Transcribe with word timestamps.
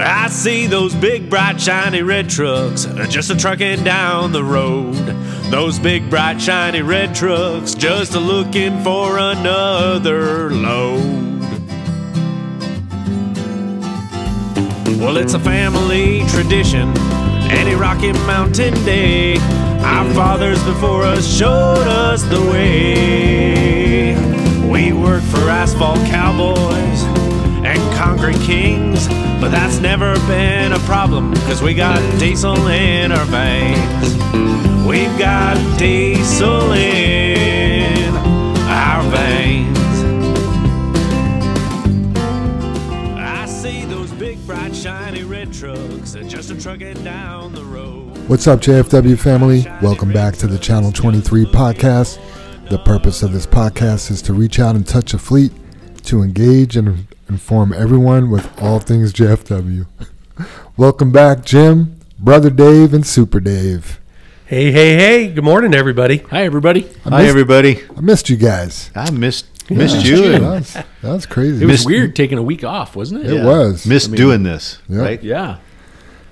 I 0.00 0.28
see 0.28 0.66
those 0.68 0.94
big, 0.94 1.28
bright, 1.28 1.60
shiny 1.60 2.02
red 2.02 2.30
trucks 2.30 2.84
just 3.08 3.30
a 3.30 3.36
trucking 3.36 3.82
down 3.82 4.30
the 4.30 4.44
road. 4.44 4.94
Those 5.50 5.80
big, 5.80 6.08
bright, 6.08 6.40
shiny 6.40 6.82
red 6.82 7.16
trucks 7.16 7.74
just 7.74 8.14
a 8.14 8.20
looking 8.20 8.80
for 8.84 9.18
another 9.18 10.50
load. 10.50 11.42
Well, 15.00 15.16
it's 15.16 15.34
a 15.34 15.40
family 15.40 16.24
tradition, 16.28 16.96
any 17.50 17.74
Rocky 17.74 18.12
Mountain 18.12 18.74
day. 18.84 19.36
Our 19.82 20.08
fathers 20.14 20.62
before 20.62 21.02
us 21.02 21.26
showed 21.26 21.88
us 21.88 22.22
the 22.22 22.40
way. 22.52 24.14
We 24.70 24.92
work 24.92 25.24
for 25.24 25.48
asphalt 25.48 25.98
cowboys 26.06 26.97
concrete 27.98 28.40
kings, 28.42 29.08
but 29.40 29.48
that's 29.48 29.80
never 29.80 30.14
been 30.28 30.72
a 30.72 30.78
problem, 30.80 31.34
cause 31.48 31.60
we 31.60 31.74
got 31.74 31.98
diesel 32.20 32.68
in 32.68 33.10
our 33.10 33.24
veins. 33.24 34.14
We've 34.86 35.18
got 35.18 35.56
diesel 35.76 36.70
in 36.70 38.14
our 38.14 39.02
veins. 39.10 39.78
I 43.18 43.46
see 43.46 43.84
those 43.86 44.12
big, 44.12 44.46
bright, 44.46 44.76
shiny 44.76 45.24
red 45.24 45.52
trucks 45.52 46.12
just 46.28 46.52
a 46.52 46.60
trucking 46.60 47.02
down 47.02 47.52
the 47.52 47.64
road. 47.64 48.16
What's 48.28 48.46
up, 48.46 48.60
JFW 48.60 49.18
family? 49.18 49.66
Welcome 49.82 50.12
back 50.12 50.36
to 50.36 50.46
the 50.46 50.58
Channel 50.58 50.92
23 50.92 51.46
podcast. 51.46 52.20
The 52.68 52.78
purpose 52.78 53.24
of 53.24 53.32
this 53.32 53.46
podcast 53.46 54.12
is 54.12 54.22
to 54.22 54.34
reach 54.34 54.60
out 54.60 54.76
and 54.76 54.86
touch 54.86 55.14
a 55.14 55.18
fleet, 55.18 55.50
to 56.04 56.22
engage 56.22 56.76
and 56.76 57.08
inform 57.28 57.72
everyone 57.72 58.30
with 58.30 58.60
all 58.60 58.78
things 58.78 59.12
JFW. 59.12 59.86
Welcome 60.76 61.12
back, 61.12 61.44
Jim, 61.44 61.98
Brother 62.18 62.50
Dave, 62.50 62.94
and 62.94 63.06
Super 63.06 63.40
Dave. 63.40 64.00
Hey, 64.46 64.72
hey, 64.72 64.96
hey. 64.96 65.28
Good 65.28 65.44
morning, 65.44 65.74
everybody. 65.74 66.18
Hi, 66.18 66.44
everybody. 66.44 66.86
I 67.04 67.10
Hi, 67.10 67.18
missed, 67.18 67.28
everybody. 67.28 67.82
I 67.96 68.00
missed 68.00 68.30
you 68.30 68.36
guys. 68.36 68.90
I 68.94 69.10
missed 69.10 69.46
missed 69.70 70.04
Yeah, 70.06 70.16
you. 70.16 70.32
That 70.32 70.40
was, 70.40 70.72
that 70.72 70.86
was 71.02 71.26
crazy. 71.26 71.62
It 71.62 71.66
was 71.66 71.74
Missed- 71.74 71.86
weird 71.86 72.16
taking 72.16 72.38
a 72.38 72.42
week 72.42 72.64
off, 72.64 72.96
wasn't 72.96 73.26
it? 73.26 73.32
It 73.32 73.44
was. 73.44 73.86
missed 73.86 74.14
doing 74.14 74.42
this. 74.42 74.78
Yep. 74.88 75.00
Right? 75.00 75.22
Yeah. 75.22 75.58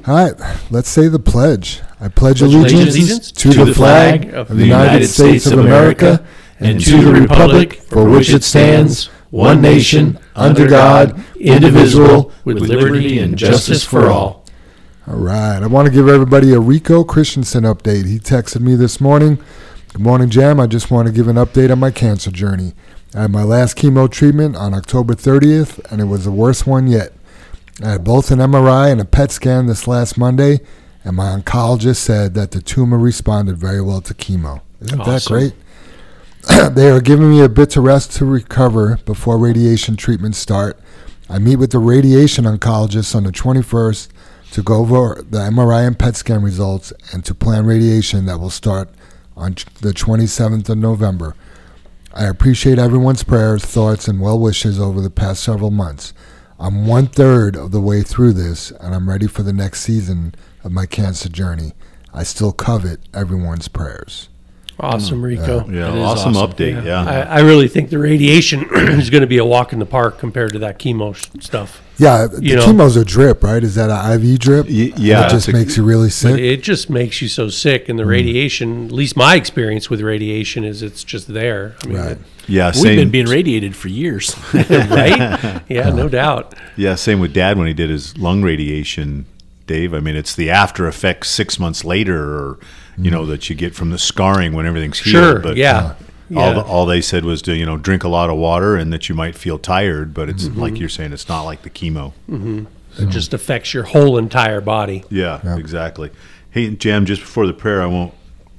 All 0.06 0.14
right, 0.14 0.34
let's 0.70 0.88
say 0.88 1.08
the 1.08 1.18
pledge. 1.18 1.80
I 2.00 2.08
pledge 2.08 2.38
Pledge 2.38 2.42
allegiance, 2.42 2.94
allegiance 2.94 3.32
to, 3.32 3.48
the 3.64 3.74
flag 3.74 4.32
of 4.32 4.48
the 4.48 4.64
United 4.64 5.08
States 5.08 5.46
of 5.46 5.58
America 5.58 6.24
and 6.60 6.80
to 6.80 7.02
the 7.02 7.12
republic 7.20 7.74
for 7.74 8.08
which 8.08 8.30
it 8.30 8.44
stands, 8.44 9.06
one 9.30 9.60
nation, 9.60 10.18
under 10.36 10.68
God, 10.68 11.24
indivisible, 11.40 12.32
with 12.44 12.58
liberty 12.58 13.18
and 13.18 13.36
justice 13.36 13.84
for 13.84 14.08
all. 14.08 14.44
All 15.08 15.16
right. 15.16 15.62
I 15.62 15.66
want 15.66 15.86
to 15.86 15.92
give 15.92 16.08
everybody 16.08 16.52
a 16.52 16.60
Rico 16.60 17.04
Christensen 17.04 17.64
update. 17.64 18.06
He 18.06 18.18
texted 18.18 18.60
me 18.60 18.74
this 18.74 19.00
morning. 19.00 19.38
Good 19.92 20.02
morning, 20.02 20.28
Jam. 20.30 20.60
I 20.60 20.66
just 20.66 20.90
want 20.90 21.06
to 21.06 21.12
give 21.12 21.28
an 21.28 21.36
update 21.36 21.70
on 21.70 21.78
my 21.78 21.90
cancer 21.90 22.30
journey. 22.30 22.74
I 23.14 23.22
had 23.22 23.30
my 23.30 23.44
last 23.44 23.78
chemo 23.78 24.10
treatment 24.10 24.56
on 24.56 24.74
October 24.74 25.14
30th, 25.14 25.80
and 25.90 26.00
it 26.00 26.06
was 26.06 26.24
the 26.24 26.32
worst 26.32 26.66
one 26.66 26.86
yet. 26.86 27.12
I 27.82 27.92
had 27.92 28.04
both 28.04 28.30
an 28.30 28.40
MRI 28.40 28.90
and 28.90 29.00
a 29.00 29.04
PET 29.04 29.30
scan 29.30 29.66
this 29.66 29.86
last 29.86 30.18
Monday, 30.18 30.60
and 31.04 31.16
my 31.16 31.36
oncologist 31.36 31.96
said 31.96 32.34
that 32.34 32.50
the 32.50 32.60
tumor 32.60 32.98
responded 32.98 33.56
very 33.58 33.80
well 33.80 34.00
to 34.02 34.12
chemo. 34.12 34.60
Isn't 34.80 35.04
that 35.04 35.24
great? 35.26 35.54
they 36.70 36.88
are 36.88 37.00
giving 37.00 37.30
me 37.30 37.40
a 37.40 37.48
bit 37.48 37.70
to 37.70 37.80
rest 37.80 38.12
to 38.12 38.24
recover 38.24 38.98
before 39.04 39.36
radiation 39.36 39.96
treatments 39.96 40.38
start. 40.38 40.78
I 41.28 41.40
meet 41.40 41.56
with 41.56 41.72
the 41.72 41.80
radiation 41.80 42.44
oncologist 42.44 43.16
on 43.16 43.24
the 43.24 43.32
21st 43.32 44.08
to 44.52 44.62
go 44.62 44.76
over 44.76 45.24
the 45.28 45.38
MRI 45.38 45.86
and 45.86 45.98
PET 45.98 46.14
scan 46.14 46.42
results 46.42 46.92
and 47.12 47.24
to 47.24 47.34
plan 47.34 47.66
radiation 47.66 48.26
that 48.26 48.38
will 48.38 48.50
start 48.50 48.88
on 49.36 49.56
the 49.80 49.92
27th 49.92 50.68
of 50.68 50.78
November. 50.78 51.34
I 52.14 52.26
appreciate 52.26 52.78
everyone's 52.78 53.24
prayers, 53.24 53.64
thoughts, 53.64 54.06
and 54.06 54.20
well 54.20 54.38
wishes 54.38 54.78
over 54.78 55.00
the 55.00 55.10
past 55.10 55.42
several 55.42 55.72
months. 55.72 56.14
I'm 56.60 56.86
one 56.86 57.08
third 57.08 57.56
of 57.56 57.72
the 57.72 57.80
way 57.80 58.02
through 58.02 58.34
this, 58.34 58.70
and 58.70 58.94
I'm 58.94 59.08
ready 59.08 59.26
for 59.26 59.42
the 59.42 59.52
next 59.52 59.80
season 59.80 60.34
of 60.62 60.70
my 60.70 60.86
cancer 60.86 61.28
journey. 61.28 61.72
I 62.14 62.22
still 62.22 62.52
covet 62.52 63.00
everyone's 63.12 63.68
prayers. 63.68 64.28
Awesome, 64.78 65.20
mm. 65.20 65.24
Rico. 65.24 65.66
Yeah, 65.68 65.86
That 65.90 65.94
is 65.96 66.04
awesome, 66.04 66.36
awesome. 66.36 66.52
update. 66.52 66.84
Yeah. 66.84 67.02
I, 67.02 67.20
I 67.20 67.40
really 67.40 67.66
think 67.68 67.88
the 67.90 67.98
radiation 67.98 68.68
is 68.74 69.08
going 69.08 69.22
to 69.22 69.26
be 69.26 69.38
a 69.38 69.44
walk 69.44 69.72
in 69.72 69.78
the 69.78 69.86
park 69.86 70.18
compared 70.18 70.52
to 70.52 70.58
that 70.60 70.78
chemo 70.78 71.14
sh- 71.14 71.28
stuff. 71.42 71.80
Yeah, 71.98 72.26
the 72.26 72.42
You 72.44 72.56
know- 72.56 72.66
chemo's 72.66 72.94
a 72.96 73.04
drip, 73.04 73.42
right? 73.42 73.64
Is 73.64 73.74
that 73.76 73.88
an 73.88 74.20
IV 74.22 74.38
drip? 74.38 74.66
Y- 74.66 74.92
yeah, 74.98 75.26
it 75.26 75.30
just 75.30 75.48
a- 75.48 75.52
makes 75.52 75.78
you 75.78 75.82
really 75.82 76.08
But 76.08 76.12
sick. 76.12 76.38
it 76.38 76.62
just 76.62 76.90
makes 76.90 77.22
you 77.22 77.28
so 77.28 77.48
sick, 77.48 77.88
and 77.88 77.98
the 77.98 78.02
mm. 78.04 78.08
radiation, 78.08 78.86
at 78.86 78.92
least 78.92 79.16
my 79.16 79.34
experience 79.34 79.88
with 79.88 80.02
radiation, 80.02 80.62
is 80.62 80.82
it's 80.82 81.02
just 81.04 81.28
there. 81.32 81.74
I 81.82 81.86
mean, 81.86 81.96
Right. 81.96 82.18
yeah, 82.46 82.66
We've 82.66 82.74
same. 82.76 82.96
been 82.96 83.10
being 83.10 83.26
radiated 83.28 83.74
for 83.74 83.88
years. 83.88 84.36
right? 84.52 85.62
Yeah, 85.70 85.88
no 85.90 86.08
doubt. 86.10 86.54
yeah, 86.76 86.94
same 86.96 87.18
with 87.18 87.32
Dad 87.32 87.56
when 87.56 87.66
he 87.66 87.72
did 87.74 87.88
his 87.90 88.16
lung 88.18 88.42
radiation. 88.42 89.24
Dave, 89.66 89.94
I 89.94 90.00
mean, 90.00 90.14
it's 90.16 90.34
the 90.36 90.48
after 90.50 90.86
effects 90.86 91.28
six 91.30 91.58
months 91.58 91.84
later, 91.84 92.22
or 92.22 92.58
you 92.98 93.10
know, 93.10 93.24
mm. 93.24 93.28
that 93.28 93.48
you 93.50 93.56
get 93.56 93.74
from 93.74 93.90
the 93.90 93.98
scarring 93.98 94.52
when 94.52 94.66
everything's 94.66 94.98
healed. 95.00 95.12
Sure. 95.24 95.38
but 95.40 95.56
yeah. 95.56 95.78
Uh, 95.78 95.82
all, 95.88 95.94
Yeah. 96.48 96.52
the, 96.54 96.62
all 96.62 96.86
they 96.86 97.00
said 97.00 97.24
was 97.24 97.40
to 97.42 97.54
you 97.54 97.64
know 97.66 97.76
drink 97.76 98.02
a 98.04 98.08
lot 98.08 98.30
of 98.30 98.36
water 98.36 98.74
and 98.76 98.92
that 98.92 99.08
you 99.08 99.14
might 99.14 99.34
feel 99.36 99.58
tired, 99.58 100.12
but 100.14 100.28
it's 100.28 100.44
Mm-hmm. 100.48 100.60
like 100.60 100.78
you're 100.80 100.88
saying, 100.88 101.12
it's 101.12 101.28
not 101.28 101.42
like 101.42 101.62
the 101.62 101.70
chemo. 101.70 102.12
Mm-hmm. 102.28 102.64
It 102.98 103.10
just 103.10 103.34
affects 103.34 103.74
your 103.74 103.82
whole 103.84 104.16
entire 104.18 104.60
body. 104.62 105.04
Yeah, 105.10 105.56
exactly. 105.56 106.10
Hey, 106.50 106.74
Jam, 106.74 107.04
just 107.04 107.20
before 107.20 107.46
the 107.46 107.52
prayer, 107.52 107.82
I 107.82 107.86
won't, 107.86 108.14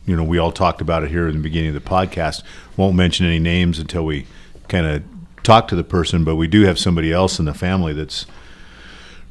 you 0.05 0.15
know, 0.15 0.23
we 0.23 0.37
all 0.37 0.51
talked 0.51 0.79
about 0.79 1.03
it 1.03 1.09
here 1.09 1.27
in 1.27 1.33
the 1.35 1.41
beginning 1.41 1.75
of 1.75 1.83
the 1.83 1.89
podcast. 1.89 2.43
Won't 2.77 2.95
mention 2.95 3.25
any 3.25 3.39
names 3.39 3.79
until 3.79 4.05
we 4.05 4.27
kind 4.67 4.85
of 4.85 5.03
talk 5.41 5.67
to 5.69 5.75
the 5.75 5.83
person, 5.83 6.23
but 6.23 6.35
we 6.35 6.45
do 6.47 6.61
have 6.65 6.77
somebody 6.77 7.11
else 7.11 7.39
in 7.39 7.45
the 7.45 7.53
family 7.55 7.93
that's 7.93 8.27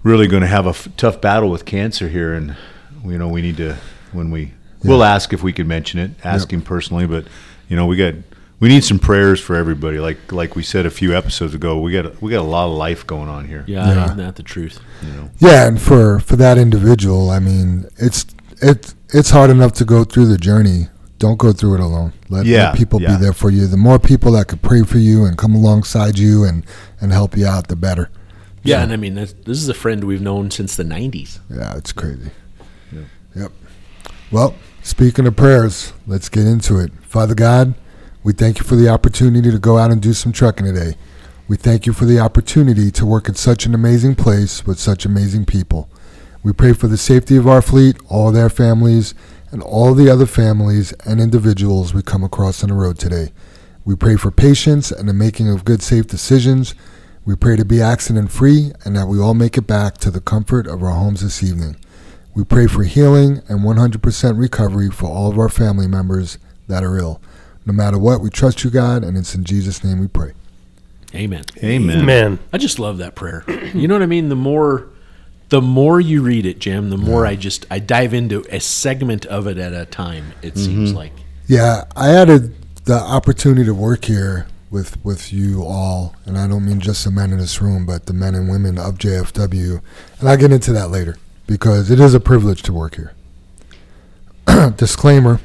really 0.02 0.26
going 0.26 0.40
to 0.42 0.48
have 0.48 0.66
a 0.66 0.70
f- 0.70 0.88
tough 0.96 1.20
battle 1.20 1.50
with 1.50 1.64
cancer 1.64 2.08
here. 2.08 2.34
And, 2.34 2.56
you 3.04 3.16
know, 3.18 3.28
we 3.28 3.42
need 3.42 3.56
to, 3.58 3.76
when 4.12 4.30
we, 4.32 4.52
we'll 4.84 5.04
ask 5.04 5.32
if 5.32 5.42
we 5.42 5.52
can 5.52 5.66
mention 5.66 5.98
it, 6.00 6.10
ask 6.24 6.52
him 6.52 6.62
personally, 6.62 7.06
but, 7.06 7.26
you 7.68 7.76
know, 7.76 7.86
we 7.86 7.96
got, 7.96 8.14
we 8.60 8.68
need 8.68 8.84
some 8.84 8.98
prayers 8.98 9.40
for 9.40 9.54
everybody. 9.56 9.98
Like, 9.98 10.32
like 10.32 10.56
we 10.56 10.62
said 10.62 10.86
a 10.86 10.90
few 10.90 11.14
episodes 11.14 11.54
ago, 11.54 11.78
we 11.80 11.92
got, 11.92 12.20
we 12.22 12.30
got 12.30 12.40
a 12.40 12.48
lot 12.48 12.66
of 12.68 12.72
life 12.76 13.06
going 13.06 13.28
on 13.28 13.46
here. 13.46 13.64
Yeah, 13.66 13.86
Yeah. 13.86 14.04
isn't 14.06 14.16
that 14.18 14.36
the 14.36 14.42
truth? 14.42 14.80
Yeah, 15.38 15.66
and 15.68 15.80
for 15.80 16.20
for 16.20 16.36
that 16.36 16.56
individual, 16.58 17.28
I 17.30 17.38
mean, 17.38 17.86
it's 17.98 18.24
it 18.62 18.94
it's 19.10 19.30
hard 19.30 19.50
enough 19.50 19.72
to 19.74 19.84
go 19.84 20.04
through 20.04 20.26
the 20.26 20.38
journey. 20.38 20.88
Don't 21.18 21.38
go 21.38 21.52
through 21.52 21.74
it 21.74 21.80
alone. 21.80 22.12
Let, 22.28 22.44
Yeah, 22.46 22.70
let 22.70 22.76
people 22.78 23.00
yeah. 23.00 23.16
be 23.16 23.22
there 23.22 23.32
for 23.32 23.50
you. 23.50 23.66
The 23.66 23.76
more 23.76 23.98
people 23.98 24.32
that 24.32 24.48
could 24.48 24.62
pray 24.62 24.82
for 24.84 24.98
you 24.98 25.24
and 25.26 25.36
come 25.36 25.54
alongside 25.54 26.18
you 26.18 26.44
and 26.44 26.64
and 27.00 27.12
help 27.12 27.36
you 27.36 27.46
out, 27.46 27.68
the 27.68 27.76
better. 27.76 28.08
Yeah, 28.62 28.82
and 28.82 28.92
I 28.92 28.96
mean, 28.96 29.14
this, 29.14 29.32
this 29.44 29.58
is 29.58 29.68
a 29.68 29.74
friend 29.74 30.02
we've 30.04 30.20
known 30.22 30.50
since 30.50 30.74
the 30.76 30.82
90s. 30.82 31.38
Yeah, 31.48 31.76
it's 31.76 31.92
crazy. 31.92 32.30
Yep. 33.36 33.52
Well, 34.32 34.56
speaking 34.82 35.24
of 35.28 35.36
prayers, 35.36 35.92
let's 36.04 36.28
get 36.28 36.48
into 36.48 36.80
it. 36.80 36.90
Father 37.02 37.34
God, 37.34 37.74
we 38.24 38.32
thank 38.32 38.58
you 38.58 38.64
for 38.64 38.74
the 38.74 38.88
opportunity 38.88 39.52
to 39.52 39.58
go 39.60 39.78
out 39.78 39.92
and 39.92 40.02
do 40.02 40.12
some 40.12 40.32
trucking 40.32 40.66
today. 40.66 40.96
We 41.46 41.56
thank 41.56 41.86
you 41.86 41.92
for 41.92 42.06
the 42.06 42.18
opportunity 42.18 42.90
to 42.90 43.06
work 43.06 43.28
at 43.28 43.36
such 43.36 43.66
an 43.66 43.74
amazing 43.74 44.16
place 44.16 44.66
with 44.66 44.80
such 44.80 45.06
amazing 45.06 45.44
people. 45.44 45.88
We 46.42 46.52
pray 46.52 46.72
for 46.72 46.88
the 46.88 46.96
safety 46.96 47.36
of 47.36 47.46
our 47.46 47.62
fleet, 47.62 47.98
all 48.08 48.32
their 48.32 48.48
families, 48.48 49.14
and 49.52 49.62
all 49.62 49.94
the 49.94 50.10
other 50.10 50.26
families 50.26 50.92
and 51.04 51.20
individuals 51.20 51.94
we 51.94 52.02
come 52.02 52.24
across 52.24 52.64
on 52.64 52.70
the 52.70 52.74
road 52.74 52.98
today. 52.98 53.30
We 53.84 53.94
pray 53.94 54.16
for 54.16 54.32
patience 54.32 54.90
and 54.90 55.08
the 55.08 55.14
making 55.14 55.48
of 55.48 55.64
good, 55.64 55.82
safe 55.82 56.08
decisions. 56.08 56.74
We 57.24 57.36
pray 57.36 57.54
to 57.54 57.64
be 57.64 57.80
accident 57.80 58.32
free 58.32 58.72
and 58.84 58.96
that 58.96 59.06
we 59.06 59.20
all 59.20 59.34
make 59.34 59.56
it 59.56 59.68
back 59.68 59.98
to 59.98 60.10
the 60.10 60.20
comfort 60.20 60.66
of 60.66 60.82
our 60.82 60.90
homes 60.90 61.20
this 61.20 61.44
evening. 61.44 61.76
We 62.36 62.44
pray 62.44 62.66
for 62.66 62.84
healing 62.84 63.40
and 63.48 63.60
100% 63.60 64.38
recovery 64.38 64.90
for 64.90 65.06
all 65.06 65.30
of 65.30 65.38
our 65.38 65.48
family 65.48 65.86
members 65.86 66.36
that 66.68 66.84
are 66.84 66.98
ill. 66.98 67.18
No 67.64 67.72
matter 67.72 67.98
what, 67.98 68.20
we 68.20 68.28
trust 68.28 68.62
you, 68.62 68.68
God, 68.68 69.02
and 69.04 69.16
it's 69.16 69.34
in 69.34 69.42
Jesus' 69.42 69.82
name 69.82 70.00
we 70.00 70.06
pray. 70.06 70.32
Amen. 71.14 71.44
Amen. 71.64 72.04
Man, 72.04 72.38
I 72.52 72.58
just 72.58 72.78
love 72.78 72.98
that 72.98 73.14
prayer. 73.14 73.42
You 73.74 73.88
know 73.88 73.94
what 73.94 74.02
I 74.02 74.06
mean? 74.06 74.28
The 74.28 74.36
more 74.36 74.88
the 75.48 75.62
more 75.62 76.00
you 76.00 76.22
read 76.22 76.44
it, 76.44 76.58
Jim, 76.58 76.90
the 76.90 76.96
more 76.96 77.26
I 77.26 77.36
just 77.36 77.66
I 77.70 77.78
dive 77.78 78.12
into 78.14 78.44
a 78.50 78.60
segment 78.60 79.24
of 79.26 79.46
it 79.46 79.58
at 79.58 79.72
a 79.72 79.86
time, 79.86 80.32
it 80.42 80.54
mm-hmm. 80.54 80.64
seems 80.64 80.92
like. 80.92 81.12
Yeah, 81.46 81.84
I 81.94 82.08
had 82.08 82.30
a, 82.30 82.38
the 82.84 82.98
opportunity 82.98 83.64
to 83.64 83.74
work 83.74 84.04
here 84.04 84.46
with 84.70 85.02
with 85.04 85.32
you 85.32 85.64
all, 85.64 86.14
and 86.26 86.38
I 86.38 86.46
don't 86.46 86.64
mean 86.64 86.80
just 86.80 87.04
the 87.04 87.10
men 87.10 87.32
in 87.32 87.38
this 87.38 87.60
room, 87.62 87.86
but 87.86 88.06
the 88.06 88.14
men 88.14 88.34
and 88.34 88.48
women 88.48 88.78
of 88.78 88.96
JFW, 88.98 89.80
and 90.20 90.28
I'll 90.28 90.36
get 90.36 90.52
into 90.52 90.72
that 90.72 90.90
later 90.90 91.16
because 91.46 91.90
it 91.90 92.00
is 92.00 92.14
a 92.14 92.20
privilege 92.20 92.62
to 92.62 92.72
work 92.72 92.96
here. 92.96 93.14
Disclaimer: 94.76 95.40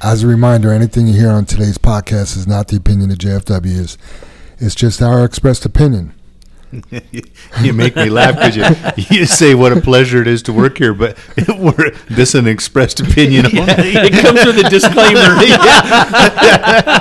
As 0.00 0.22
a 0.22 0.26
reminder, 0.26 0.72
anything 0.72 1.06
you 1.06 1.14
hear 1.14 1.30
on 1.30 1.44
today's 1.44 1.78
podcast 1.78 2.36
is 2.36 2.46
not 2.46 2.68
the 2.68 2.76
opinion 2.76 3.10
of 3.10 3.18
JFW's. 3.18 3.98
It's 4.58 4.74
just 4.74 5.02
our 5.02 5.24
expressed 5.24 5.64
opinion. 5.64 6.14
you 7.60 7.72
make 7.74 7.94
me 7.96 8.08
laugh 8.08 8.34
because 8.34 8.56
you, 8.56 8.64
you 9.18 9.26
say 9.26 9.54
what 9.54 9.76
a 9.76 9.80
pleasure 9.80 10.22
it 10.22 10.26
is 10.26 10.42
to 10.42 10.52
work 10.54 10.78
here, 10.78 10.94
but 10.94 11.18
we're, 11.58 11.90
this 12.08 12.30
is 12.30 12.34
an 12.36 12.46
expressed 12.48 12.98
opinion 13.00 13.44
only. 13.58 13.62
it 13.68 14.12
comes 14.22 14.44
with 14.46 14.56
a 14.64 14.70
disclaimer. 14.70 15.36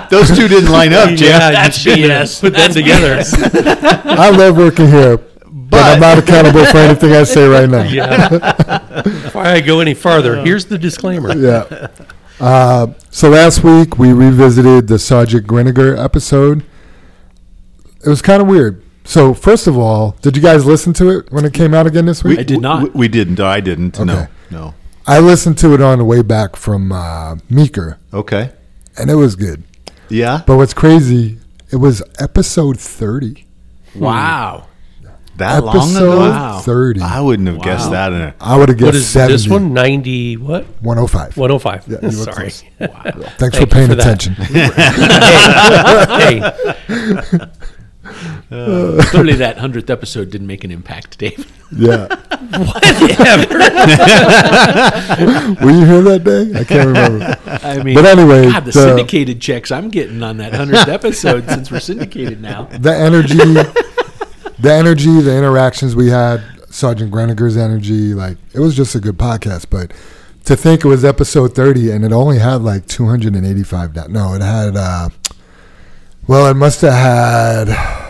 Those 0.10 0.36
two 0.36 0.50
didn't 0.50 0.72
line 0.72 0.92
up, 0.92 1.10
Jim. 1.12 1.30
Yeah, 1.30 1.52
That's 1.52 1.86
BS. 1.86 2.42
Put 2.42 2.54
them 2.54 2.72
together. 2.72 3.22
I 4.06 4.30
love 4.32 4.58
working 4.58 4.88
here, 4.88 5.18
but, 5.72 5.82
I'm 5.94 6.00
not 6.00 6.18
accountable 6.20 6.66
for 6.66 6.78
anything 6.78 7.14
I 7.14 7.24
say 7.24 7.48
right 7.48 7.70
now. 7.70 7.84
Yeah. 7.84 8.30
Before 9.04 9.42
I 9.44 9.60
go 9.62 9.80
any 9.80 9.94
farther, 9.94 10.44
here's 10.44 10.66
the 10.66 10.78
disclaimer. 10.78 11.36
Yeah. 11.36 11.88
Uh, 12.40 12.88
so 13.10 13.30
last 13.30 13.64
week 13.64 13.98
we 13.98 14.12
revisited 14.14 14.88
the 14.88 15.00
Sergeant 15.00 15.48
Greniger 15.48 15.98
episode. 15.98 16.64
It 18.06 18.10
was 18.10 18.22
kind 18.22 18.42
of 18.42 18.48
weird. 18.48 18.84
So 19.04 19.34
first 19.34 19.68
of 19.68 19.78
all, 19.78 20.12
did 20.22 20.36
you 20.36 20.42
guys 20.44 20.66
listen 20.66 20.94
to 20.94 21.10
it 21.10 21.32
when 21.32 21.46
it 21.46 21.54
came 21.54 21.74
out 21.74 21.88
again 21.88 22.06
this 22.06 22.24
week? 22.24 22.40
I 22.40 22.44
did 22.44 22.62
not. 22.62 22.84
We, 22.84 22.90
we 23.02 23.08
didn't. 23.08 23.40
I 23.40 23.60
didn't. 23.60 24.00
No. 24.00 24.14
Okay. 24.14 24.28
No. 24.50 24.74
I 25.08 25.20
listened 25.20 25.58
to 25.60 25.74
it 25.74 25.82
on 25.82 25.98
the 25.98 26.06
way 26.06 26.22
back 26.22 26.56
from 26.56 26.92
uh, 26.92 27.36
Meeker, 27.50 27.98
Okay. 28.14 28.52
and 28.98 29.10
it 29.10 29.16
was 29.16 29.36
good. 29.36 29.64
Yeah. 30.10 30.42
But 30.46 30.58
what's 30.58 30.74
crazy, 30.76 31.40
it 31.72 31.78
was 31.78 32.04
episode 32.20 32.80
30. 32.80 33.46
Wow. 33.96 34.68
That 35.42 35.64
long 35.64 35.76
episode 35.78 35.98
ago? 36.14 36.20
Wow. 36.20 36.60
30. 36.60 37.02
I 37.02 37.22
wouldn't 37.22 37.48
have 37.48 37.62
guessed 37.62 37.92
that. 37.92 38.12
In 38.14 38.22
a, 38.22 38.36
I 38.40 38.58
would 38.58 38.70
have 38.70 38.78
guessed 38.78 38.96
is 38.96 39.10
70. 39.10 39.34
this 39.34 39.48
one? 39.48 39.74
90 39.74 40.38
what? 40.38 40.66
105. 40.82 41.38
105. 41.38 41.88
Yeah, 41.88 42.10
Sorry. 42.12 42.52
Wow. 42.82 42.88
Thanks 43.38 43.56
Thank 43.56 43.56
for 43.56 43.66
paying 43.68 43.88
for 43.88 43.94
attention. 43.94 44.34
hey, 46.20 46.42
Clearly, 48.50 49.34
that 49.36 49.58
hundredth 49.60 49.90
episode 49.90 50.30
didn't 50.32 50.48
make 50.48 50.64
an 50.64 50.72
impact, 50.72 51.18
Dave. 51.20 51.46
yeah. 51.72 52.08
whatever. 52.58 53.48
Were 55.64 55.72
you 55.72 55.86
here 55.86 56.02
that 56.02 56.22
day? 56.26 56.60
I 56.60 56.64
can't 56.64 56.88
remember. 56.88 57.38
I 57.46 57.84
mean, 57.84 57.94
But 57.96 58.06
anyway, 58.06 58.52
God, 58.52 58.66
the, 58.66 58.72
the- 58.72 58.88
syndicated 58.88 59.40
checks 59.40 59.72
I'm 59.72 59.90
getting 59.90 60.22
on 60.24 60.38
that 60.38 60.54
hundredth 60.54 60.88
episode 60.90 61.48
since 61.50 61.72
we're 61.72 61.80
syndicated 61.80 62.42
now. 62.42 62.64
the 62.64 62.94
energy, 62.94 63.38
the 64.62 64.72
energy, 64.72 65.22
the 65.22 65.36
interactions 65.38 65.96
we 65.96 66.10
had, 66.10 66.42
Sergeant 66.70 67.12
Greniger's 67.12 67.58
energy, 67.58 68.14
like 68.14 68.38
it 68.54 68.60
was 68.60 68.76
just 68.76 68.96
a 68.96 69.00
good 69.00 69.18
podcast. 69.18 69.68
But 69.70 69.92
to 70.46 70.56
think 70.56 70.84
it 70.86 70.88
was 70.88 71.04
episode 71.06 71.54
thirty 71.56 71.92
and 71.92 72.04
it 72.06 72.12
only 72.12 72.40
had 72.40 72.62
like 72.62 72.88
two 72.88 73.08
hundred 73.08 73.36
and 73.36 73.46
eighty-five. 73.46 73.94
down 73.94 74.12
no, 74.12 74.34
it 74.34 74.42
had. 74.42 74.76
uh 74.76 75.10
Well, 76.28 76.50
it 76.50 76.56
must 76.56 76.82
have 76.82 76.94
had. 76.94 78.08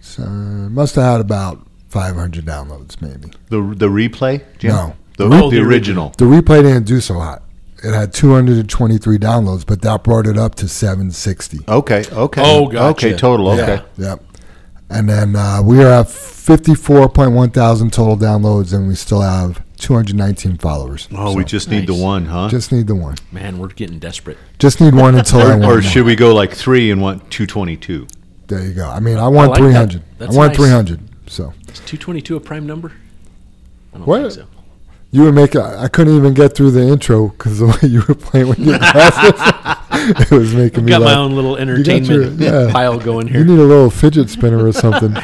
So, 0.00 0.22
it 0.22 0.70
must 0.70 0.94
have 0.94 1.04
had 1.04 1.20
about 1.20 1.66
five 1.88 2.14
hundred 2.16 2.44
downloads, 2.46 3.00
maybe. 3.02 3.32
the 3.50 3.60
the 3.76 3.88
replay, 3.88 4.42
Jim? 4.58 4.70
No. 4.72 4.96
The, 5.18 5.24
Oh, 5.24 5.50
the 5.50 5.56
the 5.56 5.62
original. 5.62 6.10
The 6.18 6.26
replay 6.26 6.62
didn't 6.62 6.84
do 6.84 7.00
so 7.00 7.14
hot. 7.18 7.42
It 7.82 7.92
had 7.94 8.12
223 8.14 9.18
downloads, 9.18 9.64
but 9.66 9.82
that 9.82 10.02
brought 10.02 10.26
it 10.26 10.36
up 10.38 10.54
to 10.56 10.68
760. 10.68 11.60
Okay. 11.68 12.04
Okay. 12.10 12.42
Oh, 12.44 12.66
gotcha. 12.68 13.08
Okay. 13.08 13.16
Total. 13.16 13.48
Okay. 13.50 13.82
Yep. 13.98 14.25
And 14.88 15.08
then 15.08 15.34
uh, 15.36 15.62
we 15.64 15.82
are 15.82 15.88
at 16.00 16.06
54.1 16.06 17.52
thousand 17.52 17.92
total 17.92 18.16
downloads, 18.16 18.72
and 18.72 18.86
we 18.88 18.94
still 18.94 19.20
have 19.20 19.62
219 19.78 20.58
followers. 20.58 21.08
Oh, 21.12 21.34
we 21.34 21.44
just 21.44 21.68
need 21.70 21.86
the 21.86 21.94
one, 21.94 22.26
huh? 22.26 22.48
just 22.48 22.70
need 22.72 22.86
the 22.86 22.94
one. 22.94 23.16
Man, 23.32 23.58
we're 23.58 23.68
getting 23.68 23.98
desperate. 23.98 24.38
Just 24.58 24.80
need 24.80 24.94
one 24.94 25.16
until 25.16 25.40
I 25.40 25.44
or, 25.44 25.48
want. 25.50 25.64
or 25.64 25.66
more. 25.68 25.82
should 25.82 26.04
we 26.06 26.14
go 26.16 26.34
like 26.34 26.54
three 26.54 26.90
and 26.90 27.02
want 27.02 27.30
two 27.30 27.46
twenty 27.46 27.76
two? 27.76 28.06
There 28.46 28.62
you 28.64 28.74
go. 28.74 28.88
I 28.88 29.00
mean, 29.00 29.16
I 29.18 29.26
want 29.28 29.50
like 29.50 29.58
that. 29.60 29.64
300. 29.90 30.02
That's 30.18 30.34
I 30.34 30.38
want 30.38 30.50
nice. 30.50 30.56
300. 30.58 31.00
So 31.28 31.52
Is 31.68 31.80
222 31.80 32.36
a 32.36 32.40
prime 32.40 32.64
number? 32.64 32.92
I 33.92 33.98
don't 33.98 34.06
What? 34.06 34.20
think 34.20 34.32
so. 34.34 34.46
you 35.10 35.24
would 35.24 35.34
make. 35.34 35.56
A, 35.56 35.78
I 35.80 35.88
couldn't 35.88 36.16
even 36.16 36.32
get 36.32 36.54
through 36.54 36.70
the 36.70 36.82
intro 36.86 37.28
because 37.30 37.58
the 37.58 37.66
way 37.66 37.88
you 37.88 38.02
were 38.06 38.14
playing 38.14 38.46
with 38.48 38.60
your 38.60 38.78
glasses, 38.92 39.40
it 40.08 40.30
was 40.30 40.54
making 40.54 40.84
me 40.84 40.90
Got 40.90 41.02
my 41.02 41.14
own 41.16 41.32
little 41.34 41.54
got 41.54 41.62
entertainment 41.62 42.40
your- 42.40 42.66
yeah. 42.66 42.72
pile 42.72 42.98
going 42.98 43.28
here. 43.28 43.38
You 43.38 43.44
need 43.44 43.58
a 43.58 43.64
little 43.64 43.90
fidget 43.90 44.30
spinner 44.30 44.64
or 44.66 44.72
something. 44.72 45.12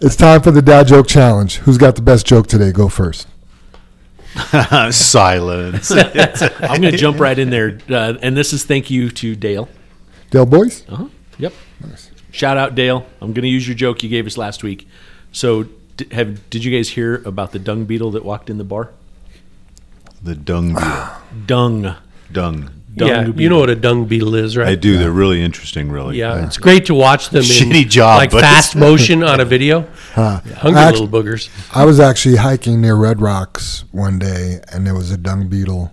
it's 0.00 0.16
time 0.16 0.42
for 0.42 0.50
the 0.50 0.62
dad 0.62 0.86
joke 0.86 1.06
challenge. 1.08 1.56
Who's 1.58 1.78
got 1.78 1.96
the 1.96 2.02
best 2.02 2.26
joke 2.26 2.46
today? 2.46 2.72
Go 2.72 2.88
first. 2.88 3.26
Silence. 4.90 5.90
I'm 6.60 6.80
going 6.80 6.92
to 6.92 6.96
jump 6.96 7.18
right 7.20 7.38
in 7.38 7.50
there. 7.50 7.78
Uh, 7.88 8.14
and 8.22 8.36
this 8.36 8.52
is 8.52 8.64
thank 8.64 8.90
you 8.90 9.10
to 9.10 9.34
Dale. 9.36 9.68
Dale 10.30 10.46
Boys? 10.46 10.84
Uh-huh. 10.88 11.06
Yep. 11.38 11.52
Nice. 11.86 12.10
Shout 12.30 12.56
out 12.56 12.74
Dale. 12.74 13.06
I'm 13.20 13.32
going 13.32 13.42
to 13.42 13.48
use 13.48 13.66
your 13.66 13.76
joke 13.76 14.02
you 14.02 14.08
gave 14.08 14.26
us 14.26 14.38
last 14.38 14.62
week. 14.62 14.86
So, 15.32 15.64
d- 15.96 16.06
have 16.12 16.48
did 16.50 16.64
you 16.64 16.76
guys 16.76 16.90
hear 16.90 17.16
about 17.24 17.52
the 17.52 17.58
dung 17.58 17.84
beetle 17.84 18.12
that 18.12 18.24
walked 18.24 18.48
in 18.50 18.58
the 18.58 18.64
bar? 18.64 18.90
the 20.22 20.34
dung 20.34 20.74
beetle. 20.74 21.08
Dung. 21.46 21.96
Dung. 22.32 22.70
Dung 22.96 23.08
yeah, 23.08 23.26
you 23.36 23.48
know 23.48 23.60
what 23.60 23.70
a 23.70 23.76
dung 23.76 24.06
beetle 24.06 24.34
is, 24.34 24.56
right? 24.56 24.68
I 24.68 24.74
do. 24.74 24.98
They're 24.98 25.12
really 25.12 25.40
interesting. 25.40 25.90
Really. 25.90 26.18
Yeah, 26.18 26.44
it's 26.44 26.58
great 26.58 26.86
to 26.86 26.94
watch 26.94 27.30
them 27.30 27.44
in 27.44 27.88
job, 27.88 28.18
like 28.18 28.32
but 28.32 28.40
fast 28.40 28.74
motion 28.86 29.22
on 29.22 29.38
a 29.38 29.44
video. 29.44 29.82
Hungry 30.14 30.80
Act- 30.80 30.98
little 30.98 31.08
boogers. 31.08 31.48
I 31.74 31.84
was 31.84 32.00
actually 32.00 32.36
hiking 32.36 32.80
near 32.80 32.96
Red 32.96 33.20
Rocks 33.20 33.84
one 33.92 34.18
day, 34.18 34.60
and 34.72 34.84
there 34.86 34.94
was 34.94 35.12
a 35.12 35.16
dung 35.16 35.48
beetle, 35.48 35.92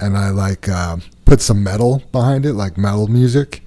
and 0.00 0.16
I 0.16 0.30
like 0.30 0.68
uh, 0.68 0.96
put 1.24 1.40
some 1.40 1.62
metal 1.62 2.02
behind 2.10 2.46
it, 2.46 2.54
like 2.54 2.76
metal 2.76 3.06
music, 3.06 3.62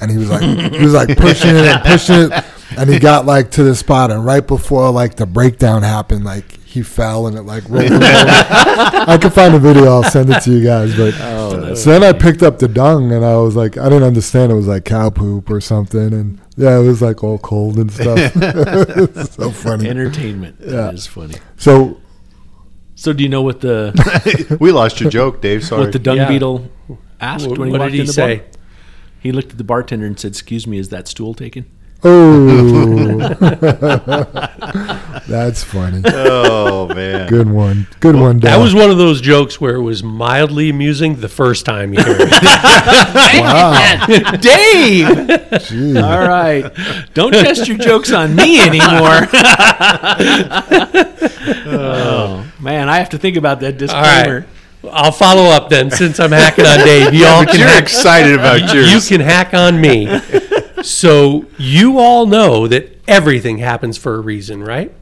and 0.00 0.08
he 0.08 0.16
was 0.16 0.30
like, 0.30 0.42
he 0.72 0.82
was 0.82 0.94
like 0.94 1.16
pushing 1.18 1.50
it 1.56 1.66
and 1.66 1.82
pushing 1.82 2.30
it, 2.30 2.44
and 2.78 2.88
he 2.88 3.00
got 3.00 3.26
like 3.26 3.50
to 3.52 3.64
the 3.64 3.74
spot, 3.74 4.12
and 4.12 4.24
right 4.24 4.46
before 4.46 4.90
like 4.92 5.16
the 5.16 5.26
breakdown 5.26 5.82
happened, 5.82 6.24
like 6.24 6.60
he 6.72 6.82
fell 6.82 7.26
and 7.26 7.36
it 7.36 7.42
like 7.42 7.68
rolled. 7.68 7.84
him 7.84 7.94
over. 7.94 8.04
I 8.04 9.18
could 9.20 9.32
find 9.32 9.54
a 9.54 9.58
video, 9.58 9.86
I'll 9.86 10.04
send 10.04 10.30
it 10.30 10.40
to 10.42 10.50
you 10.50 10.64
guys, 10.64 10.96
but. 10.96 11.14
Oh, 11.20 11.41
So 11.76 11.90
then 11.90 12.02
I 12.02 12.12
picked 12.12 12.42
up 12.42 12.58
the 12.58 12.68
dung 12.68 13.12
and 13.12 13.24
I 13.24 13.36
was 13.36 13.56
like, 13.56 13.76
I 13.78 13.84
didn't 13.88 14.04
understand 14.04 14.52
it 14.52 14.54
was 14.54 14.66
like 14.68 14.84
cow 14.84 15.10
poop 15.10 15.50
or 15.50 15.60
something, 15.60 16.12
and 16.12 16.40
yeah, 16.56 16.78
it 16.78 16.82
was 16.82 17.00
like 17.02 17.22
all 17.24 17.38
cold 17.38 17.76
and 17.78 17.90
stuff. 17.92 18.18
It's 18.36 19.34
so 19.34 19.50
funny. 19.50 19.88
Entertainment. 19.88 20.56
Yeah. 20.60 20.70
That 20.70 20.94
is 20.94 21.06
funny. 21.06 21.34
So 21.56 21.98
So, 22.94 23.12
do 23.12 23.22
you 23.22 23.28
know 23.28 23.42
what 23.42 23.60
the 23.60 24.56
we 24.60 24.70
lost 24.72 25.00
your 25.00 25.10
joke, 25.10 25.40
Dave. 25.40 25.64
Sorry. 25.64 25.82
what 25.82 25.92
the 25.92 25.98
dung 25.98 26.16
Yeah. 26.18 26.28
beetle 26.28 26.68
asked 27.20 27.48
What, 27.48 27.58
when 27.58 27.68
he 27.68 27.72
what 27.72 27.80
walked 27.80 27.92
did 27.92 27.96
he 27.96 28.00
in 28.02 28.06
the 28.06 28.12
say? 28.12 28.36
bar? 28.38 28.46
He 29.20 29.32
looked 29.32 29.52
at 29.52 29.58
the 29.58 29.64
bartender 29.64 30.06
and 30.06 30.18
said, 30.18 30.32
"Excuse 30.32 30.66
me, 30.66 30.78
is 30.78 30.88
that 30.90 31.06
stool 31.08 31.32
taken?" 31.34 31.64
Oh, 32.04 33.18
that's 35.28 35.62
funny. 35.62 36.02
oh 36.04 36.92
man. 36.92 37.28
Good 37.28 37.48
one. 37.48 37.86
Good 38.00 38.16
one, 38.16 38.40
Dave. 38.40 38.50
That 38.50 38.56
was 38.56 38.74
one 38.74 38.90
of 38.90 38.98
those 38.98 39.20
jokes 39.20 39.60
where 39.60 39.76
it 39.76 39.82
was 39.82 40.02
mildly 40.02 40.68
amusing 40.68 41.20
the 41.20 41.28
first 41.28 41.64
time 41.64 41.94
you 41.94 42.02
hear 42.02 42.16
it. 42.18 42.30
wow. 43.40 44.04
Dave. 44.40 45.62
Gee. 45.62 45.96
All 45.96 46.26
right, 46.26 46.72
don't 47.14 47.32
test 47.32 47.68
your 47.68 47.78
jokes 47.78 48.10
on 48.12 48.34
me 48.34 48.60
anymore. 48.60 49.28
oh 51.66 52.44
man, 52.60 52.88
I 52.88 52.98
have 52.98 53.10
to 53.10 53.18
think 53.18 53.36
about 53.36 53.60
that 53.60 53.78
disclaimer. 53.78 54.44
I'll 54.90 55.12
follow 55.12 55.44
up 55.44 55.68
then 55.68 55.92
since 55.92 56.18
I'm 56.18 56.32
hacking 56.32 56.66
on 56.66 56.78
Dave. 56.80 57.14
You 57.14 57.26
all 57.26 57.44
But 57.44 57.52
can 57.52 57.60
you're 57.60 57.68
hack 57.68 57.84
excited 57.84 58.34
about 58.34 58.74
yours. 58.74 58.92
You 58.92 59.00
can 59.16 59.24
hack 59.24 59.54
on 59.54 59.80
me. 59.80 60.06
So 60.82 61.46
you 61.58 61.98
all 61.98 62.26
know 62.26 62.66
that 62.68 62.98
everything 63.08 63.58
happens 63.58 63.96
for 63.98 64.14
a 64.14 64.20
reason, 64.20 64.62
right? 64.62 64.92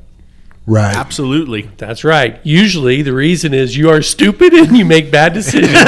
Right. 0.66 0.94
Absolutely. 0.94 1.70
That's 1.78 2.04
right. 2.04 2.38
Usually 2.44 3.02
the 3.02 3.12
reason 3.12 3.54
is 3.54 3.76
you 3.76 3.90
are 3.90 4.02
stupid 4.02 4.52
and 4.52 4.76
you 4.76 4.84
make 4.84 5.10
bad 5.10 5.32
decisions. 5.32 5.72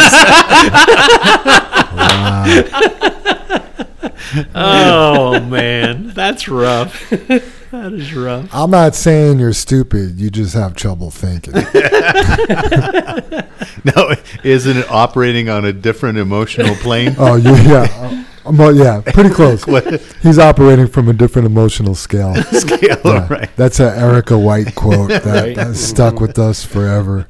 Oh 4.55 5.41
man, 5.41 6.09
that's 6.15 6.49
rough. 6.49 7.11
That 7.11 7.93
is 7.93 8.15
rough. 8.15 8.49
I'm 8.53 8.71
not 8.71 8.95
saying 8.95 9.39
you're 9.39 9.53
stupid. 9.53 10.19
You 10.19 10.31
just 10.31 10.55
have 10.55 10.75
trouble 10.75 11.11
thinking. 11.11 11.55
No, 13.85 14.15
isn't 14.45 14.77
it 14.77 14.91
operating 14.91 15.49
on 15.49 15.65
a 15.65 15.73
different 15.73 16.17
emotional 16.19 16.75
plane? 16.77 17.17
Oh, 17.19 17.35
you, 17.35 17.51
yeah. 17.51 18.25
Well, 18.45 18.75
yeah, 18.75 19.01
pretty 19.05 19.31
close. 19.31 19.65
He's 20.23 20.39
operating 20.39 20.89
from 20.89 21.09
a 21.09 21.13
different 21.13 21.47
emotional 21.47 21.95
scale. 21.95 22.35
scale? 22.53 22.99
Yeah, 23.05 23.29
Right. 23.29 23.51
That's 23.57 23.79
an 23.81 23.95
Erica 23.99 24.39
White 24.39 24.75
quote 24.75 25.09
that, 25.23 25.25
Right. 25.27 25.57
that 25.57 25.77
stuck 25.77 26.21
with 26.21 26.39
us 26.39 26.65
forever. 26.65 27.29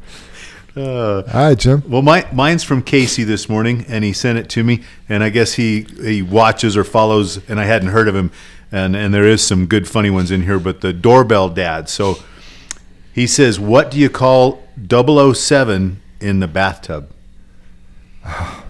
Uh, 0.74 1.16
All 1.16 1.22
right, 1.48 1.58
Jim. 1.58 1.82
Well, 1.86 2.00
my, 2.00 2.26
mine's 2.32 2.64
from 2.64 2.82
Casey 2.82 3.24
this 3.24 3.46
morning, 3.48 3.84
and 3.88 4.04
he 4.04 4.14
sent 4.14 4.38
it 4.38 4.48
to 4.50 4.64
me. 4.64 4.82
And 5.06 5.22
I 5.22 5.28
guess 5.28 5.52
he 5.54 5.82
he 6.02 6.22
watches 6.22 6.78
or 6.78 6.84
follows, 6.84 7.40
and 7.48 7.60
I 7.60 7.64
hadn't 7.64 7.88
heard 7.88 8.08
of 8.08 8.14
him. 8.16 8.30
And 8.70 8.96
and 8.96 9.12
there 9.12 9.26
is 9.28 9.46
some 9.46 9.66
good 9.66 9.86
funny 9.86 10.08
ones 10.08 10.30
in 10.30 10.44
here, 10.44 10.58
but 10.58 10.80
the 10.80 10.94
doorbell 10.94 11.50
dad. 11.50 11.90
So 11.90 12.16
he 13.12 13.26
says, 13.26 13.60
"What 13.60 13.90
do 13.90 13.98
you 13.98 14.08
call 14.08 14.62
007 14.88 16.00
in 16.20 16.40
the 16.40 16.48
bathtub?" 16.48 17.10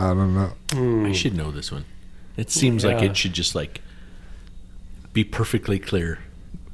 I 0.00 0.08
don't 0.14 0.34
know. 0.34 1.06
I 1.08 1.12
should 1.12 1.34
know 1.36 1.50
this 1.50 1.72
one. 1.72 1.84
It 2.36 2.50
seems 2.50 2.84
like 2.84 3.00
Yeah. 3.00 3.10
it 3.10 3.16
should 3.16 3.32
just 3.32 3.54
like 3.54 3.80
be 5.12 5.24
perfectly 5.24 5.78
clear. 5.78 6.20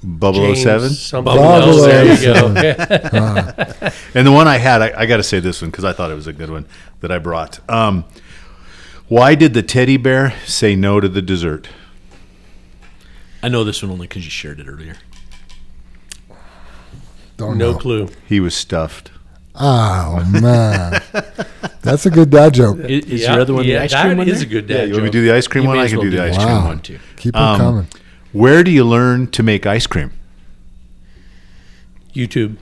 Bubble 0.03 0.41
James 0.41 0.61
07. 0.63 0.91
Something 0.91 1.35
Bubble 1.35 1.43
else. 1.45 1.87
There 1.87 2.05
you 2.05 2.17
07. 2.17 2.55
go. 2.55 3.91
And 4.15 4.27
the 4.27 4.33
one 4.33 4.47
I 4.47 4.59
had, 4.59 4.83
I, 4.83 4.93
I 5.01 5.07
got 5.07 5.17
to 5.17 5.23
say 5.23 5.41
this 5.41 5.63
one 5.63 5.71
because 5.71 5.85
I 5.85 5.93
thought 5.95 6.11
it 6.11 6.15
was 6.15 6.27
a 6.27 6.33
good 6.35 6.51
one 6.51 6.67
that 7.01 7.11
I 7.11 7.19
brought. 7.19 7.59
Um, 7.71 8.05
why 9.09 9.35
did 9.35 9.55
the 9.55 9.63
teddy 9.63 9.97
bear 9.97 10.35
say 10.47 10.77
no 10.77 11.01
to 11.01 11.09
the 11.09 11.23
dessert? 11.23 11.69
I 13.43 13.49
know 13.49 13.65
this 13.65 13.83
one 13.83 13.91
only 13.93 14.07
because 14.07 14.25
you 14.25 14.31
shared 14.31 14.61
it 14.61 14.69
earlier. 14.69 14.97
Don't 17.37 17.59
no 17.59 17.73
know. 17.73 17.79
clue. 17.79 18.09
He 18.27 18.41
was 18.41 18.55
stuffed. 18.55 19.11
Oh 19.57 20.25
man, 20.33 21.01
that's 21.81 22.07
a 22.07 22.11
good 22.11 22.31
dad 22.31 22.55
joke. 22.55 22.79
Is, 22.81 23.05
is 23.07 23.23
Yeah, 23.23 23.33
your 23.35 23.41
other 23.43 23.55
one 23.55 23.65
yeah, 23.65 23.79
the 23.79 23.85
ice 23.85 24.03
cream 24.03 24.17
one? 24.19 24.29
is 24.29 24.39
there? 24.41 24.47
a 24.47 24.51
good 24.51 24.69
Yeah, 24.71 24.77
dad 24.79 24.89
you 24.89 24.93
want 24.95 25.05
me 25.05 25.11
to 25.11 25.13
do 25.13 25.25
the 25.27 25.35
ice 25.35 25.47
cream 25.47 25.63
You 25.65 25.69
one? 25.71 25.79
I 25.79 25.87
can 25.89 25.99
well 25.99 26.11
do 26.11 26.17
the 26.17 26.23
ice 26.25 26.37
the 26.37 26.43
cream 26.43 26.57
Wow. 26.57 26.67
one. 26.67 26.81
too. 26.81 26.99
Keep 27.17 27.35
them 27.35 27.43
Um, 27.43 27.59
coming. 27.61 27.87
Where 28.33 28.65
do 28.65 28.71
you 28.73 28.85
learn 28.85 29.29
to 29.29 29.43
make 29.45 29.65
ice 29.65 29.87
cream? 29.87 30.11
YouTube. 32.15 32.57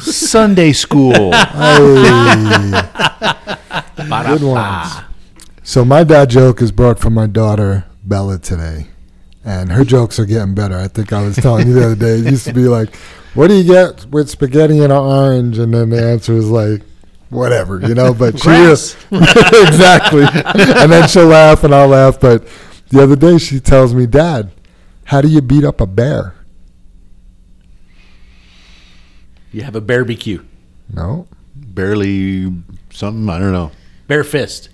Sunday 0.00 0.72
school. 0.72 1.32
Hey. 1.34 2.82
Good 4.26 4.42
ones. 4.42 4.92
So 5.62 5.84
my 5.84 6.04
dad 6.04 6.30
joke 6.30 6.62
is 6.62 6.70
brought 6.72 6.98
from 6.98 7.14
my 7.14 7.26
daughter 7.26 7.84
Bella 8.04 8.38
today, 8.38 8.86
and 9.44 9.72
her 9.72 9.84
jokes 9.84 10.18
are 10.18 10.26
getting 10.26 10.54
better. 10.54 10.76
I 10.76 10.88
think 10.88 11.12
I 11.12 11.22
was 11.22 11.36
telling 11.36 11.66
you 11.68 11.74
the 11.74 11.84
other 11.86 11.94
day. 11.96 12.18
It 12.18 12.30
used 12.30 12.44
to 12.46 12.52
be 12.52 12.68
like, 12.68 12.94
"What 13.34 13.48
do 13.48 13.54
you 13.54 13.64
get 13.64 14.06
with 14.06 14.28
spaghetti 14.30 14.76
and 14.82 14.92
an 14.92 14.98
orange?" 14.98 15.58
And 15.58 15.72
then 15.74 15.90
the 15.90 16.02
answer 16.02 16.34
is 16.34 16.48
like, 16.50 16.82
"Whatever," 17.30 17.80
you 17.80 17.94
know. 17.94 18.12
But 18.14 18.38
she 18.40 18.50
is 18.50 18.96
exactly, 19.10 20.24
and 20.24 20.90
then 20.92 21.08
she'll 21.08 21.26
laugh 21.26 21.64
and 21.64 21.74
I'll 21.74 21.88
laugh. 21.88 22.20
But 22.20 22.46
the 22.90 23.02
other 23.02 23.16
day 23.16 23.38
she 23.38 23.60
tells 23.60 23.94
me, 23.94 24.06
"Dad, 24.06 24.50
how 25.04 25.20
do 25.20 25.28
you 25.28 25.40
beat 25.40 25.64
up 25.64 25.80
a 25.80 25.86
bear?" 25.86 26.34
You 29.52 29.62
have 29.62 29.74
a 29.74 29.80
barbecue, 29.80 30.44
No, 30.92 31.26
Barely 31.56 32.52
something. 32.92 33.28
I 33.28 33.38
don't 33.38 33.52
know. 33.52 33.72
bare 34.06 34.22
fist, 34.24 34.68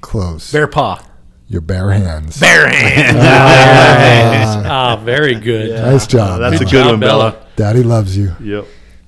close. 0.00 0.52
bare 0.52 0.68
paw, 0.68 1.02
Your 1.50 1.60
bare 1.60 1.90
hands. 1.90 2.38
bare 2.38 2.68
hands. 2.68 4.66
Ah, 4.66 4.96
very 5.04 5.34
good. 5.34 5.70
Nice 5.70 6.06
job. 6.06 6.38
That's 6.38 6.58
Good 6.60 6.68
a 6.68 6.70
good 6.70 6.82
job, 6.84 6.90
one, 6.92 7.00
Bella. 7.00 7.46
Daddy 7.56 7.82
loves 7.82 8.16
you. 8.16 8.36
Yep. 8.40 8.66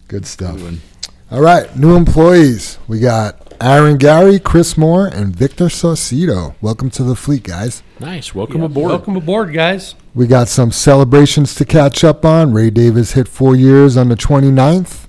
Good 0.08 0.26
stuff. 0.26 0.61
All 1.30 1.40
right, 1.40 1.75
new 1.76 1.94
employees. 1.96 2.78
We 2.88 2.99
got 2.99 3.54
Aaron 3.61 3.96
Gary, 3.96 4.40
Chris 4.40 4.76
Moore, 4.76 5.06
and 5.06 5.34
Victor 5.34 5.66
Saucedo. 5.66 6.54
Welcome 6.61 6.90
to 6.90 7.04
the 7.04 7.14
fleet, 7.14 7.44
guys. 7.44 7.82
Nice. 8.00 8.34
Welcome 8.34 8.62
Yep. 8.62 8.70
aboard. 8.72 8.88
Welcome 8.90 9.16
aboard, 9.16 9.54
guys. 9.54 9.94
We 10.12 10.26
got 10.26 10.49
some 10.49 10.72
celebrations 10.72 11.54
to 11.54 11.64
catch 11.64 12.02
up 12.02 12.25
on. 12.25 12.52
Ray 12.52 12.70
Davis 12.70 13.12
hit 13.12 13.28
four 13.28 13.54
years 13.54 13.96
on 13.96 14.08
the 14.08 14.16
29th. 14.16 15.06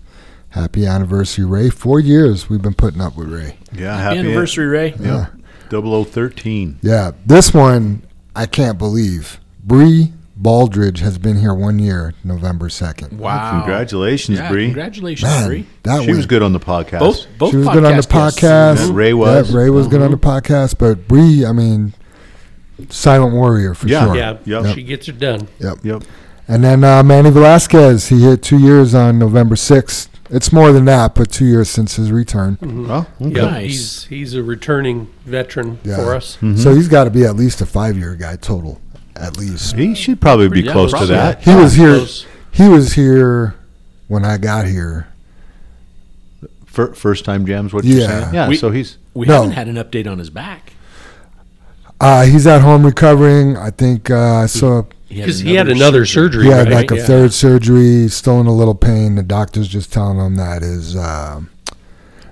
Happy 0.49 0.85
anniversary, 0.85 1.45
Ray. 1.45 1.71
Four 1.71 1.99
years 1.99 2.47
we've 2.47 2.61
been 2.61 2.75
putting 2.75 3.01
up 3.01 3.17
with 3.17 3.27
Ray. 3.33 3.57
Yeah. 3.73 3.97
Happy 3.97 4.17
Happy 4.17 4.19
anniversary, 4.19 4.67
Ray. 4.67 4.93
Yeah. 4.99 5.17
Yep. 5.17 5.31
0013. 5.70 6.79
Yeah, 6.82 7.12
this 7.25 7.53
one 7.53 8.03
I 8.36 8.46
can't 8.46 8.77
believe. 8.77 9.39
Bree 9.63 10.12
Baldridge 10.39 11.00
has 11.00 11.17
been 11.17 11.38
here 11.39 11.53
one 11.53 11.79
year, 11.79 12.13
November 12.24 12.67
2nd. 12.67 13.13
Wow. 13.13 13.51
Congratulations, 13.60 14.39
Yeah, 14.39 14.50
Bree. 14.50 14.65
Congratulations, 14.65 15.29
Man, 15.32 15.48
Bree. 15.48 15.65
that 15.84 16.01
She 16.01 16.08
went- 16.08 16.17
was 16.17 16.25
good 16.25 16.41
on 16.41 16.51
the 16.53 16.60
podcast. 16.60 17.00
Both 17.00 17.25
both 17.38 17.51
She 17.51 17.58
was 17.58 17.67
good 17.70 17.86
on 17.86 17.96
the 17.96 18.01
podcast 18.03 18.41
guests. 18.41 18.88
Yeah, 18.88 18.91
Ray 18.93 19.13
was. 19.13 19.51
Yeah, 19.51 19.58
Ray 19.58 19.70
was 19.70 19.88
good 19.88 20.01
on 20.01 20.12
the 20.12 20.17
podcast, 20.17 20.75
but 20.77 21.08
Bree, 21.08 21.46
I 21.46 21.51
mean, 21.53 21.93
silent 22.89 23.34
warrior 23.34 23.74
for 23.74 23.88
Yeah. 23.88 24.05
sure. 24.05 24.15
Yeah, 24.17 24.34
Yep. 24.46 24.75
she 24.75 24.84
gets 24.84 25.08
it 25.08 25.20
done. 25.20 25.48
Yep. 25.60 26.03
And 26.48 26.63
then 26.63 26.84
uh, 26.84 27.03
Manny 27.03 27.29
Velasquez, 27.29 28.08
he 28.10 28.22
hit 28.24 28.41
two 28.41 28.58
years 28.60 28.93
on 28.93 29.17
November 29.20 29.55
6th. 29.55 30.10
It's 30.35 30.51
more 30.51 30.71
than 30.71 30.85
that, 30.85 31.13
but 31.13 31.31
two 31.31 31.45
years 31.45 31.69
since 31.69 31.95
his 31.95 32.11
return. 32.11 32.57
Oh, 32.89 33.05
okay. 33.21 33.35
Yep, 33.35 33.51
Nice. 33.51 33.61
he's 33.61 34.03
he's 34.05 34.33
a 34.33 34.41
returning 34.43 35.07
veteran 35.25 35.77
Yeah. 35.83 35.97
for 35.97 36.15
us. 36.15 36.37
So 36.55 36.73
he's 36.73 36.87
got 36.87 37.03
to 37.03 37.11
be 37.11 37.23
at 37.23 37.35
least 37.35 37.61
a 37.61 37.65
five 37.67 37.95
year 37.97 38.15
guy 38.15 38.35
total, 38.37 38.81
at 39.15 39.37
least. 39.37 39.75
He 39.75 39.93
should 39.93 40.19
probably 40.19 40.49
be 40.49 40.61
Yeah, 40.61 40.71
close 40.71 40.91
to 40.93 41.05
that. 41.05 41.43
He 41.43 41.53
was 41.53 41.75
here. 41.75 41.97
Close. 41.97 42.25
He 42.51 42.67
was 42.67 42.93
here 42.93 43.53
when 44.07 44.25
I 44.25 44.37
got 44.37 44.65
here. 44.65 45.07
First 46.65 47.23
time 47.25 47.45
jams, 47.45 47.71
what 47.71 47.83
you're 47.85 47.99
Yeah. 47.99 48.07
saying? 48.21 48.33
Yeah, 48.33 48.47
We- 48.49 48.57
so 48.57 48.71
he's 48.71 48.97
We 49.13 49.27
No. 49.27 49.33
haven't 49.43 49.51
had 49.51 49.67
an 49.67 49.75
update 49.75 50.11
on 50.11 50.17
his 50.17 50.31
back. 50.31 50.73
Uh, 52.01 52.23
he's 52.23 52.47
at 52.47 52.61
home 52.61 52.83
recovering. 52.83 53.55
I 53.55 53.69
think 53.69 54.09
uh, 54.09 54.17
I 54.37 54.47
saw 54.47 54.83
Because 55.13 55.39
he 55.39 55.55
had 55.55 55.70
another 55.70 56.05
surgery. 56.05 56.46
he 56.46 56.51
had 56.51 56.67
right? 56.67 56.75
like 56.75 56.91
a 56.91 56.98
Yeah. 56.98 57.05
third 57.05 57.34
surgery, 57.34 58.08
still 58.10 58.39
in 58.39 58.48
a 58.48 58.53
little 58.53 58.75
pain. 58.75 59.15
The 59.15 59.24
doctor's 59.24 59.67
just 59.67 59.91
telling 59.93 60.17
him 60.20 60.36
that 60.36 60.62
his 60.62 60.96
uh, 60.96 61.41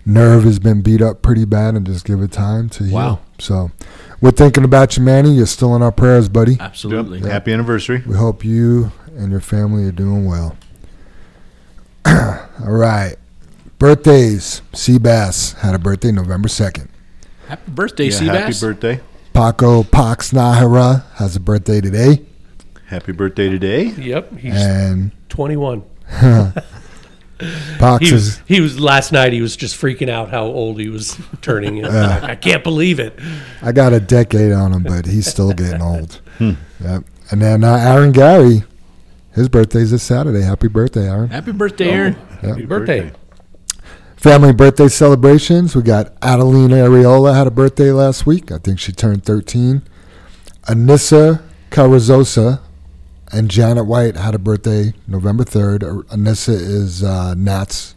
nerve 0.05 0.43
has 0.43 0.59
been 0.59 0.81
beat 0.81 1.01
up 1.01 1.21
pretty 1.21 1.45
bad 1.45 1.75
and 1.75 1.85
just 1.85 2.05
give 2.05 2.21
it 2.21 2.31
time 2.31 2.69
to 2.69 2.83
heal. 2.85 2.93
Wow. 2.93 3.19
So 3.39 3.71
we're 4.19 4.31
thinking 4.31 4.63
about 4.63 4.97
you, 4.97 5.03
Manny. 5.03 5.33
You're 5.33 5.45
still 5.47 5.75
in 5.75 5.81
our 5.81 5.91
prayers, 5.91 6.29
buddy. 6.29 6.57
Absolutely. 6.59 7.19
Yep. 7.19 7.29
happy 7.31 7.53
anniversary. 7.53 8.03
We 8.05 8.15
hope 8.15 8.43
you 8.45 8.91
and 9.17 9.31
your 9.31 9.41
family 9.41 9.83
are 9.85 9.91
doing 9.91 10.25
well. 10.25 10.55
All 12.05 12.47
right. 12.71 13.15
Birthdays. 13.79 14.61
Seabass 14.73 15.57
had 15.59 15.73
a 15.75 15.79
birthday 15.79 16.11
November 16.11 16.47
2nd. 16.47 16.87
Happy 17.47 17.71
birthday, 17.71 18.05
Yeah, 18.09 18.33
happy 18.33 18.53
birthday. 18.59 18.99
Paco 19.33 19.83
Pax 19.83 20.31
Nahara 20.31 21.03
has 21.15 21.35
a 21.35 21.39
birthday 21.39 21.81
today. 21.81 22.21
Happy 22.91 23.13
birthday 23.13 23.47
today. 23.47 23.83
Yep, 23.85 24.37
he's 24.37 24.53
And 24.53 25.11
21. 25.29 25.81
Pax 26.09 28.05
He 28.05 28.11
was 28.11 28.27
is, 28.27 28.41
he 28.45 28.59
was 28.59 28.77
last 28.81 29.13
night. 29.13 29.31
He 29.31 29.41
was 29.41 29.55
just 29.55 29.79
freaking 29.79 30.09
out 30.09 30.29
how 30.29 30.43
old 30.43 30.77
he 30.77 30.89
was 30.89 31.17
turning. 31.41 31.77
It's 31.85 31.87
like, 31.87 32.23
I 32.23 32.35
can't 32.35 32.65
believe 32.65 32.99
it. 32.99 33.17
I 33.61 33.71
got 33.71 33.93
a 33.93 34.01
decade 34.01 34.51
on 34.51 34.73
him, 34.73 34.83
but 34.83 35.05
he's 35.05 35.25
still 35.25 35.53
getting 35.53 35.81
old. 35.81 36.19
Yep. 36.39 37.03
And 37.29 37.41
then 37.41 37.63
uh, 37.63 37.75
Aaron 37.77 38.11
Gary, 38.11 38.63
his 39.35 39.47
birthday's 39.47 39.91
this 39.91 40.03
Saturday. 40.03 40.41
Happy 40.41 40.67
birthday, 40.67 41.07
Aaron. 41.07 41.29
Happy 41.29 41.53
birthday, 41.53 41.91
Aaron. 41.91 42.13
Happy 42.41 42.65
birthday. 42.65 43.11
Family 44.17 44.51
birthday 44.51 44.89
celebrations. 44.89 45.77
We 45.77 45.83
got 45.83 46.11
Adelina 46.21 46.75
Areola 46.75 47.35
had 47.35 47.47
a 47.47 47.51
birthday 47.51 47.91
last 47.91 48.25
week. 48.25 48.51
I 48.51 48.57
think 48.57 48.79
she 48.79 48.91
turned 48.91 49.23
13. 49.23 49.83
Anissa 50.63 51.43
Carrizosa 51.69 52.59
and 53.31 53.49
Janet 53.49 53.85
White 53.85 54.15
had 54.15 54.35
a 54.35 54.39
birthday 54.39 54.93
November 55.07 55.43
3rd. 55.43 55.83
Uh, 55.83 56.15
Anissa 56.15 56.53
is 56.53 57.03
uh, 57.03 57.33
Nat's, 57.35 57.95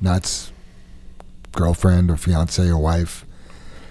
Nat's 0.00 0.52
girlfriend 1.52 2.10
or 2.10 2.16
fiance 2.16 2.66
or 2.68 2.78
wife. 2.78 3.24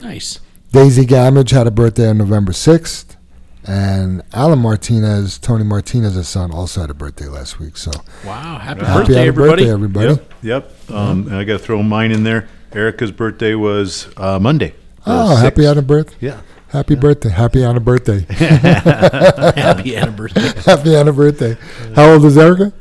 Nice. 0.02 0.40
Daisy 0.72 1.06
Gamage 1.06 1.52
had 1.52 1.68
a 1.68 1.72
birthday 1.72 2.10
on 2.10 2.18
November 2.18 2.52
6th. 2.52 3.16
And 3.64 4.24
Alan 4.34 4.58
Martinez, 4.58 5.38
Tony 5.38 5.64
Martinez's 5.64 6.28
son, 6.28 6.52
also 6.52 6.82
had 6.82 6.90
a 6.90 6.96
birthday 6.96 7.28
last 7.28 7.60
week. 7.60 7.78
So 7.78 7.92
Wow. 8.26 8.58
Happy, 8.58 8.84
happy 8.84 8.98
birthday, 9.00 9.14
happy 9.14 9.28
everybody. 9.28 9.50
birthday, 9.66 9.72
everybody. 9.72 10.08
Yep. 10.08 10.32
Yep. 10.42 10.92
Um, 10.92 11.28
and 11.28 11.36
I 11.36 11.44
got 11.44 11.54
to 11.54 11.60
throw 11.60 11.84
mine 11.84 12.12
in 12.12 12.24
there. 12.24 12.48
Erica's 12.74 13.12
birthday 13.12 13.54
was 13.54 14.08
uh, 14.18 14.40
Monday. 14.40 14.70
the 15.06 15.12
Oh, 15.12 15.36
happy 15.36 15.62
6th. 15.62 15.78
on 15.78 15.86
birth. 15.86 16.16
Yeah. 16.20 16.42
Happy 16.72 16.96
birthday. 16.96 17.30
Happy 17.30 17.66
on 17.66 17.76
a 17.76 17.82
birthday. 17.82 18.22
Happy 18.30 19.98
anniversary. 19.98 20.42
happy 20.66 20.96
on 20.96 21.08
a 21.08 21.14
birthday. 21.14 21.58
How 21.96 22.14
old 22.14 22.24
is 22.24 22.38
Erica? 22.38 22.72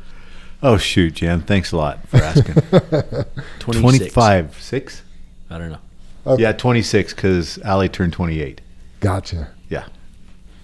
Oh 0.63 0.77
shoot, 0.77 1.15
Jan! 1.15 1.41
Thanks 1.41 1.73
a 1.73 1.77
lot 1.77 2.07
for 2.07 2.17
asking. 2.17 2.53
26. 3.59 3.81
Twenty-five, 3.81 4.55
six. 4.61 5.03
I 5.49 5.57
don't 5.57 5.71
know. 5.71 5.79
Okay. 6.25 6.43
Yeah, 6.43 6.53
twenty-six 6.53 7.13
because 7.13 7.57
Allie 7.59 7.89
turned 7.89 8.13
twenty-eight. 8.13 8.61
Gotcha. 9.01 9.49
Yeah. 9.69 9.87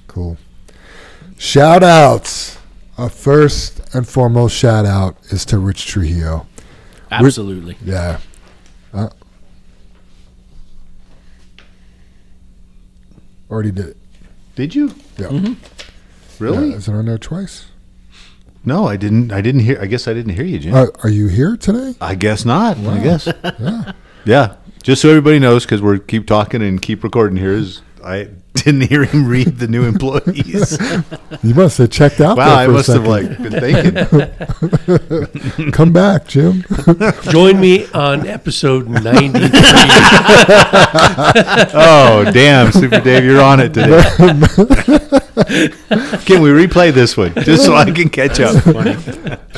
Cool. 0.07 0.37
Shout 1.37 1.83
outs. 1.83 2.57
A 2.97 3.09
first 3.09 3.81
and 3.93 4.07
foremost 4.07 4.55
shout 4.55 4.85
out 4.85 5.17
is 5.31 5.45
to 5.45 5.59
Rich 5.59 5.85
Trujillo. 5.85 6.47
Absolutely. 7.11 7.77
Yeah. 7.83 8.19
Uh, 8.93 9.09
already 13.49 13.71
did 13.71 13.85
it. 13.87 13.97
Did 14.55 14.75
you 14.75 14.93
Yeah. 15.17 15.53
really? 16.39 16.69
Yeah, 16.71 16.75
is 16.77 16.87
it 16.87 16.93
on 16.93 17.05
there 17.05 17.17
twice? 17.17 17.65
No, 18.65 18.85
I 18.87 18.97
didn't. 18.97 19.31
I 19.31 19.39
didn't 19.41 19.61
hear. 19.61 19.77
I 19.81 19.85
guess 19.85 20.07
I 20.07 20.13
didn't 20.13 20.33
hear 20.33 20.43
you, 20.43 20.59
Jim. 20.59 20.73
Uh, 20.75 20.87
are 21.03 21.09
you 21.09 21.27
here 21.27 21.55
today? 21.55 21.95
I 22.01 22.15
guess 22.15 22.43
not. 22.43 22.77
I 22.77 22.99
guess. 22.99 23.27
yeah. 24.25 24.55
Just 24.83 25.01
so 25.01 25.09
everybody 25.09 25.39
knows, 25.39 25.63
because 25.65 25.81
we're 25.81 25.99
keep 25.99 26.27
talking 26.27 26.61
and 26.61 26.81
keep 26.81 27.03
recording 27.03 27.37
here. 27.37 27.53
Is 27.53 27.81
I 28.07 28.29
didn't 28.53 28.87
hear 28.87 29.03
him 29.03 29.27
read 29.27 29.57
the 29.57 29.67
new 29.67 29.83
employees. 29.83 30.77
You 31.43 31.53
must 31.53 31.77
have 31.77 31.91
checked 31.91 32.19
out 32.19 32.37
wow, 32.37 32.55
I 32.55 32.65
there 32.65 32.67
for 32.67 32.71
must 32.73 32.89
a 32.89 32.93
have 32.93 33.05
like 33.05 33.37
been 33.37 33.51
thinking. 35.51 35.71
Come 35.71 35.93
back, 35.93 36.27
Jim. 36.27 36.63
Join 37.29 37.59
me 37.59 37.85
on 37.91 38.25
episode 38.27 38.87
93. 38.89 39.49
Oh, 41.73 42.29
damn, 42.33 42.71
Super 42.71 43.01
Dave, 43.01 43.23
you're 43.23 43.41
on 43.41 43.59
it 43.59 43.73
today. 43.73 44.01
Can 46.25 46.41
we 46.41 46.49
replay 46.49 46.91
this 46.91 47.15
one 47.15 47.33
just 47.35 47.65
so 47.65 47.75
I 47.75 47.91
can 47.91 48.09
catch 48.09 48.39
up? 48.39 48.55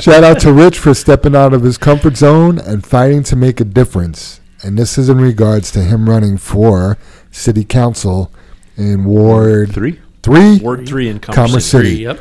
Shout 0.00 0.22
out 0.22 0.40
to 0.40 0.52
Rich 0.52 0.78
for 0.78 0.92
stepping 0.92 1.34
out 1.34 1.54
of 1.54 1.62
his 1.62 1.78
comfort 1.78 2.16
zone 2.16 2.58
and 2.58 2.84
fighting 2.84 3.22
to 3.24 3.36
make 3.36 3.60
a 3.60 3.64
difference. 3.64 4.40
And 4.62 4.76
this 4.78 4.98
is 4.98 5.08
in 5.08 5.18
regards 5.18 5.70
to 5.72 5.82
him 5.82 6.10
running 6.10 6.36
for 6.36 6.98
city 7.30 7.64
council 7.64 8.30
in 8.80 9.04
Ward 9.04 9.72
Three. 9.72 10.00
Three. 10.22 10.58
Ward 10.58 10.86
three 10.86 11.08
in 11.08 11.18
Commerce, 11.20 11.36
Commerce 11.50 11.64
City. 11.66 11.90
City. 11.90 12.02
Yep. 12.02 12.20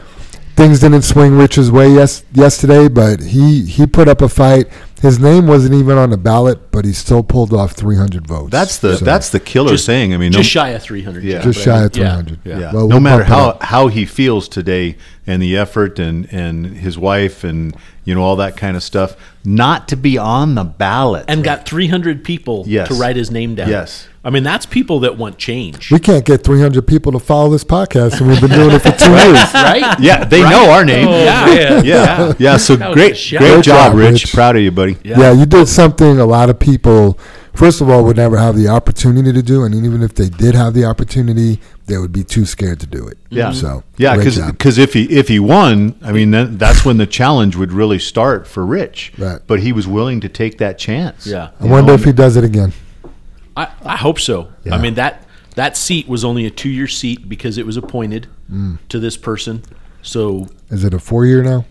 Things 0.56 0.80
didn't 0.82 1.04
swing 1.04 1.38
Rich's 1.38 1.72
way 1.72 1.90
yes 1.94 2.24
yesterday, 2.34 2.88
but 2.90 3.22
he 3.22 3.64
he 3.66 3.88
put 3.88 4.08
up 4.10 4.22
a 4.22 4.28
fight. 4.30 4.68
His 5.02 5.18
name 5.18 5.48
wasn't 5.48 5.76
even 5.76 5.98
on 5.98 6.10
the 6.10 6.18
ballot, 6.18 6.72
but 6.72 6.84
he 6.84 6.92
still 6.92 7.24
pulled 7.24 7.54
off 7.54 7.72
300 7.72 8.28
votes. 8.28 8.52
That's 8.52 8.78
the 8.80 8.98
So, 8.98 9.06
that's 9.06 9.30
the 9.30 9.40
killer 9.40 9.70
Just- 9.72 9.86
thing. 9.86 10.14
I 10.14 10.18
mean, 10.18 10.34
no, 10.34 10.40
Just 10.40 10.50
shy 10.50 10.70
of 10.72 10.84
three 10.84 11.02
hundred. 11.04 11.24
Yeah. 11.24 11.40
just 11.42 11.62
shy 11.62 11.84
of 11.86 11.94
300. 11.94 12.40
yeah. 12.44 12.74
Well, 12.74 12.88
no 12.90 12.96
we'll 12.96 13.00
matter 13.00 13.24
how 13.24 13.50
up. 13.52 13.64
how 13.64 13.88
he 13.88 14.04
feels 14.06 14.50
today 14.50 14.98
and 15.26 15.42
the 15.42 15.56
effort 15.56 15.98
and 16.00 16.28
and 16.34 16.66
his 16.66 16.98
wife 16.98 17.46
and 17.46 17.74
you 18.04 18.14
know 18.14 18.22
all 18.22 18.36
that 18.36 18.58
kind 18.58 18.76
of 18.76 18.84
stuff, 18.84 19.16
not 19.46 19.88
to 19.88 19.96
be 19.96 20.18
on 20.18 20.56
the 20.56 20.66
ballot 20.66 21.24
and 21.30 21.42
got 21.46 21.66
300 21.66 22.26
people 22.26 22.66
Yes. 22.68 22.90
to 22.90 22.96
write 22.96 23.16
his 23.16 23.32
name 23.32 23.56
down. 23.56 23.70
Yes. 23.70 24.09
I 24.24 24.30
mean, 24.32 24.44
that's 24.44 24.66
people 24.66 25.00
that 25.02 25.18
want 25.18 25.38
change. 25.38 25.92
we 25.92 26.00
can't 26.00 26.26
get 26.26 26.44
300 26.44 26.86
people 26.86 27.14
to 27.14 27.20
follow 27.20 27.50
this 27.50 27.64
podcast, 27.64 28.20
and 28.20 28.30
we've 28.30 28.42
been 28.42 28.50
doing 28.52 28.72
it 28.72 28.80
for 28.80 28.92
two 28.92 29.12
years. 29.12 29.54
right? 29.54 29.98
Yeah, 30.00 30.26
they 30.26 30.42
know 30.42 30.70
our 30.72 30.84
name. 30.84 31.08
Oh, 31.08 31.24
yeah. 31.24 31.46
man. 31.46 31.86
yeah, 31.86 32.34
yeah. 32.38 32.58
So 32.58 32.76
great, 32.76 32.94
great 32.94 33.38
Great 33.40 33.64
job, 33.64 33.92
job, 33.92 33.96
Rich. 33.96 34.12
Rich. 34.24 34.34
Proud 34.34 34.58
of 34.58 34.62
you, 34.62 34.72
buddy. 34.72 34.98
Yeah. 35.04 35.32
you 35.32 35.46
did 35.46 35.68
something 35.68 36.20
a 36.20 36.26
lot 36.26 36.50
of 36.50 36.60
people, 36.60 37.18
first 37.54 37.80
of 37.80 37.90
all, 37.90 38.04
would 38.04 38.18
never 38.18 38.38
have 38.38 38.58
the 38.58 38.68
opportunity 38.68 39.32
to 39.32 39.42
do, 39.42 39.64
and 39.64 39.74
even 39.74 40.04
if 40.04 40.16
they 40.16 40.28
did 40.28 40.54
have 40.54 40.74
the 40.74 40.84
opportunity, 40.84 41.62
they 41.86 41.98
would 41.98 42.12
be 42.12 42.24
too 42.26 42.46
scared 42.46 42.82
to 42.82 42.88
do 42.88 43.08
it. 43.08 43.18
Yeah. 43.30 43.52
So 43.52 43.84
Yeah, 43.98 44.16
great 44.16 44.36
because 44.52 44.78
if 44.78 44.94
he 44.94 45.04
if 45.06 45.28
he 45.30 45.40
won, 45.40 45.96
I 46.04 46.12
mean 46.12 46.32
then 46.32 46.58
that's 46.58 46.84
when 46.86 46.98
the 46.98 47.08
challenge 47.08 47.56
would 47.56 47.72
really 47.72 48.00
start 48.00 48.48
for 48.48 48.66
Rich. 48.66 49.14
Right. 49.18 49.40
But 49.48 49.62
he 49.62 49.72
was 49.72 49.88
willing 49.88 50.20
to 50.22 50.30
take 50.30 50.58
that 50.60 50.78
chance. 50.78 51.26
Yeah. 51.26 51.52
I 51.60 51.66
wonder 51.66 51.94
if 51.94 52.04
he 52.04 52.12
does 52.12 52.36
it 52.36 52.44
again. 52.44 52.74
I, 53.60 53.72
I 53.84 53.98
hope 53.98 54.20
so. 54.20 54.52
Yeah. 54.64 54.76
I 54.76 54.82
mean 54.82 54.94
that 54.96 55.26
that 55.56 55.76
seat 55.76 56.08
was 56.08 56.24
only 56.24 56.46
a 56.46 56.50
two 56.50 56.70
year 56.70 56.88
seat 56.88 57.28
because 57.28 57.58
it 57.58 57.66
was 57.66 57.78
appointed 57.78 58.28
mm. 58.50 58.78
to 58.90 59.00
this 59.00 59.18
person. 59.18 59.64
So 60.02 60.48
Is 60.70 60.84
it 60.84 60.94
a 60.94 61.00
four 61.00 61.26
year 61.26 61.44
now? 61.44 61.66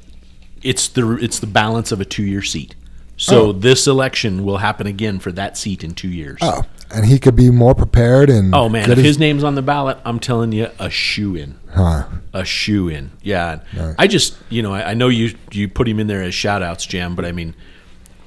it's 0.62 0.88
the 0.88 1.12
it's 1.16 1.38
the 1.38 1.46
balance 1.46 1.92
of 1.92 2.00
a 2.00 2.04
two 2.04 2.24
year 2.24 2.42
seat. 2.42 2.74
So 3.16 3.46
Oh. 3.46 3.52
this 3.52 3.86
election 3.86 4.44
will 4.44 4.58
happen 4.58 4.86
again 4.86 5.18
for 5.18 5.32
that 5.32 5.56
seat 5.56 5.82
in 5.82 5.94
two 5.94 6.08
years. 6.08 6.38
Oh, 6.40 6.62
and 6.90 7.04
he 7.04 7.18
could 7.18 7.34
be 7.34 7.50
more 7.50 7.74
prepared 7.74 8.30
and. 8.30 8.54
Oh 8.54 8.68
man, 8.68 8.90
if 8.90 8.98
his 8.98 9.18
name's 9.18 9.42
on 9.42 9.54
the 9.56 9.62
ballot, 9.62 9.98
I'm 10.04 10.20
telling 10.20 10.52
you, 10.52 10.70
a 10.78 10.88
shoe 10.90 11.34
in. 11.34 11.58
Huh. 11.74 12.04
a 12.32 12.44
shoe 12.44 12.88
in. 12.88 13.10
Yeah. 13.22 13.60
Nice. 13.74 13.94
I 13.98 14.06
just, 14.06 14.36
you 14.48 14.62
know, 14.62 14.72
I, 14.72 14.90
I 14.90 14.94
know 14.94 15.08
you 15.08 15.34
you 15.50 15.68
put 15.68 15.88
him 15.88 15.98
in 15.98 16.06
there 16.06 16.22
as 16.22 16.34
shout 16.34 16.62
outs, 16.62 16.86
Jam, 16.86 17.14
but 17.16 17.24
I 17.24 17.32
mean, 17.32 17.54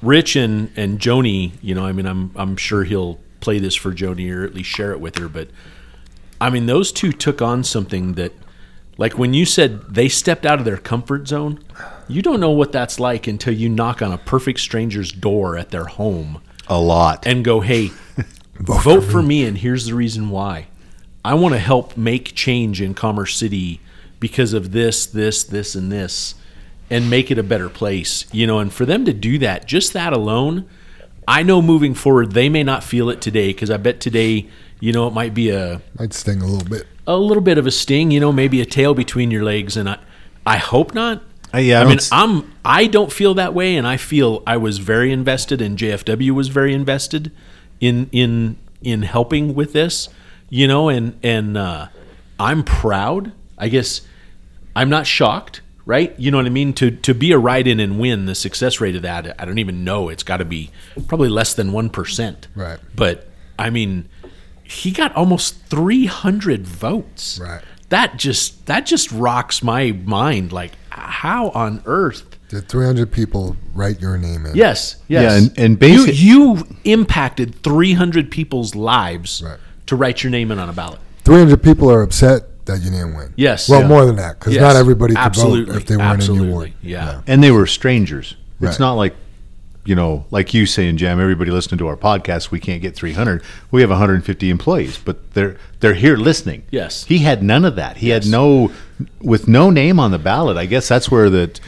Rich 0.02 0.36
and 0.36 0.70
and 0.76 0.98
Joni, 0.98 1.52
you 1.62 1.74
know, 1.74 1.86
I 1.86 1.92
mean, 1.92 2.06
I'm 2.06 2.30
I'm 2.34 2.56
sure 2.56 2.84
he'll 2.84 3.18
play 3.42 3.58
this 3.58 3.74
for 3.74 3.92
Joni 3.92 4.34
or 4.34 4.44
at 4.44 4.54
least 4.54 4.70
share 4.70 4.92
it 4.92 5.00
with 5.00 5.18
her, 5.18 5.28
but 5.28 5.48
I 6.40 6.48
mean, 6.50 6.66
those 6.66 6.90
two 6.92 7.12
took 7.12 7.40
on 7.42 7.62
something 7.64 8.14
that 8.14 8.32
like 8.98 9.16
when 9.18 9.32
you 9.34 9.44
said 9.46 9.94
they 9.94 10.08
stepped 10.08 10.44
out 10.46 10.58
of 10.58 10.64
their 10.64 10.76
comfort 10.76 11.28
zone, 11.28 11.62
you 12.08 12.20
don't 12.22 12.40
know 12.40 12.50
what 12.50 12.72
that's 12.72 12.98
like 13.00 13.26
until 13.26 13.52
you 13.54 13.68
knock 13.68 14.02
on 14.02 14.12
a 14.12 14.18
perfect 14.18 14.60
stranger's 14.60 15.12
door 15.12 15.56
at 15.56 15.70
their 15.70 15.84
home 15.86 16.40
A 16.68 16.80
lot. 16.80 17.26
and 17.26 17.44
go, 17.44 17.60
hey, 17.60 17.90
vote, 18.54 19.02
for, 19.02 19.22
me. 19.22 19.44
and 19.44 19.58
here's 19.58 19.86
the 19.86 19.94
reason 19.94 20.30
why. 20.30 20.66
I 21.24 21.34
want 21.34 21.54
to 21.54 21.58
help 21.60 21.96
make 21.96 22.34
change 22.34 22.80
in 22.82 22.94
Commerce 22.94 23.36
City 23.36 23.80
because 24.20 24.52
of 24.52 24.72
this, 24.72 25.06
this, 25.06 25.42
this, 25.44 25.74
and 25.74 25.90
this, 25.90 26.34
and 26.90 27.08
make 27.08 27.30
it 27.30 27.38
a 27.38 27.42
better 27.42 27.68
place. 27.68 28.26
You 28.32 28.46
know, 28.46 28.58
and 28.58 28.72
for 28.72 28.84
them 28.84 29.04
to 29.04 29.12
do 29.12 29.38
that, 29.38 29.66
just 29.66 29.92
that 29.94 30.12
alone, 30.12 30.68
I 31.38 31.42
know 31.42 31.62
moving 31.62 31.94
forward, 31.94 32.32
they 32.32 32.48
may 32.48 32.62
not 32.62 32.84
feel 32.84 33.08
it 33.10 33.20
today 33.20 33.48
because 33.48 33.70
I 33.70 33.76
bet 33.78 34.00
today, 34.00 34.48
you 34.80 34.92
know, 34.92 35.06
it 35.08 35.14
might 35.14 35.32
be 35.34 35.50
a 35.50 35.80
Might 35.98 36.12
sting 36.12 36.40
a 36.42 36.46
little 36.46 36.68
bit. 36.68 36.86
a 37.06 37.16
little 37.16 37.42
bit 37.42 37.58
of 37.58 37.66
a 37.66 37.70
sting, 37.70 38.10
you 38.10 38.20
know, 38.20 38.32
maybe 38.32 38.60
a 38.60 38.66
tail 38.66 38.94
between 38.94 39.30
your 39.30 39.42
legs, 39.44 39.76
and 39.76 39.88
I, 39.88 39.98
I 40.46 40.56
hope 40.58 40.94
not. 40.94 41.22
Uh, 41.54 41.58
yeah, 41.58 41.80
I 41.80 41.84
I 41.84 41.88
mean, 41.88 41.98
s- 41.98 42.10
I'm 42.12 42.52
I 42.64 42.86
don't 42.86 43.12
feel 43.12 43.34
that 43.34 43.54
way, 43.54 43.76
and 43.76 43.86
I 43.86 43.96
feel 43.96 44.42
I 44.46 44.56
was 44.56 44.78
very 44.78 45.10
invested, 45.12 45.60
and 45.62 45.78
JFW 45.78 46.30
was 46.32 46.48
very 46.48 46.74
invested 46.74 47.30
in 47.80 48.08
in 48.12 48.56
in 48.82 49.02
helping 49.02 49.54
with 49.54 49.72
this, 49.72 50.08
you 50.50 50.66
know, 50.66 50.88
and 50.88 51.18
and 51.22 51.56
uh, 51.56 51.88
I'm 52.40 52.62
proud. 52.64 53.32
I 53.58 53.68
guess 53.68 54.00
I'm 54.74 54.88
not 54.90 55.06
shocked, 55.06 55.60
right? 55.86 56.14
You 56.18 56.30
know 56.30 56.36
what 56.38 56.46
I 56.46 56.50
mean? 56.50 56.72
To 56.74 56.90
to 56.90 57.14
be 57.14 57.32
a 57.32 57.38
write-in 57.38 57.80
and 57.80 57.98
win, 57.98 58.26
the 58.26 58.34
success 58.34 58.80
rate 58.80 58.96
of 58.96 59.02
that, 59.02 59.34
I 59.40 59.44
don't 59.44 59.58
even 59.58 59.84
know. 59.84 60.08
It's 60.08 60.22
got 60.22 60.38
to 60.38 60.44
be 60.44 60.70
probably 61.08 61.28
less 61.28 61.54
than 61.54 61.72
one 61.72 61.90
percent, 61.90 62.48
Right. 62.54 62.78
But 62.94 63.28
I 63.58 63.70
mean, 63.70 64.08
he 64.62 64.90
got 64.90 65.14
almost 65.14 65.56
300 65.66 66.66
votes, 66.66 67.38
Right. 67.42 67.62
That 67.90 68.16
just 68.16 68.64
that 68.66 68.86
just 68.86 69.12
rocks 69.12 69.62
my 69.62 69.92
mind. 69.92 70.50
Like, 70.50 70.72
how 70.88 71.50
on 71.50 71.82
earth? 71.84 72.24
Did 72.48 72.68
300 72.68 73.10
people 73.12 73.56
write 73.74 74.00
your 74.00 74.16
name 74.18 74.44
in? 74.46 74.54
Yes, 74.54 74.96
yes. 75.08 75.22
Yeah, 75.22 75.36
and- 75.64 75.78
and 75.80 75.82
you, 75.90 76.04
you 76.06 76.66
impacted 76.84 77.62
300 77.62 78.30
people's 78.30 78.74
lives 78.74 79.42
Right. 79.44 79.58
to 79.86 79.96
write 79.96 80.22
your 80.22 80.30
name 80.30 80.50
in 80.50 80.58
on 80.58 80.68
a 80.68 80.72
ballot. 80.74 81.00
300 81.24 81.62
people 81.62 81.90
are 81.90 82.02
upset 82.02 82.44
that 82.66 82.80
you 82.82 82.90
didn't 82.90 83.14
win. 83.14 83.32
Yes. 83.36 83.68
Well, 83.68 83.80
Yeah. 83.82 83.88
more 83.88 84.04
than 84.06 84.16
that, 84.16 84.38
because 84.38 84.54
Yes, 84.54 84.62
not 84.62 84.76
everybody 84.76 85.14
could 85.14 85.20
absolutely, 85.22 85.72
vote 85.72 85.80
if 85.82 85.86
they 85.86 85.96
weren't 85.96 86.12
absolutely, 86.12 86.46
in 86.46 86.50
your 86.50 86.58
ward. 86.58 86.72
yeah. 86.82 87.20
and 87.26 87.42
they 87.42 87.50
were 87.50 87.66
strangers. 87.66 88.36
Right. 88.60 88.70
It's 88.70 88.78
not 88.78 88.94
like, 88.94 89.14
you 89.84 89.96
know, 89.96 90.26
like 90.30 90.54
you 90.54 90.64
saying, 90.64 90.96
Jam. 90.96 91.20
Everybody 91.20 91.50
listening 91.50 91.78
to 91.78 91.88
our 91.88 91.96
podcast, 91.96 92.52
we 92.52 92.60
can't 92.60 92.80
get 92.80 92.94
300. 92.94 93.42
We 93.72 93.80
have 93.80 93.90
150 93.90 94.48
employees, 94.48 94.96
but 95.04 95.32
they're 95.34 95.56
they're 95.80 95.94
here 95.94 96.16
listening. 96.16 96.62
Yes. 96.70 97.04
he 97.08 97.18
had 97.18 97.42
none 97.42 97.64
of 97.64 97.74
that. 97.74 97.96
He 97.96 98.08
Yes. 98.08 98.24
had 98.24 98.30
no, 98.30 98.70
with 99.20 99.48
no 99.48 99.70
name 99.70 99.98
on 99.98 100.12
the 100.12 100.18
ballot. 100.20 100.56
I 100.56 100.66
guess 100.66 100.86
that's 100.86 101.10
where 101.10 101.28
that, 101.30 101.58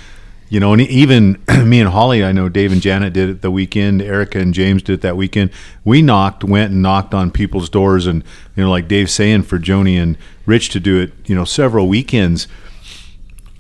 you 0.49 0.61
know, 0.61 0.73
and 0.73 0.83
even 0.83 1.39
me 1.65 1.81
and 1.81 1.89
Holly, 1.91 2.23
I 2.23 2.31
know 2.31 2.49
Dave 2.49 2.71
and 2.71 2.81
Janet 2.81 3.13
did 3.15 3.29
it 3.29 3.43
the 3.43 3.51
weekend. 3.51 4.01
Erica 4.01 4.39
and 4.39 4.55
James 4.55 4.85
did 4.85 4.93
it 4.93 5.01
that 5.01 5.17
weekend. 5.17 5.51
We 5.83 6.01
knocked, 6.01 6.45
went 6.45 6.71
and 6.71 6.81
knocked 6.83 7.15
on 7.15 7.33
people's 7.33 7.69
doors, 7.69 8.07
and 8.07 8.23
you 8.55 8.63
know, 8.63 8.71
like 8.71 8.87
Dave's 8.87 9.11
saying, 9.13 9.43
for 9.43 9.59
Joni 9.59 10.01
and 10.01 10.17
Rich 10.47 10.71
to 10.71 10.81
do 10.81 11.01
it, 11.01 11.13
you 11.27 11.35
know, 11.35 11.45
several 11.45 11.89
weekends. 11.89 12.49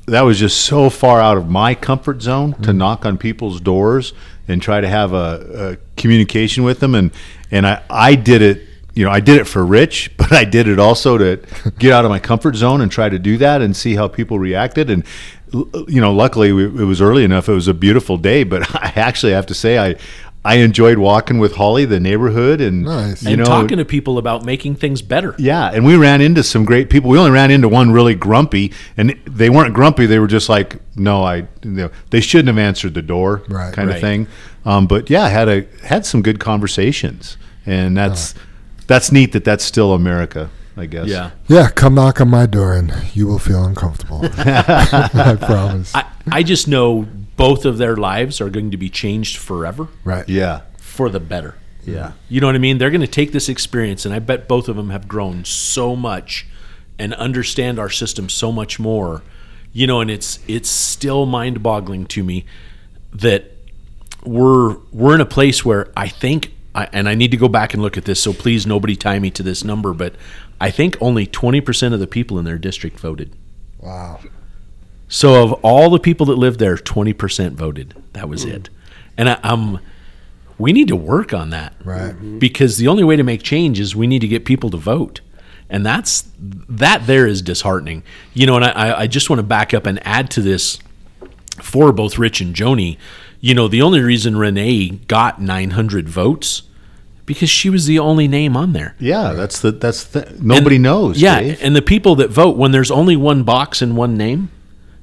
That 0.07 0.23
was 0.23 0.39
just 0.39 0.61
so 0.61 0.91
far 0.91 1.21
out 1.21 1.39
of 1.39 1.49
my 1.49 1.75
comfort 1.75 2.21
zone 2.21 2.53
to 2.55 2.59
Mm-hmm. 2.61 2.79
knock 2.79 3.07
on 3.07 3.17
people's 3.19 3.61
doors 3.61 4.13
and 4.47 4.61
try 4.61 4.81
to 4.83 4.89
have 4.89 5.15
a, 5.15 5.79
a 5.81 6.01
communication 6.01 6.63
with 6.65 6.81
them. 6.81 6.95
And 6.95 7.11
and 7.51 7.67
I, 7.67 7.83
I 7.89 8.15
did 8.15 8.43
it 8.43 8.69
you 8.95 9.05
know 9.05 9.11
I 9.11 9.21
did 9.21 9.39
it 9.41 9.45
for 9.47 9.65
Rich 9.65 10.15
but 10.19 10.31
I 10.33 10.45
did 10.45 10.69
it 10.69 10.79
also 10.79 11.17
to 11.19 11.41
get 11.79 11.93
out 11.93 12.05
of 12.05 12.11
my 12.11 12.19
comfort 12.19 12.55
zone 12.57 12.81
and 12.81 12.93
try 12.93 13.09
to 13.09 13.19
do 13.19 13.39
that 13.39 13.63
and 13.63 13.75
see 13.75 13.95
how 13.95 14.07
people 14.09 14.39
reacted. 14.39 14.91
And 14.91 15.05
you 15.89 16.01
know 16.01 16.13
luckily 16.13 16.53
we, 16.53 16.65
it 16.65 16.85
was 16.87 17.01
early 17.01 17.25
enough. 17.25 17.49
It 17.49 17.55
was 17.55 17.69
a 17.69 17.75
beautiful 17.75 18.19
day 18.19 18.45
but 18.45 18.63
I 18.85 18.93
actually 18.97 19.33
have 19.33 19.47
to 19.47 19.55
say 19.55 19.79
I 19.79 19.97
I 20.47 20.57
enjoyed 20.57 20.99
walking 20.99 21.39
with 21.39 21.55
Holly 21.57 21.87
the 21.87 21.99
neighborhood 21.99 22.61
and 22.61 22.83
Nice. 22.85 23.23
you 23.23 23.31
and 23.31 23.39
know 23.39 23.45
talking 23.45 23.79
to 23.79 23.85
people 23.85 24.19
about 24.19 24.45
making 24.45 24.75
things 24.77 25.01
better. 25.01 25.35
yeah, 25.39 25.71
and 25.73 25.85
we 25.87 25.97
ran 25.97 26.21
into 26.21 26.43
some 26.43 26.65
great 26.67 26.91
people. 26.91 27.09
We 27.11 27.19
only 27.19 27.31
ran 27.31 27.51
into 27.51 27.69
one 27.69 27.93
really 27.93 28.15
grumpy, 28.15 28.73
and 28.97 29.19
they 29.27 29.49
weren't 29.49 29.73
grumpy. 29.73 30.05
They 30.07 30.19
were 30.19 30.27
just 30.27 30.49
like, 30.51 30.77
"No, 30.97 31.23
I." 31.25 31.37
You 31.63 31.71
know, 31.71 31.91
they 32.11 32.21
shouldn't 32.21 32.49
have 32.49 32.59
answered 32.59 32.93
the 32.95 33.03
door, 33.03 33.43
Right. 33.49 33.73
kind 33.73 33.89
Right. 33.89 33.95
of 33.97 34.01
thing. 34.03 34.27
Um, 34.67 34.87
but 34.87 35.09
yeah, 35.09 35.29
had 35.29 35.49
a 35.49 35.65
had 35.83 36.05
some 36.05 36.21
good 36.21 36.39
conversations, 36.41 37.37
and 37.65 37.97
that's 37.97 38.35
that's 38.87 39.11
neat 39.11 39.33
that 39.33 39.45
that's 39.45 39.65
still 39.65 39.95
America. 39.95 40.51
I 40.77 40.87
guess. 40.87 41.07
Yeah. 41.07 41.31
Yeah, 41.47 41.69
come 41.71 41.95
knock 41.95 42.21
on 42.21 42.29
my 42.29 42.47
door 42.47 42.73
and 42.75 42.93
you 43.15 43.29
will 43.29 43.39
feel 43.39 43.63
uncomfortable. 43.65 44.23
I 44.37 45.37
promise. 45.41 45.95
I, 45.95 46.05
I 46.33 46.43
just 46.43 46.67
know 46.67 47.07
both 47.37 47.65
of 47.65 47.79
their 47.79 47.97
lives 47.97 48.41
are 48.41 48.51
going 48.51 48.71
to 48.71 48.77
be 48.77 48.89
changed 48.89 49.37
forever 49.37 49.89
right. 50.05 50.29
Yeah. 50.29 50.63
for 50.79 51.09
the 51.09 51.21
better. 51.21 51.57
Yeah. 51.85 52.13
You 52.29 52.41
know 52.41 52.47
what 52.47 52.55
I 52.55 52.59
mean? 52.59 52.79
They're 52.79 52.91
going 52.91 53.01
to 53.01 53.07
take 53.07 53.33
this 53.33 53.49
experience, 53.49 54.07
and 54.07 54.15
I 54.15 54.19
bet 54.19 54.49
both 54.49 54.69
of 54.69 54.77
them 54.77 54.91
have 54.91 55.07
grown 55.07 55.45
so 55.45 55.95
much 55.95 56.47
and 56.99 57.13
understand 57.15 57.79
our 57.79 57.91
system 57.91 58.29
so 58.29 58.51
much 58.53 58.79
more. 58.81 59.23
You 59.73 59.87
know, 59.87 60.01
and 60.01 60.11
it's 60.11 60.39
it's 60.47 60.71
still 60.71 61.27
mind-boggling 61.27 62.07
to 62.07 62.23
me 62.23 62.47
that 63.13 63.51
we're 64.25 64.77
we're 64.93 65.15
in 65.15 65.21
a 65.21 65.27
place 65.27 65.65
where 65.65 65.91
I 65.97 66.09
think, 66.09 66.55
I, 66.75 66.89
and 66.93 67.09
I 67.09 67.15
need 67.15 67.33
to 67.33 67.37
go 67.37 67.49
back 67.49 67.75
and 67.75 67.83
look 67.83 67.99
at 67.99 68.05
this. 68.05 68.21
So 68.23 68.33
please, 68.33 68.67
nobody 68.67 68.97
tie 68.97 69.19
me 69.19 69.31
to 69.33 69.43
this 69.43 69.65
number, 69.65 69.93
but 69.93 70.15
I 70.61 70.71
think 70.71 70.97
only 71.01 71.27
twenty 71.27 71.61
percent 71.61 71.93
of 71.93 72.01
the 72.01 72.07
people 72.07 72.39
in 72.39 72.45
their 72.45 72.57
district 72.57 73.01
voted. 73.01 73.33
Wow. 73.81 74.21
So 75.15 75.45
of 75.45 75.53
all 75.63 75.91
the 75.91 76.01
people 76.01 76.27
that 76.27 76.35
lived 76.35 76.59
there, 76.59 76.77
twenty 76.77 77.13
percent 77.13 77.55
voted. 77.55 77.95
That 78.15 78.29
was 78.29 78.43
hmm. 78.43 78.51
it. 78.51 78.69
And 79.17 79.29
I, 79.31 79.39
I'm, 79.45 79.79
we 80.59 80.73
need 80.73 80.89
to 80.89 80.97
work 80.97 81.33
on 81.33 81.51
that, 81.51 81.73
Right. 81.85 82.13
Mm-hmm. 82.13 82.39
Because 82.41 82.79
the 82.79 82.89
only 82.89 83.05
way 83.05 83.15
to 83.15 83.23
make 83.23 83.43
change 83.45 83.79
is 83.79 83.95
we 83.95 84.09
need 84.09 84.21
to 84.21 84.29
get 84.29 84.45
people 84.45 84.71
to 84.71 84.77
vote. 84.77 85.21
and 85.71 85.87
that's 85.87 86.25
that 86.69 87.07
there 87.07 87.27
is 87.29 87.43
disheartening. 87.43 88.03
You 88.35 88.47
know, 88.47 88.57
and 88.57 88.65
I- 88.65 88.71
I, 88.73 89.01
I 89.03 89.07
just 89.07 89.31
want 89.31 89.39
to 89.39 89.45
back 89.45 89.73
up 89.73 89.87
and 89.87 90.05
add 90.05 90.31
to 90.33 90.41
this 90.41 90.79
for 91.63 91.93
both 91.93 92.19
Rich 92.19 92.41
and 92.41 92.53
Joni. 92.55 92.99
You 93.41 93.55
know, 93.55 93.69
the 93.69 93.83
only 93.83 94.01
reason 94.01 94.37
Renee 94.37 94.89
got 95.07 95.41
900 95.41 96.09
votes 96.09 96.63
because 97.25 97.49
she 97.51 97.71
was 97.71 97.87
the 97.87 97.99
only 98.01 98.27
name 98.27 98.57
on 98.57 98.73
there. 98.73 98.97
Yeah, 98.99 99.33
that's 99.33 99.61
the 99.61 99.71
that's 99.71 100.03
the, 100.05 100.37
nobody 100.41 100.77
And- 100.77 100.83
knows. 100.83 101.21
Yeah, 101.23 101.39
Dave. 101.41 101.63
and 101.63 101.77
the 101.77 101.83
people 101.83 102.17
that 102.17 102.31
vote 102.31 102.57
when 102.57 102.73
there's 102.73 102.91
only 102.91 103.15
one 103.17 103.45
box 103.45 103.81
and 103.81 103.97
one 103.97 104.17
name, 104.17 104.51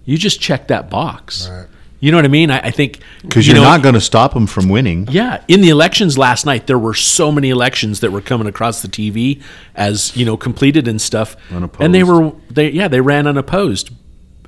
you 0.05 0.17
just 0.17 0.39
check 0.41 0.67
that 0.67 0.89
box. 0.89 1.47
Right. 1.49 1.67
You 1.99 2.09
know 2.11 2.17
what 2.17 2.25
I 2.25 2.29
mean? 2.29 2.49
I, 2.49 2.59
I 2.59 2.71
think 2.71 2.99
because 3.21 3.47
you 3.47 3.53
you're 3.53 3.61
know, 3.61 3.69
not 3.69 3.83
going 3.83 3.93
to 3.93 4.01
stop 4.01 4.33
them 4.33 4.47
from 4.47 4.69
winning. 4.69 5.07
Yeah, 5.11 5.43
in 5.47 5.61
the 5.61 5.69
elections 5.69 6.17
last 6.17 6.47
night, 6.47 6.65
there 6.65 6.79
were 6.79 6.95
so 6.95 7.31
many 7.31 7.51
elections 7.51 7.99
that 7.99 8.11
were 8.11 8.21
coming 8.21 8.47
across 8.47 8.81
the 8.81 8.87
TV 8.87 9.41
as 9.75 10.15
you 10.17 10.25
know 10.25 10.35
completed 10.35 10.87
and 10.87 10.99
stuff, 10.99 11.35
and 11.51 11.93
they 11.93 12.01
were 12.03 12.31
they 12.49 12.71
yeah 12.71 12.87
they 12.87 13.01
ran 13.01 13.27
unopposed. 13.27 13.91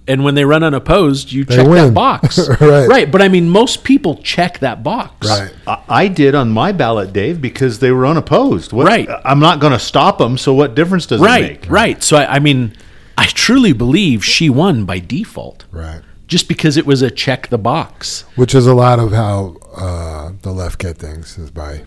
And 0.06 0.26
when 0.26 0.36
they 0.36 0.44
run 0.44 0.64
unopposed, 0.64 1.32
you 1.32 1.46
They 1.46 1.56
check 1.58 1.66
win. 1.68 1.86
that 1.86 1.94
box, 1.94 2.38
Right. 2.60 2.88
Right, 2.90 3.10
but 3.10 3.22
I 3.22 3.30
mean, 3.30 3.48
most 3.50 3.86
people 3.86 4.18
check 4.18 4.60
that 4.60 4.84
box, 4.84 5.30
Right. 5.30 5.54
I, 5.66 5.84
I 5.88 6.08
did 6.10 6.36
on 6.36 6.50
my 6.50 6.74
ballot, 6.74 7.14
Dave, 7.14 7.40
because 7.42 7.80
they 7.80 7.90
were 7.90 8.06
unopposed. 8.06 8.74
What, 8.74 8.86
Right. 8.86 9.08
I'm 9.24 9.40
not 9.40 9.62
going 9.62 9.72
to 9.72 9.80
stop 9.80 10.18
them. 10.18 10.38
So 10.38 10.54
what 10.54 10.76
difference 10.76 11.06
does 11.06 11.22
it 11.22 11.24
Right, 11.24 11.62
make? 11.62 11.72
right. 11.72 12.04
So 12.04 12.18
I, 12.18 12.36
I 12.36 12.40
mean, 12.40 12.76
I 13.18 13.26
truly 13.28 13.74
believe 13.74 14.24
she 14.26 14.50
won 14.50 14.86
by 14.86 15.00
default, 15.00 15.66
Right. 15.72 16.02
just 16.28 16.48
because 16.48 16.78
it 16.78 16.86
was 16.86 17.02
a 17.02 17.12
check 17.12 17.50
the 17.50 17.58
box. 17.58 18.26
Which 18.36 18.56
is 18.56 18.66
a 18.68 18.74
lot 18.74 19.00
of 19.00 19.12
how 19.12 19.58
uh, 19.76 20.32
the 20.42 20.52
left 20.52 20.80
get 20.80 20.98
things 20.98 21.38
is 21.38 21.52
by 21.52 21.84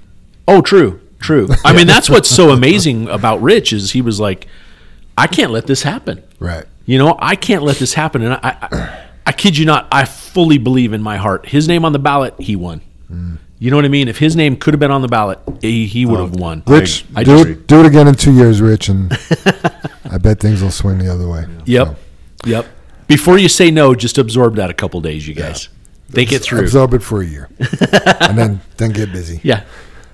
Oh, 0.48 0.60
true, 0.62 1.00
true. 1.18 1.48
I 1.64 1.72
mean, 1.72 1.86
that's 1.88 2.08
what's 2.08 2.28
so 2.30 2.50
amazing 2.50 3.08
about 3.08 3.42
Rich 3.42 3.72
is 3.72 3.92
he 3.92 4.02
was 4.02 4.20
like, 4.20 4.46
I 5.18 5.26
can't 5.26 5.50
let 5.50 5.66
this 5.66 5.82
happen. 5.82 6.22
right. 6.38 6.64
You 6.88 6.98
know, 6.98 7.16
I 7.18 7.34
can't 7.34 7.64
let 7.64 7.78
this 7.78 7.94
happen. 7.94 8.22
And 8.22 8.34
I, 8.34 8.38
I, 8.44 9.06
I 9.26 9.32
kid 9.32 9.58
you 9.58 9.66
not, 9.66 9.88
I 9.90 10.04
fully 10.04 10.56
believe 10.58 10.92
in 10.92 11.02
my 11.02 11.16
heart. 11.16 11.48
His 11.48 11.66
name 11.66 11.84
on 11.84 11.90
the 11.92 11.98
ballot, 11.98 12.34
he 12.38 12.54
won. 12.54 12.80
You 13.58 13.70
know 13.70 13.76
what 13.76 13.86
I 13.86 13.88
mean? 13.88 14.08
If 14.08 14.18
his 14.18 14.36
name 14.36 14.56
could 14.56 14.74
have 14.74 14.80
been 14.80 14.90
on 14.90 15.00
the 15.00 15.08
ballot, 15.08 15.38
he, 15.62 15.86
he 15.86 16.04
would 16.04 16.20
have 16.20 16.36
oh, 16.36 16.42
won. 16.42 16.62
Rich, 16.66 17.06
I 17.14 17.24
do 17.24 17.38
it, 17.38 17.66
do 17.66 17.80
it 17.80 17.86
again 17.86 18.06
in 18.06 18.14
two 18.14 18.32
years, 18.32 18.60
Rich, 18.60 18.88
and 18.90 19.10
I 20.04 20.18
bet 20.18 20.40
things 20.40 20.62
will 20.62 20.70
swing 20.70 20.98
the 20.98 21.10
other 21.10 21.26
way. 21.26 21.46
Yep, 21.64 21.96
yep. 22.44 22.66
Before 23.06 23.38
you 23.38 23.48
say 23.48 23.70
no, 23.70 23.94
just 23.94 24.18
absorb 24.18 24.56
that 24.56 24.68
a 24.68 24.74
couple 24.74 25.00
days, 25.00 25.26
you 25.26 25.34
guys. 25.34 25.68
Think 26.10 26.32
it 26.32 26.40
through. 26.40 26.60
Absorb 26.60 26.92
it 26.94 27.02
for 27.02 27.22
a 27.22 27.26
year, 27.26 27.48
and 28.20 28.36
then 28.36 28.60
then 28.76 28.90
get 28.90 29.10
busy. 29.10 29.40
Yeah. 29.42 29.64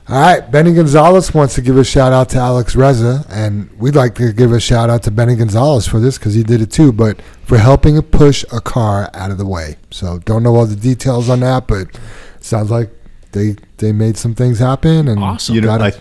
All 0.09 0.21
right, 0.21 0.51
Benny 0.51 0.75
Gonzalez 0.75 1.33
wants 1.33 1.55
to 1.55 1.63
give 1.63 1.77
a 1.77 1.85
shout 1.85 2.13
out 2.13 2.29
to 2.31 2.39
Alex 2.39 2.75
Reza, 2.75 3.25
and 3.29 3.71
we'd 3.79 3.95
like 3.95 4.15
to 4.17 4.33
give 4.33 4.53
a 4.53 4.61
shout 4.61 4.91
out 4.91 5.05
to 5.05 5.11
Benny 5.11 5.37
Gonzalez 5.37 5.87
for 5.87 6.01
this 6.01 6.19
because 6.19 6.35
he 6.35 6.43
did 6.43 6.61
it 6.61 6.73
too, 6.73 6.93
but 6.93 7.21
for 7.45 7.57
helping 7.59 8.01
push 8.03 8.45
a 8.53 8.61
car 8.61 9.11
out 9.15 9.31
of 9.31 9.39
the 9.39 9.47
way. 9.47 9.77
So 9.91 10.19
don't 10.21 10.43
know 10.43 10.57
all 10.57 10.67
the 10.67 10.77
details 10.77 11.29
on 11.29 11.41
that, 11.41 11.67
but 11.69 11.99
sounds 12.41 12.71
like 12.71 12.91
they 13.33 13.57
they 13.79 13.93
made 13.93 14.17
some 14.17 14.35
things 14.35 14.59
happen 14.59 15.09
and 15.09 15.23
Awesome. 15.23 15.55
You 15.55 15.61
know, 15.63 15.67
got 15.79 15.83
I, 15.83 15.93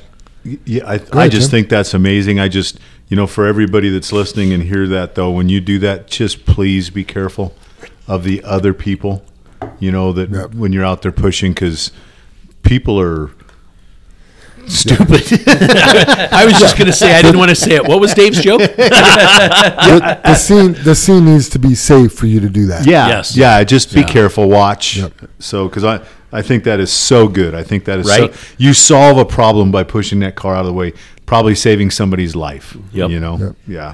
yeah, 0.65 0.83
I, 0.85 0.93
I 0.93 0.95
ahead, 0.95 1.31
just 1.31 1.49
Tim. 1.49 1.57
think 1.59 1.69
that's 1.69 1.93
amazing. 1.93 2.39
I 2.39 2.47
just, 2.47 2.79
you 3.09 3.15
know, 3.17 3.27
for 3.27 3.45
everybody 3.45 3.89
that's 3.89 4.11
listening 4.11 4.53
and 4.53 4.63
hear 4.63 4.87
that 4.87 5.15
though, 5.15 5.29
when 5.31 5.49
you 5.49 5.59
do 5.61 5.77
that, 5.79 6.07
just 6.07 6.45
please 6.45 6.89
be 6.89 7.03
careful 7.03 7.53
of 8.07 8.23
the 8.23 8.43
other 8.43 8.73
people. 8.73 9.23
You 9.79 9.91
know 9.91 10.11
that 10.13 10.29
Yep. 10.31 10.55
when 10.55 10.73
you're 10.73 10.85
out 10.85 11.01
there 11.03 11.11
pushing, 11.11 11.53
because 11.53 11.91
people 12.63 12.99
are 12.99 13.29
Stupid. 14.67 15.07
I 16.31 16.43
was 16.45 16.53
just 16.59 16.77
going 16.77 16.85
to 16.85 16.93
say, 16.93 17.13
I 17.15 17.21
didn't 17.23 17.39
want 17.39 17.49
to 17.49 17.55
say 17.55 17.71
it. 17.75 17.83
What 17.85 17.99
was 17.99 18.13
Dave's 18.13 18.39
joke? 18.41 18.59
the, 18.77 20.19
the 20.23 20.35
scene 20.35 20.73
the 20.83 20.93
scene 20.93 21.25
needs 21.25 21.49
to 21.49 21.59
be 21.59 21.73
safe 21.73 22.13
for 22.13 22.27
you 22.27 22.39
to 22.39 22.47
do 22.49 22.67
that. 22.67 22.85
Yeah, 22.85 23.07
Yes. 23.07 23.35
yeah. 23.35 23.63
Just 23.63 23.93
be 23.93 24.01
Yeah. 24.01 24.07
careful. 24.07 24.47
Watch. 24.49 24.97
Yep. 24.97 25.13
So, 25.39 25.67
because 25.67 25.83
I, 25.83 26.01
I 26.31 26.41
think 26.41 26.63
that 26.63 26.79
is 26.79 26.91
so 26.91 27.27
good. 27.27 27.53
I 27.55 27.63
think 27.63 27.85
that 27.85 27.99
is 27.99 28.07
Right. 28.07 28.33
so. 28.33 28.39
You 28.57 28.73
solve 28.73 29.17
a 29.17 29.25
problem 29.25 29.71
by 29.71 29.83
pushing 29.83 30.19
that 30.21 30.35
car 30.35 30.55
out 30.55 30.61
of 30.61 30.65
the 30.67 30.73
way, 30.73 30.93
probably 31.25 31.55
saving 31.55 31.91
somebody's 31.91 32.35
life. 32.35 32.77
Yep. 32.93 33.09
You 33.09 33.19
know. 33.19 33.37
Yep. 33.37 33.55
Yeah. 33.67 33.93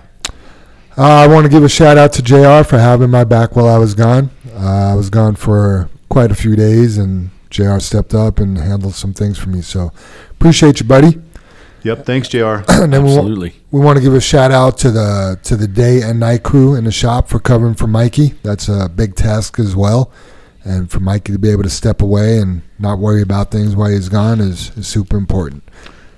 Uh, 0.97 1.03
I 1.03 1.27
want 1.27 1.45
to 1.45 1.49
give 1.49 1.63
a 1.63 1.69
shout 1.69 1.97
out 1.97 2.13
to 2.13 2.21
JR 2.23 2.63
for 2.63 2.79
having 2.79 3.09
my 3.11 3.23
back 3.23 3.55
while 3.55 3.67
I 3.67 3.77
was 3.77 3.93
gone. 3.93 4.31
Uh, 4.55 4.91
I 4.91 4.95
was 4.95 5.09
gone 5.11 5.35
for 5.35 5.89
quite 6.09 6.31
a 6.31 6.35
few 6.35 6.55
days, 6.55 6.97
and 6.97 7.29
JR 7.51 7.77
stepped 7.79 8.13
up 8.15 8.39
and 8.39 8.57
handled 8.57 8.95
some 8.95 9.13
things 9.13 9.37
for 9.37 9.49
me. 9.49 9.61
So 9.61 9.91
appreciate 10.31 10.79
you, 10.79 10.87
buddy. 10.87 11.19
Yep. 11.83 12.05
Thanks, 12.05 12.27
JR 12.27 12.37
And 12.69 12.91
then 12.91 13.03
we 13.03 13.11
Absolutely. 13.11 13.53
we 13.71 13.79
want 13.79 13.97
to 13.97 14.03
give 14.03 14.13
a 14.15 14.19
shout 14.19 14.51
out 14.51 14.77
to 14.79 14.91
the 14.91 15.39
to 15.43 15.55
the 15.55 15.67
day 15.67 16.01
and 16.01 16.19
night 16.19 16.41
crew 16.43 16.73
in 16.75 16.83
the 16.85 16.91
shop 16.91 17.29
for 17.29 17.39
covering 17.39 17.75
for 17.75 17.87
Mikey. 17.87 18.33
That's 18.43 18.67
a 18.67 18.89
big 18.89 19.15
task 19.15 19.59
as 19.59 19.75
well. 19.75 20.11
And 20.67 20.91
for 20.91 20.99
Mikey 20.99 21.31
to 21.31 21.39
be 21.39 21.49
able 21.49 21.63
to 21.63 21.69
step 21.69 22.01
away 22.01 22.39
and 22.39 22.61
not 22.77 22.99
worry 22.99 23.21
about 23.21 23.51
things 23.51 23.75
while 23.75 23.89
he's 23.89 24.09
gone 24.09 24.39
is, 24.41 24.75
is 24.77 24.87
super 24.87 25.15
important. 25.17 25.63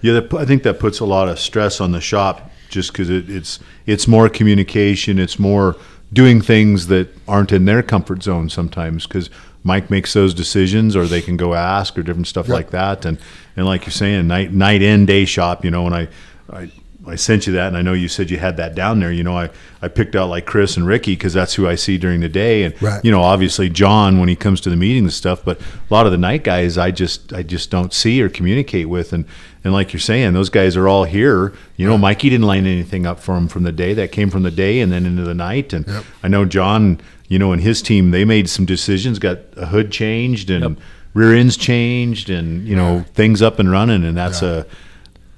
Yeah, 0.01 0.13
that, 0.13 0.33
I 0.33 0.45
think 0.45 0.63
that 0.63 0.79
puts 0.79 0.99
a 0.99 1.05
lot 1.05 1.27
of 1.27 1.39
stress 1.39 1.79
on 1.79 1.91
the 1.91 2.01
shop, 2.01 2.49
just 2.69 2.91
because 2.91 3.09
it, 3.09 3.29
it's 3.29 3.59
it's 3.85 4.07
more 4.07 4.29
communication, 4.29 5.19
it's 5.19 5.37
more 5.37 5.75
doing 6.13 6.41
things 6.41 6.87
that 6.87 7.09
aren't 7.27 7.51
in 7.51 7.65
their 7.65 7.83
comfort 7.83 8.23
zone 8.23 8.49
sometimes. 8.49 9.05
Because 9.05 9.29
Mike 9.63 9.89
makes 9.89 10.13
those 10.13 10.33
decisions, 10.33 10.95
or 10.95 11.05
they 11.05 11.21
can 11.21 11.35
go 11.37 11.53
ask, 11.53 11.97
or 11.97 12.01
different 12.03 12.27
stuff 12.27 12.47
Yep. 12.47 12.53
like 12.55 12.69
that. 12.71 13.05
And 13.05 13.19
and 13.55 13.65
like 13.65 13.85
you're 13.85 13.91
saying, 13.91 14.27
night 14.27 14.53
night 14.53 14.81
in 14.81 15.05
day 15.05 15.25
shop, 15.25 15.63
you 15.65 15.71
know. 15.71 15.85
And 15.85 15.93
I 15.95 16.07
I 16.51 16.71
I 17.09 17.15
sent 17.15 17.47
you 17.47 17.53
that, 17.53 17.67
and 17.67 17.77
I 17.77 17.81
know 17.81 17.93
you 17.93 18.07
said 18.07 18.29
you 18.29 18.37
had 18.37 18.57
that 18.57 18.75
down 18.75 18.99
there. 18.99 19.11
You 19.11 19.23
know, 19.23 19.37
I 19.37 19.49
I 19.81 19.87
picked 19.87 20.15
out 20.15 20.29
like 20.29 20.45
Chris 20.45 20.77
and 20.77 20.85
Ricky 20.85 21.13
because 21.13 21.33
that's 21.33 21.53
who 21.55 21.67
I 21.67 21.75
see 21.75 21.97
during 21.97 22.19
the 22.21 22.29
day, 22.29 22.63
and 22.63 22.73
Right. 22.81 23.03
you 23.03 23.11
know, 23.11 23.21
obviously 23.21 23.69
John 23.69 24.19
when 24.19 24.29
he 24.29 24.35
comes 24.35 24.61
to 24.61 24.69
the 24.69 24.75
meetings 24.75 25.03
and 25.03 25.13
stuff. 25.13 25.43
But 25.45 25.59
a 25.59 25.93
lot 25.93 26.05
of 26.05 26.11
the 26.11 26.17
night 26.17 26.43
guys, 26.43 26.77
I 26.77 26.91
just 26.91 27.33
I 27.33 27.43
just 27.43 27.69
don't 27.71 27.93
see 27.93 28.21
or 28.21 28.29
communicate 28.29 28.87
with, 28.89 29.13
and 29.13 29.25
and 29.63 29.73
like 29.73 29.91
you're 29.93 29.99
saying, 29.99 30.33
those 30.33 30.49
guys 30.49 30.77
are 30.77 30.87
all 30.87 31.03
here. 31.03 31.53
You 31.77 31.87
know, 31.87 31.97
Mikey 31.97 32.29
didn't 32.29 32.45
line 32.47 32.65
anything 32.65 33.05
up 33.05 33.19
for 33.19 33.35
him 33.37 33.47
from 33.47 33.63
the 33.63 33.71
day 33.71 33.93
that 33.93 34.11
came 34.11 34.29
from 34.29 34.43
the 34.43 34.51
day 34.51 34.79
and 34.79 34.91
then 34.91 35.05
into 35.05 35.23
the 35.23 35.33
night, 35.33 35.73
and 35.73 35.85
Yep. 35.87 36.03
I 36.23 36.27
know 36.27 36.45
John. 36.45 36.99
You 37.31 37.37
know, 37.37 37.51
and 37.51 37.61
his 37.61 37.83
team, 37.83 38.09
they 38.09 38.25
made 38.25 38.49
some 38.49 38.65
decisions, 38.65 39.19
got 39.19 39.37
a 39.55 39.67
hood 39.67 39.91
changed 39.91 40.49
and 40.49 40.63
Yep. 40.63 40.77
rear 41.13 41.35
ends 41.35 41.57
changed, 41.57 42.27
and 42.31 42.67
you 42.67 42.75
know 42.75 43.05
things 43.13 43.39
up 43.43 43.59
and 43.59 43.69
running, 43.69 44.03
and 44.03 44.17
that's 44.17 44.41
a 44.41 44.65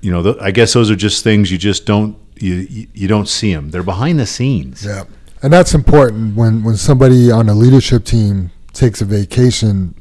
you 0.01 0.11
know, 0.11 0.23
th- 0.23 0.37
I 0.41 0.51
guess 0.51 0.73
those 0.73 0.91
are 0.91 0.95
just 0.95 1.23
things 1.23 1.51
you 1.51 1.57
just 1.57 1.85
don't 1.85 2.17
you 2.35 2.55
you, 2.55 2.87
you 2.93 3.07
don't 3.07 3.27
see 3.27 3.53
them. 3.53 3.71
They're 3.71 3.83
behind 3.83 4.19
the 4.19 4.25
scenes. 4.25 4.85
Yeah, 4.85 5.03
and 5.41 5.53
that's 5.53 5.73
important 5.73 6.35
when 6.35 6.63
when 6.63 6.75
somebody 6.77 7.31
on 7.31 7.49
a 7.49 7.53
leadership 7.53 8.05
team 8.05 8.51
takes 8.73 9.01
a 9.01 9.05
vacation. 9.05 9.95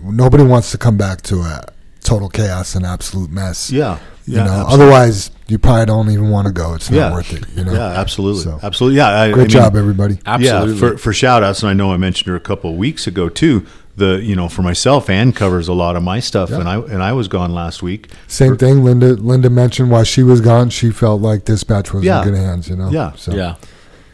Nobody 0.00 0.44
wants 0.44 0.70
to 0.70 0.78
come 0.78 0.96
back 0.96 1.22
to 1.22 1.40
a 1.40 1.64
total 2.04 2.28
chaos 2.28 2.74
and 2.74 2.86
absolute 2.86 3.30
mess. 3.30 3.70
Yeah, 3.70 3.98
you 4.26 4.36
yeah, 4.36 4.44
know. 4.44 4.52
absolutely. 4.52 4.84
Otherwise, 4.84 5.30
you 5.48 5.58
probably 5.58 5.86
don't 5.86 6.10
even 6.10 6.30
want 6.30 6.46
to 6.46 6.52
go. 6.52 6.74
It's 6.74 6.90
not 6.90 6.96
yeah, 6.96 7.12
worth 7.12 7.32
it. 7.32 7.44
You 7.56 7.64
know. 7.64 7.72
yeah, 7.72 8.00
absolutely, 8.00 8.42
So, 8.42 8.60
absolutely. 8.62 8.98
Yeah, 8.98 9.08
I, 9.08 9.32
Great 9.32 9.34
I 9.34 9.44
mean, 9.44 9.48
job, 9.48 9.76
everybody. 9.76 10.18
Absolutely. 10.24 10.74
Yeah, 10.74 10.78
for 10.78 10.98
for 10.98 11.12
shout 11.12 11.42
outs, 11.42 11.62
and 11.62 11.70
I 11.70 11.74
know 11.74 11.92
I 11.92 11.96
mentioned 11.96 12.28
her 12.28 12.36
a 12.36 12.40
couple 12.40 12.70
of 12.70 12.76
weeks 12.76 13.06
ago 13.06 13.28
too. 13.28 13.66
The 13.98 14.20
you 14.22 14.36
know 14.36 14.48
for 14.48 14.62
myself, 14.62 15.10
Ann 15.10 15.32
covers 15.32 15.68
a 15.68 15.72
lot 15.72 15.96
of 15.96 16.02
my 16.02 16.20
stuff, 16.20 16.50
and 16.50 16.68
I 16.68 16.78
and 16.78 17.02
I 17.02 17.12
was 17.12 17.28
gone 17.28 17.52
last 17.52 17.82
week. 17.82 18.08
Same 18.26 18.56
thing. 18.56 18.84
Linda 18.84 19.14
Linda 19.14 19.50
mentioned 19.50 19.90
while 19.90 20.04
she 20.04 20.22
was 20.22 20.40
gone, 20.40 20.70
she 20.70 20.90
felt 20.90 21.20
like 21.20 21.44
dispatch 21.44 21.92
was 21.92 22.04
Yeah. 22.04 22.22
in 22.22 22.28
good 22.28 22.36
hands. 22.38 22.68
You 22.68 22.76
know. 22.76 22.90
Yeah. 22.90 23.12
So, 23.16 23.34
yeah. 23.34 23.56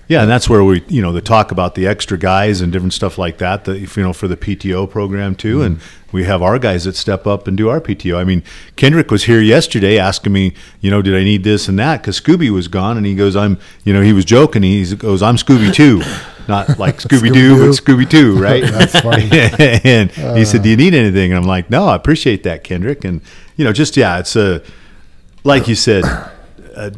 Yeah, 0.06 0.20
and 0.20 0.30
that's 0.30 0.50
where 0.50 0.62
we, 0.62 0.82
you 0.88 1.00
know, 1.00 1.12
the 1.12 1.22
talk 1.22 1.50
about 1.50 1.76
the 1.76 1.86
extra 1.86 2.18
guys 2.18 2.60
and 2.60 2.70
different 2.70 2.92
stuff 2.92 3.16
like 3.16 3.38
that. 3.38 3.64
That 3.64 3.78
you 3.78 4.02
know, 4.02 4.12
for 4.12 4.28
the 4.28 4.36
PTO 4.36 4.88
program 4.88 5.34
too, 5.34 5.56
mm-hmm. 5.56 5.66
and 5.66 5.80
we 6.12 6.24
have 6.24 6.42
our 6.42 6.58
guys 6.58 6.84
that 6.84 6.94
step 6.94 7.26
up 7.26 7.48
and 7.48 7.56
do 7.56 7.70
our 7.70 7.80
PTO. 7.80 8.18
I 8.18 8.24
mean, 8.24 8.42
Kendrick 8.76 9.10
was 9.10 9.24
here 9.24 9.40
yesterday 9.40 9.98
asking 9.98 10.32
me, 10.32 10.52
you 10.80 10.90
know, 10.90 11.00
did 11.00 11.14
I 11.14 11.24
need 11.24 11.42
this 11.42 11.68
and 11.68 11.78
that? 11.78 12.02
Because 12.02 12.20
Scooby 12.20 12.50
was 12.50 12.68
gone, 12.68 12.98
and 12.98 13.06
he 13.06 13.14
goes, 13.14 13.34
I'm, 13.34 13.58
you 13.84 13.94
know, 13.94 14.02
he 14.02 14.12
was 14.12 14.26
joking. 14.26 14.62
He 14.62 14.94
goes, 14.94 15.22
I'm 15.22 15.36
Scooby 15.36 15.72
Two, 15.72 16.02
not 16.48 16.78
like 16.78 16.98
Scooby 16.98 17.32
Doo, 17.32 17.66
but 17.66 17.70
Scooby 17.70 18.08
Doo, 18.08 18.40
right? 18.40 18.62
That's 18.70 19.00
funny. 19.00 19.28
and 19.32 20.10
he 20.10 20.44
said, 20.44 20.62
"Do 20.62 20.70
you 20.70 20.76
need 20.76 20.94
anything?" 20.94 21.32
And 21.32 21.38
I'm 21.38 21.48
like, 21.48 21.70
"No, 21.70 21.86
I 21.86 21.96
appreciate 21.96 22.42
that, 22.44 22.64
Kendrick." 22.64 23.04
And 23.04 23.20
you 23.56 23.64
know, 23.64 23.72
just 23.72 23.96
yeah, 23.96 24.18
it's 24.18 24.36
a 24.36 24.62
like 25.44 25.68
you 25.68 25.74
said, 25.74 26.04
uh, 26.74 26.90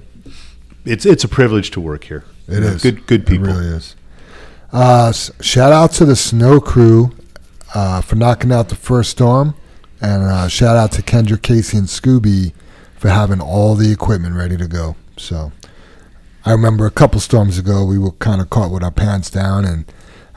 it's 0.84 1.04
it's 1.04 1.24
a 1.24 1.28
privilege 1.28 1.70
to 1.72 1.80
work 1.80 2.04
here. 2.04 2.24
It 2.48 2.62
is 2.62 2.82
good 2.82 3.06
good 3.06 3.26
people. 3.26 3.48
It 3.48 3.52
really 3.52 3.66
is. 3.76 3.96
Uh, 4.72 5.12
shout 5.12 5.72
out 5.72 5.92
to 5.92 6.04
the 6.04 6.16
snow 6.16 6.60
crew 6.60 7.12
uh, 7.74 8.00
for 8.00 8.16
knocking 8.16 8.52
out 8.52 8.68
the 8.68 8.74
first 8.74 9.10
storm, 9.10 9.54
and 10.00 10.22
uh, 10.22 10.48
shout 10.48 10.76
out 10.76 10.92
to 10.92 11.02
Kendra, 11.02 11.40
Casey, 11.40 11.78
and 11.78 11.86
Scooby 11.86 12.52
for 12.96 13.08
having 13.08 13.40
all 13.40 13.74
the 13.74 13.92
equipment 13.92 14.34
ready 14.34 14.56
to 14.56 14.66
go. 14.66 14.96
So, 15.16 15.52
I 16.46 16.52
remember 16.52 16.86
a 16.86 16.90
couple 16.90 17.20
storms 17.20 17.58
ago 17.58 17.84
we 17.84 17.98
were 17.98 18.12
kind 18.12 18.40
of 18.40 18.48
caught 18.50 18.70
with 18.70 18.82
our 18.82 18.90
pants 18.92 19.30
down, 19.30 19.64
and 19.64 19.84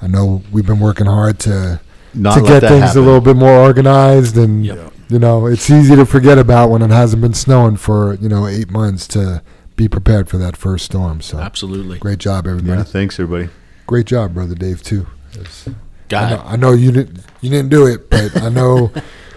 I 0.01 0.07
know 0.07 0.41
we've 0.51 0.65
been 0.65 0.79
working 0.79 1.05
hard 1.05 1.39
to 1.41 1.79
Not 2.13 2.35
to 2.35 2.41
get 2.41 2.61
things 2.61 2.85
happen. 2.85 3.01
a 3.03 3.05
little 3.05 3.21
bit 3.21 3.35
more 3.35 3.51
organized 3.59 4.35
and 4.37 4.65
Yep. 4.65 4.93
you 5.09 5.19
know 5.19 5.45
it's 5.45 5.69
easy 5.69 5.95
to 5.95 6.05
forget 6.05 6.37
about 6.39 6.69
when 6.71 6.81
it 6.81 6.89
hasn't 6.89 7.21
been 7.21 7.33
snowing 7.35 7.77
for 7.77 8.15
you 8.15 8.27
know 8.27 8.47
eight 8.47 8.71
months 8.71 9.07
to 9.09 9.41
be 9.75 9.87
prepared 9.87 10.27
for 10.27 10.37
that 10.37 10.57
first 10.57 10.85
storm. 10.85 11.21
So 11.21 11.37
Absolutely. 11.39 11.99
great 11.99 12.19
job, 12.19 12.47
everybody. 12.47 12.79
Yeah, 12.79 12.83
thanks 12.83 13.19
everybody. 13.19 13.49
Great 13.87 14.05
job, 14.07 14.33
brother 14.33 14.55
Dave. 14.55 14.81
Too. 14.83 15.05
It's- 15.33 15.67
I 15.67 15.71
know, 15.71 16.37
God, 16.37 16.43
I 16.47 16.55
know 16.55 16.71
you 16.71 16.91
didn't 16.91 17.19
you 17.39 17.51
didn't 17.51 17.69
do 17.69 17.85
it, 17.85 18.09
but 18.09 18.35
I 18.41 18.49
know 18.49 18.91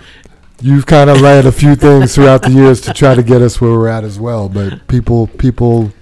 you've 0.62 0.87
kind 0.87 1.11
of 1.11 1.20
led 1.20 1.44
a 1.44 1.52
few 1.52 1.74
things 1.74 2.14
throughout 2.14 2.42
the 2.42 2.50
years 2.50 2.80
to 2.82 2.94
try 2.94 3.14
to 3.14 3.22
get 3.22 3.42
us 3.42 3.61
where 3.61 3.72
we're 3.72 3.88
at 3.88 4.04
as 4.04 4.18
well. 4.18 4.48
But 4.48 4.88
people 4.88 5.26
people 5.26 5.92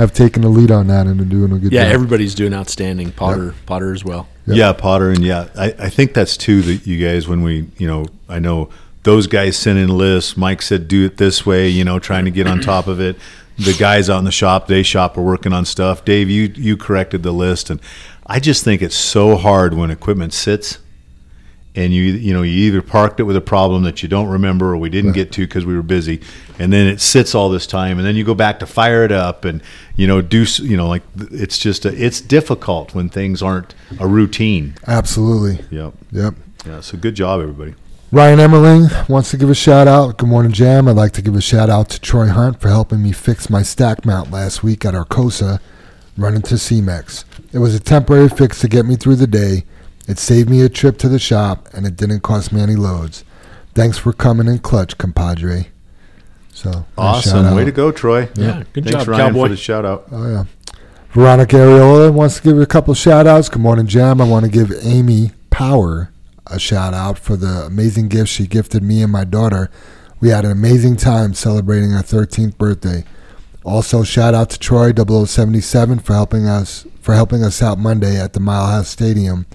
have 0.00 0.14
taken 0.14 0.40
the 0.40 0.48
lead 0.48 0.70
on 0.70 0.86
that 0.86 1.06
and 1.06 1.20
are 1.20 1.24
doing 1.26 1.52
a 1.52 1.58
good 1.58 1.72
yeah, 1.72 1.84
job. 1.84 1.92
everybody's 1.92 2.34
doing 2.34 2.54
outstanding. 2.54 3.12
Potter, 3.12 3.54
Potter 3.66 3.92
as 3.92 4.02
well. 4.02 4.28
Yeah. 4.46 4.54
Yeah. 4.54 4.72
Potter, 4.72 5.10
and 5.10 5.22
yeah, 5.22 5.48
I, 5.54 5.74
I 5.78 5.88
think 5.90 6.14
that's 6.14 6.38
too 6.38 6.62
that 6.62 6.86
you 6.86 7.04
guys 7.04 7.28
when 7.28 7.42
we, 7.42 7.68
you 7.76 7.86
know, 7.86 8.06
I 8.26 8.38
know 8.38 8.70
those 9.02 9.26
guys 9.26 9.58
sent 9.58 9.78
in 9.78 9.88
lists. 9.88 10.38
Mike 10.38 10.62
said 10.62 10.88
do 10.88 11.04
it 11.04 11.18
this 11.18 11.44
way, 11.44 11.68
you 11.68 11.84
know, 11.84 11.98
trying 11.98 12.24
to 12.24 12.30
get 12.30 12.46
on 12.46 12.60
top 12.60 12.86
of 12.86 12.98
it. 12.98 13.16
The 13.58 13.74
guys 13.74 14.08
out 14.08 14.18
in 14.18 14.24
the 14.24 14.32
shop, 14.32 14.68
they 14.68 14.82
shop 14.82 15.18
are 15.18 15.22
working 15.22 15.52
on 15.52 15.66
stuff. 15.66 16.02
Dave, 16.02 16.30
you 16.30 16.44
you 16.56 16.78
corrected 16.78 17.22
the 17.22 17.32
list, 17.32 17.68
and 17.68 17.78
I 18.26 18.40
just 18.40 18.64
think 18.64 18.80
it's 18.80 18.96
so 18.96 19.36
hard 19.36 19.74
when 19.74 19.90
equipment 19.90 20.32
sits. 20.32 20.78
And 21.76 21.92
you 21.92 22.02
you 22.02 22.34
know 22.34 22.42
you 22.42 22.66
either 22.66 22.82
parked 22.82 23.20
it 23.20 23.22
with 23.22 23.36
a 23.36 23.40
problem 23.40 23.84
that 23.84 24.02
you 24.02 24.08
don't 24.08 24.26
remember 24.26 24.72
or 24.72 24.76
we 24.76 24.90
didn't 24.90 25.12
get 25.12 25.30
to 25.32 25.42
because 25.42 25.64
we 25.64 25.76
were 25.76 25.84
busy, 25.84 26.20
and 26.58 26.72
then 26.72 26.88
it 26.88 27.00
sits 27.00 27.32
all 27.32 27.48
this 27.48 27.64
time, 27.64 27.96
and 27.98 28.04
then 28.06 28.16
you 28.16 28.24
go 28.24 28.34
back 28.34 28.58
to 28.58 28.66
fire 28.66 29.04
it 29.04 29.12
up, 29.12 29.44
and 29.44 29.62
you 29.94 30.08
know 30.08 30.20
do 30.20 30.44
you 30.62 30.76
know 30.76 30.88
like 30.88 31.02
it's 31.16 31.58
just 31.58 31.84
a, 31.84 31.94
it's 31.94 32.20
difficult 32.20 32.92
when 32.92 33.08
things 33.08 33.40
aren't 33.40 33.74
a 34.00 34.08
routine. 34.08 34.74
Absolutely. 34.88 35.64
Yep. 35.70 35.94
Yep. 36.10 36.34
Yeah. 36.66 36.80
So 36.80 36.98
good 36.98 37.14
job, 37.14 37.40
everybody. 37.40 37.76
Ryan 38.12 38.40
Emmerling 38.40 39.08
wants 39.08 39.30
to 39.30 39.36
give 39.36 39.50
a 39.50 39.54
shout 39.54 39.86
out. 39.86 40.18
Good 40.18 40.28
morning, 40.28 40.50
Jam. 40.50 40.88
I'd 40.88 40.96
like 40.96 41.12
to 41.12 41.22
give 41.22 41.36
a 41.36 41.40
shout 41.40 41.70
out 41.70 41.88
to 41.90 42.00
Troy 42.00 42.26
Hunt 42.26 42.60
for 42.60 42.66
helping 42.66 43.00
me 43.00 43.12
fix 43.12 43.48
my 43.48 43.62
stack 43.62 44.04
mount 44.04 44.32
last 44.32 44.64
week 44.64 44.84
at 44.84 44.94
Arcosa, 44.94 45.60
running 46.16 46.42
to 46.42 46.56
CMEX. 46.56 47.24
It 47.52 47.58
was 47.58 47.72
a 47.72 47.78
temporary 47.78 48.28
fix 48.28 48.60
to 48.62 48.68
get 48.68 48.84
me 48.84 48.96
through 48.96 49.14
the 49.14 49.28
day. 49.28 49.64
It 50.10 50.18
saved 50.18 50.50
me 50.50 50.60
a 50.62 50.68
trip 50.68 50.98
to 50.98 51.08
the 51.08 51.20
shop, 51.20 51.68
and 51.72 51.86
it 51.86 51.96
didn't 51.96 52.20
cost 52.20 52.52
me 52.52 52.60
any 52.60 52.74
loads. 52.74 53.24
Thanks 53.74 53.96
for 53.96 54.12
coming 54.12 54.48
in 54.48 54.58
clutch, 54.58 54.98
compadre. 54.98 55.68
So 56.52 56.84
Awesome. 56.98 57.54
Way 57.54 57.64
to 57.64 57.70
go, 57.70 57.92
Troy. 57.92 58.28
Yeah, 58.34 58.64
good 58.72 58.84
Thanks, 58.86 58.98
job, 59.04 59.08
Ryan, 59.08 59.26
cowboy. 59.28 59.44
for 59.44 59.48
the 59.50 59.56
shout 59.56 59.84
out. 59.84 60.06
Oh 60.10 60.28
yeah. 60.28 60.44
Veronica 61.12 61.54
Ariola 61.54 62.12
wants 62.12 62.36
to 62.38 62.42
give 62.42 62.56
you 62.56 62.62
a 62.62 62.66
couple 62.66 62.92
shout 62.94 63.28
outs. 63.28 63.48
Good 63.48 63.62
morning, 63.62 63.86
Jam. 63.86 64.20
I 64.20 64.24
want 64.24 64.44
to 64.46 64.50
give 64.50 64.72
Amy 64.82 65.30
Power 65.50 66.10
a 66.48 66.58
shout 66.58 66.92
out 66.92 67.16
for 67.16 67.36
the 67.36 67.64
amazing 67.66 68.08
gift 68.08 68.30
she 68.30 68.48
gifted 68.48 68.82
me 68.82 69.02
and 69.04 69.12
my 69.12 69.22
daughter. 69.22 69.70
We 70.20 70.30
had 70.30 70.44
an 70.44 70.50
amazing 70.50 70.96
time 70.96 71.34
celebrating 71.34 71.92
our 71.94 72.02
13th 72.02 72.58
birthday. 72.58 73.04
Also, 73.64 74.02
shout 74.02 74.34
out 74.34 74.50
to 74.50 74.58
Troy 74.58 74.92
0077 74.92 76.00
for 76.00 76.14
helping 76.14 76.46
us 76.46 76.84
for 77.00 77.14
helping 77.14 77.44
us 77.44 77.62
out 77.62 77.78
Monday 77.78 78.20
at 78.20 78.32
the 78.32 78.40
Mile 78.40 78.66
High 78.66 78.82
Stadium 78.82 79.46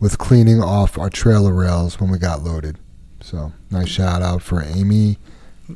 with 0.00 0.18
cleaning 0.18 0.60
off 0.62 0.98
our 0.98 1.10
trailer 1.10 1.52
rails 1.54 2.00
when 2.00 2.10
we 2.10 2.18
got 2.18 2.42
loaded. 2.42 2.78
So, 3.20 3.52
nice 3.70 3.88
shout 3.88 4.22
out 4.22 4.42
for 4.42 4.62
Amy 4.62 5.18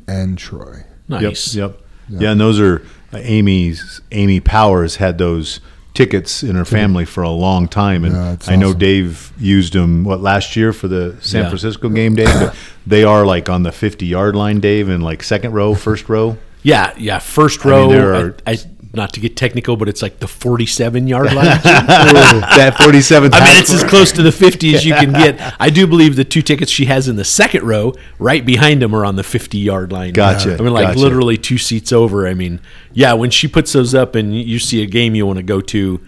and 0.08 0.37
Troy. 0.38 0.84
Nice. 1.08 1.54
Yep. 1.54 1.80
Yep. 2.08 2.20
Yeah. 2.22 2.30
and 2.32 2.40
those 2.40 2.58
are 2.60 2.82
uh, 3.12 3.18
Amy's. 3.18 4.00
Amy 4.12 4.40
Powers 4.40 4.96
had 4.96 5.18
those 5.18 5.60
tickets 5.94 6.42
in 6.42 6.56
her 6.56 6.64
family 6.64 7.04
for 7.04 7.22
a 7.22 7.30
long 7.30 7.68
time, 7.68 8.04
and 8.04 8.14
Yeah, 8.14 8.32
it's 8.32 8.48
I 8.48 8.56
know. 8.56 8.74
Dave 8.74 9.32
used 9.38 9.74
them 9.74 10.04
what 10.04 10.20
last 10.20 10.56
year 10.56 10.72
for 10.72 10.88
the 10.88 11.16
San 11.20 11.42
Yeah. 11.44 11.48
Francisco 11.50 11.88
game, 11.88 12.14
Dave. 12.14 12.26
But 12.26 12.56
they 12.87 13.04
are 13.04 13.24
like 13.24 13.48
on 13.48 13.62
the 13.62 13.72
fifty-yard 13.72 14.34
line, 14.34 14.60
Dave, 14.60 14.88
and 14.88 15.02
like 15.04 15.22
second 15.22 15.52
row, 15.52 15.74
first 15.74 16.08
row. 16.08 16.37
Yeah, 16.62 16.92
yeah. 16.98 17.18
First 17.20 17.64
I 17.64 17.68
mean, 17.70 17.78
row. 17.78 17.88
there 17.90 18.14
are- 18.14 18.37
I, 18.46 18.52
I, 18.52 18.58
not 18.96 19.12
to 19.14 19.20
get 19.20 19.37
technical, 19.37 19.76
but 19.76 19.88
it's 19.88 20.02
like 20.02 20.18
the 20.20 20.28
47 20.28 21.07
yard 21.07 21.33
line. 21.33 21.44
that 21.64 22.76
forty-seven. 22.78 23.33
I 23.35 23.40
mean, 23.44 23.57
it's 23.61 23.72
as 23.72 23.85
close 23.85 24.12
to 24.12 24.22
the 24.22 24.33
50 24.33 24.74
as 24.74 24.85
you 24.85 24.94
can 24.94 25.12
get. 25.12 25.54
I 25.61 25.70
do 25.70 25.87
believe 25.87 26.16
the 26.16 26.24
two 26.24 26.42
tickets 26.42 26.70
she 26.70 26.87
has 26.87 27.09
in 27.09 27.16
the 27.16 27.24
second 27.24 27.64
row, 27.64 27.94
right 28.18 28.44
behind 28.44 28.83
them, 28.83 28.94
are 28.94 29.04
on 29.04 29.16
the 29.16 29.22
50 29.24 29.59
yard 29.59 29.92
line. 29.92 30.12
Gotcha, 30.12 30.54
I 30.54 30.59
mean, 30.62 30.72
like 30.72 30.88
gotcha. 30.88 30.98
literally 31.00 31.37
two 31.37 31.59
seats 31.59 31.92
over. 31.92 32.26
I 32.26 32.35
mean, 32.35 32.61
yeah, 32.92 33.12
when 33.14 33.30
she 33.30 33.48
puts 33.48 33.72
those 33.72 33.94
up 33.94 34.14
and 34.14 34.37
you 34.38 34.59
see 34.59 34.83
a 34.83 34.87
game 34.87 35.14
you 35.14 35.26
want 35.26 35.38
to 35.38 35.42
go 35.42 35.61
to, 35.61 36.00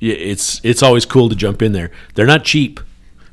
it's 0.00 0.60
it's 0.62 0.82
always 0.82 1.06
cool 1.06 1.28
to 1.28 1.34
jump 1.34 1.62
in 1.62 1.72
there. 1.72 1.90
They're 2.14 2.26
not 2.26 2.44
cheap. 2.44 2.80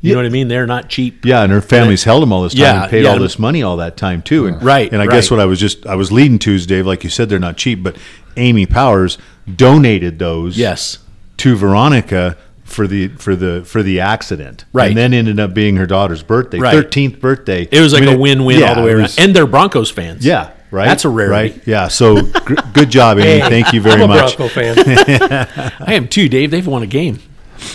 You 0.01 0.09
Yeah. 0.09 0.15
know 0.15 0.19
what 0.21 0.25
I 0.25 0.29
mean? 0.29 0.47
They're 0.49 0.67
not 0.67 0.89
cheap. 0.89 1.23
Yeah, 1.25 1.43
and 1.43 1.51
her 1.53 1.62
family's 1.62 2.03
held 2.03 2.21
them 2.21 2.33
all 2.33 2.43
this 2.43 2.53
time 2.53 2.62
Yeah, 2.62 2.81
and 2.83 2.91
paid 2.91 3.03
yeah. 3.05 3.12
all 3.12 3.19
this 3.19 3.39
money 3.39 3.63
all 3.63 3.77
that 3.77 3.95
time 3.95 4.21
too. 4.21 4.47
And, 4.47 4.62
Right, 4.62 4.91
And 4.91 5.01
I 5.01 5.07
guess 5.07 5.31
what 5.31 5.39
I 5.39 5.45
was 5.45 5.62
just 5.62 5.86
I 5.86 5.95
was 5.95 6.12
leading 6.12 6.39
to 6.39 6.53
is 6.53 6.65
Dave, 6.67 6.86
like 6.86 7.05
you 7.05 7.09
said, 7.09 7.29
they're 7.29 7.39
not 7.39 7.55
cheap, 7.55 7.81
but 7.81 7.95
Amy 8.38 8.65
Powers 8.65 9.17
donated 9.56 10.19
those 10.19 10.58
Yes. 10.58 11.00
to 11.38 11.56
Veronica 11.56 12.38
for 12.63 12.88
the 12.88 13.10
for 13.10 13.36
the 13.36 13.62
for 13.65 13.84
the 13.84 14.00
accident. 14.00 14.65
Right. 14.74 14.88
And 14.89 14.98
then 14.98 15.13
ended 15.13 15.39
up 15.39 15.54
being 15.54 15.76
her 15.76 15.86
daughter's 15.86 16.24
birthday. 16.24 16.60
Right. 16.60 16.74
Thirteenth 16.74 17.19
birthday. 17.19 17.67
It 17.72 17.82
was 17.82 17.93
like 17.93 18.04
I 18.04 18.06
mean, 18.08 18.15
a 18.15 18.19
win 18.19 18.46
win 18.46 18.60
yeah, 18.60 18.69
all 18.69 18.76
the 18.76 18.82
way 18.84 18.91
around. 18.93 19.02
was- 19.04 19.19
and 19.19 19.36
they're 19.36 19.46
Broncos 19.46 19.91
fans. 19.91 20.26
yeah, 20.26 20.52
right. 20.72 20.86
That's 20.86 21.06
a 21.06 21.10
rarity. 21.10 21.54
Right. 21.56 21.67
Yeah. 21.67 21.88
So 21.89 22.22
gr- 22.24 22.56
good 22.74 22.89
job, 22.89 23.19
Amy. 23.19 23.41
Thank 23.41 23.74
you 23.74 23.82
very 23.82 23.96
I'm 24.02 24.10
a 24.10 24.15
much. 24.15 24.38
Bronco 24.38 24.54
fan 24.54 24.76
I 25.80 25.93
am 25.93 26.08
too, 26.08 26.30
Dave. 26.30 26.50
They've 26.52 26.65
won 26.65 26.82
a 26.84 26.88
game. 26.88 27.19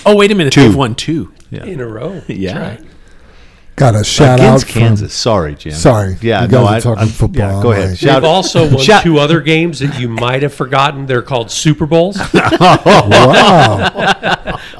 Oh, 0.04 0.16
wait 0.16 0.30
a 0.30 0.34
minute. 0.34 0.52
Two. 0.52 0.62
They've 0.62 0.74
won 0.76 0.94
two. 0.94 1.32
yeah. 1.50 1.64
in 1.64 1.80
a 1.80 1.86
row. 1.86 2.14
That's 2.14 2.28
Yeah. 2.30 2.78
Right. 3.80 3.92
Got 3.92 4.00
a 4.00 4.04
shout 4.04 4.38
Against 4.40 4.66
out 4.66 4.70
from- 4.72 4.80
Kansas. 4.82 5.14
Sorry, 5.14 5.54
Jim. 5.54 5.72
Sorry. 5.72 6.16
Yeah. 6.20 6.42
You 6.42 6.48
no, 6.48 6.64
guys 6.64 6.68
are 6.68 6.76
I, 6.76 6.80
talking 6.80 6.98
I'm- 7.00 7.08
football, 7.08 7.56
Yeah, 7.56 7.62
go 7.62 7.72
I'm 7.72 7.78
ahead. 7.78 7.90
like- 7.90 7.98
Shout, 7.98 8.22
They've 8.22 8.30
also 8.30 8.68
won 8.74 8.78
shout- 8.84 9.02
two 9.02 9.18
other 9.18 9.40
games 9.40 9.78
that 9.80 9.98
you 10.00 10.08
might 10.08 10.42
have 10.42 10.52
forgotten. 10.54 11.06
They're 11.06 11.22
called 11.22 11.50
Super 11.50 11.86
Bowls. 11.86 12.18
Wow. 13.18 13.90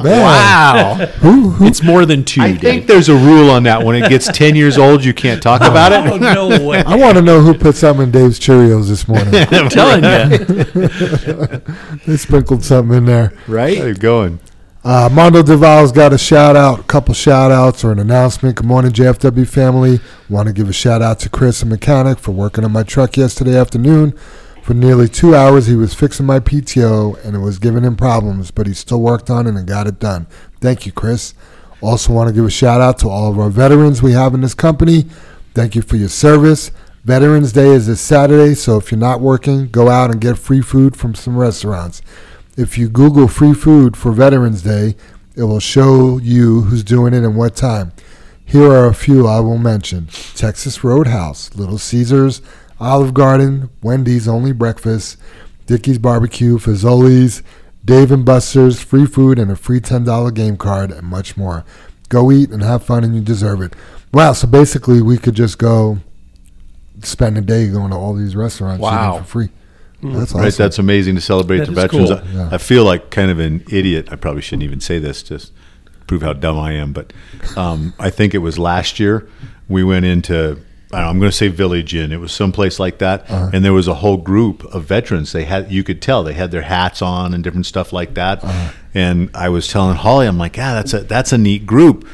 Man. 0.02 0.20
Wow. 0.22 0.94
Who, 1.20 1.50
who, 1.50 1.66
it's 1.66 1.82
more 1.82 2.06
than 2.06 2.24
two, 2.24 2.40
I 2.40 2.52
Dave. 2.52 2.60
think 2.60 2.86
there's 2.86 3.08
a 3.08 3.14
rule 3.16 3.50
on 3.50 3.64
that. 3.64 3.82
When 3.84 3.96
it 4.00 4.08
gets 4.08 4.26
ten 4.30 4.54
years 4.54 4.78
old, 4.78 5.04
you 5.04 5.12
can't 5.12 5.42
talk 5.42 5.60
oh, 5.62 5.70
about 5.70 5.92
oh 5.92 6.14
it. 6.16 6.20
no 6.20 6.48
way! 6.68 6.82
I 6.84 6.94
want 6.96 7.16
to 7.16 7.22
know 7.22 7.40
who 7.40 7.54
put 7.54 7.74
something 7.74 8.04
in 8.04 8.10
Dave's 8.12 8.38
Cheerios 8.38 8.88
this 8.88 9.08
morning. 9.08 9.34
I'm 9.34 9.68
telling 9.68 10.04
you. 10.04 10.38
they 12.06 12.16
sprinkled 12.16 12.64
something 12.64 12.96
in 12.98 13.04
there. 13.06 13.32
Right? 13.48 13.76
How 13.78 13.84
you 13.86 13.94
going? 13.94 14.38
Uh, 14.84 15.08
Mondo 15.12 15.42
Duval's 15.42 15.90
got 15.90 16.12
a 16.12 16.18
shout 16.18 16.54
out, 16.54 16.78
a 16.78 16.82
couple 16.84 17.12
shout 17.12 17.50
outs 17.50 17.84
or 17.84 17.90
an 17.90 17.98
announcement. 17.98 18.56
Good 18.56 18.66
morning, 18.66 18.92
JFW 18.92 19.46
family. 19.46 19.98
Want 20.30 20.46
to 20.46 20.54
give 20.54 20.68
a 20.68 20.72
shout 20.72 21.02
out 21.02 21.18
to 21.20 21.28
Chris, 21.28 21.62
a 21.62 21.66
mechanic, 21.66 22.18
for 22.18 22.30
working 22.30 22.64
on 22.64 22.70
my 22.70 22.84
truck 22.84 23.16
yesterday 23.16 23.58
afternoon. 23.58 24.12
For 24.62 24.74
nearly 24.74 25.08
two 25.08 25.34
hours, 25.34 25.66
he 25.66 25.74
was 25.74 25.94
fixing 25.94 26.26
my 26.26 26.38
PTO 26.38 27.22
and 27.24 27.34
it 27.34 27.40
was 27.40 27.58
giving 27.58 27.82
him 27.82 27.96
problems, 27.96 28.52
but 28.52 28.68
he 28.68 28.72
still 28.72 29.00
worked 29.00 29.30
on 29.30 29.48
it 29.48 29.56
and 29.56 29.66
got 29.66 29.88
it 29.88 29.98
done. 29.98 30.28
Thank 30.60 30.86
you, 30.86 30.92
Chris. 30.92 31.34
Also, 31.80 32.12
want 32.12 32.28
to 32.28 32.34
give 32.34 32.44
a 32.44 32.50
shout 32.50 32.80
out 32.80 32.98
to 32.98 33.08
all 33.08 33.30
of 33.30 33.38
our 33.38 33.50
veterans 33.50 34.00
we 34.00 34.12
have 34.12 34.32
in 34.32 34.42
this 34.42 34.54
company. 34.54 35.06
Thank 35.54 35.74
you 35.74 35.82
for 35.82 35.96
your 35.96 36.08
service. 36.08 36.70
Veterans 37.04 37.52
Day 37.52 37.70
is 37.70 37.88
this 37.88 38.00
Saturday, 38.00 38.54
so 38.54 38.76
if 38.76 38.92
you're 38.92 38.98
not 38.98 39.20
working, 39.20 39.68
go 39.68 39.88
out 39.88 40.10
and 40.10 40.20
get 40.20 40.38
free 40.38 40.60
food 40.60 40.96
from 40.96 41.14
some 41.16 41.36
restaurants. 41.36 42.00
If 42.58 42.76
you 42.76 42.88
Google 42.88 43.28
free 43.28 43.54
food 43.54 43.96
for 43.96 44.10
Veterans 44.10 44.62
Day, 44.62 44.96
it 45.36 45.44
will 45.44 45.60
show 45.60 46.18
you 46.18 46.62
who's 46.62 46.82
doing 46.82 47.14
it 47.14 47.22
and 47.22 47.36
what 47.36 47.54
time. 47.54 47.92
Here 48.44 48.68
are 48.72 48.86
a 48.86 48.94
few 48.94 49.28
I 49.28 49.38
will 49.38 49.58
mention 49.58 50.08
Texas 50.34 50.82
Roadhouse, 50.82 51.54
Little 51.54 51.78
Caesars, 51.78 52.42
Olive 52.80 53.14
Garden, 53.14 53.70
Wendy's 53.80 54.26
Only 54.26 54.50
Breakfast, 54.52 55.18
Dickey's 55.66 55.98
Barbecue, 55.98 56.58
Fazoli's, 56.58 57.44
Dave 57.84 58.10
and 58.10 58.24
Buster's, 58.24 58.82
free 58.82 59.06
food 59.06 59.38
and 59.38 59.52
a 59.52 59.56
free 59.56 59.80
$10 59.80 60.34
game 60.34 60.56
card, 60.56 60.90
and 60.90 61.06
much 61.06 61.36
more. 61.36 61.64
Go 62.08 62.32
eat 62.32 62.50
and 62.50 62.64
have 62.64 62.82
fun, 62.82 63.04
and 63.04 63.14
you 63.14 63.20
deserve 63.20 63.62
it. 63.62 63.74
Wow, 64.12 64.32
so 64.32 64.48
basically, 64.48 65.00
we 65.00 65.16
could 65.16 65.34
just 65.34 65.58
go 65.58 65.98
spend 67.04 67.38
a 67.38 67.40
day 67.40 67.68
going 67.68 67.90
to 67.90 67.96
all 67.96 68.14
these 68.14 68.34
restaurants 68.34 68.82
Wow. 68.82 69.18
for 69.18 69.24
free. 69.24 69.48
That's 70.02 70.30
awesome. 70.32 70.40
Right, 70.40 70.52
that's 70.54 70.78
amazing 70.78 71.14
to 71.16 71.20
celebrate 71.20 71.58
That 71.58 71.66
the 71.66 71.72
is 71.72 71.76
veterans. 71.78 72.10
cool. 72.10 72.18
I, 72.18 72.22
Yeah. 72.32 72.48
I 72.52 72.58
feel 72.58 72.84
like 72.84 73.10
kind 73.10 73.30
of 73.30 73.38
an 73.38 73.64
idiot. 73.70 74.08
I 74.12 74.16
probably 74.16 74.42
shouldn't 74.42 74.62
even 74.62 74.80
say 74.80 74.98
this, 74.98 75.22
just 75.22 75.52
to 75.86 75.92
prove 76.06 76.22
how 76.22 76.32
dumb 76.34 76.58
I 76.58 76.72
am. 76.74 76.92
But 76.92 77.12
um, 77.56 77.94
I 77.98 78.10
think 78.10 78.34
it 78.34 78.38
was 78.38 78.58
last 78.58 79.00
year 79.00 79.28
we 79.68 79.82
went 79.84 80.04
into. 80.04 80.58
I 80.90 80.96
don't 80.96 81.04
know, 81.04 81.10
I'm 81.10 81.18
going 81.18 81.30
to 81.30 81.36
say 81.36 81.48
Village 81.48 81.94
Inn. 81.94 82.12
It 82.12 82.16
was 82.20 82.32
someplace 82.32 82.78
like 82.80 82.96
that, 82.98 83.30
Uh-huh. 83.30 83.50
and 83.52 83.62
there 83.62 83.74
was 83.74 83.88
a 83.88 83.94
whole 83.94 84.16
group 84.16 84.64
of 84.74 84.84
veterans. 84.84 85.32
They 85.32 85.44
had, 85.44 85.70
you 85.70 85.84
could 85.84 86.00
tell, 86.00 86.24
they 86.24 86.32
had 86.32 86.50
their 86.50 86.62
hats 86.62 87.02
on 87.02 87.34
and 87.34 87.44
different 87.44 87.66
stuff 87.66 87.92
like 87.92 88.14
that. 88.14 88.42
Uh-huh. 88.42 88.72
And 88.94 89.28
I 89.34 89.50
was 89.50 89.68
telling 89.68 89.96
Holly, 89.96 90.26
I'm 90.26 90.38
like, 90.38 90.56
yeah, 90.56 90.72
that's 90.72 90.94
a 90.94 91.00
that's 91.00 91.30
a 91.32 91.36
neat 91.38 91.66
group. 91.66 92.08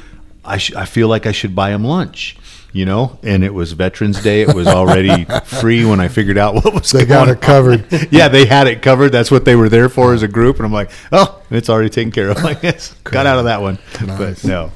I 0.45 0.57
sh- 0.59 0.75
I 0.75 0.87
feel 0.87 1.07
like 1.07 1.25
I 1.25 1.31
should 1.33 1.55
buy 1.55 1.71
them 1.71 1.85
lunch. 1.85 2.37
You 2.75 2.85
know, 2.85 3.19
and 3.23 3.43
it 3.45 3.55
was 3.55 3.73
Veterans 3.73 4.21
Day. 4.23 4.43
It 4.43 4.53
was 4.53 4.67
already 4.67 5.25
free 5.45 5.85
when 5.85 6.01
I 6.01 6.09
figured 6.09 6.37
out 6.37 6.57
what 6.57 6.75
was 6.75 6.91
They 6.91 7.07
going 7.07 7.09
got 7.09 7.29
on 7.29 7.35
it 7.37 7.41
covered. 7.41 7.87
yeah, 8.13 8.27
they 8.29 8.45
had 8.47 8.67
it 8.67 8.83
covered. 8.83 9.11
That's 9.13 9.31
what 9.31 9.45
they 9.45 9.55
were 9.55 9.69
there 9.69 9.89
for 9.89 10.13
as 10.13 10.23
a 10.25 10.29
group. 10.29 10.57
And 10.57 10.67
I'm 10.67 10.73
like, 10.73 10.91
oh, 11.13 11.41
it's 11.51 11.71
already 11.71 11.89
taken 11.89 12.11
care 12.11 12.31
of. 12.31 12.39
I 12.45 12.55
guess 12.55 12.93
got 13.05 13.27
out 13.27 13.39
of 13.39 13.45
that 13.45 13.63
one. 13.63 13.79
Nice. 14.05 14.43
But 14.43 14.45
no, 14.45 14.73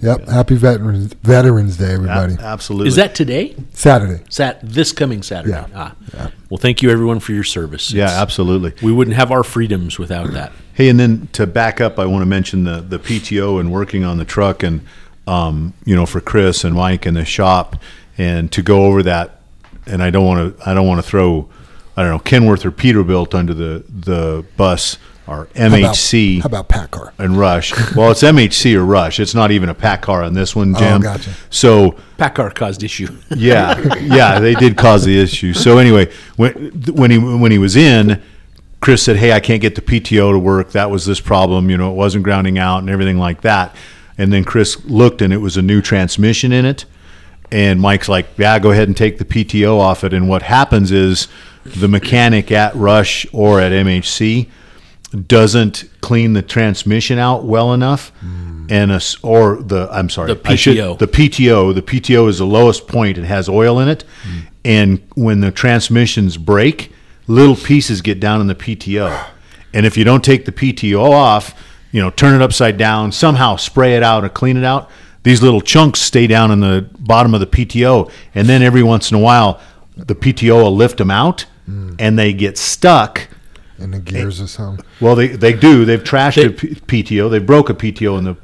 Yep. 0.00 0.28
Happy 0.28 0.54
Veterans 0.56 1.14
Veterans 1.22 1.76
Day, 1.78 1.94
everybody. 1.94 2.34
A- 2.34 2.40
absolutely. 2.40 2.88
Is 2.88 2.96
that 2.96 3.14
today? 3.16 3.56
Saturday. 3.72 4.22
Sat 4.28 4.60
this 4.62 4.92
coming 4.92 5.22
Saturday. 5.22 5.54
Yeah. 5.54 5.66
Ah. 5.74 6.30
Well, 6.50 6.58
thank 6.58 6.82
you 6.82 6.90
everyone 6.90 7.18
for 7.18 7.32
your 7.32 7.42
service. 7.44 7.90
Yeah, 7.92 8.08
absolutely. 8.10 8.74
We 8.82 8.92
wouldn't 8.92 9.16
have 9.16 9.32
our 9.32 9.42
freedoms 9.42 9.98
without 9.98 10.30
that. 10.34 10.52
Hey, 10.74 10.88
and 10.90 11.00
then 11.00 11.28
to 11.32 11.46
back 11.48 11.80
up, 11.80 11.98
I 11.98 12.04
want 12.06 12.22
to 12.22 12.26
mention 12.26 12.62
the 12.64 12.80
the 12.82 12.98
PTO 12.98 13.58
and 13.58 13.72
working 13.72 14.04
on 14.04 14.18
the 14.18 14.24
truck, 14.24 14.62
and 14.62 14.82
um, 15.28 15.74
you 15.84 15.94
know, 15.94 16.06
for 16.06 16.20
Chris 16.20 16.64
and 16.64 16.74
Mike 16.74 17.06
and 17.06 17.16
the 17.16 17.24
shop, 17.24 17.76
and 18.16 18.50
to 18.52 18.62
go 18.62 18.84
over 18.86 19.02
that. 19.04 19.34
And 19.86 20.02
I 20.02 20.10
don't 20.10 20.26
want 20.26 20.58
to 20.58 20.68
I 20.68 20.74
don't 20.74 20.86
want 20.86 21.02
to 21.02 21.08
throw 21.08 21.48
I 21.96 22.02
don't 22.02 22.10
know 22.12 22.18
Kenworth 22.18 22.64
or 22.64 22.70
Peterbilt 22.70 23.34
under 23.34 23.54
the 23.54 23.82
the 23.88 24.44
bus 24.56 24.98
or 25.26 25.48
How 25.56 25.66
about- 25.66 25.94
MHC 25.94 26.40
How 26.42 26.46
about 26.46 26.68
Paccar? 26.68 27.12
and 27.18 27.38
Rush. 27.38 27.72
Well, 27.94 28.10
it's 28.10 28.22
MHC 28.22 28.74
or 28.76 28.84
Rush. 28.84 29.18
It's 29.18 29.34
not 29.34 29.50
even 29.50 29.68
a 29.68 29.74
Paccar 29.74 30.24
on 30.26 30.34
this 30.34 30.54
one, 30.54 30.74
Jim. 30.74 30.94
Oh, 30.94 30.98
gotcha. 30.98 31.30
So 31.50 31.96
Paccar 32.18 32.54
caused 32.54 32.82
issue. 32.82 33.08
yeah, 33.30 33.94
yeah, 33.96 34.38
they 34.40 34.54
did 34.54 34.76
cause 34.76 35.04
the 35.04 35.18
issue. 35.18 35.54
So 35.54 35.78
anyway, 35.78 36.12
when 36.36 36.52
when 36.92 37.10
he 37.10 37.18
when 37.18 37.50
he 37.50 37.58
was 37.58 37.76
in, 37.76 38.22
Chris 38.80 39.02
said, 39.02 39.16
"Hey, 39.16 39.32
I 39.32 39.40
can't 39.40 39.60
get 39.62 39.74
the 39.74 39.82
PTO 39.82 40.32
to 40.32 40.38
work. 40.38 40.72
That 40.72 40.90
was 40.90 41.06
this 41.06 41.20
problem. 41.20 41.70
You 41.70 41.76
know, 41.78 41.90
it 41.90 41.94
wasn't 41.96 42.24
grounding 42.24 42.58
out 42.58 42.78
and 42.78 42.90
everything 42.90 43.16
like 43.18 43.40
that." 43.40 43.74
And 44.18 44.32
then 44.32 44.44
Chris 44.44 44.84
looked, 44.84 45.22
and 45.22 45.32
it 45.32 45.38
was 45.38 45.56
a 45.56 45.62
new 45.62 45.80
transmission 45.80 46.52
in 46.52 46.64
it. 46.66 46.84
And 47.50 47.80
Mike's 47.80 48.08
like, 48.08 48.26
"Yeah, 48.36 48.58
go 48.58 48.72
ahead 48.72 48.88
and 48.88 48.96
take 48.96 49.18
the 49.18 49.24
PTO 49.24 49.78
off 49.78 50.04
it." 50.04 50.12
And 50.12 50.28
what 50.28 50.42
happens 50.42 50.90
is 50.92 51.28
the 51.64 51.88
mechanic 51.88 52.50
at 52.52 52.74
Rush 52.74 53.26
or 53.32 53.60
at 53.60 53.72
MHC 53.72 54.48
doesn't 55.26 55.84
clean 56.02 56.34
the 56.34 56.42
transmission 56.42 57.18
out 57.18 57.44
well 57.44 57.72
enough, 57.72 58.10
hmm. 58.20 58.66
and 58.68 58.90
a 58.90 58.96
s 58.96 59.16
or 59.22 59.56
the 59.56 59.88
I'm 59.90 60.10
sorry, 60.10 60.34
The 60.34 60.40
I 60.44 60.54
should- 60.56 60.76
PTO. 60.76 60.98
the 60.98 61.06
PTO. 61.08 61.72
The 61.74 61.82
PTO 61.82 62.28
is 62.28 62.38
the 62.38 62.46
lowest 62.46 62.86
point. 62.86 63.16
It 63.16 63.24
has 63.24 63.48
oil 63.48 63.78
in 63.80 63.88
it, 63.88 64.04
hmm. 64.24 64.38
and 64.64 65.00
when 65.14 65.40
the 65.40 65.50
transmissions 65.50 66.36
break, 66.36 66.92
little 67.26 67.56
pieces 67.56 68.02
get 68.02 68.20
down 68.20 68.40
in 68.42 68.46
the 68.48 68.54
PTO, 68.54 69.18
and 69.72 69.86
if 69.86 69.96
you 69.96 70.04
don't 70.04 70.22
take 70.24 70.44
the 70.44 70.52
PTO 70.52 71.10
off, 71.10 71.54
you 71.90 72.00
know, 72.00 72.10
turn 72.10 72.34
it 72.34 72.42
upside 72.42 72.76
down, 72.76 73.12
somehow 73.12 73.56
spray 73.56 73.96
it 73.96 74.02
out 74.02 74.24
or 74.24 74.28
clean 74.28 74.56
it 74.56 74.64
out. 74.64 74.90
These 75.22 75.42
little 75.42 75.60
chunks 75.60 76.00
stay 76.00 76.26
down 76.26 76.50
in 76.50 76.60
the 76.60 76.88
bottom 76.98 77.34
of 77.34 77.40
the 77.40 77.46
PTO, 77.46 78.10
and 78.34 78.48
then 78.48 78.62
every 78.62 78.82
once 78.82 79.10
in 79.10 79.16
a 79.16 79.20
while, 79.20 79.60
the 79.96 80.14
PTO 80.14 80.62
will 80.62 80.74
lift 80.74 80.98
them 80.98 81.10
out, 81.10 81.44
hmm. 81.66 81.94
and 81.98 82.18
they 82.18 82.32
get 82.32 82.56
stuck. 82.56 83.28
In 83.78 83.90
the 83.90 83.98
gears 83.98 84.40
or 84.40 84.46
something. 84.46 84.84
Well, 85.00 85.14
they, 85.14 85.28
they 85.28 85.52
do. 85.52 85.84
They've 85.84 86.02
trashed 86.02 86.44
a 86.44 86.50
P- 86.50 87.02
PTO. 87.02 87.30
They 87.30 87.38
broke 87.38 87.70
a 87.70 87.74
PTO 87.74 88.18
in 88.18 88.24
the, 88.24 88.36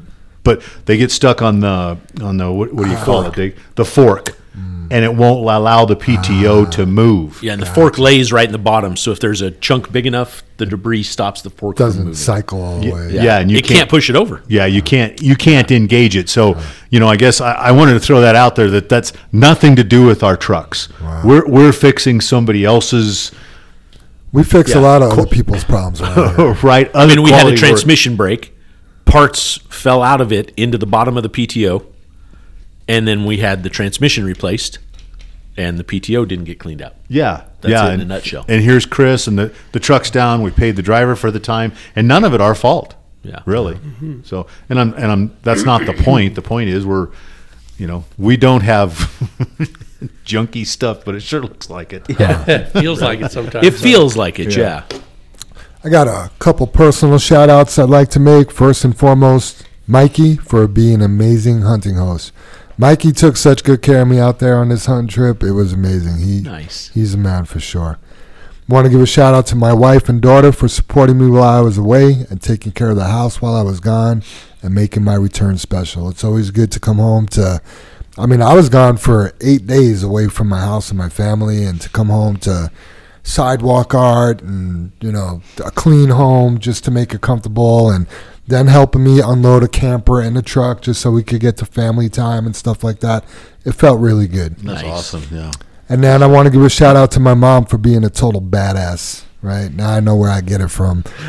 but 0.42 0.62
they 0.86 0.96
get 0.96 1.10
stuck 1.10 1.42
on 1.42 1.60
the 1.60 1.98
on 2.22 2.36
the 2.36 2.52
what, 2.52 2.72
what 2.72 2.84
do 2.84 2.90
you 2.90 2.96
call 2.98 3.24
it? 3.26 3.34
They, 3.34 3.54
the 3.76 3.84
fork, 3.84 4.36
and 4.54 5.04
it 5.04 5.12
won't 5.14 5.40
allow 5.40 5.84
the 5.84 5.96
PTO 5.96 6.66
ah. 6.66 6.70
to 6.70 6.86
move. 6.86 7.42
Yeah, 7.42 7.54
and 7.54 7.62
the 7.62 7.66
fork 7.66 7.98
lays 7.98 8.32
right 8.32 8.46
in 8.46 8.52
the 8.52 8.58
bottom. 8.58 8.96
So 8.96 9.10
if 9.10 9.18
there's 9.18 9.40
a 9.40 9.50
chunk 9.50 9.90
big 9.90 10.06
enough, 10.06 10.42
the 10.58 10.66
debris 10.66 11.02
stops 11.02 11.42
the 11.42 11.50
fork 11.50 11.76
from 11.76 11.86
Doesn't 11.86 12.04
moving. 12.04 12.14
cycle 12.14 12.62
all 12.62 12.80
the 12.80 12.92
way. 12.92 13.10
Yeah, 13.10 13.40
and 13.40 13.50
you 13.50 13.58
it 13.58 13.64
can't, 13.64 13.90
push 13.90 14.08
it 14.08 14.14
over. 14.14 14.42
Yeah, 14.46 14.66
you 14.66 14.82
can't 14.82 15.20
you 15.20 15.34
can't 15.34 15.70
engage 15.72 16.16
it. 16.16 16.28
So 16.28 16.60
you 16.90 17.00
know, 17.00 17.08
I 17.08 17.16
guess 17.16 17.40
I, 17.40 17.52
I 17.54 17.72
wanted 17.72 17.94
to 17.94 18.00
throw 18.00 18.20
that 18.20 18.36
out 18.36 18.54
there 18.54 18.70
that 18.70 18.88
that's 18.88 19.12
nothing 19.32 19.74
to 19.76 19.84
do 19.84 20.06
with 20.06 20.22
our 20.22 20.36
trucks. 20.36 20.88
We're 21.24 21.46
we're 21.48 21.72
fixing 21.72 22.20
somebody 22.20 22.64
else's 22.64 23.32
We 24.32 24.44
fix 24.44 24.70
Yeah. 24.70 24.80
a 24.80 24.82
lot 24.82 25.02
of 25.02 25.12
other 25.12 25.26
people's 25.26 25.64
problems 25.64 26.00
around 26.00 26.36
here. 26.36 26.52
right. 26.62 26.90
I 26.94 27.06
mean, 27.06 27.22
we 27.22 27.30
had 27.32 27.46
a 27.46 27.56
transmission 27.56 28.14
break. 28.16 28.52
Parts 29.04 29.58
fell 29.68 30.02
out 30.02 30.20
of 30.20 30.32
it 30.32 30.52
into 30.56 30.78
the 30.78 30.86
bottom 30.86 31.16
of 31.16 31.22
the 31.22 31.28
PTO, 31.28 31.84
and 32.88 33.06
then 33.06 33.24
we 33.24 33.38
had 33.38 33.62
the 33.62 33.70
transmission 33.70 34.24
replaced, 34.24 34.78
and 35.56 35.78
the 35.78 35.84
PTO 35.84 36.26
didn't 36.26 36.44
get 36.44 36.58
cleaned 36.58 36.82
out. 36.82 36.94
Yeah, 37.08 37.44
That's 37.60 37.72
yeah. 37.72 37.84
it 37.84 37.94
in 37.94 38.00
and, 38.00 38.02
a 38.02 38.06
nutshell. 38.06 38.44
And 38.48 38.62
here's 38.62 38.86
Chris, 38.86 39.26
and 39.26 39.38
the 39.38 39.54
the 39.72 39.80
truck's 39.80 40.10
down. 40.10 40.42
We 40.42 40.50
paid 40.50 40.76
the 40.76 40.82
driver 40.82 41.16
for 41.16 41.30
the 41.30 41.40
time, 41.40 41.72
and 41.94 42.08
none 42.08 42.24
of 42.24 42.34
it 42.34 42.40
our 42.40 42.54
fault. 42.54 42.94
Yeah. 43.22 43.40
really. 43.46 43.76
Mm-hmm. 43.76 44.22
So, 44.24 44.46
and 44.68 44.78
I'm 44.78 44.92
and 44.94 45.06
I'm. 45.06 45.36
That's 45.42 45.64
not 45.64 45.86
the 45.86 45.94
point. 45.94 46.34
The 46.34 46.42
point 46.42 46.68
is 46.68 46.84
we're, 46.84 47.08
you 47.78 47.86
know, 47.86 48.04
we 48.18 48.36
don't 48.36 48.60
have 48.60 48.90
junky 50.26 50.66
stuff, 50.66 51.04
but 51.04 51.14
it 51.14 51.20
sure 51.20 51.40
looks 51.40 51.70
like 51.70 51.92
it. 51.92 52.04
Yeah, 52.20 52.44
it 52.48 52.64
feels 52.72 53.00
like 53.00 53.20
it 53.20 53.32
sometimes. 53.32 53.66
It 53.66 53.72
feels 53.72 54.16
like 54.16 54.38
it, 54.38 54.54
yeah. 54.54 54.84
I 55.82 55.88
got 55.88 56.06
a 56.06 56.30
couple 56.38 56.66
personal 56.66 57.18
shout 57.18 57.50
outs 57.50 57.78
I'd 57.78 57.90
like 57.90 58.08
to 58.10 58.20
make. 58.20 58.50
First 58.50 58.84
and 58.84 58.96
foremost, 58.96 59.66
Mikey 59.86 60.36
for 60.36 60.66
being 60.66 60.96
an 60.96 61.02
amazing 61.02 61.62
hunting 61.62 61.96
host. 61.96 62.32
Mikey 62.76 63.12
took 63.12 63.36
such 63.36 63.62
good 63.62 63.82
care 63.82 64.02
of 64.02 64.08
me 64.08 64.18
out 64.18 64.40
there 64.40 64.58
on 64.58 64.68
this 64.68 64.86
hunting 64.86 65.08
trip. 65.08 65.42
It 65.42 65.52
was 65.52 65.72
amazing. 65.72 66.18
He 66.18 66.40
Nice. 66.40 66.88
He's 66.88 67.14
a 67.14 67.18
man 67.18 67.44
for 67.44 67.60
sure. 67.60 67.98
Want 68.68 68.86
to 68.86 68.90
give 68.90 69.00
a 69.00 69.06
shout 69.06 69.34
out 69.34 69.46
to 69.48 69.56
my 69.56 69.72
wife 69.72 70.08
and 70.08 70.20
daughter 70.20 70.50
for 70.50 70.68
supporting 70.68 71.18
me 71.18 71.28
while 71.28 71.42
I 71.42 71.60
was 71.60 71.76
away 71.78 72.26
and 72.30 72.40
taking 72.40 72.72
care 72.72 72.90
of 72.90 72.96
the 72.96 73.04
house 73.04 73.40
while 73.42 73.54
I 73.54 73.62
was 73.62 73.78
gone 73.78 74.22
and 74.62 74.74
making 74.74 75.04
my 75.04 75.14
return 75.14 75.58
special. 75.58 76.08
It's 76.08 76.24
always 76.24 76.50
good 76.50 76.72
to 76.72 76.80
come 76.80 76.96
home 76.96 77.28
to. 77.28 77.60
I 78.16 78.26
mean, 78.26 78.40
I 78.40 78.54
was 78.54 78.68
gone 78.68 78.96
for 78.96 79.34
eight 79.40 79.66
days 79.66 80.02
away 80.02 80.28
from 80.28 80.48
my 80.48 80.60
house 80.60 80.88
and 80.88 80.96
my 80.96 81.08
family, 81.08 81.64
and 81.64 81.80
to 81.80 81.88
come 81.90 82.08
home 82.08 82.38
to 82.38 82.70
sidewalk 83.24 83.94
art 83.94 84.42
and 84.42 84.92
you 85.00 85.10
know 85.10 85.42
a 85.64 85.70
clean 85.70 86.10
home 86.10 86.58
just 86.58 86.84
to 86.84 86.90
make 86.90 87.14
it 87.14 87.22
comfortable 87.22 87.90
and 87.90 88.06
then 88.46 88.66
helping 88.66 89.02
me 89.04 89.20
unload 89.20 89.62
a 89.62 89.68
camper 89.68 90.20
and 90.20 90.36
a 90.36 90.42
truck 90.42 90.82
just 90.82 91.00
so 91.00 91.10
we 91.10 91.22
could 91.22 91.40
get 91.40 91.56
to 91.56 91.64
family 91.66 92.08
time 92.08 92.44
and 92.46 92.54
stuff 92.54 92.84
like 92.84 93.00
that 93.00 93.24
it 93.64 93.72
felt 93.72 93.98
really 94.00 94.26
good 94.28 94.56
That's 94.56 94.82
Nice. 94.82 94.84
awesome. 95.14 95.22
Yeah. 95.30 95.50
and 95.88 96.04
then 96.04 96.22
I 96.22 96.26
want 96.26 96.46
to 96.46 96.50
give 96.52 96.62
a 96.62 96.68
shout 96.70 96.96
out 96.96 97.10
to 97.12 97.20
my 97.20 97.34
mom 97.34 97.64
for 97.66 97.78
being 97.78 98.04
a 98.04 98.10
total 98.10 98.42
badass. 98.42 99.24
Right 99.42 99.70
now, 99.74 99.90
I 99.90 100.00
know 100.00 100.16
where 100.16 100.30
I 100.30 100.40
get 100.40 100.62
it 100.62 100.68
from. 100.68 101.04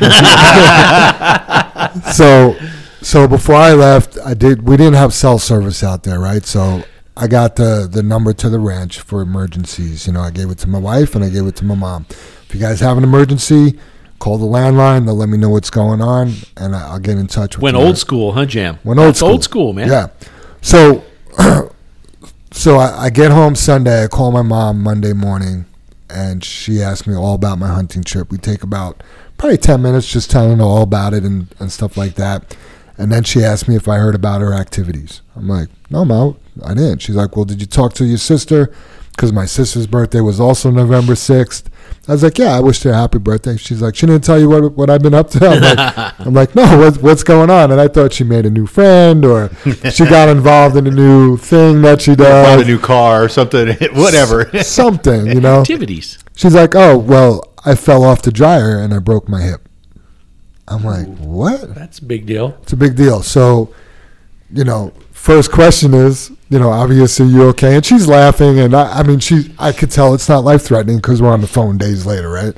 so, 2.12 2.56
so 3.02 3.28
before 3.28 3.56
I 3.56 3.72
left, 3.74 4.18
I 4.24 4.34
did. 4.34 4.66
We 4.66 4.76
didn't 4.76 4.94
have 4.94 5.12
cell 5.12 5.38
service 5.38 5.82
out 5.84 6.02
there, 6.02 6.18
right? 6.18 6.44
So 6.44 6.82
I 7.16 7.26
got 7.26 7.56
the 7.56 7.86
the 7.90 8.02
number 8.02 8.32
to 8.32 8.48
the 8.48 8.58
ranch 8.58 9.00
for 9.00 9.20
emergencies. 9.20 10.06
You 10.06 10.12
know, 10.14 10.20
I 10.22 10.30
gave 10.30 10.50
it 10.50 10.58
to 10.58 10.68
my 10.68 10.78
wife 10.78 11.14
and 11.14 11.24
I 11.24 11.28
gave 11.28 11.46
it 11.46 11.56
to 11.56 11.64
my 11.64 11.74
mom. 11.74 12.06
If 12.10 12.54
you 12.54 12.60
guys 12.60 12.80
have 12.80 12.96
an 12.96 13.04
emergency, 13.04 13.78
call 14.18 14.38
the 14.38 14.46
landline. 14.46 15.06
They'll 15.06 15.14
let 15.14 15.28
me 15.28 15.38
know 15.38 15.50
what's 15.50 15.70
going 15.70 16.00
on, 16.00 16.32
and 16.56 16.74
I'll 16.74 16.98
get 16.98 17.18
in 17.18 17.26
touch 17.26 17.56
with. 17.56 17.62
Went 17.62 17.76
old 17.76 17.98
school, 17.98 18.32
huh, 18.32 18.46
Jam? 18.46 18.78
Went 18.84 18.98
old 18.98 19.08
That's 19.08 19.18
school. 19.18 19.30
old 19.30 19.44
school, 19.44 19.72
man. 19.72 19.88
Yeah. 19.88 20.08
So, 20.62 21.04
so 22.52 22.76
I, 22.76 23.04
I 23.04 23.10
get 23.10 23.30
home 23.30 23.54
Sunday. 23.54 24.04
I 24.04 24.06
call 24.08 24.32
my 24.32 24.42
mom 24.42 24.82
Monday 24.82 25.12
morning, 25.12 25.66
and 26.10 26.44
she 26.44 26.82
asked 26.82 27.06
me 27.06 27.14
all 27.14 27.34
about 27.34 27.58
my 27.58 27.68
hunting 27.68 28.02
trip. 28.02 28.30
We 28.30 28.38
take 28.38 28.62
about 28.62 29.02
probably 29.38 29.58
ten 29.58 29.82
minutes 29.82 30.10
just 30.10 30.30
telling 30.30 30.58
her 30.58 30.64
all 30.64 30.82
about 30.82 31.14
it 31.14 31.24
and, 31.24 31.48
and 31.58 31.70
stuff 31.70 31.96
like 31.96 32.14
that. 32.14 32.56
And 32.98 33.12
then 33.12 33.24
she 33.24 33.44
asked 33.44 33.68
me 33.68 33.76
if 33.76 33.88
I 33.88 33.98
heard 33.98 34.14
about 34.14 34.40
her 34.40 34.54
activities. 34.54 35.20
I'm 35.34 35.46
like, 35.48 35.68
no, 35.90 36.04
Mom, 36.04 36.38
I 36.64 36.72
didn't. 36.72 37.02
She's 37.02 37.14
like, 37.14 37.36
well, 37.36 37.44
did 37.44 37.60
you 37.60 37.66
talk 37.66 37.92
to 37.94 38.06
your 38.06 38.16
sister? 38.16 38.72
Because 39.16 39.32
my 39.32 39.46
sister's 39.46 39.86
birthday 39.86 40.20
was 40.20 40.38
also 40.38 40.70
November 40.70 41.14
6th. 41.14 41.68
I 42.06 42.12
was 42.12 42.22
like, 42.22 42.38
yeah, 42.38 42.54
I 42.54 42.60
wish 42.60 42.82
her 42.82 42.90
a 42.90 42.94
happy 42.94 43.16
birthday. 43.16 43.56
She's 43.56 43.80
like, 43.80 43.96
she 43.96 44.04
didn't 44.04 44.24
tell 44.24 44.38
you 44.38 44.50
what, 44.50 44.74
what 44.74 44.90
I've 44.90 45.02
been 45.02 45.14
up 45.14 45.30
to? 45.30 45.48
I'm 45.48 45.60
like, 45.62 46.20
I'm 46.20 46.34
like, 46.34 46.54
no, 46.54 46.78
what's, 46.78 46.98
what's 46.98 47.22
going 47.24 47.48
on? 47.48 47.72
And 47.72 47.80
I 47.80 47.88
thought 47.88 48.12
she 48.12 48.24
made 48.24 48.44
a 48.44 48.50
new 48.50 48.66
friend 48.66 49.24
or 49.24 49.50
she 49.90 50.04
got 50.04 50.28
involved 50.28 50.76
in 50.76 50.86
a 50.86 50.90
new 50.90 51.38
thing 51.38 51.80
that 51.80 52.02
she 52.02 52.14
Bought 52.14 52.60
a 52.60 52.64
new 52.64 52.78
car 52.78 53.24
or 53.24 53.28
something. 53.30 53.68
Whatever. 53.94 54.62
Something, 54.62 55.28
you 55.28 55.40
know? 55.40 55.62
Activities. 55.62 56.18
She's 56.36 56.54
like, 56.54 56.74
oh, 56.74 56.98
well, 56.98 57.54
I 57.64 57.74
fell 57.74 58.04
off 58.04 58.20
the 58.20 58.30
dryer 58.30 58.78
and 58.78 58.92
I 58.92 58.98
broke 58.98 59.30
my 59.30 59.40
hip. 59.40 59.66
I'm 60.68 60.84
like, 60.84 61.06
what? 61.06 61.74
That's 61.74 62.00
a 62.00 62.04
big 62.04 62.26
deal. 62.26 62.58
It's 62.62 62.74
a 62.74 62.76
big 62.76 62.96
deal. 62.96 63.22
So, 63.22 63.74
you 64.52 64.64
know, 64.64 64.92
first 65.10 65.50
question 65.50 65.94
is, 65.94 66.30
you 66.48 66.58
know, 66.58 66.70
obviously 66.70 67.26
you're 67.26 67.48
okay? 67.48 67.74
And 67.76 67.84
she's 67.84 68.06
laughing, 68.06 68.58
and 68.58 68.74
I, 68.74 69.00
I 69.00 69.02
mean, 69.02 69.18
she, 69.18 69.52
I 69.58 69.72
could 69.72 69.90
tell 69.90 70.14
it's 70.14 70.28
not 70.28 70.44
life 70.44 70.62
threatening 70.62 70.96
because 70.98 71.20
we're 71.20 71.32
on 71.32 71.40
the 71.40 71.46
phone 71.46 71.76
days 71.78 72.06
later, 72.06 72.30
right? 72.30 72.56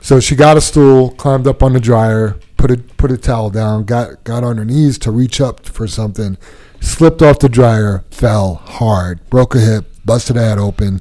So 0.00 0.20
she 0.20 0.34
got 0.36 0.56
a 0.56 0.60
stool, 0.60 1.10
climbed 1.12 1.46
up 1.46 1.62
on 1.62 1.72
the 1.72 1.80
dryer, 1.80 2.36
put 2.56 2.70
a 2.70 2.76
put 2.76 3.10
a 3.10 3.16
towel 3.18 3.50
down, 3.50 3.84
got 3.84 4.22
got 4.24 4.44
on 4.44 4.56
her 4.58 4.64
knees 4.64 4.98
to 5.00 5.10
reach 5.10 5.40
up 5.40 5.66
for 5.66 5.86
something, 5.86 6.38
slipped 6.80 7.22
off 7.22 7.38
the 7.38 7.48
dryer, 7.48 8.04
fell 8.10 8.54
hard, 8.56 9.28
broke 9.28 9.54
a 9.54 9.58
hip, 9.58 9.86
busted 10.04 10.36
her 10.36 10.42
head 10.42 10.58
open, 10.58 11.00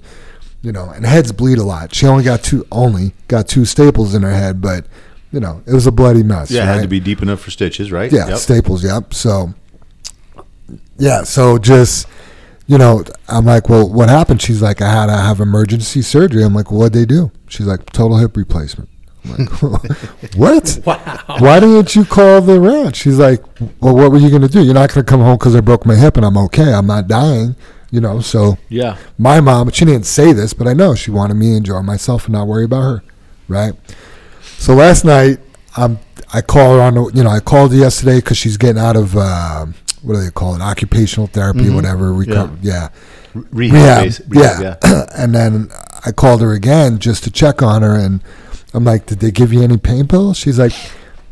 you 0.62 0.72
know, 0.72 0.90
and 0.90 1.06
heads 1.06 1.32
bleed 1.32 1.58
a 1.58 1.64
lot. 1.64 1.94
She 1.94 2.08
only 2.08 2.24
got 2.24 2.44
two 2.44 2.66
only 2.72 3.14
got 3.28 3.48
two 3.48 3.66
staples 3.66 4.16
in 4.16 4.24
her 4.24 4.34
head, 4.34 4.62
but 4.62 4.86
you 5.32 5.40
know, 5.40 5.62
it 5.66 5.74
was 5.74 5.86
a 5.86 5.92
bloody 5.92 6.24
mess. 6.24 6.50
Yeah, 6.50 6.64
it 6.64 6.76
had 6.76 6.82
to 6.84 6.88
be 6.88 7.00
deep 7.00 7.22
enough 7.22 7.42
for 7.42 7.52
stitches, 7.52 7.92
right? 7.92 8.12
Yeah, 8.12 8.30
Yep. 8.30 8.38
Staples. 8.38 8.84
Yep. 8.84 9.14
So, 9.14 9.54
yeah. 10.98 11.24
So 11.24 11.58
just, 11.58 12.08
you 12.68 12.78
know, 12.78 13.04
I'm 13.28 13.46
like, 13.46 13.70
well, 13.70 13.88
what 13.90 14.10
happened? 14.10 14.42
She's 14.42 14.62
like, 14.62 14.82
I 14.82 14.90
had 14.92 15.06
to 15.08 15.14
have 15.18 15.40
emergency 15.40 16.02
surgery. 16.02 16.44
I'm 16.44 16.54
like, 16.54 16.72
well, 16.72 16.82
what'd 16.82 16.94
they 16.94 17.06
do? 17.06 17.32
She's 17.48 17.66
like, 17.66 17.86
total 17.92 18.18
hip 18.18 18.36
replacement. 18.38 18.90
I'm 19.26 19.46
like, 19.46 19.50
what? 20.36 20.80
Wow. 20.86 21.24
Why 21.40 21.60
didn't 21.60 21.96
you 21.96 22.06
call 22.06 22.42
the 22.42 22.60
ranch? 22.60 22.98
She's 22.98 23.20
like, 23.20 23.44
well, 23.82 23.96
what 23.96 24.12
were 24.12 24.18
you 24.18 24.30
going 24.30 24.42
to 24.42 24.48
do? 24.48 24.64
You're 24.64 24.74
not 24.74 24.94
going 24.94 25.06
to 25.06 25.10
come 25.10 25.22
home 25.22 25.38
because 25.38 25.56
I 25.56 25.62
broke 25.62 25.86
my 25.86 25.96
hip 25.96 26.18
and 26.18 26.26
I'm 26.26 26.38
okay. 26.38 26.74
I'm 26.74 26.88
not 26.88 27.08
dying, 27.08 27.56
you 27.92 28.00
know. 28.02 28.20
So 28.22 28.58
Yeah. 28.70 28.98
my 29.18 29.40
mom, 29.42 29.70
she 29.72 29.86
didn't 29.86 30.06
say 30.06 30.32
this, 30.34 30.54
but 30.54 30.68
I 30.68 30.74
know 30.74 30.96
she 30.96 31.12
wanted 31.12 31.34
me 31.36 31.52
to 31.52 31.58
enjoy 31.58 31.82
myself 31.82 32.26
and 32.26 32.34
not 32.34 32.48
worry 32.48 32.64
about 32.66 32.82
her, 32.82 33.04
right? 33.48 33.74
So 34.58 34.74
last 34.74 35.04
night, 35.06 35.40
um, 35.76 36.00
I 36.34 36.42
call 36.42 36.76
her 36.76 36.82
on, 36.82 36.96
the, 36.96 37.12
you 37.14 37.24
know, 37.24 37.30
I 37.30 37.40
called 37.40 37.72
her 37.72 37.78
yesterday 37.78 38.18
because 38.18 38.38
she's 38.38 38.58
getting 38.58 38.82
out 38.82 38.96
of 38.96 39.16
uh, 39.16 39.68
what 40.08 40.14
do 40.16 40.22
they 40.24 40.32
call 40.32 40.56
it, 40.56 40.62
occupational 40.62 41.28
therapy, 41.28 41.70
whatever. 41.70 42.12
Reco- 42.12 42.58
yeah, 42.62 42.90
Rehab. 43.34 43.54
rehab, 43.54 44.04
base- 44.04 44.22
yeah. 44.32 44.76
and 45.18 45.36
then 45.36 45.70
I 46.06 46.12
called 46.14 46.42
her 46.42 46.54
again 46.54 46.98
just 47.00 47.26
to 47.26 47.32
check 47.32 47.62
on 47.62 47.82
her, 47.82 47.94
and 47.96 48.24
I'm 48.74 48.86
like, 48.86 49.06
"Did 49.06 49.20
they 49.20 49.32
give 49.32 49.52
you 49.52 49.62
any 49.64 49.78
pain 49.78 50.08
pills?" 50.08 50.38
She's 50.38 50.58
like, 50.58 50.72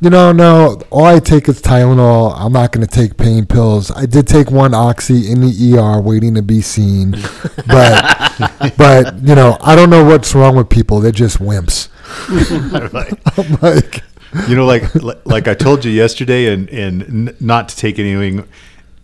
"You 0.01 0.09
know, 0.09 0.33
no. 0.33 0.81
All 0.89 1.05
I 1.05 1.19
take 1.19 1.47
is 1.47 1.61
Tylenol. 1.61 2.35
I'm 2.37 2.51
not 2.51 2.73
going 2.73 2.85
to 2.85 2.93
take 2.93 3.15
pain 3.15 3.45
pills. 3.45 3.91
I 3.91 4.05
did 4.05 4.27
take 4.27 4.51
one 4.51 4.73
oxy 4.73 5.31
in 5.31 5.39
the 5.39 5.77
ER, 5.79 6.01
waiting 6.01 6.35
to 6.35 6.41
be 6.41 6.59
seen, 6.61 7.11
but, 7.67 8.73
but 8.77 9.21
you 9.23 9.35
know, 9.35 9.57
I 9.61 9.75
don't 9.75 9.89
know 9.89 10.03
what's 10.03 10.35
wrong 10.35 10.57
with 10.57 10.69
people. 10.69 10.99
They're 10.99 11.11
just 11.13 11.39
wimps." 11.39 11.87
I'm 13.37 13.57
like, 13.61 14.03
you 14.47 14.55
know, 14.55 14.65
like 14.65 14.83
like 15.25 15.47
I 15.47 15.53
told 15.53 15.85
you 15.85 15.91
yesterday, 15.91 16.53
and 16.53 16.69
and 16.69 17.39
not 17.41 17.69
to 17.69 17.75
take 17.75 17.99
anything, 17.99 18.47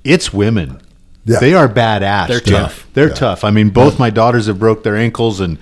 it's 0.03 0.33
women. 0.33 0.81
Yeah. 1.25 1.39
They 1.39 1.53
are 1.53 1.67
badass. 1.67 2.27
They're 2.27 2.39
dude. 2.39 2.53
tough. 2.53 2.87
They're 2.93 3.09
tough. 3.09 3.43
I 3.43 3.51
mean, 3.51 3.69
both 3.69 3.99
my 3.99 4.09
daughters 4.09 4.47
have 4.47 4.59
broke 4.59 4.83
their 4.83 4.95
ankles, 4.95 5.39
and 5.39 5.57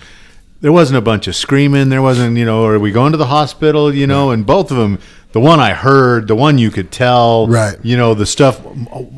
there 0.61 0.71
wasn't 0.71 0.97
a 0.97 1.01
bunch 1.01 1.27
of 1.27 1.35
screaming. 1.35 1.89
There 1.89 2.01
wasn't, 2.01 2.37
you 2.37 2.45
know, 2.45 2.65
are 2.65 2.79
we 2.79 2.91
going 2.91 3.11
to 3.11 3.17
the 3.17 3.27
hospital? 3.27 3.93
You 3.93 4.07
know, 4.07 4.31
and 4.31 4.45
both 4.45 4.71
of 4.71 4.77
them. 4.77 4.99
The 5.31 5.39
one 5.39 5.59
I 5.59 5.73
heard, 5.73 6.27
the 6.27 6.35
one 6.35 6.57
you 6.57 6.71
could 6.71 6.91
tell, 6.91 7.47
Right. 7.47 7.77
You 7.83 7.97
know, 7.97 8.15
the 8.15 8.25
stuff. 8.25 8.59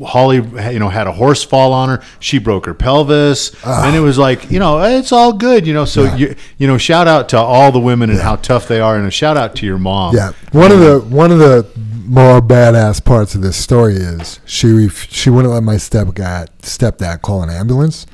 Holly, 0.04 0.36
you 0.72 0.78
know, 0.78 0.90
had 0.90 1.06
a 1.06 1.12
horse 1.12 1.42
fall 1.42 1.72
on 1.72 1.88
her. 1.88 2.02
She 2.20 2.38
broke 2.38 2.66
her 2.66 2.74
pelvis, 2.74 3.52
ah. 3.64 3.86
and 3.86 3.96
it 3.96 4.00
was 4.00 4.18
like, 4.18 4.50
you 4.50 4.58
know, 4.58 4.82
it's 4.82 5.10
all 5.10 5.32
good. 5.32 5.66
You 5.66 5.72
know, 5.72 5.86
so 5.86 6.02
Yeah. 6.04 6.16
you, 6.16 6.36
you 6.58 6.66
know, 6.66 6.76
shout 6.76 7.08
out 7.08 7.30
to 7.30 7.38
all 7.38 7.72
the 7.72 7.80
women 7.80 8.10
and 8.10 8.20
how 8.20 8.36
tough 8.36 8.68
they 8.68 8.78
are, 8.80 8.96
and 8.96 9.06
a 9.06 9.10
shout 9.10 9.38
out 9.38 9.56
to 9.56 9.66
your 9.66 9.78
mom. 9.78 10.14
Yeah, 10.14 10.32
one 10.52 10.70
of 10.70 10.80
the 10.80 11.00
one 11.00 11.30
of 11.32 11.38
the 11.38 11.66
more 12.04 12.42
badass 12.42 13.02
parts 13.02 13.34
of 13.34 13.40
this 13.40 13.56
story 13.56 13.94
is 13.94 14.38
she 14.44 14.70
ref- 14.70 15.10
she 15.10 15.30
wouldn't 15.30 15.54
let 15.54 15.62
my 15.62 15.76
stepdad 15.76 16.48
stepdad 16.60 17.22
call 17.22 17.42
an 17.42 17.48
ambulance. 17.48 18.06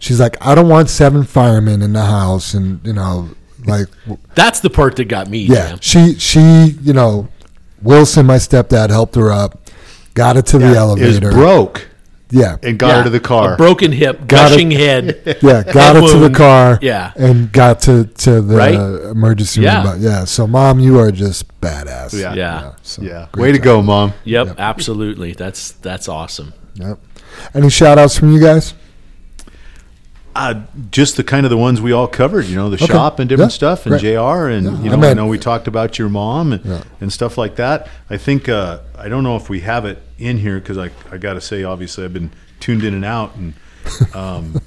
She's 0.00 0.18
like, 0.18 0.36
I 0.44 0.54
don't 0.54 0.68
want 0.70 0.88
seven 0.88 1.22
firemen 1.22 1.82
in 1.82 1.92
the 1.92 2.06
house, 2.06 2.54
and 2.54 2.80
you 2.86 2.94
know, 2.94 3.28
like, 3.66 3.88
That's 4.34 4.60
the 4.60 4.70
part 4.70 4.96
that 4.96 5.04
got 5.04 5.28
me. 5.28 5.40
yeah, 5.40 5.68
Jam. 5.70 5.78
she 5.82 6.14
she 6.18 6.76
you 6.82 6.94
know, 6.94 7.28
Wilson, 7.82 8.26
my 8.26 8.36
stepdad, 8.36 8.90
helped 8.90 9.14
her 9.16 9.30
up, 9.32 9.58
got 10.14 10.36
her 10.36 10.42
to 10.42 10.58
the 10.58 10.70
is 10.70 10.76
elevator. 10.76 11.30
broke 11.32 11.88
yeah, 12.34 12.56
and 12.62 12.78
got 12.78 12.88
Yeah. 12.88 12.96
her 12.98 13.04
to 13.04 13.10
the 13.10 13.20
car. 13.20 13.54
A 13.54 13.56
broken 13.58 13.92
hip, 13.92 14.20
Got 14.26 14.50
gushing 14.52 14.70
head. 14.70 15.20
yeah, 15.42 15.62
got 15.64 15.96
head 15.96 16.02
her 16.02 16.12
to 16.12 16.18
the 16.18 16.30
car. 16.30 16.78
Yeah. 16.80 17.12
and 17.14 17.52
got 17.52 17.80
to 17.82 18.04
to 18.04 18.40
the 18.40 18.56
Right? 18.56 18.74
emergency 18.74 19.60
Yeah. 19.60 19.82
room. 19.82 19.84
But 19.84 20.00
yeah, 20.00 20.24
so 20.24 20.46
mom, 20.46 20.80
you 20.80 20.98
are 20.98 21.12
just 21.12 21.44
badass. 21.60 22.18
Yeah. 22.18 22.32
Yeah. 22.34 22.70
so 22.82 23.02
yeah, 23.02 23.26
great 23.32 23.42
way 23.42 23.52
to 23.52 23.58
go, 23.58 23.82
mom. 23.82 24.14
Yep, 24.24 24.46
Yep. 24.46 24.56
absolutely. 24.58 25.32
That's 25.32 25.72
that's 25.82 26.08
awesome. 26.08 26.54
Yep. 26.76 26.98
Any 27.54 27.68
shout 27.68 27.98
outs 27.98 28.16
from 28.18 28.32
you 28.32 28.40
guys? 28.40 28.72
Uh, 30.34 30.62
just 30.90 31.16
the 31.18 31.24
kind 31.24 31.44
of 31.44 31.50
the 31.50 31.58
ones 31.58 31.80
we 31.82 31.92
all 31.92 32.06
covered, 32.08 32.46
you 32.46 32.56
know, 32.56 32.70
the 32.70 32.76
Okay. 32.76 32.86
shop 32.86 33.18
and 33.18 33.28
different 33.28 33.50
Yeah. 33.52 33.56
stuff, 33.56 33.84
and 33.84 33.90
Great. 34.00 34.00
Jr. 34.14 34.48
and 34.48 34.64
Yeah. 34.64 34.82
you 34.84 34.92
I 34.92 34.96
know, 34.96 35.08
I, 35.10 35.14
know 35.14 35.26
we 35.26 35.38
talked 35.38 35.68
about 35.68 35.98
your 35.98 36.08
mom 36.08 36.52
and, 36.54 36.64
Yeah. 36.64 36.80
and 37.02 37.12
stuff 37.12 37.36
like 37.36 37.56
that. 37.56 37.86
I 38.08 38.16
think 38.16 38.48
uh, 38.48 38.78
I 38.98 39.08
don't 39.08 39.24
know 39.24 39.36
if 39.36 39.50
we 39.50 39.60
have 39.60 39.84
it 39.84 40.00
in 40.18 40.38
here 40.38 40.58
because 40.58 40.78
I 40.78 40.90
I 41.12 41.18
got 41.18 41.34
to 41.34 41.40
say, 41.42 41.64
obviously, 41.64 42.04
I've 42.04 42.14
been 42.14 42.30
tuned 42.60 42.82
in 42.82 42.94
and 42.94 43.04
out, 43.04 43.32
and 43.36 43.52
um, 44.14 44.60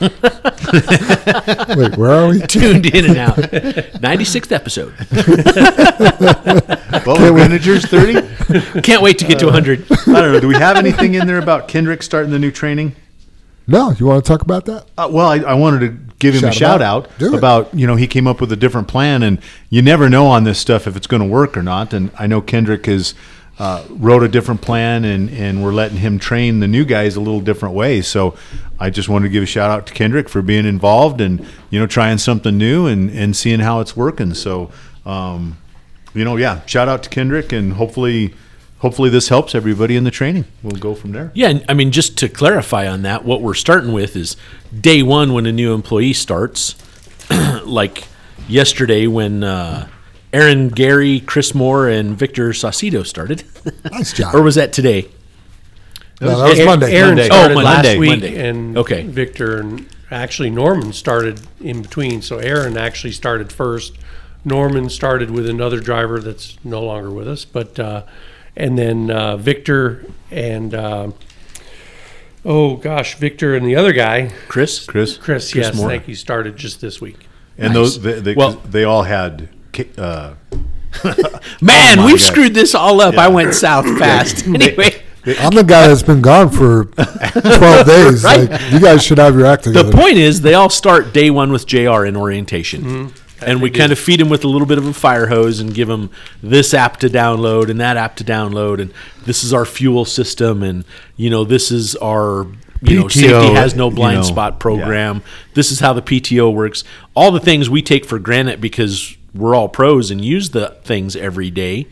Wait, 0.00 1.96
where 1.96 2.10
are 2.10 2.28
we? 2.28 2.40
Tuned 2.48 2.86
in 2.86 3.04
and 3.04 3.16
out. 3.18 3.36
96th 3.36 4.50
episode. 4.52 4.92
well, 7.06 7.32
managers 7.34 7.84
thirty. 7.86 8.14
Can't 8.82 9.02
wait 9.02 9.18
to 9.18 9.24
get 9.26 9.38
to 9.40 9.46
100. 9.46 9.86
I 9.90 9.94
don't 10.20 10.32
know. 10.32 10.40
Do 10.40 10.48
we 10.48 10.54
have 10.56 10.76
anything 10.76 11.14
in 11.14 11.26
there 11.26 11.38
about 11.38 11.68
Kendrick 11.68 12.02
starting 12.02 12.30
the 12.32 12.38
new 12.38 12.50
training? 12.50 12.94
No, 13.66 13.92
you 13.92 14.06
want 14.06 14.24
to 14.24 14.28
talk 14.28 14.42
about 14.42 14.64
that? 14.66 14.86
Uh, 14.98 15.08
well, 15.10 15.28
I, 15.28 15.38
I 15.38 15.54
wanted 15.54 15.80
to 15.80 16.14
give 16.18 16.34
him 16.34 16.40
Shout 16.40 16.50
a 16.50 16.58
shout 16.58 16.82
out. 16.82 17.22
out, 17.22 17.34
about 17.34 17.74
you 17.74 17.86
know 17.86 17.96
he 17.96 18.06
came 18.06 18.26
up 18.26 18.40
with 18.40 18.52
a 18.52 18.56
different 18.56 18.88
plan, 18.88 19.22
and 19.22 19.40
you 19.70 19.82
never 19.82 20.08
know 20.08 20.26
on 20.26 20.44
this 20.44 20.58
stuff 20.58 20.86
if 20.86 20.96
it's 20.96 21.06
going 21.06 21.22
to 21.22 21.28
work 21.28 21.56
or 21.56 21.62
not. 21.62 21.92
And 21.92 22.10
I 22.18 22.26
know 22.26 22.40
Kendrick 22.40 22.86
has 22.86 23.14
uh, 23.58 23.84
wrote 23.90 24.22
a 24.22 24.28
different 24.28 24.62
plan, 24.62 25.04
and 25.04 25.30
and 25.30 25.62
we're 25.62 25.72
letting 25.72 25.98
him 25.98 26.18
train 26.18 26.60
the 26.60 26.68
new 26.68 26.84
guys 26.84 27.16
a 27.16 27.20
little 27.20 27.40
different 27.40 27.74
way. 27.74 28.02
So 28.02 28.36
I 28.80 28.90
just 28.90 29.08
wanted 29.08 29.28
to 29.28 29.32
give 29.32 29.42
a 29.42 29.46
shout 29.46 29.70
out 29.70 29.86
to 29.86 29.94
Kendrick 29.94 30.28
for 30.28 30.42
being 30.42 30.66
involved 30.66 31.20
and 31.20 31.46
you 31.70 31.78
know 31.78 31.86
trying 31.86 32.18
something 32.18 32.58
new 32.58 32.86
and 32.86 33.10
and 33.10 33.36
seeing 33.36 33.60
how 33.60 33.80
it's 33.80 33.96
working. 33.96 34.34
So 34.34 34.70
um, 35.06 35.58
you 36.14 36.24
know, 36.24 36.36
yeah, 36.36 36.64
shout 36.66 36.88
out 36.88 37.02
to 37.04 37.10
Kendrick, 37.10 37.52
and 37.52 37.74
hopefully. 37.74 38.34
Hopefully 38.82 39.08
this 39.10 39.28
helps 39.28 39.54
everybody 39.54 39.96
in 39.96 40.04
the 40.04 40.10
training. 40.10 40.44
We'll 40.62 40.76
go 40.76 40.94
from 40.94 41.12
there. 41.12 41.30
Yeah, 41.34 41.60
I 41.68 41.74
mean, 41.74 41.90
just 41.92 42.18
to 42.18 42.28
clarify 42.28 42.86
on 42.88 43.02
that, 43.02 43.24
what 43.24 43.40
we're 43.40 43.54
starting 43.54 43.92
with 43.92 44.14
is 44.16 44.36
day 44.78 45.02
one 45.02 45.32
when 45.32 45.46
a 45.46 45.52
new 45.52 45.72
employee 45.72 46.12
starts, 46.12 46.74
like 47.64 48.04
yesterday 48.48 49.06
when 49.06 49.44
uh, 49.44 49.88
Aaron, 50.32 50.68
Gary, 50.68 51.20
Chris 51.20 51.54
Moore, 51.54 51.88
and 51.88 52.18
Victor 52.18 52.50
Saucedo 52.50 53.06
started. 53.06 53.44
Nice 53.90 54.12
job. 54.12 54.34
or 54.34 54.42
was 54.42 54.56
that 54.56 54.72
today? 54.72 55.08
no, 56.20 56.36
that 56.40 56.48
was 56.50 56.58
A- 56.58 56.64
Monday. 56.64 56.92
Aaron 56.94 57.08
Monday. 57.10 57.24
started 57.26 57.56
Oh, 57.56 57.60
last 57.60 57.74
Monday, 57.76 57.98
week, 57.98 58.10
Monday. 58.10 58.48
and 58.48 58.76
Okay. 58.78 59.02
Victor 59.04 59.60
and 59.60 59.86
actually 60.10 60.50
Norman 60.50 60.92
started 60.92 61.40
in 61.60 61.82
between. 61.82 62.20
So 62.22 62.38
Aaron 62.38 62.76
actually 62.76 63.12
started 63.12 63.52
first. 63.52 63.96
Norman 64.44 64.88
started 64.88 65.30
with 65.30 65.48
another 65.48 65.78
driver 65.78 66.18
that's 66.18 66.58
no 66.64 66.82
longer 66.82 67.10
with 67.10 67.28
us, 67.28 67.44
but 67.44 67.78
uh, 67.78 68.02
and 68.56 68.78
then 68.78 69.10
uh, 69.10 69.36
Victor 69.36 70.04
and 70.30 70.74
uh, 70.74 71.10
oh 72.44 72.76
gosh, 72.76 73.16
Victor 73.18 73.54
and 73.54 73.66
the 73.66 73.76
other 73.76 73.92
guy, 73.92 74.32
Chris? 74.48 74.86
Chris, 74.86 75.16
Chris. 75.16 75.52
Chris 75.52 75.54
yes, 75.54 75.76
Moore. 75.76 75.88
thank 75.88 76.08
you. 76.08 76.14
Started 76.14 76.56
just 76.56 76.80
this 76.80 77.00
week. 77.00 77.26
and 77.58 77.68
Nice. 77.68 77.74
those 77.74 78.00
they, 78.02 78.20
they, 78.20 78.34
Well- 78.34 78.52
they 78.68 78.84
all 78.84 79.02
had 79.04 79.48
uh, 79.98 80.34
Man, 81.62 81.98
Oh 81.98 82.06
we've 82.06 82.18
God. 82.18 82.20
screwed 82.20 82.54
this 82.54 82.74
all 82.74 83.00
up. 83.00 83.16
I 83.16 83.28
went 83.28 83.54
south 83.54 83.86
fast. 83.98 84.46
anyway, 84.46 85.02
I'm 85.40 85.54
the 85.54 85.64
guy 85.64 85.88
that's 85.88 86.02
been 86.02 86.20
gone 86.20 86.50
for 86.50 86.84
12 86.84 87.32
days. 87.86 88.24
Right. 88.24 88.50
Like, 88.50 88.72
you 88.72 88.80
guys 88.80 89.02
should 89.02 89.16
have 89.18 89.34
your 89.34 89.46
act 89.46 89.64
the 89.64 89.90
point 89.94 90.18
is 90.18 90.40
they 90.42 90.54
all 90.54 90.68
start 90.68 91.14
day 91.14 91.30
one 91.30 91.50
with 91.52 91.66
JR 91.66 92.04
in 92.04 92.16
orientation. 92.16 93.12
And 93.42 93.62
we 93.62 93.70
kind 93.70 93.92
of 93.92 93.98
feed 93.98 94.20
them 94.20 94.28
with 94.28 94.44
a 94.44 94.48
little 94.48 94.66
bit 94.66 94.78
of 94.78 94.86
a 94.86 94.92
fire 94.92 95.26
hose 95.26 95.60
and 95.60 95.74
give 95.74 95.88
them 95.88 96.10
this 96.42 96.74
app 96.74 96.98
to 96.98 97.08
download 97.08 97.70
and 97.70 97.80
that 97.80 97.96
app 97.96 98.16
to 98.16 98.24
download. 98.24 98.80
And 98.80 98.92
this 99.24 99.44
is 99.44 99.52
our 99.52 99.64
fuel 99.64 100.04
system. 100.04 100.62
And, 100.62 100.84
you 101.16 101.30
know, 101.30 101.44
this 101.44 101.70
is 101.70 101.96
our, 101.96 102.46
you 102.82 103.00
know, 103.00 103.04
PTO, 103.06 103.10
safety 103.10 103.54
has 103.54 103.74
no 103.74 103.88
you 103.88 103.96
blind 103.96 104.18
know, 104.18 104.24
spot 104.24 104.54
yeah. 104.54 104.58
program. 104.58 105.22
This 105.54 105.70
is 105.70 105.80
how 105.80 105.92
the 105.92 106.02
PTO 106.02 106.52
works. 106.52 106.84
All 107.14 107.30
the 107.30 107.40
things 107.40 107.68
we 107.68 107.82
take 107.82 108.04
for 108.04 108.18
granted 108.18 108.60
because 108.60 109.16
we're 109.34 109.54
all 109.54 109.68
pros 109.68 110.10
and 110.10 110.24
use 110.24 110.50
the 110.50 110.76
things 110.82 111.16
every 111.16 111.50
day, 111.50 111.86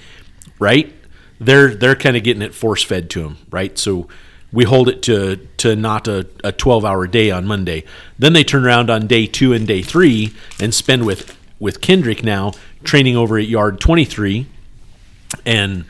right? 0.58 0.92
They're 1.38 1.74
they're 1.74 1.96
kind 1.96 2.16
of 2.16 2.22
getting 2.22 2.42
it 2.42 2.54
force 2.54 2.82
fed 2.82 3.08
to 3.10 3.22
them, 3.22 3.38
right? 3.50 3.78
So 3.78 4.08
we 4.52 4.64
hold 4.64 4.88
it 4.88 5.02
to 5.02 5.36
to 5.58 5.76
not 5.76 6.08
a, 6.08 6.26
a 6.44 6.52
12 6.52 6.84
hour 6.84 7.06
day 7.06 7.30
on 7.30 7.46
Monday. 7.46 7.84
Then 8.18 8.32
they 8.32 8.44
turn 8.44 8.64
around 8.64 8.90
on 8.90 9.06
day 9.06 9.26
two 9.26 9.52
and 9.52 9.66
day 9.66 9.82
three 9.82 10.34
and 10.60 10.74
spend 10.74 11.06
with 11.06 11.36
with 11.60 11.80
Kendrick 11.80 12.24
now 12.24 12.52
training 12.82 13.16
over 13.16 13.38
at 13.38 13.46
yard 13.46 13.78
23 13.80 14.46
and 15.46 15.84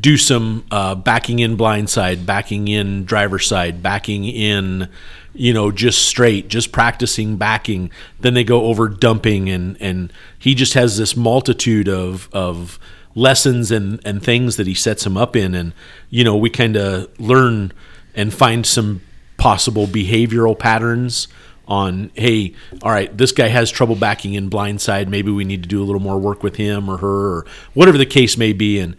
do 0.00 0.16
some 0.16 0.64
uh, 0.70 0.94
backing 0.94 1.38
in 1.38 1.56
blind 1.56 1.88
side, 1.88 2.26
backing 2.26 2.68
in 2.68 3.04
driver 3.04 3.38
side, 3.38 3.82
backing 3.82 4.24
in, 4.24 4.88
you 5.32 5.52
know, 5.52 5.70
just 5.70 6.06
straight, 6.06 6.48
just 6.48 6.72
practicing 6.72 7.36
backing. 7.36 7.90
Then 8.20 8.34
they 8.34 8.44
go 8.44 8.64
over 8.66 8.88
dumping, 8.88 9.48
and 9.48 9.80
and 9.80 10.12
he 10.38 10.54
just 10.54 10.74
has 10.74 10.98
this 10.98 11.16
multitude 11.16 11.88
of 11.88 12.28
of 12.32 12.78
lessons 13.14 13.70
and 13.70 14.00
and 14.04 14.22
things 14.22 14.56
that 14.56 14.66
he 14.66 14.74
sets 14.74 15.06
him 15.06 15.16
up 15.16 15.34
in, 15.36 15.54
and 15.54 15.72
you 16.10 16.22
know, 16.22 16.36
we 16.36 16.50
kind 16.50 16.76
of 16.76 17.08
learn 17.18 17.72
and 18.14 18.34
find 18.34 18.66
some 18.66 19.00
possible 19.36 19.86
behavioral 19.86 20.58
patterns 20.58 21.28
on 21.66 22.10
hey 22.14 22.54
all 22.82 22.90
right 22.90 23.16
this 23.16 23.32
guy 23.32 23.48
has 23.48 23.70
trouble 23.70 23.94
backing 23.96 24.34
in 24.34 24.48
blind 24.48 24.80
side 24.80 25.08
maybe 25.08 25.30
we 25.30 25.44
need 25.44 25.62
to 25.62 25.68
do 25.68 25.82
a 25.82 25.86
little 25.86 26.00
more 26.00 26.18
work 26.18 26.42
with 26.42 26.56
him 26.56 26.88
or 26.88 26.98
her 26.98 27.36
or 27.38 27.46
whatever 27.72 27.96
the 27.96 28.06
case 28.06 28.36
may 28.36 28.52
be 28.52 28.78
and 28.78 28.96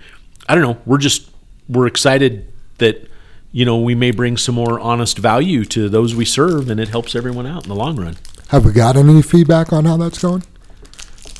i 0.50 0.56
don't 0.56 0.64
know 0.64 0.78
we're 0.86 0.98
just 0.98 1.30
we're 1.70 1.86
excited 1.88 2.52
that 2.80 3.08
you 3.52 3.66
know 3.66 3.78
we 3.80 3.94
may 3.94 4.12
bring 4.12 4.36
some 4.36 4.56
more 4.56 4.80
honest 4.80 5.18
value 5.18 5.64
to 5.64 5.88
those 5.90 6.16
we 6.16 6.26
serve 6.26 6.70
and 6.70 6.80
it 6.80 6.90
helps 6.90 7.16
everyone 7.16 7.46
out 7.46 7.64
in 7.64 7.70
the 7.70 7.76
long 7.76 7.96
run 7.96 8.16
Have 8.50 8.66
we 8.66 8.72
got 8.72 8.96
any 8.96 9.22
feedback 9.22 9.72
on 9.74 9.86
how 9.86 9.98
that's 9.98 10.20
going? 10.22 10.44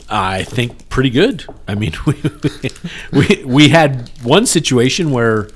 I 0.10 0.44
think 0.44 0.90
pretty 0.90 1.10
good. 1.10 1.46
I 1.68 1.74
mean, 1.76 1.94
we, 2.06 2.16
we 3.12 3.44
we 3.44 3.70
had 3.70 4.10
one 4.22 4.46
situation 4.46 5.10
where, 5.12 5.50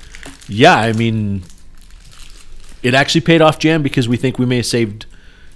yeah, 0.48 0.76
I 0.76 0.94
mean, 0.94 1.44
it 2.82 2.94
actually 2.96 3.22
paid 3.22 3.42
off, 3.42 3.60
Jam, 3.60 3.84
because 3.84 4.08
we 4.08 4.18
think 4.18 4.40
we 4.40 4.46
may 4.46 4.58
have 4.58 4.66
saved 4.66 5.06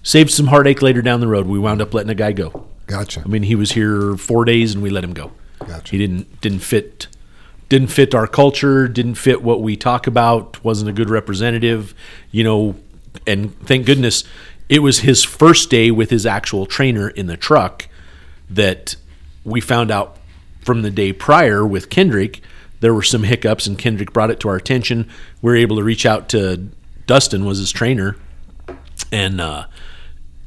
saved 0.04 0.32
some 0.32 0.48
heartache 0.48 0.82
later 0.82 1.02
down 1.02 1.20
the 1.20 1.28
road. 1.28 1.48
We 1.48 1.58
wound 1.58 1.82
up 1.82 1.94
letting 1.94 2.10
a 2.12 2.16
guy 2.16 2.34
go. 2.34 2.68
Gotcha. 2.86 3.22
I 3.26 3.28
mean, 3.28 3.44
he 3.44 3.56
was 3.56 3.72
here 3.72 4.16
four 4.18 4.46
days 4.46 4.74
and 4.74 4.84
we 4.84 4.90
let 4.90 5.04
him 5.04 5.14
go. 5.14 5.32
Gotcha. 5.60 5.92
He 5.92 5.98
didn't 5.98 6.42
didn't 6.42 6.60
fit 6.60 7.08
didn't 7.70 7.88
fit 7.88 8.14
our 8.14 8.28
culture, 8.28 8.88
didn't 8.88 9.16
fit 9.16 9.42
what 9.42 9.62
we 9.62 9.76
talk 9.76 10.06
about, 10.06 10.64
wasn't 10.64 10.90
a 10.90 10.94
good 10.94 11.10
representative, 11.10 11.96
you 12.30 12.44
know, 12.44 12.76
and 13.26 13.58
thank 13.66 13.86
goodness 13.86 14.24
it 14.70 14.80
was 14.80 15.00
his 15.00 15.24
first 15.24 15.70
day 15.70 15.90
with 15.90 16.10
his 16.10 16.26
actual 16.26 16.66
trainer 16.66 17.10
in 17.10 17.28
the 17.28 17.38
truck 17.38 17.88
that 18.50 18.96
we 19.44 19.60
found 19.60 19.90
out 19.90 20.18
from 20.62 20.82
the 20.82 20.92
day 20.92 21.12
prior 21.12 21.66
with 21.66 21.90
Kendrick 21.90 22.42
there 22.84 22.94
were 22.94 23.02
some 23.02 23.24
hiccups 23.24 23.66
and 23.66 23.78
Kendrick 23.78 24.12
brought 24.12 24.30
it 24.30 24.42
to 24.42 24.50
our 24.50 24.58
attention. 24.58 25.10
We 25.42 25.52
were 25.52 25.56
able 25.56 25.78
to 25.78 25.84
reach 25.84 26.06
out 26.06 26.28
to 26.30 26.68
Dustin 27.08 27.46
was 27.46 27.58
his 27.58 27.72
trainer 27.72 28.18
and 29.10 29.40
uh 29.40 29.68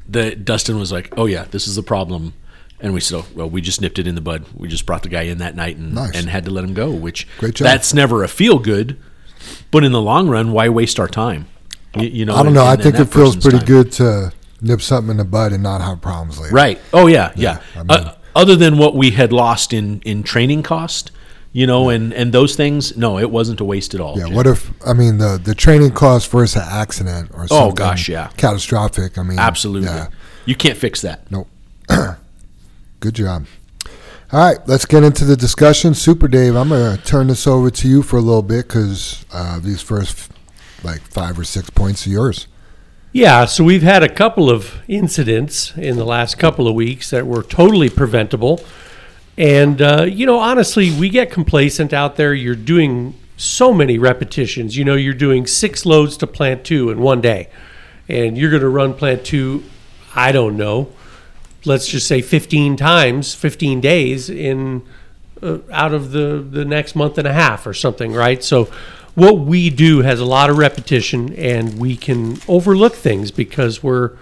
the 0.09 0.35
Dustin 0.37 0.79
was 0.79 0.93
like, 0.93 1.13
"Oh 1.17 1.27
yeah, 1.27 1.45
this 1.51 1.67
is 1.67 1.77
the 1.77 1.83
problem." 1.83 2.35
And 2.81 2.93
we 2.93 3.01
said, 3.01 3.17
oh, 3.21 3.27
"Well, 3.35 3.49
we 3.49 3.61
just 3.63 3.81
nipped 3.81 3.99
it 3.99 4.07
in 4.07 4.15
the 4.15 4.21
bud. 4.21 4.45
We 4.55 4.69
just 4.69 4.85
brought 4.87 5.03
the 5.03 5.09
guy 5.09 5.23
in 5.23 5.39
that 5.39 5.57
night 5.57 5.77
and 5.79 5.95
Nice. 5.95 6.15
and 6.15 6.29
had 6.29 6.45
to 6.45 6.51
let 6.51 6.65
him 6.65 6.75
go." 6.75 6.91
Which 6.91 7.27
Great 7.39 7.55
job. 7.55 7.65
that's 7.67 7.95
never 7.95 8.23
a 8.23 8.29
feel 8.29 8.59
good, 8.59 8.97
but 9.71 9.83
in 9.85 9.93
the 9.93 10.01
long 10.03 10.29
run, 10.29 10.53
why 10.53 10.69
waste 10.69 11.01
our 11.01 11.09
time? 11.09 11.47
You, 11.97 12.09
you 12.09 12.25
know, 12.27 12.35
I 12.37 12.43
don't 12.43 12.53
know. 12.53 12.67
and- 12.67 12.79
I 12.81 12.83
think 12.83 12.97
it 12.97 13.07
feels 13.07 13.37
pretty 13.37 13.59
time. 13.59 13.67
good 13.67 13.93
to 13.93 14.33
nip 14.61 14.83
something 14.83 15.13
in 15.13 15.17
the 15.17 15.25
bud 15.25 15.53
and 15.53 15.63
not 15.63 15.81
have 15.81 16.01
problems 16.03 16.39
later. 16.39 16.55
Right. 16.55 16.79
Oh 16.93 17.07
yeah, 17.07 17.33
yeah. 17.37 17.61
I 17.75 17.79
mean- 17.79 17.91
uh, 17.91 18.15
other 18.35 18.55
than 18.57 18.77
what 18.77 18.95
we 18.95 19.13
had 19.13 19.33
lost 19.33 19.73
in 19.73 20.01
in 20.05 20.23
training 20.23 20.63
cost, 20.63 21.11
you 21.57 21.67
know, 21.67 21.89
and 21.89 22.13
and 22.13 22.35
those 22.35 22.55
things, 22.55 22.99
no, 22.99 23.19
it 23.19 23.31
wasn't 23.31 23.61
a 23.61 23.65
waste 23.65 23.95
at 23.95 24.01
all. 24.03 24.19
Yeah. 24.19 24.27
Jim. 24.27 24.35
What 24.35 24.47
if 24.47 24.71
I 24.87 24.93
mean 24.93 25.17
the 25.17 25.41
the 25.43 25.55
training 25.55 25.93
cost 25.93 26.31
versus 26.31 26.55
an 26.63 26.69
accident 26.69 27.31
or 27.33 27.49
something? 27.49 27.57
Oh, 27.57 27.73
gosh, 27.73 28.11
yeah. 28.11 28.29
catastrophic. 28.37 29.17
I 29.17 29.23
mean, 29.23 29.39
Absolutely. 29.39 29.89
Yeah. 29.89 30.09
You 30.45 30.55
can't 30.55 30.77
fix 30.77 31.01
that. 31.01 31.31
Nope. 31.31 31.49
Good 33.01 33.15
job. 33.15 33.47
All 34.33 34.41
right, 34.41 34.59
let's 34.69 34.85
get 34.85 35.03
into 35.03 35.25
the 35.25 35.35
discussion. 35.35 35.95
Super 35.95 36.29
Dave, 36.29 36.57
I'm 36.57 36.69
going 36.69 36.95
to 36.95 37.03
turn 37.03 37.29
this 37.29 37.47
over 37.47 37.71
to 37.71 37.89
you 37.89 38.03
for 38.03 38.19
a 38.19 38.21
little 38.21 38.43
bit 38.43 38.69
because 38.69 39.25
uh, 39.33 39.59
these 39.59 39.81
first 39.81 40.31
like 40.85 41.01
five 41.01 41.39
or 41.39 41.45
six 41.45 41.71
points 41.71 42.07
are 42.07 42.11
yours. 42.11 42.49
Yeah, 43.13 43.47
so 43.47 43.65
we've 43.65 43.83
had 43.83 44.03
a 44.03 44.13
couple 44.13 44.51
of 44.51 44.83
incidents 44.89 45.75
in 45.75 45.97
the 45.97 46.05
last 46.05 46.39
couple 46.39 46.69
of 46.69 46.75
weeks 46.75 47.09
that 47.11 47.27
were 47.27 47.43
totally 47.43 47.89
preventable. 47.89 48.61
And, 49.39 49.83
uh, 49.83 50.07
you 50.09 50.27
know, 50.27 50.39
honestly, 50.39 50.91
we 50.91 51.09
get 51.09 51.31
complacent 51.31 51.93
out 51.93 52.17
there. 52.17 52.33
You're 52.33 52.55
doing 52.55 53.15
so 53.37 53.75
many 53.75 53.99
repetitions. 53.99 54.77
You 54.77 54.85
know, 54.85 54.95
you're 54.95 55.15
doing 55.15 55.47
six 55.47 55.85
loads 55.85 56.17
to 56.19 56.27
plant 56.27 56.65
two 56.65 56.91
in 56.91 57.01
one 57.01 57.21
day. 57.21 57.49
And 58.09 58.39
you're 58.39 58.51
going 58.51 58.63
to 58.63 58.69
run 58.69 58.95
plant 58.95 59.25
two, 59.25 59.65
I 60.15 60.33
don't 60.33 60.57
know, 60.57 60.91
let's 61.67 61.89
just 61.89 62.07
say 62.07 62.23
15 62.23 62.77
times, 62.77 63.35
15 63.35 63.81
days 63.81 64.31
in 64.31 64.83
uh, 65.43 65.59
out 65.71 65.93
of 65.93 66.13
the 66.13 66.47
the 66.49 66.65
next 66.65 66.97
month 66.97 67.19
and 67.19 67.27
a 67.27 67.33
half 67.33 67.67
or 67.67 67.75
something, 67.75 68.13
right? 68.13 68.43
So 68.43 68.71
what 69.15 69.41
we 69.41 69.69
do 69.71 70.03
has 70.03 70.21
a 70.21 70.25
lot 70.25 70.49
of 70.49 70.57
repetition 70.57 71.35
and 71.35 71.79
we 71.79 71.97
can 71.97 72.39
overlook 72.49 72.95
things 72.95 73.31
because 73.31 73.83
we're 73.83 74.17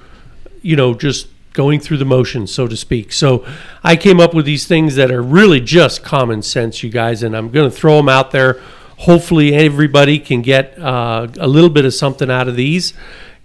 you 0.62 0.74
know 0.74 0.94
just 0.94 1.28
going 1.54 1.80
through 1.80 1.96
the 1.96 2.04
motions 2.04 2.52
so 2.52 2.68
to 2.68 2.76
speak. 2.76 3.12
So 3.12 3.46
I 3.82 3.96
came 3.96 4.20
up 4.20 4.34
with 4.34 4.44
these 4.44 4.66
things 4.66 4.96
that 4.96 5.10
are 5.10 5.22
really 5.22 5.60
just 5.60 6.04
common 6.04 6.42
sense 6.42 6.82
you 6.82 6.90
guys 6.90 7.22
and 7.22 7.34
I'm 7.34 7.50
going 7.50 7.70
to 7.70 7.74
throw 7.74 7.96
them 7.96 8.10
out 8.10 8.30
there. 8.30 8.60
Hopefully 8.98 9.54
everybody 9.54 10.18
can 10.18 10.42
get 10.42 10.78
uh, 10.78 11.28
a 11.40 11.48
little 11.48 11.70
bit 11.70 11.86
of 11.86 11.94
something 11.94 12.30
out 12.30 12.46
of 12.46 12.56
these 12.56 12.92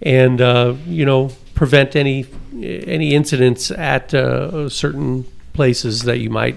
and 0.02 0.40
uh, 0.40 0.74
you 0.86 1.06
know 1.06 1.30
prevent 1.54 1.96
any 1.96 2.26
any 2.62 3.14
incidents 3.14 3.70
at 3.70 4.12
uh, 4.12 4.68
certain 4.68 5.24
places 5.52 6.02
that 6.02 6.18
you 6.18 6.30
might 6.30 6.56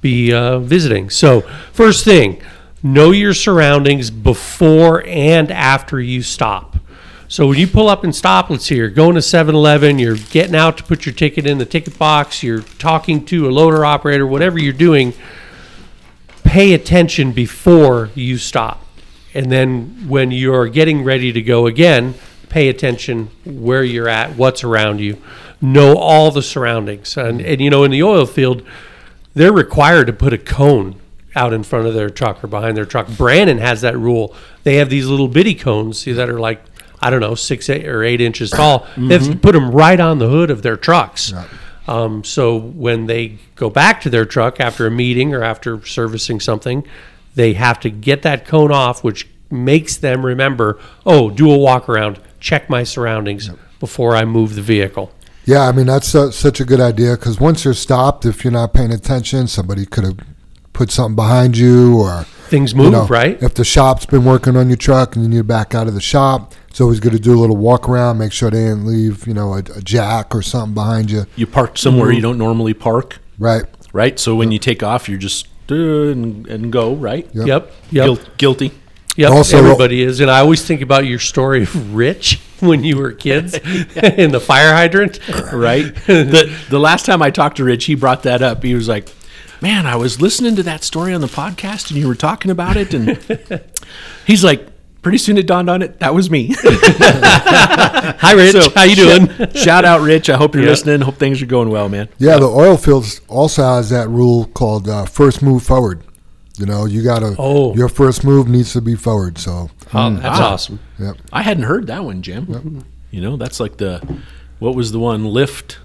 be 0.00 0.32
uh, 0.32 0.58
visiting. 0.58 1.10
So, 1.10 1.42
first 1.72 2.04
thing, 2.04 2.42
know 2.82 3.10
your 3.10 3.34
surroundings 3.34 4.10
before 4.10 5.02
and 5.06 5.50
after 5.50 5.98
you 6.00 6.22
stop. 6.22 6.76
So, 7.34 7.48
when 7.48 7.58
you 7.58 7.66
pull 7.66 7.88
up 7.88 8.04
and 8.04 8.14
stop, 8.14 8.48
let's 8.48 8.66
see, 8.66 8.76
you're 8.76 8.88
going 8.88 9.16
to 9.16 9.20
7 9.20 9.56
Eleven, 9.56 9.98
you're 9.98 10.14
getting 10.14 10.54
out 10.54 10.76
to 10.76 10.84
put 10.84 11.04
your 11.04 11.12
ticket 11.12 11.46
in 11.46 11.58
the 11.58 11.66
ticket 11.66 11.98
box, 11.98 12.44
you're 12.44 12.60
talking 12.60 13.24
to 13.24 13.48
a 13.48 13.50
loader 13.50 13.84
operator, 13.84 14.24
whatever 14.24 14.56
you're 14.56 14.72
doing, 14.72 15.12
pay 16.44 16.74
attention 16.74 17.32
before 17.32 18.10
you 18.14 18.38
stop. 18.38 18.86
And 19.34 19.50
then 19.50 20.06
when 20.06 20.30
you're 20.30 20.68
getting 20.68 21.02
ready 21.02 21.32
to 21.32 21.42
go 21.42 21.66
again, 21.66 22.14
pay 22.50 22.68
attention 22.68 23.30
where 23.44 23.82
you're 23.82 24.08
at, 24.08 24.36
what's 24.36 24.62
around 24.62 25.00
you, 25.00 25.20
know 25.60 25.96
all 25.96 26.30
the 26.30 26.40
surroundings. 26.40 27.16
And, 27.16 27.40
and 27.40 27.60
you 27.60 27.68
know, 27.68 27.82
in 27.82 27.90
the 27.90 28.04
oil 28.04 28.26
field, 28.26 28.62
they're 29.34 29.52
required 29.52 30.06
to 30.06 30.12
put 30.12 30.32
a 30.32 30.38
cone 30.38 31.00
out 31.34 31.52
in 31.52 31.64
front 31.64 31.88
of 31.88 31.94
their 31.94 32.10
truck 32.10 32.44
or 32.44 32.46
behind 32.46 32.76
their 32.76 32.84
truck. 32.84 33.08
Brandon 33.08 33.58
has 33.58 33.80
that 33.80 33.98
rule. 33.98 34.36
They 34.62 34.76
have 34.76 34.88
these 34.88 35.08
little 35.08 35.26
bitty 35.26 35.56
cones 35.56 36.04
that 36.04 36.28
are 36.28 36.38
like, 36.38 36.60
I 37.04 37.10
don't 37.10 37.20
know, 37.20 37.34
six 37.34 37.68
eight 37.68 37.86
or 37.86 38.02
eight 38.02 38.20
inches 38.22 38.50
tall. 38.58 38.86
They 38.96 39.14
have 39.14 39.30
to 39.30 39.36
put 39.36 39.52
them 39.52 39.70
right 39.70 40.00
on 40.00 40.18
the 40.18 40.28
hood 40.28 40.50
of 40.50 40.62
their 40.62 40.76
trucks. 40.76 41.32
Um, 41.86 42.24
so 42.24 42.56
when 42.56 43.06
they 43.06 43.38
go 43.56 43.68
back 43.68 44.00
to 44.02 44.10
their 44.10 44.24
truck 44.24 44.58
after 44.58 44.86
a 44.86 44.90
meeting 44.90 45.34
or 45.34 45.44
after 45.44 45.84
servicing 45.84 46.40
something, 46.40 46.86
they 47.34 47.52
have 47.52 47.78
to 47.80 47.90
get 47.90 48.22
that 48.22 48.46
cone 48.46 48.72
off, 48.72 49.04
which 49.04 49.28
makes 49.50 49.98
them 49.98 50.24
remember, 50.24 50.78
oh, 51.04 51.28
do 51.28 51.52
a 51.52 51.58
walk 51.58 51.88
around, 51.88 52.18
check 52.40 52.70
my 52.70 52.84
surroundings 52.84 53.50
before 53.80 54.16
I 54.16 54.24
move 54.24 54.54
the 54.54 54.62
vehicle. 54.62 55.12
Yeah, 55.44 55.68
I 55.68 55.72
mean 55.72 55.86
that's 55.86 56.08
su- 56.08 56.32
such 56.32 56.58
a 56.60 56.64
good 56.64 56.80
idea 56.80 57.16
because 57.16 57.38
once 57.38 57.66
you're 57.66 57.74
stopped, 57.74 58.24
if 58.24 58.44
you're 58.44 58.52
not 58.52 58.72
paying 58.72 58.90
attention, 58.90 59.46
somebody 59.46 59.84
could 59.84 60.04
have 60.04 60.18
put 60.72 60.90
something 60.90 61.16
behind 61.16 61.58
you, 61.58 61.98
or 61.98 62.24
Things 62.48 62.72
you 62.72 62.78
move, 62.78 62.92
know, 62.92 63.06
right? 63.06 63.42
If 63.42 63.54
the 63.54 63.64
shop's 63.64 64.06
been 64.06 64.24
working 64.24 64.56
on 64.56 64.68
your 64.68 64.76
truck 64.76 65.16
and 65.16 65.24
you 65.24 65.28
need 65.28 65.38
to 65.38 65.44
back 65.44 65.74
out 65.74 65.86
of 65.86 65.94
the 65.94 66.00
shop, 66.00 66.54
it's 66.74 66.80
always 66.80 66.98
good 66.98 67.12
to 67.12 67.20
do 67.20 67.32
a 67.32 67.38
little 67.38 67.56
walk 67.56 67.88
around, 67.88 68.18
make 68.18 68.32
sure 68.32 68.50
they 68.50 68.64
didn't 68.64 68.84
leave, 68.84 69.28
you 69.28 69.32
know, 69.32 69.54
a, 69.54 69.58
a 69.58 69.80
jack 69.80 70.34
or 70.34 70.42
something 70.42 70.74
behind 70.74 71.08
you. 71.08 71.24
You 71.36 71.46
parked 71.46 71.78
somewhere 71.78 72.10
you 72.10 72.20
don't 72.20 72.36
normally 72.36 72.74
park, 72.74 73.18
Right. 73.38 73.62
right? 73.92 74.18
So 74.18 74.34
when 74.34 74.50
you 74.50 74.58
take 74.58 74.82
off, 74.82 75.08
you're 75.08 75.16
just 75.16 75.46
uh, 75.70 75.74
and, 75.76 76.44
and 76.48 76.72
go, 76.72 76.92
right? 76.96 77.28
Yep. 77.32 77.46
Yep. 77.46 77.72
Yep. 77.92 78.06
Guil- 78.08 78.36
guilty. 78.38 78.72
Yep, 79.14 79.30
Also- 79.30 79.56
everybody 79.58 80.02
is, 80.02 80.18
and 80.18 80.28
I 80.28 80.40
always 80.40 80.66
think 80.66 80.80
about 80.80 81.06
your 81.06 81.20
story 81.20 81.62
of 81.62 81.94
Rich 81.94 82.40
when 82.58 82.82
you 82.82 82.96
were 82.96 83.12
kids 83.12 83.54
in 83.94 84.32
the 84.32 84.40
fire 84.40 84.74
hydrant. 84.74 85.20
right? 85.52 85.94
the 86.06 86.52
the 86.70 86.80
last 86.80 87.06
time 87.06 87.22
I 87.22 87.30
talked 87.30 87.58
to 87.58 87.64
Rich, 87.64 87.84
he 87.84 87.94
brought 87.94 88.24
that 88.24 88.42
up. 88.42 88.64
He 88.64 88.74
was 88.74 88.88
like, 88.88 89.08
"Man, 89.62 89.86
I 89.86 89.94
was 89.94 90.20
listening 90.20 90.56
to 90.56 90.64
that 90.64 90.82
story 90.82 91.14
on 91.14 91.20
the 91.20 91.28
podcast, 91.28 91.92
and 91.92 92.00
you 92.00 92.08
were 92.08 92.16
talking 92.16 92.50
about 92.50 92.76
it." 92.76 92.92
And 92.92 93.16
he's 94.26 94.42
like, 94.42 94.66
"Pretty 95.04 95.18
soon 95.18 95.38
it 95.38 95.46
dawned 95.46 95.70
on 95.70 95.82
it 95.82 96.00
that 96.00 96.12
was 96.14 96.28
me." 96.30 96.52
Hi, 96.58 98.32
Rich. 98.32 98.52
So, 98.52 98.70
How 98.74 98.82
you 98.84 98.96
doing? 98.96 99.28
Shout, 99.28 99.56
shout 99.56 99.84
out, 99.84 100.00
Rich. 100.00 100.28
I 100.30 100.36
hope 100.36 100.54
you're 100.54 100.64
Yeah. 100.64 100.70
listening. 100.70 101.00
Hope 101.02 101.16
things 101.16 101.40
are 101.42 101.46
going 101.46 101.68
well, 101.70 101.88
man. 101.88 102.08
Yeah, 102.18 102.38
the 102.38 102.46
oil 102.48 102.76
fields 102.76 103.20
also 103.28 103.62
has 103.62 103.90
that 103.90 104.08
rule 104.08 104.46
called 104.46 104.88
uh, 104.88 105.04
first 105.04 105.42
move 105.42 105.62
forward. 105.62 106.02
You 106.58 106.66
know, 106.66 106.84
you 106.86 107.02
got 107.02 107.18
to, 107.20 107.34
Oh. 107.38 107.74
your 107.74 107.88
first 107.88 108.24
move 108.24 108.48
needs 108.48 108.72
to 108.74 108.80
be 108.80 108.94
forward. 108.94 109.38
So, 109.38 109.70
Oh, 109.92 110.10
that's 110.14 110.38
Ah. 110.40 110.52
awesome. 110.52 110.78
yep. 110.98 111.16
I 111.32 111.42
hadn't 111.42 111.64
heard 111.64 111.86
that 111.88 112.04
one, 112.04 112.22
Jim. 112.22 112.84
You 113.10 113.20
know, 113.20 113.36
that's 113.36 113.60
like 113.60 113.76
the 113.78 114.00
what 114.60 114.74
was 114.74 114.92
the 114.92 114.98
one 115.00 115.24
lift, 115.26 115.78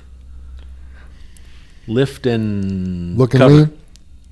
lift 1.87 2.25
and 2.25 3.17
Look 3.17 3.33
and 3.33 3.41
cover. 3.41 3.53
lean. 3.55 3.71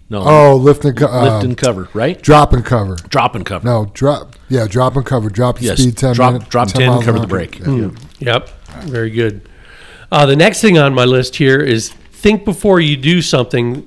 No, 0.10 0.22
Oh, 0.26 0.56
lift 0.56 0.86
and, 0.86 0.96
co- 0.96 1.22
lift 1.22 1.44
and 1.44 1.58
cover, 1.58 1.90
right? 1.94 2.22
drop 2.22 2.54
and 2.54 2.64
cover. 2.64 2.96
Drop 3.10 3.36
and 3.36 3.46
cover. 3.46 3.66
No, 3.66 3.92
drop. 3.94 4.36
Yeah, 4.48 4.66
drop 4.68 4.96
and 4.96 5.06
cover. 5.06 5.30
Drop 5.30 5.62
your 5.62 5.72
Yes, 5.72 5.82
speed 5.82 5.98
10 5.98 6.14
drop- 6.16 6.34
minutes. 6.34 6.50
drop 6.50 6.70
10, 6.70 6.88
miles 6.88 7.04
cover 7.06 7.20
the 7.20 7.28
brake. 7.28 7.60
Yeah. 7.60 7.90
Yep. 8.20 8.50
Very 8.86 9.10
good. 9.10 9.42
Uh, 10.10 10.26
the 10.26 10.36
next 10.38 10.62
thing 10.62 10.78
on 10.78 10.94
my 10.94 11.04
list 11.04 11.36
here 11.36 11.60
is 11.60 11.90
think 12.12 12.46
before 12.46 12.80
you 12.80 12.96
do 12.96 13.22
something 13.22 13.86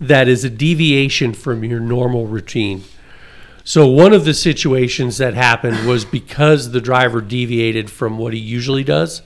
that 0.00 0.26
is 0.26 0.42
a 0.44 0.50
deviation 0.50 1.32
from 1.32 1.62
your 1.64 1.78
normal 1.78 2.26
routine. 2.26 2.82
So, 3.62 3.86
one 3.86 4.12
of 4.12 4.24
the 4.24 4.34
situations 4.34 5.18
that 5.18 5.34
happened 5.34 5.86
was 5.86 6.04
because 6.04 6.72
the 6.72 6.80
driver 6.80 7.20
deviated 7.20 7.90
from 7.90 8.18
what 8.18 8.32
he 8.32 8.40
usually 8.40 8.82
does. 8.82 9.22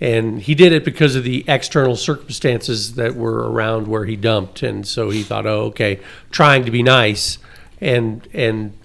And 0.00 0.40
he 0.40 0.54
did 0.54 0.72
it 0.72 0.84
because 0.84 1.14
of 1.14 1.22
the 1.22 1.44
external 1.46 1.94
circumstances 1.94 2.94
that 2.94 3.14
were 3.14 3.50
around 3.50 3.86
where 3.86 4.04
he 4.04 4.16
dumped. 4.16 4.62
And 4.62 4.86
so 4.86 5.10
he 5.10 5.22
thought, 5.22 5.46
oh, 5.46 5.66
okay, 5.66 6.00
trying 6.30 6.64
to 6.64 6.70
be 6.70 6.82
nice 6.82 7.38
and, 7.80 8.26
and 8.32 8.76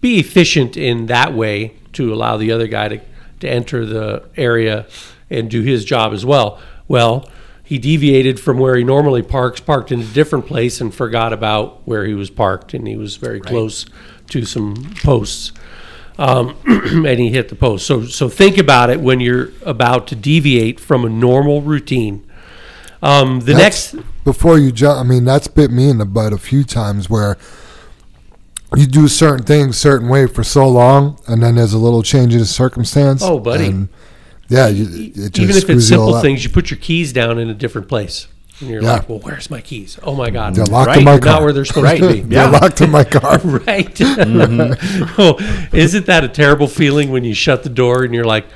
be 0.00 0.18
efficient 0.18 0.76
in 0.76 1.06
that 1.06 1.32
way 1.32 1.76
to 1.94 2.12
allow 2.12 2.36
the 2.36 2.52
other 2.52 2.66
guy 2.66 2.88
to, 2.88 3.00
to 3.40 3.48
enter 3.48 3.86
the 3.86 4.24
area 4.36 4.86
and 5.30 5.50
do 5.50 5.62
his 5.62 5.84
job 5.84 6.12
as 6.12 6.26
well. 6.26 6.60
Well, 6.88 7.28
he 7.64 7.78
deviated 7.78 8.38
from 8.38 8.58
where 8.58 8.76
he 8.76 8.84
normally 8.84 9.22
parks, 9.22 9.60
parked 9.60 9.90
in 9.90 10.00
a 10.00 10.04
different 10.04 10.46
place, 10.46 10.80
and 10.80 10.94
forgot 10.94 11.32
about 11.32 11.86
where 11.86 12.04
he 12.04 12.14
was 12.14 12.30
parked, 12.30 12.74
and 12.74 12.86
he 12.86 12.96
was 12.96 13.16
very 13.16 13.40
close 13.40 13.86
to 14.28 14.44
some 14.44 14.94
posts, 15.02 15.52
um, 16.18 16.56
and 16.66 17.18
he 17.20 17.30
hit 17.30 17.48
the 17.48 17.54
post. 17.56 17.86
So, 17.86 18.04
so 18.04 18.28
think 18.28 18.58
about 18.58 18.90
it 18.90 19.00
when 19.00 19.20
you're 19.20 19.50
about 19.64 20.06
to 20.08 20.16
deviate 20.16 20.80
from 20.80 21.04
a 21.04 21.08
normal 21.08 21.62
routine. 21.62 22.26
Um, 23.02 23.40
the 23.40 23.52
That's- 23.52 23.94
next, 23.94 24.06
before 24.24 24.58
you 24.58 24.72
jump, 24.72 24.98
I 24.98 25.02
mean, 25.04 25.24
that's 25.24 25.46
bit 25.46 25.70
me 25.70 25.88
in 25.88 25.98
the 25.98 26.06
butt 26.06 26.32
a 26.32 26.38
few 26.38 26.64
times 26.64 27.08
where 27.08 27.36
you 28.74 28.86
do 28.86 29.06
certain 29.06 29.44
things 29.44 29.76
certain 29.76 30.08
way 30.08 30.26
for 30.26 30.42
so 30.42 30.68
long, 30.68 31.18
and 31.28 31.42
then 31.42 31.54
there's 31.54 31.72
a 31.72 31.78
little 31.78 32.02
change 32.02 32.32
in 32.32 32.40
the 32.40 32.46
circumstance. 32.46 33.22
Oh, 33.22 33.38
buddy. 33.38 33.66
and 33.66 33.88
yeah, 34.48 34.68
you, 34.68 35.12
it 35.14 35.32
just 35.32 35.38
even 35.38 35.56
if 35.56 35.70
it's 35.70 35.88
simple 35.88 36.20
things, 36.20 36.44
you 36.44 36.50
put 36.50 36.70
your 36.70 36.78
keys 36.78 37.12
down 37.12 37.38
in 37.38 37.48
a 37.48 37.54
different 37.54 37.88
place, 37.88 38.26
and 38.60 38.70
you're 38.70 38.82
Yeah. 38.82 38.92
like, 38.94 39.08
"Well, 39.08 39.18
where's 39.20 39.50
my 39.50 39.60
keys? 39.60 39.98
Oh 40.02 40.14
my 40.14 40.30
god, 40.30 40.54
They're 40.54 40.64
locked 40.66 40.88
Right, 40.88 40.98
in 40.98 41.04
my 41.04 41.18
car. 41.18 41.32
not 41.32 41.42
where 41.42 41.52
they're 41.52 41.64
supposed 41.64 41.96
to 41.98 42.12
be." 42.12 42.20
They're 42.28 42.50
locked 42.50 42.80
in 42.80 42.90
my 42.90 43.04
car. 43.04 43.38
Right. 43.44 43.94
Mm-hmm. 43.94 45.14
oh, 45.18 45.68
isn't 45.72 46.06
that 46.06 46.24
a 46.24 46.28
terrible 46.28 46.66
feeling 46.68 47.10
when 47.10 47.24
you 47.24 47.34
shut 47.34 47.62
the 47.62 47.68
door 47.68 48.04
and 48.04 48.14
you're 48.14 48.24
like, 48.24 48.46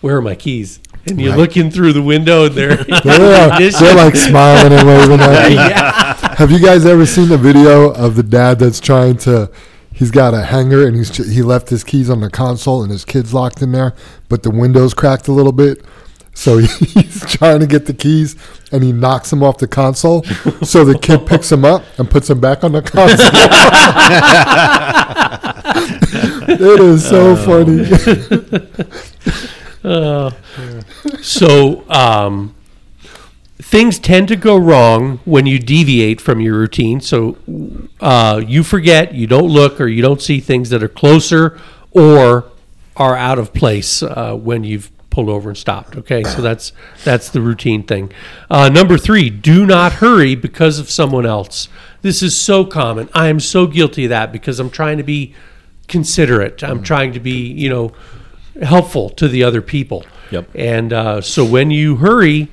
"Where 0.00 0.16
are 0.16 0.22
my 0.22 0.34
keys?" 0.34 0.80
And 1.06 1.20
you're 1.20 1.30
Right. 1.30 1.38
looking 1.40 1.70
through 1.70 1.94
the 1.94 2.02
window 2.02 2.46
and 2.46 2.54
they're 2.54 2.76
They're, 2.76 3.70
they're 3.70 3.94
like 3.96 4.14
smiling 4.14 4.72
and 4.72 4.86
waving 4.86 5.20
at 5.20 5.50
you. 5.50 5.56
yeah. 5.56 6.34
Have 6.36 6.52
you 6.52 6.60
guys 6.60 6.86
ever 6.86 7.04
seen 7.06 7.28
the 7.28 7.36
video 7.38 7.90
of 7.90 8.14
the 8.14 8.22
dad 8.22 8.58
that's 8.60 8.78
trying 8.80 9.16
to? 9.18 9.50
He's 9.92 10.10
got 10.12 10.32
a 10.32 10.42
hanger 10.44 10.86
and 10.86 10.96
he's 10.96 11.14
he 11.32 11.42
left 11.42 11.68
his 11.70 11.82
keys 11.84 12.08
on 12.08 12.20
the 12.20 12.30
console 12.30 12.82
and 12.82 12.90
his 12.92 13.04
kid's 13.04 13.34
locked 13.34 13.60
in 13.62 13.72
there, 13.72 13.94
but 14.28 14.42
the 14.44 14.50
window's 14.50 14.94
cracked 14.94 15.26
a 15.28 15.32
little 15.32 15.52
bit. 15.52 15.84
So 16.34 16.58
he's 16.58 17.24
trying 17.26 17.60
to 17.60 17.66
get 17.66 17.86
the 17.86 17.94
keys 17.94 18.36
and 18.72 18.82
he 18.82 18.92
knocks 18.92 19.30
them 19.30 19.42
off 19.42 19.58
the 19.58 19.68
console. 19.68 20.24
So 20.62 20.84
the 20.84 20.98
kid 20.98 21.26
picks 21.26 21.48
them 21.48 21.64
up 21.64 21.84
and 21.98 22.10
puts 22.10 22.28
them 22.28 22.40
back 22.40 22.64
on 22.64 22.72
the 22.72 22.82
console. 22.82 23.30
it 26.48 26.80
is 26.80 27.08
so 27.08 27.36
funny. 27.36 27.84
So, 31.22 31.88
um, 31.88 32.54
things 33.58 33.98
tend 33.98 34.28
to 34.28 34.36
go 34.36 34.56
wrong 34.56 35.18
when 35.24 35.46
you 35.46 35.58
deviate 35.58 36.20
from 36.20 36.40
your 36.40 36.54
routine. 36.54 37.00
So, 37.00 37.36
uh, 38.00 38.42
you 38.46 38.62
forget, 38.62 39.14
you 39.14 39.26
don't 39.26 39.48
look, 39.48 39.80
or 39.80 39.86
you 39.86 40.02
don't 40.02 40.20
see 40.20 40.40
things 40.40 40.70
that 40.70 40.82
are 40.82 40.88
closer 40.88 41.58
or 41.92 42.50
are 42.96 43.16
out 43.16 43.38
of 43.38 43.54
place 43.54 44.02
uh, 44.02 44.34
when 44.34 44.64
you've 44.64 44.90
pulled 45.12 45.28
over 45.28 45.50
and 45.50 45.56
stopped. 45.56 45.94
Okay, 45.96 46.24
so 46.24 46.42
that's 46.42 46.72
that's 47.04 47.28
the 47.28 47.40
routine 47.40 47.84
thing. 47.84 48.12
Uh, 48.50 48.68
number 48.68 48.98
three, 48.98 49.30
do 49.30 49.64
not 49.64 49.94
hurry 49.94 50.34
because 50.34 50.80
of 50.80 50.90
someone 50.90 51.26
else. 51.26 51.68
This 52.00 52.22
is 52.22 52.36
so 52.36 52.64
common. 52.64 53.08
I 53.14 53.28
am 53.28 53.38
so 53.38 53.68
guilty 53.68 54.04
of 54.06 54.08
that 54.08 54.32
because 54.32 54.58
I'm 54.58 54.70
trying 54.70 54.96
to 54.96 55.04
be 55.04 55.34
considerate. 55.86 56.64
I'm 56.64 56.82
trying 56.82 57.12
to 57.12 57.20
be, 57.20 57.52
you 57.52 57.68
know, 57.68 57.92
helpful 58.62 59.10
to 59.10 59.28
the 59.28 59.44
other 59.44 59.62
people. 59.62 60.04
Yep. 60.30 60.48
And 60.54 60.92
uh, 60.92 61.20
so 61.20 61.44
when 61.44 61.70
you 61.70 61.96
hurry, 61.96 62.48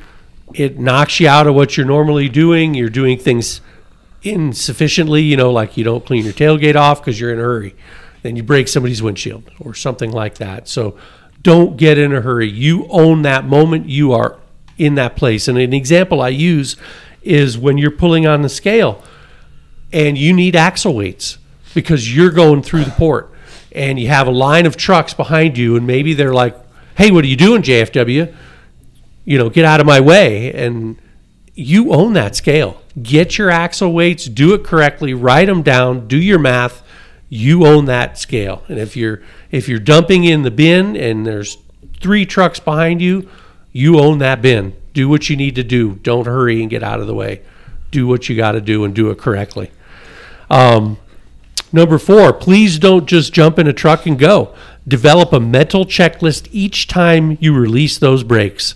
it 0.53 0.77
knocks 0.77 1.19
you 1.19 1.29
out 1.29 1.47
of 1.47 1.55
what 1.55 1.77
you're 1.77 1.85
normally 1.85 2.29
doing. 2.29 2.73
You're 2.73 2.89
doing 2.89 3.17
things 3.17 3.61
insufficiently, 4.21 5.21
you 5.21 5.37
know, 5.37 5.51
like 5.51 5.77
you 5.77 5.85
don't 5.85 6.05
clean 6.05 6.25
your 6.25 6.33
tailgate 6.33 6.75
off 6.75 6.99
because 6.99 7.19
you're 7.19 7.31
in 7.31 7.39
a 7.39 7.43
hurry. 7.43 7.75
Then 8.21 8.35
you 8.35 8.43
break 8.43 8.67
somebody's 8.67 9.01
windshield 9.01 9.49
or 9.61 9.73
something 9.73 10.11
like 10.11 10.39
that. 10.39 10.67
So 10.67 10.97
don't 11.41 11.77
get 11.77 11.97
in 11.97 12.13
a 12.13 12.21
hurry. 12.21 12.49
You 12.49 12.87
own 12.89 13.21
that 13.23 13.45
moment. 13.45 13.87
You 13.87 14.11
are 14.13 14.37
in 14.77 14.95
that 14.95 15.15
place. 15.15 15.47
And 15.47 15.57
an 15.57 15.73
example 15.73 16.21
I 16.21 16.29
use 16.29 16.75
is 17.21 17.57
when 17.57 17.77
you're 17.77 17.91
pulling 17.91 18.25
on 18.25 18.41
the 18.41 18.49
scale 18.49 19.03
and 19.91 20.17
you 20.17 20.33
need 20.33 20.55
axle 20.55 20.95
weights 20.95 21.37
because 21.73 22.13
you're 22.15 22.31
going 22.31 22.61
through 22.61 22.85
the 22.85 22.91
port 22.91 23.31
and 23.71 23.99
you 23.99 24.07
have 24.07 24.27
a 24.27 24.31
line 24.31 24.65
of 24.65 24.77
trucks 24.77 25.13
behind 25.13 25.57
you 25.57 25.75
and 25.75 25.85
maybe 25.85 26.13
they're 26.13 26.33
like, 26.33 26.55
"Hey, 26.95 27.11
what 27.11 27.23
are 27.23 27.27
you 27.27 27.35
doing, 27.35 27.61
JFW? 27.61 28.33
You 29.25 29.37
know, 29.37 29.49
get 29.49 29.65
out 29.65 29.79
of 29.79 29.85
my 29.85 29.99
way." 29.99 30.51
And 30.53 30.97
you 31.53 31.91
own 31.91 32.13
that 32.13 32.35
scale. 32.35 32.81
Get 33.01 33.37
your 33.37 33.49
axle 33.49 33.91
weights, 33.91 34.25
do 34.25 34.53
it 34.53 34.63
correctly, 34.63 35.13
write 35.13 35.45
them 35.45 35.61
down, 35.61 36.07
do 36.07 36.17
your 36.17 36.39
math. 36.39 36.81
You 37.29 37.65
own 37.65 37.85
that 37.85 38.17
scale. 38.17 38.63
And 38.67 38.79
if 38.79 38.97
you're 38.97 39.21
if 39.51 39.69
you're 39.69 39.79
dumping 39.79 40.23
in 40.23 40.41
the 40.41 40.51
bin 40.51 40.97
and 40.97 41.25
there's 41.25 41.57
three 42.01 42.25
trucks 42.25 42.59
behind 42.59 43.01
you, 43.01 43.29
you 43.71 43.99
own 43.99 44.17
that 44.19 44.41
bin. 44.41 44.75
Do 44.93 45.07
what 45.07 45.29
you 45.29 45.35
need 45.35 45.55
to 45.55 45.63
do. 45.63 45.95
Don't 45.95 46.25
hurry 46.25 46.61
and 46.61 46.69
get 46.69 46.83
out 46.83 46.99
of 46.99 47.07
the 47.07 47.13
way. 47.13 47.41
Do 47.91 48.07
what 48.07 48.29
you 48.29 48.35
got 48.35 48.53
to 48.53 48.61
do 48.61 48.83
and 48.83 48.93
do 48.93 49.09
it 49.11 49.17
correctly. 49.17 49.71
Um, 50.49 50.97
number 51.71 51.99
four, 51.99 52.33
please 52.33 52.79
don't 52.79 53.07
just 53.07 53.31
jump 53.33 53.59
in 53.59 53.67
a 53.67 53.73
truck 53.73 54.05
and 54.05 54.17
go. 54.17 54.53
Develop 54.87 55.31
a 55.31 55.39
mental 55.39 55.85
checklist 55.85 56.47
each 56.51 56.87
time 56.87 57.37
you 57.39 57.53
release 57.53 57.99
those 57.99 58.23
brakes 58.23 58.73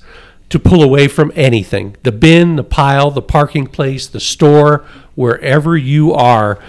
to 0.49 0.59
pull 0.59 0.83
away 0.83 1.07
from 1.07 1.31
anything 1.35 1.95
the 2.03 2.11
bin, 2.11 2.55
the 2.57 2.63
pile, 2.63 3.09
the 3.09 3.21
parking 3.21 3.65
place, 3.65 4.05
the 4.05 4.19
store, 4.19 4.85
wherever 5.15 5.75
you 5.75 6.13
are. 6.13 6.59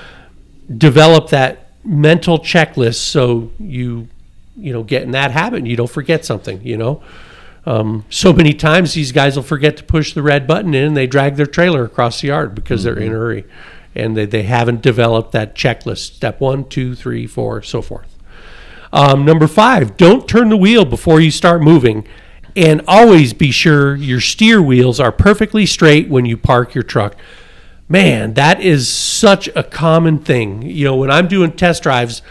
Develop 0.75 1.29
that 1.29 1.64
mental 1.85 2.39
checklist 2.39 2.97
so 2.97 3.51
you 3.59 4.09
you 4.57 4.73
know 4.73 4.83
get 4.83 5.03
in 5.03 5.11
that 5.11 5.31
habit 5.31 5.59
and 5.59 5.69
you 5.69 5.77
don't 5.77 5.91
forget 5.91 6.25
something 6.25 6.61
you 6.63 6.77
know? 6.77 7.03
Um, 7.67 8.05
so 8.11 8.33
many 8.33 8.53
times 8.53 8.93
these 8.93 9.13
guys 9.13 9.37
will 9.37 9.43
forget 9.43 9.77
to 9.79 9.85
push 9.85 10.13
the 10.13 10.23
red 10.23 10.47
button 10.47 10.75
in 10.75 10.89
and 10.89 10.97
they 10.97 11.07
drag 11.07 11.37
their 11.37 11.47
trailer 11.47 11.85
across 11.85 12.21
the 12.21 12.29
yard 12.29 12.55
because 12.55 12.83
they're 12.83 12.99
in 12.99 13.09
a 13.11 13.15
hurry. 13.15 13.45
And 13.95 14.17
they, 14.17 14.27
they 14.27 14.43
haven't 14.43 14.83
developed 14.83 15.33
that 15.33 15.55
checklist. 15.55 16.15
Step 16.15 16.41
one 16.41 16.69
two 16.69 16.95
three 16.95 17.27
four 17.27 17.63
so 17.63 17.81
forth. 17.81 18.19
Um, 18.93 19.25
number 19.25 19.47
five 19.47 19.97
don't 19.97 20.29
turn 20.29 20.51
the 20.51 20.57
wheel 20.57 20.85
before 20.85 21.21
you 21.21 21.31
start 21.31 21.63
moving. 21.63 22.07
And 22.57 22.83
always 22.87 23.33
be 23.33 23.51
sure 23.51 23.97
your 23.97 24.21
steer 24.21 24.63
wheels 24.63 25.01
are 25.01 25.11
perfectly 25.11 25.67
straight 25.67 26.09
when 26.09 26.25
you 26.27 26.37
park 26.37 26.75
your 26.75 26.85
truck 26.85 27.17
man 27.89 28.35
that 28.35 28.61
is 28.61 28.89
such 28.89 29.49
a 29.55 29.63
common 29.63 30.19
thing. 30.19 30.63
You 30.63 30.85
know 30.85 30.97
when 30.97 31.11
i'm 31.11 31.29
doing 31.29 31.53
test 31.53 31.83
drives 31.83 32.23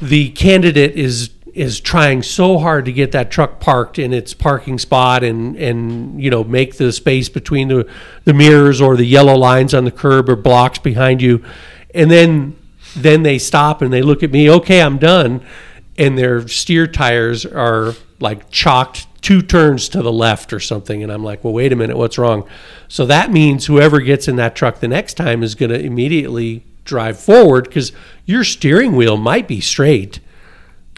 the 0.00 0.30
candidate 0.30 0.96
is 0.96 1.30
is 1.54 1.80
trying 1.80 2.22
so 2.22 2.58
hard 2.58 2.84
to 2.86 2.92
get 2.92 3.12
that 3.12 3.30
truck 3.30 3.60
parked 3.60 3.98
in 3.98 4.12
its 4.12 4.32
parking 4.32 4.78
spot 4.78 5.22
and 5.22 5.56
and 5.56 6.22
you 6.22 6.30
know 6.30 6.42
make 6.44 6.76
the 6.76 6.92
space 6.92 7.28
between 7.28 7.68
the 7.68 7.86
the 8.24 8.32
mirrors 8.32 8.80
or 8.80 8.96
the 8.96 9.04
yellow 9.04 9.36
lines 9.36 9.74
on 9.74 9.84
the 9.84 9.90
curb 9.90 10.28
or 10.28 10.36
blocks 10.36 10.78
behind 10.78 11.20
you. 11.20 11.44
And 11.94 12.10
then 12.10 12.56
then 12.96 13.22
they 13.22 13.38
stop 13.38 13.82
and 13.82 13.92
they 13.92 14.02
look 14.02 14.22
at 14.22 14.30
me 14.30 14.50
okay 14.50 14.82
i'm 14.82 14.98
done 14.98 15.40
and 16.02 16.18
their 16.18 16.46
steer 16.48 16.86
tires 16.86 17.44
are 17.46 17.94
like 18.20 18.50
chalked 18.50 19.06
two 19.22 19.40
turns 19.42 19.88
to 19.88 20.02
the 20.02 20.12
left 20.12 20.52
or 20.52 20.58
something 20.60 21.02
and 21.02 21.12
i'm 21.12 21.22
like 21.24 21.42
well 21.44 21.52
wait 21.52 21.72
a 21.72 21.76
minute 21.76 21.96
what's 21.96 22.18
wrong 22.18 22.44
so 22.88 23.06
that 23.06 23.30
means 23.30 23.66
whoever 23.66 24.00
gets 24.00 24.26
in 24.28 24.36
that 24.36 24.54
truck 24.56 24.80
the 24.80 24.88
next 24.88 25.14
time 25.14 25.42
is 25.42 25.54
going 25.54 25.70
to 25.70 25.78
immediately 25.80 26.64
drive 26.84 27.18
forward 27.18 27.64
because 27.64 27.92
your 28.26 28.42
steering 28.44 28.96
wheel 28.96 29.16
might 29.16 29.46
be 29.46 29.60
straight 29.60 30.18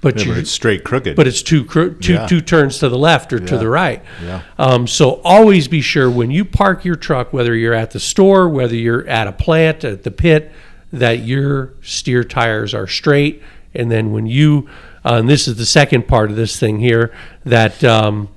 but 0.03 0.19
Yeah, 0.19 0.33
but 0.33 0.39
it's 0.39 0.51
straight 0.51 0.85
crooked. 0.85 1.17
but 1.17 1.27
it's 1.27 1.43
two 1.43 1.65
two 1.65 2.13
Yeah. 2.13 2.27
two 2.27 2.43
turns 2.43 2.79
to 2.81 2.91
the 2.91 2.99
left 2.99 3.33
or 3.33 3.39
to 3.41 3.57
the 3.57 3.69
right. 3.69 4.03
Yeah. 4.23 4.43
Um, 4.59 4.87
so 4.87 5.23
always 5.25 5.67
be 5.67 5.81
sure 5.81 6.11
when 6.11 6.31
you 6.31 6.45
park 6.45 6.85
your 6.85 6.97
truck, 6.97 7.33
whether 7.33 7.55
you're 7.55 7.73
at 7.73 7.93
the 7.93 8.01
store, 8.01 8.47
whether 8.51 8.75
you're 8.77 9.09
at 9.09 9.27
a 9.29 9.33
plant, 9.33 9.83
at 9.83 10.03
the 10.03 10.11
pit, 10.11 10.53
that 10.93 11.21
your 11.21 11.73
steer 11.81 12.23
tires 12.23 12.75
are 12.75 12.87
straight. 12.87 13.43
And 13.75 13.91
then 13.91 14.13
when 14.13 14.27
you, 14.27 14.69
uh, 15.05 15.15
and 15.15 15.29
this 15.29 15.47
is 15.47 15.57
the 15.57 15.67
second 15.67 16.09
part 16.09 16.31
of 16.31 16.37
this 16.37 16.59
thing 16.59 16.81
here, 16.81 17.15
that 17.45 17.83
um, 17.85 18.29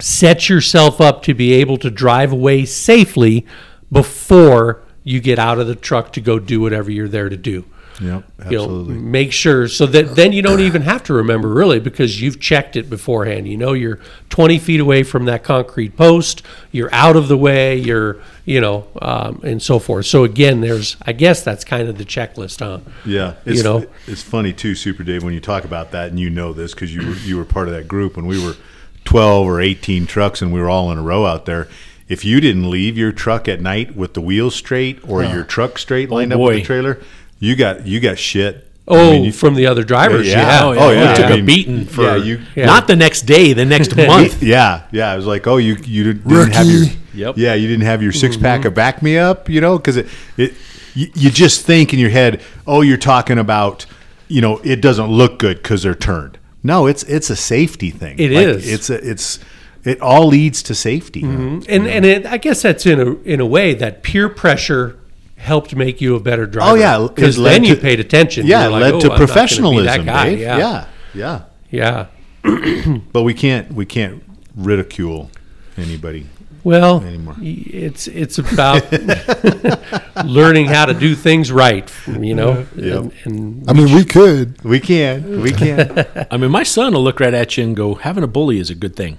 set 0.00 0.48
yourself 0.48 1.00
up 1.00 1.22
to 1.22 1.34
be 1.34 1.52
able 1.54 1.76
to 1.78 1.90
drive 1.90 2.32
away 2.32 2.64
safely 2.64 3.46
before 3.90 4.82
you 5.02 5.20
get 5.20 5.38
out 5.38 5.58
of 5.58 5.66
the 5.66 5.74
truck 5.74 6.12
to 6.12 6.20
go 6.20 6.38
do 6.38 6.60
whatever 6.60 6.90
you're 6.90 7.08
there 7.08 7.28
to 7.28 7.36
do 7.36 7.64
yep, 8.00 8.24
you 8.50 8.56
know, 8.56 8.64
absolutely. 8.64 8.94
make 8.94 9.32
sure 9.32 9.68
so 9.68 9.86
that 9.86 10.16
then 10.16 10.32
you 10.32 10.42
don't 10.42 10.60
even 10.60 10.82
have 10.82 11.02
to 11.04 11.14
remember 11.14 11.48
really 11.48 11.80
because 11.80 12.20
you've 12.20 12.40
checked 12.40 12.76
it 12.76 12.90
beforehand. 12.90 13.48
You 13.48 13.56
know, 13.56 13.72
you're 13.72 14.00
20 14.30 14.58
feet 14.58 14.80
away 14.80 15.02
from 15.02 15.26
that 15.26 15.44
concrete 15.44 15.96
post. 15.96 16.42
You're 16.72 16.92
out 16.92 17.16
of 17.16 17.28
the 17.28 17.36
way. 17.36 17.76
You're, 17.76 18.20
you 18.44 18.60
know, 18.60 18.86
um, 19.00 19.40
and 19.44 19.62
so 19.62 19.78
forth. 19.78 20.06
So 20.06 20.24
again, 20.24 20.60
there's, 20.60 20.96
I 21.02 21.12
guess 21.12 21.42
that's 21.42 21.64
kind 21.64 21.88
of 21.88 21.98
the 21.98 22.04
checklist, 22.04 22.60
huh? 22.60 22.80
Yeah, 23.04 23.34
it's, 23.44 23.58
you 23.58 23.64
know? 23.64 23.86
it's 24.06 24.22
funny 24.22 24.52
too, 24.52 24.74
Super 24.74 25.02
Dave, 25.02 25.22
when 25.22 25.34
you 25.34 25.40
talk 25.40 25.64
about 25.64 25.92
that, 25.92 26.08
and 26.08 26.18
you 26.18 26.30
know 26.30 26.52
this 26.52 26.74
because 26.74 26.94
you 26.94 27.06
were 27.06 27.14
you 27.16 27.36
were 27.36 27.44
part 27.44 27.68
of 27.68 27.74
that 27.74 27.88
group 27.88 28.16
when 28.16 28.26
we 28.26 28.44
were 28.44 28.56
twelve 29.04 29.46
or 29.46 29.60
eighteen 29.60 30.06
trucks, 30.06 30.42
and 30.42 30.52
we 30.52 30.60
were 30.60 30.68
all 30.68 30.90
in 30.90 30.98
a 30.98 31.02
row 31.02 31.26
out 31.26 31.46
there. 31.46 31.68
If 32.06 32.24
you 32.24 32.40
didn't 32.40 32.70
leave 32.70 32.98
your 32.98 33.12
truck 33.12 33.48
at 33.48 33.62
night 33.62 33.96
with 33.96 34.12
the 34.12 34.20
wheels 34.20 34.54
straight 34.54 35.00
or 35.08 35.24
your 35.24 35.42
truck 35.42 35.78
straight 35.78 36.10
lined 36.10 36.34
up 36.34 36.40
with 36.40 36.56
the 36.56 36.62
trailer, 36.62 37.00
you 37.38 37.56
got 37.56 37.86
you 37.86 38.00
got 38.00 38.18
shit. 38.18 38.70
Oh, 38.86 39.08
I 39.08 39.12
mean, 39.12 39.24
you- 39.24 39.32
from 39.32 39.54
the 39.54 39.66
other 39.66 39.82
drivers, 39.82 40.28
Yeah. 40.28 40.42
yeah. 40.42 40.64
Oh, 40.64 40.72
yeah. 40.72 40.80
Oh, 40.82 40.90
yeah. 40.90 41.10
We 41.10 41.16
took 41.16 41.24
I 41.26 41.30
a 41.30 41.36
mean, 41.36 41.46
beating 41.46 41.84
for 41.86 42.02
yeah, 42.02 42.16
you- 42.16 42.40
Yeah. 42.54 42.66
not 42.66 42.86
the 42.86 42.96
next 42.96 43.22
day, 43.22 43.54
the 43.54 43.64
next 43.64 43.96
month. 44.12 44.42
yeah, 44.42 44.82
yeah. 44.92 45.12
It 45.14 45.16
was 45.16 45.26
like, 45.26 45.46
oh, 45.46 45.56
you 45.56 45.76
you 45.84 46.04
didn't 46.12 46.30
have 46.52 46.66
your 46.66 46.80
Rookie. 46.80 46.98
Yep. 47.14 47.38
Yeah, 47.38 47.54
you 47.54 47.66
didn't 47.68 47.84
have 47.86 48.02
your 48.02 48.12
six 48.12 48.36
pack 48.36 48.60
mm-hmm. 48.60 48.68
of 48.68 48.74
back 48.74 49.02
me 49.02 49.16
up, 49.16 49.48
you 49.48 49.60
know, 49.60 49.78
because 49.78 49.96
it, 49.96 50.08
it 50.36 50.52
you, 50.94 51.08
you 51.14 51.30
just 51.30 51.64
think 51.64 51.92
in 51.92 51.98
your 51.98 52.10
head, 52.10 52.42
oh, 52.66 52.82
you're 52.82 52.96
talking 52.98 53.38
about, 53.38 53.86
you 54.28 54.40
know, 54.40 54.60
it 54.64 54.80
doesn't 54.80 55.06
look 55.10 55.38
good 55.38 55.56
because 55.58 55.82
they're 55.84 55.94
turned. 55.94 56.38
No, 56.62 56.86
it's 56.86 57.02
it's 57.04 57.30
a 57.30 57.36
safety 57.36 57.90
thing. 57.90 58.18
It 58.18 58.32
It 58.32 58.48
is. 58.48 58.66
is. 58.66 58.72
It's 58.72 58.90
a, 58.90 59.10
it's 59.10 59.38
it 59.84 60.00
all 60.00 60.26
leads 60.26 60.62
to 60.64 60.74
safety. 60.74 61.22
Mm-hmm. 61.22 61.70
and 61.70 61.86
and 61.86 62.04
it, 62.04 62.26
I 62.26 62.36
guess 62.36 62.62
that's 62.62 62.84
in 62.84 63.00
a 63.00 63.14
in 63.22 63.40
a 63.40 63.46
way 63.46 63.74
that 63.74 64.02
peer 64.02 64.28
pressure 64.28 64.98
helped 65.44 65.74
make 65.76 66.00
you 66.00 66.16
a 66.16 66.20
better 66.20 66.46
driver. 66.46 66.72
Oh 66.72 66.74
yeah, 66.74 67.06
because 67.06 67.38
led 67.38 67.52
then 67.62 67.64
you 67.64 67.76
paid 67.76 68.00
attention. 68.00 68.46
Yeah, 68.46 68.66
like, 68.68 68.82
led 68.82 68.94
"Oh, 68.94 69.00
to 69.00 69.06
I'm 69.06 69.08
not 69.10 69.18
gonna 69.18 69.18
be 69.18 69.26
professionalism. 69.26 69.84
That 69.84 70.04
guy. 70.06 70.28
Yeah. 70.28 70.86
yeah, 71.14 71.44
yeah. 71.70 72.06
yeah. 72.44 72.98
But 73.12 73.22
we 73.22 73.34
can't 73.34 73.72
we 73.72 73.86
can't 73.86 74.22
ridicule 74.56 75.30
anybody. 75.76 76.26
Well, 76.64 77.02
Anymore. 77.02 77.36
it's 77.40 78.06
it's 78.08 78.38
about 78.38 78.82
learning 80.24 80.66
how 80.66 80.86
to 80.86 80.94
do 80.94 81.14
things 81.14 81.52
right. 81.52 81.90
You 82.06 82.34
know, 82.34 82.66
Yep. 82.76 83.00
and, 83.00 83.12
and 83.24 83.70
I 83.70 83.72
mean, 83.74 83.94
we 83.94 84.04
could. 84.04 84.62
We 84.64 84.80
can. 84.80 85.40
We 85.42 85.52
can. 85.52 86.06
I 86.30 86.36
mean, 86.36 86.50
my 86.50 86.62
son 86.62 86.94
will 86.94 87.02
look 87.04 87.20
right 87.20 87.34
at 87.34 87.56
you 87.56 87.64
and 87.64 87.76
go, 87.76 87.94
"Having 87.94 88.24
a 88.24 88.28
bully 88.28 88.58
is 88.58 88.70
a 88.70 88.74
good 88.74 88.96
thing." 88.96 89.18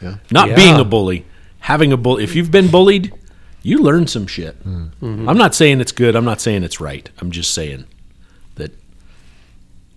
Yeah. 0.00 0.16
Not 0.30 0.48
Yeah. 0.48 0.56
being 0.56 0.76
a 0.80 0.84
bully, 0.84 1.26
having 1.60 1.92
a 1.92 1.96
bully. 1.96 2.24
If 2.24 2.34
you've 2.34 2.50
been 2.50 2.68
bullied, 2.70 3.12
you 3.62 3.78
learn 3.78 4.06
some 4.06 4.26
shit. 4.26 4.58
Mm-hmm. 4.66 5.28
I'm 5.28 5.38
not 5.38 5.54
saying 5.54 5.80
it's 5.80 5.92
good. 5.92 6.16
I'm 6.16 6.24
not 6.24 6.40
saying 6.40 6.62
it's 6.64 6.80
right. 6.80 7.08
I'm 7.20 7.30
just 7.30 7.52
saying 7.52 7.84
that 8.56 8.72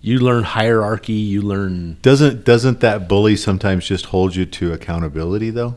you 0.00 0.18
learn 0.20 0.44
hierarchy. 0.44 1.12
You 1.14 1.42
learn. 1.42 1.98
doesn't 2.02 2.44
doesn't 2.44 2.80
that 2.80 3.08
bully 3.08 3.36
sometimes 3.36 3.86
just 3.86 4.06
hold 4.06 4.36
you 4.36 4.46
to 4.46 4.72
accountability 4.72 5.50
though? 5.50 5.76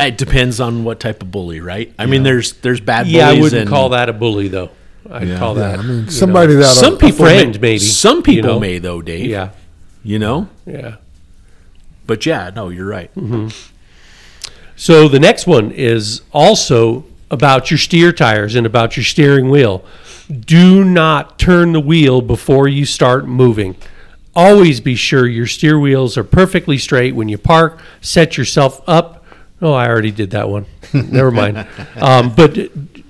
It 0.00 0.16
depends 0.16 0.60
on 0.60 0.84
what 0.84 1.00
type 1.00 1.22
of 1.22 1.30
bully, 1.32 1.60
right? 1.60 1.92
I 1.98 2.06
mean, 2.06 2.22
there's 2.22 2.52
there's 2.54 2.80
bad 2.80 3.02
bullies. 3.04 3.14
yeah, 3.16 3.28
I 3.28 3.32
wouldn't 3.40 3.62
and 3.62 3.68
call 3.70 3.88
that 3.90 4.08
a 4.08 4.12
bully 4.12 4.48
though. 4.48 4.70
I'd 5.10 5.26
Yeah. 5.28 5.38
call 5.38 5.56
Yeah, 5.56 5.68
that. 5.70 5.78
I 5.78 5.82
mean, 5.82 6.08
somebody 6.08 6.54
know, 6.54 6.60
that 6.60 6.74
Some 6.76 6.94
a 6.94 6.98
people, 6.98 7.24
friend, 7.24 7.54
may, 7.54 7.68
maybe. 7.70 7.78
Some 7.78 8.18
you 8.18 8.22
people 8.22 8.50
know? 8.54 8.60
may, 8.60 8.78
though, 8.78 9.00
Dave. 9.00 9.26
Yeah, 9.30 9.50
You 10.04 10.18
know, 10.18 10.48
yeah. 10.66 10.96
but 12.06 12.26
yeah, 12.26 12.50
no, 12.54 12.68
you're 12.68 12.86
right. 12.86 13.10
So 14.76 15.08
the 15.08 15.18
next 15.18 15.46
one 15.46 15.70
is 15.72 16.22
also 16.32 17.04
about 17.30 17.70
your 17.70 17.78
steer 17.78 18.12
tires 18.12 18.54
and 18.54 18.66
about 18.66 18.96
your 18.96 19.04
steering 19.04 19.50
wheel. 19.50 19.84
Do 20.28 20.84
not 20.84 21.38
turn 21.38 21.72
the 21.72 21.80
wheel 21.80 22.20
before 22.20 22.68
you 22.68 22.84
start 22.84 23.26
moving. 23.26 23.76
Always 24.34 24.80
be 24.80 24.94
sure 24.94 25.26
your 25.26 25.46
steer 25.46 25.78
wheels 25.78 26.16
are 26.16 26.24
perfectly 26.24 26.78
straight 26.78 27.14
when 27.14 27.28
you 27.28 27.38
park. 27.38 27.80
Set 28.00 28.36
yourself 28.36 28.82
up. 28.86 29.24
Oh, 29.60 29.72
I 29.72 29.88
already 29.88 30.12
did 30.12 30.30
that 30.30 30.48
one. 30.48 30.66
Never 30.92 31.30
mind. 31.30 31.66
Um, 31.96 32.34
but 32.34 32.56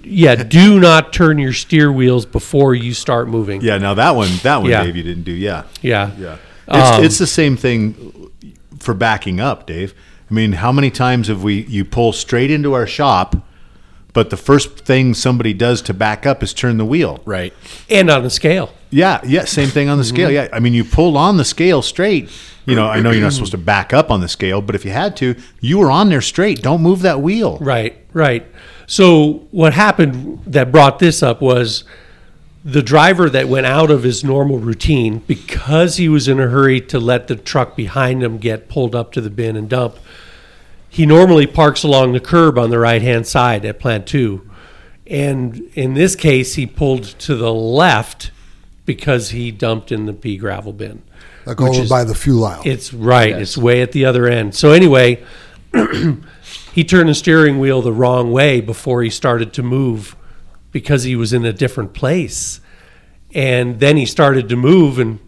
yeah, 0.03 0.37
do 0.37 0.81
not 0.81 1.12
turn 1.12 1.39
your 1.39 1.53
steer 1.53 1.93
wheels 1.93 2.25
before 2.25 2.75
you 2.75 2.95
start 2.95 3.29
moving. 3.29 3.61
Yeah. 3.61 3.77
Now 3.79 3.95
that 3.95 4.14
one 4.14 4.31
that 4.43 4.57
one 4.59 4.71
Yeah. 4.71 4.85
Dave 4.85 4.97
you 4.97 5.03
didn't 5.03 5.25
do. 5.25 5.33
Yeah. 5.33 5.64
Yeah. 5.83 6.12
Yeah. 6.19 6.37
It's 6.69 6.99
Um, 6.99 7.05
it's 7.05 7.19
the 7.19 7.27
same 7.27 7.57
thing 7.57 8.31
for 8.79 8.95
backing 8.95 9.41
up, 9.41 9.66
Dave. 9.66 9.93
I 10.31 10.35
mean, 10.35 10.53
how 10.53 10.73
many 10.73 10.91
times 10.91 11.29
have 11.29 11.43
we 11.43 11.64
you 11.64 11.85
pull 11.85 12.12
straight 12.12 12.51
into 12.51 12.73
our 12.75 12.87
shop, 12.87 13.37
but 14.13 14.31
the 14.31 14.37
first 14.37 14.79
thing 14.81 15.15
somebody 15.15 15.53
does 15.53 15.83
to 15.83 15.95
back 15.95 16.27
up 16.27 16.43
is 16.43 16.55
turn 16.55 16.77
the 16.79 16.85
wheel. 16.85 17.21
Right. 17.25 17.53
And 17.89 18.11
on 18.11 18.23
the 18.23 18.31
scale. 18.31 18.73
Yeah, 18.91 19.21
yeah, 19.25 19.45
same 19.45 19.69
thing 19.69 19.89
on 19.89 19.99
the 19.99 20.05
scale. 20.05 20.29
Mm-hmm. 20.29 20.51
Yeah, 20.51 20.57
I 20.57 20.61
mean, 20.61 20.73
you 20.73 20.85
pulled 20.85 21.17
on 21.17 21.37
the 21.37 21.45
scale 21.45 21.83
straight. 21.83 22.31
You 22.65 22.75
know, 22.75 22.87
I 22.87 23.01
know 23.01 23.11
you're 23.11 23.23
not 23.23 23.33
supposed 23.33 23.53
to 23.53 23.59
back 23.59 23.95
up 23.95 24.11
on 24.11 24.21
the 24.21 24.29
scale, 24.29 24.61
but 24.61 24.75
if 24.75 24.85
you 24.85 24.91
had 24.91 25.17
to, 25.19 25.37
you 25.61 25.79
were 25.79 25.91
on 25.91 26.11
there 26.11 26.21
straight. 26.21 26.63
Don't 26.63 26.83
move 26.83 27.01
that 27.01 27.23
wheel. 27.23 27.57
Right, 27.59 27.97
right. 28.13 28.47
So 28.87 29.47
what 29.53 29.73
happened 29.73 30.43
that 30.47 30.71
brought 30.71 30.99
this 30.99 31.23
up 31.23 31.41
was 31.41 31.85
the 32.65 32.83
driver 32.83 33.31
that 33.31 33.49
went 33.49 33.65
out 33.65 33.91
of 33.91 34.03
his 34.03 34.23
normal 34.23 34.59
routine 34.59 35.21
because 35.21 35.97
he 35.97 36.09
was 36.09 36.29
in 36.29 36.39
a 36.41 36.49
hurry 36.49 36.81
to 36.83 36.99
let 36.99 37.29
the 37.29 37.37
truck 37.37 37.75
behind 37.75 38.23
him 38.23 38.37
get 38.37 38.69
pulled 38.69 38.95
up 38.95 39.13
to 39.13 39.23
the 39.23 39.31
bin 39.31 39.57
and 39.57 39.71
dump. 39.71 39.97
He 40.89 41.07
normally 41.07 41.47
parks 41.47 41.82
along 41.82 42.12
the 42.12 42.20
curb 42.20 42.59
on 42.59 42.70
the 42.70 42.78
right 42.78 43.03
hand 43.03 43.26
side 43.26 43.64
at 43.64 43.78
plant 43.78 44.07
2. 44.07 44.49
And 45.07 45.57
in 45.74 45.95
this 45.95 46.16
case 46.16 46.55
he 46.55 46.66
pulled 46.66 47.05
to 47.20 47.34
the 47.34 47.53
left 47.53 48.30
because 48.84 49.30
he 49.30 49.51
dumped 49.51 49.93
in 49.93 50.07
the 50.07 50.12
pea 50.12 50.36
gravel 50.36 50.72
bin. 50.72 51.03
Like 51.45 51.61
Which 51.61 51.70
over 51.70 51.82
is- 51.82 51.89
by 51.89 52.05
the 52.05 52.14
fuel 52.14 52.45
aisle. 52.45 52.62
It's 52.64 52.93
right. 52.93 53.34
It's 53.34 53.57
way 53.57 53.82
at 53.82 53.93
the 53.93 54.05
other 54.05 54.26
end. 54.26 54.55
So 54.55 54.70
anyway, 54.72 55.22
he 56.72 56.84
turned 56.84 57.09
the 57.09 57.14
steering 57.14 57.59
wheel 57.59 57.82
the 57.82 57.93
wrong 57.93 58.32
way 58.32 58.61
before 58.61 59.03
he 59.03 59.11
started 59.11 59.53
to 59.55 59.62
move 59.62 60.16
because 60.72 61.05
he 61.05 61.16
was 61.16 61.32
in 61.32 61.45
a 61.45 61.53
different 61.53 61.95
place. 61.95 62.61
And 63.34 63.80
then 63.80 63.97
he 63.97 64.07
started 64.07 64.49
to 64.49 64.57
move 64.57 64.99
and 64.99 65.20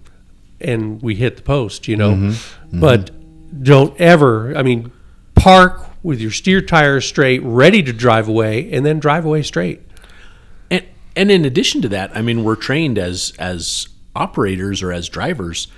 and 0.61 1.01
we 1.01 1.15
hit 1.15 1.37
the 1.37 1.43
post, 1.43 1.89
you 1.89 1.97
know. 1.97 2.13
Mm-hmm. 2.13 2.81
But 2.81 3.07
mm-hmm. 3.07 3.63
don't 3.63 3.99
ever, 3.99 4.57
I 4.57 4.63
mean, 4.63 4.93
park 5.41 5.87
with 6.03 6.21
your 6.21 6.31
steer 6.31 6.61
tires 6.61 7.07
straight, 7.07 7.43
ready 7.43 7.83
to 7.83 7.93
drive 7.93 8.29
away 8.29 8.71
and 8.73 8.85
then 8.85 8.99
drive 8.99 9.25
away 9.25 9.43
straight. 9.43 9.81
And 10.71 10.85
and 11.17 11.31
in 11.31 11.45
addition 11.45 11.83
to 11.83 11.89
that, 11.89 12.17
I 12.17 12.23
mean, 12.23 12.45
we're 12.45 12.57
trained 12.57 12.99
as 12.99 13.33
as 13.39 13.89
operators 14.15 14.83
or 14.83 14.93
as 14.93 15.09
drivers. 15.09 15.69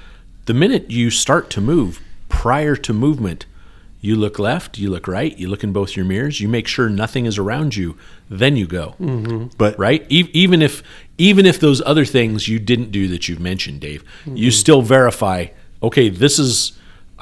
The 0.46 0.54
minute 0.54 0.90
you 0.90 1.10
start 1.10 1.50
to 1.50 1.60
move, 1.60 2.00
prior 2.28 2.74
to 2.76 2.92
movement, 2.92 3.46
you 4.00 4.16
look 4.16 4.40
left, 4.40 4.78
you 4.78 4.90
look 4.90 5.06
right, 5.06 5.38
you 5.38 5.48
look 5.48 5.62
in 5.62 5.72
both 5.72 5.94
your 5.94 6.04
mirrors, 6.04 6.40
you 6.40 6.48
make 6.48 6.66
sure 6.66 6.88
nothing 6.88 7.24
is 7.24 7.38
around 7.38 7.76
you, 7.76 7.96
then 8.28 8.56
you 8.56 8.66
go. 8.66 8.96
Mm-hmm. 9.00 9.56
But 9.56 9.78
Right? 9.78 10.04
E- 10.08 10.30
even 10.32 10.62
if 10.62 10.82
even 11.18 11.46
if 11.46 11.60
those 11.60 11.80
other 11.82 12.04
things 12.04 12.48
you 12.48 12.58
didn't 12.58 12.90
do 12.90 13.06
that 13.08 13.28
you've 13.28 13.40
mentioned, 13.40 13.80
Dave, 13.80 14.02
you 14.24 14.32
mm-hmm. 14.32 14.50
still 14.50 14.82
verify. 14.82 15.46
Okay, 15.82 16.08
this 16.08 16.38
is 16.38 16.72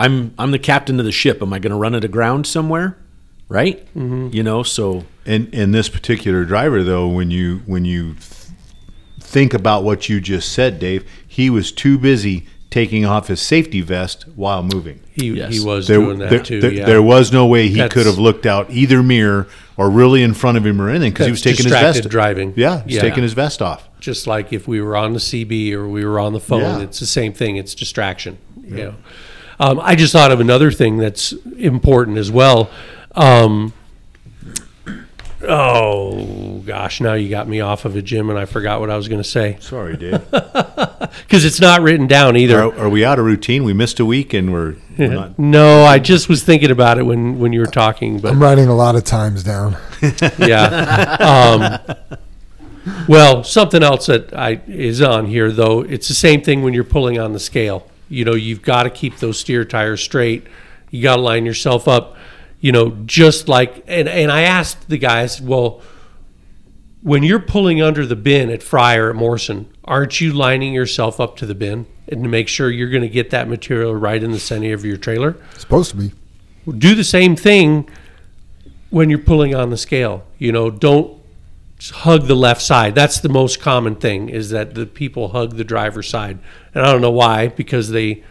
I'm 0.00 0.34
I'm 0.38 0.50
the 0.50 0.58
captain 0.58 0.98
of 0.98 1.04
the 1.04 1.12
ship. 1.12 1.42
Am 1.42 1.52
I 1.52 1.58
going 1.58 1.70
to 1.72 1.76
run 1.76 1.94
it 1.94 2.04
aground 2.04 2.46
somewhere? 2.46 2.96
Right? 3.48 3.84
Mm-hmm. 3.94 4.28
You 4.32 4.42
know, 4.42 4.62
so 4.62 5.04
in 5.26 5.48
in 5.52 5.72
this 5.72 5.88
particular 5.88 6.44
driver, 6.44 6.82
though, 6.82 7.08
when 7.08 7.30
you 7.30 7.62
when 7.66 7.84
you 7.84 8.14
think 9.20 9.54
about 9.54 9.84
what 9.84 10.08
you 10.08 10.20
just 10.20 10.52
said, 10.52 10.78
Dave, 10.78 11.08
he 11.26 11.50
was 11.50 11.70
too 11.72 11.98
busy 11.98 12.46
taking 12.70 13.04
off 13.04 13.26
his 13.28 13.40
safety 13.40 13.80
vest 13.80 14.24
while 14.36 14.62
moving. 14.62 15.00
He, 15.10 15.30
Yes. 15.32 15.52
he 15.52 15.60
was 15.60 15.88
There, 15.88 15.98
doing 15.98 16.18
that 16.20 16.30
there, 16.30 16.38
too. 16.40 16.60
there- 16.60 16.72
yeah. 16.72 16.86
there 16.86 17.02
was 17.02 17.32
no 17.32 17.44
way 17.46 17.66
he 17.66 17.74
That's- 17.74 17.92
could 17.92 18.06
have 18.06 18.18
looked 18.18 18.46
out 18.46 18.70
either 18.70 19.02
mirror 19.02 19.48
or 19.76 19.90
really 19.90 20.22
in 20.22 20.34
front 20.34 20.56
of 20.56 20.64
him 20.64 20.80
or 20.80 20.88
anything 20.88 21.10
because 21.12 21.26
he 21.26 21.32
was 21.32 21.42
taking 21.42 21.64
his 21.64 21.72
distracted 21.72 22.02
vest. 22.04 22.08
driving. 22.10 22.52
Yeah, 22.56 22.84
he's 22.84 22.96
Yeah. 22.96 23.00
taking 23.02 23.22
his 23.24 23.32
vest 23.32 23.60
off. 23.60 23.88
just 23.98 24.26
like 24.26 24.50
if 24.52 24.66
we 24.66 24.80
were 24.80 24.96
on 24.96 25.12
the 25.12 25.18
CB 25.20 25.74
or 25.74 25.86
we 25.86 26.04
were 26.06 26.18
on 26.18 26.32
the 26.32 26.40
phone, 26.40 26.60
Yeah. 26.62 26.80
it's 26.80 27.00
the 27.00 27.06
same 27.06 27.32
thing. 27.34 27.56
It's 27.56 27.74
distraction. 27.74 28.38
You 28.64 28.76
know, 28.76 28.94
um, 29.60 29.78
I 29.80 29.94
just 29.94 30.12
thought 30.12 30.32
of 30.32 30.40
another 30.40 30.72
thing 30.72 30.96
that's 30.96 31.32
important 31.58 32.18
as 32.18 32.32
well. 32.32 32.70
Um, 33.14 33.72
oh 35.42 36.62
gosh, 36.66 37.00
now 37.00 37.14
you 37.14 37.28
got 37.28 37.46
me 37.46 37.60
off 37.60 37.84
of 37.84 37.94
a 37.94 38.02
gym, 38.02 38.30
and 38.30 38.38
I 38.38 38.44
forgot 38.46 38.80
what 38.80 38.90
I 38.90 38.96
was 38.96 39.08
going 39.08 39.22
to 39.22 39.28
say 39.28 39.58
Sorry, 39.60 39.96
Dave. 39.98 40.28
because 40.30 41.44
it's 41.44 41.60
not 41.60 41.82
written 41.82 42.06
down 42.06 42.36
either. 42.36 42.62
are, 42.62 42.78
are 42.78 42.88
we 42.88 43.04
out 43.04 43.18
of 43.18 43.24
routine? 43.24 43.64
We 43.64 43.72
missed 43.72 44.00
a 44.00 44.04
week 44.04 44.32
and 44.32 44.52
we're, 44.52 44.76
we're 44.98 45.08
not. 45.12 45.38
No, 45.38 45.84
I 45.84 45.98
just 45.98 46.28
was 46.28 46.42
thinking 46.42 46.70
about 46.70 46.98
it 46.98 47.02
when 47.02 47.38
when 47.38 47.52
you 47.52 47.60
were 47.60 47.66
talking, 47.66 48.18
but 48.18 48.32
I'm 48.32 48.42
writing 48.42 48.68
a 48.68 48.74
lot 48.74 48.96
of 48.96 49.04
times 49.04 49.42
down. 49.44 49.76
yeah. 50.38 51.78
Um, 51.86 51.96
well, 53.08 53.44
something 53.44 53.82
else 53.82 54.06
that 54.06 54.32
I 54.34 54.60
is 54.66 55.02
on 55.02 55.26
here 55.26 55.50
though. 55.52 55.80
It's 55.82 56.08
the 56.08 56.14
same 56.14 56.42
thing 56.42 56.62
when 56.62 56.72
you're 56.74 56.84
pulling 56.84 57.18
on 57.18 57.32
the 57.32 57.40
scale. 57.40 57.86
You 58.10 58.26
know, 58.26 58.34
you've 58.34 58.60
got 58.60 58.82
to 58.82 58.90
keep 58.90 59.18
those 59.18 59.38
steer 59.38 59.64
tires 59.64 60.02
straight. 60.02 60.46
You 60.90 61.02
got 61.02 61.16
to 61.16 61.22
line 61.22 61.46
yourself 61.46 61.88
up. 61.88 62.16
You 62.60 62.72
know, 62.72 62.90
just 63.06 63.48
like 63.48 63.84
and 63.86 64.06
and 64.06 64.30
I 64.30 64.42
asked 64.42 64.90
the 64.90 64.98
guys, 64.98 65.40
well, 65.40 65.80
when 67.02 67.22
you're 67.22 67.40
pulling 67.40 67.80
under 67.80 68.04
the 68.04 68.16
bin 68.16 68.50
at 68.50 68.62
Fryer 68.62 69.08
at 69.08 69.16
Morrison, 69.16 69.72
aren't 69.84 70.20
you 70.20 70.32
lining 70.32 70.74
yourself 70.74 71.20
up 71.20 71.36
to 71.36 71.46
the 71.46 71.54
bin 71.54 71.86
and 72.08 72.22
to 72.22 72.28
make 72.28 72.48
sure 72.48 72.70
you're 72.70 72.90
going 72.90 73.02
to 73.02 73.08
get 73.08 73.30
that 73.30 73.48
material 73.48 73.94
right 73.94 74.22
in 74.22 74.32
the 74.32 74.38
center 74.38 74.74
of 74.74 74.84
your 74.84 74.98
trailer? 74.98 75.36
supposed 75.56 75.92
to 75.92 75.96
be. 75.96 76.12
do 76.76 76.94
the 76.94 77.04
same 77.04 77.36
thing 77.36 77.88
when 78.90 79.08
you're 79.08 79.18
pulling 79.20 79.54
on 79.54 79.70
the 79.70 79.78
scale. 79.78 80.24
You 80.38 80.52
know, 80.52 80.70
don't 80.70 81.19
hug 81.88 82.26
the 82.26 82.36
left 82.36 82.60
side. 82.60 82.94
That's 82.94 83.20
the 83.20 83.30
most 83.30 83.60
common 83.60 83.96
thing 83.96 84.28
is 84.28 84.50
that 84.50 84.74
the 84.74 84.84
people 84.84 85.28
hug 85.28 85.56
the 85.56 85.64
driver's 85.64 86.08
side. 86.08 86.38
And 86.74 86.84
I 86.84 86.92
don't 86.92 87.00
know 87.00 87.10
why 87.10 87.48
because 87.48 87.90
they 87.90 88.22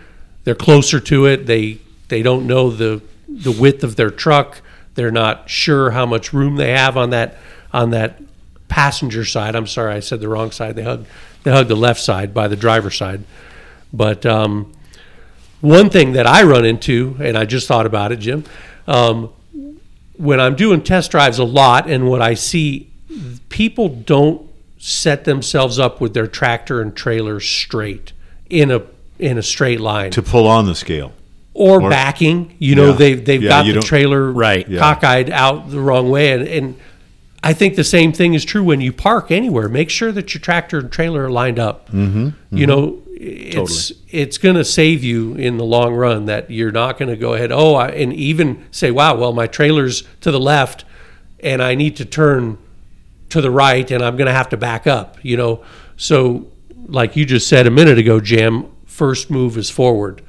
they're 0.43 0.55
closer 0.55 0.99
to 0.99 1.25
it. 1.25 1.47
They 1.47 1.79
they 2.09 2.21
don't 2.21 2.45
know 2.45 2.69
the 2.69 3.01
the 3.27 3.51
width 3.51 3.83
of 3.83 3.95
their 3.95 4.11
truck. 4.11 4.61
They're 4.95 5.11
not 5.11 5.49
sure 5.49 5.91
how 5.91 6.05
much 6.05 6.33
room 6.33 6.57
they 6.57 6.71
have 6.71 6.95
on 6.95 7.09
that 7.09 7.37
on 7.73 7.89
that 7.91 8.21
passenger 8.67 9.25
side. 9.25 9.55
I'm 9.55 9.67
sorry, 9.67 9.95
I 9.95 9.99
said 9.99 10.21
the 10.21 10.29
wrong 10.29 10.51
side. 10.51 10.75
They 10.75 10.83
hug 10.83 11.05
they 11.43 11.51
hug 11.51 11.67
the 11.67 11.75
left 11.75 12.01
side 12.01 12.33
by 12.33 12.47
the 12.47 12.55
driver's 12.55 12.97
side. 12.97 13.23
But 13.91 14.25
um, 14.25 14.71
one 15.61 15.89
thing 15.89 16.13
that 16.13 16.27
I 16.27 16.43
run 16.43 16.65
into, 16.65 17.17
and 17.19 17.37
I 17.37 17.45
just 17.45 17.67
thought 17.67 17.85
about 17.85 18.11
it, 18.11 18.19
Jim, 18.19 18.43
um, 18.87 19.33
when 20.17 20.39
I'm 20.39 20.55
doing 20.55 20.83
test 20.83 21.11
drives 21.11 21.39
a 21.39 21.43
lot, 21.43 21.89
and 21.89 22.09
what 22.09 22.21
I 22.21 22.33
see, 22.33 22.88
people 23.49 23.89
don't 23.89 24.47
set 24.77 25.25
themselves 25.25 25.77
up 25.79 25.99
with 25.99 26.13
their 26.13 26.27
tractor 26.27 26.81
and 26.81 26.95
trailer 26.95 27.39
straight 27.39 28.13
in 28.49 28.71
a 28.71 28.81
in 29.17 29.37
a 29.37 29.43
straight 29.43 29.81
line 29.81 30.11
to 30.11 30.21
pull 30.21 30.47
on 30.47 30.65
the 30.65 30.75
scale. 30.75 31.11
or, 31.53 31.81
or- 31.81 31.89
backing. 31.89 32.55
You 32.59 32.75
know, 32.75 32.89
Yeah. 32.91 32.95
they've 32.95 33.25
they've 33.25 33.43
Yeah, 33.43 33.49
got 33.49 33.65
the 33.73 33.81
trailer 33.81 34.31
Right. 34.31 34.67
Yeah. 34.69 34.79
cockeyed 34.79 35.29
out 35.29 35.69
the 35.71 35.79
wrong 35.81 36.09
way, 36.09 36.31
and, 36.31 36.47
and 36.47 36.75
I 37.43 37.53
think 37.53 37.75
the 37.75 37.83
same 37.83 38.11
thing 38.13 38.33
is 38.33 38.43
true 38.45 38.63
when 38.63 38.79
you 38.81 38.91
park 38.93 39.31
anywhere. 39.31 39.67
Make 39.69 39.89
sure 39.89 40.11
that 40.13 40.33
your 40.33 40.41
tractor 40.41 40.79
and 40.79 40.91
trailer 40.91 41.25
are 41.25 41.29
lined 41.31 41.59
up. 41.59 41.89
Mm-hmm, 41.91 42.29
You 42.57 42.67
know, 42.67 42.99
it's 43.11 43.91
it's 44.09 44.37
going 44.37 44.55
to 44.55 44.63
save 44.65 45.03
you 45.03 45.35
in 45.35 45.57
the 45.57 45.63
long 45.65 45.93
run 45.95 46.25
that 46.25 46.49
you're 46.49 46.71
not 46.71 46.97
going 46.97 47.09
to 47.09 47.17
go 47.17 47.33
ahead. 47.33 47.51
Oh, 47.51 47.75
I, 47.75 47.89
and 47.89 48.13
even 48.13 48.63
say, 48.71 48.91
wow, 48.91 49.15
well, 49.15 49.33
my 49.33 49.47
trailer's 49.47 50.03
to 50.21 50.31
the 50.31 50.39
left, 50.39 50.85
and 51.41 51.61
I 51.61 51.75
need 51.75 51.95
to 51.97 52.05
turn 52.05 52.57
to 53.29 53.41
the 53.41 53.51
right 53.51 53.89
and 53.91 54.03
I'm 54.03 54.17
going 54.17 54.27
to 54.27 54.33
have 54.33 54.49
to 54.49 54.57
back 54.57 54.87
up, 54.87 55.23
you 55.23 55.37
know. 55.37 55.63
So, 55.97 56.47
like 56.87 57.15
you 57.15 57.25
just 57.25 57.47
said 57.47 57.67
a 57.67 57.71
minute 57.71 57.97
ago, 57.97 58.19
Jim, 58.19 58.67
first 58.85 59.29
move 59.29 59.57
is 59.57 59.69
forward. 59.69 60.21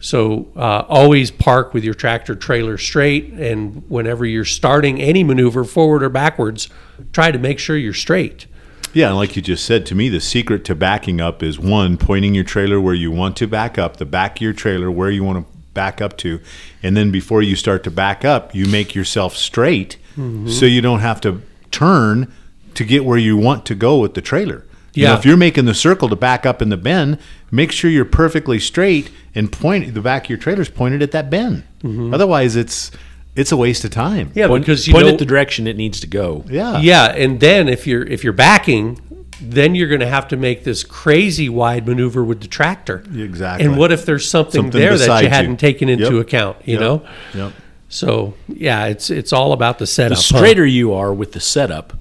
So, 0.00 0.48
uh, 0.56 0.84
always 0.88 1.30
park 1.30 1.72
with 1.72 1.84
your 1.84 1.94
tractor 1.94 2.34
trailer 2.34 2.76
straight. 2.76 3.32
And 3.34 3.88
whenever 3.88 4.26
you're 4.26 4.44
starting 4.44 5.00
any 5.00 5.22
maneuver, 5.22 5.62
forward 5.62 6.02
or 6.02 6.08
backwards, 6.08 6.68
try 7.12 7.30
to 7.30 7.38
make 7.38 7.60
sure 7.60 7.76
you're 7.76 7.94
straight. 7.94 8.46
Yeah, 8.92 9.08
and 9.08 9.16
like 9.16 9.36
you 9.36 9.42
just 9.42 9.64
said 9.64 9.86
to 9.86 9.94
me, 9.94 10.08
the 10.08 10.20
secret 10.20 10.64
to 10.64 10.74
backing 10.74 11.20
up 11.20 11.40
is 11.40 11.56
one, 11.56 11.96
pointing 11.96 12.34
your 12.34 12.42
trailer 12.42 12.80
where 12.80 12.94
you 12.94 13.12
want 13.12 13.36
to 13.36 13.46
back 13.46 13.78
up, 13.78 13.98
the 13.98 14.04
back 14.04 14.38
of 14.38 14.42
your 14.42 14.52
trailer 14.52 14.90
where 14.90 15.08
you 15.08 15.22
want 15.22 15.46
to 15.46 15.58
back 15.72 16.00
up 16.00 16.16
to. 16.18 16.40
And 16.82 16.96
then 16.96 17.12
before 17.12 17.40
you 17.40 17.54
start 17.54 17.84
to 17.84 17.90
back 17.90 18.24
up, 18.24 18.56
you 18.56 18.66
make 18.66 18.96
yourself 18.96 19.36
straight 19.36 19.98
Mm-hmm. 20.12 20.48
so 20.48 20.66
you 20.66 20.82
don't 20.82 21.00
have 21.00 21.22
to 21.22 21.40
turn 21.72 22.32
to 22.74 22.84
get 22.84 23.04
where 23.04 23.18
you 23.18 23.36
want 23.36 23.66
to 23.66 23.74
go 23.74 23.98
with 23.98 24.14
the 24.14 24.20
trailer. 24.20 24.64
You 24.94 25.04
know, 25.04 25.12
Yeah. 25.12 25.18
if 25.18 25.24
you're 25.24 25.36
making 25.38 25.64
the 25.64 25.74
circle 25.74 26.08
to 26.10 26.16
back 26.16 26.44
up 26.46 26.60
in 26.62 26.68
the 26.68 26.76
bend, 26.76 27.18
make 27.50 27.72
sure 27.72 27.90
you're 27.90 28.04
perfectly 28.04 28.58
straight 28.58 29.10
and 29.34 29.50
point 29.50 29.94
the 29.94 30.00
back 30.02 30.24
of 30.24 30.30
your 30.30 30.38
trailer's 30.38 30.68
pointed 30.68 31.02
at 31.02 31.12
that 31.12 31.30
bend. 31.30 31.64
Otherwise, 31.84 32.56
it's 32.56 32.90
it's 33.34 33.50
a 33.50 33.56
waste 33.56 33.82
of 33.82 33.90
time. 33.90 34.28
Mm-hmm. 34.28 34.38
Yeah, 34.38 34.48
Point, 34.48 34.64
because 34.66 34.86
you 34.86 34.92
point 34.92 35.06
know, 35.06 35.14
it 35.14 35.18
the 35.18 35.24
direction 35.24 35.66
it 35.66 35.76
needs 35.78 35.98
to 36.00 36.06
go. 36.06 36.44
Yeah. 36.50 36.80
yeah, 36.80 37.06
and 37.06 37.40
then 37.40 37.66
if 37.68 37.86
you're 37.86 38.02
if 38.04 38.22
you're 38.22 38.34
backing, 38.34 39.00
then 39.40 39.74
you're 39.74 39.88
going 39.88 40.00
to 40.02 40.06
have 40.06 40.28
to 40.28 40.36
make 40.36 40.64
this 40.64 40.84
crazy 40.84 41.48
wide 41.48 41.86
maneuver 41.86 42.22
with 42.22 42.42
the 42.42 42.46
tractor. 42.46 43.02
Exactly. 43.16 43.64
And 43.66 43.78
what 43.78 43.90
if 43.90 44.04
there's 44.04 44.28
something, 44.28 44.64
Something 44.64 44.78
there 44.80 44.96
that 44.98 45.18
you 45.20 45.24
you. 45.24 45.30
hadn't 45.30 45.56
taken 45.56 45.88
into 45.88 46.16
Yep. 46.16 46.26
account? 46.26 46.56
You 46.66 46.74
Yep. 46.74 46.80
know. 46.80 47.02
Yep. 47.34 47.52
So 47.92 48.32
yeah, 48.48 48.86
it's 48.86 49.10
it's 49.10 49.32
all 49.34 49.52
about 49.52 49.78
the 49.78 49.82
The 49.82 49.86
setup. 49.86 50.16
huh? 50.18 50.22
straighter 50.38 50.64
you 50.64 50.94
are 50.94 51.12
with 51.12 51.32
the 51.32 51.40
setup, 51.40 51.92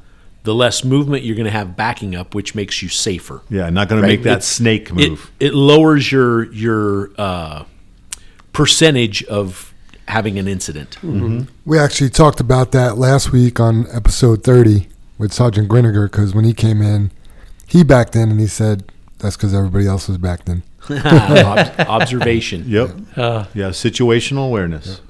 the 0.43 0.55
less 0.55 0.85
movement 0.85 1.23
you're 1.25 1.35
going 1.35 1.45
to 1.45 1.51
have 1.51 1.75
backing 1.75 2.15
up, 2.15 2.33
which 2.33 2.55
makes 2.55 2.81
you 2.81 2.87
safer. 2.87 3.41
Yeah, 3.49 3.69
not 3.69 3.89
going 3.89 4.01
Right. 4.01 4.07
to 4.07 4.13
make 4.13 4.23
that 4.23 4.37
It- 4.39 4.43
snake 4.43 4.93
move. 4.93 5.29
it 5.41 5.53
lowers 5.53 6.09
your 6.09 6.51
your 6.53 7.11
uh, 7.17 7.63
percentage 8.53 9.23
of 9.25 9.73
having 10.07 10.39
an 10.39 10.47
incident. 10.47 10.97
We 11.65 11.77
actually 11.77 12.09
talked 12.09 12.39
about 12.39 12.71
that 12.71 12.97
last 12.97 13.31
week 13.31 13.59
on 13.59 13.85
episode 13.93 14.43
30 14.43 14.87
with 15.17 15.31
Sergeant 15.33 15.69
Griniger 15.69 16.09
because 16.11 16.33
when 16.33 16.45
he 16.45 16.53
came 16.53 16.81
in, 16.81 17.11
he 17.67 17.83
backed 17.83 18.15
in 18.15 18.29
and 18.31 18.39
he 18.39 18.47
said 18.47 18.83
that's 19.19 19.35
because 19.37 19.53
everybody 19.53 19.87
else 19.87 20.07
was 20.07 20.17
backed 20.17 20.47
in. 20.49 20.63
Ob- 20.89 21.79
observation. 21.79 22.63
Yep. 22.67 22.95
Uh, 23.17 23.45
Yeah, 23.53 23.69
situational 23.69 24.45
awareness. 24.47 25.01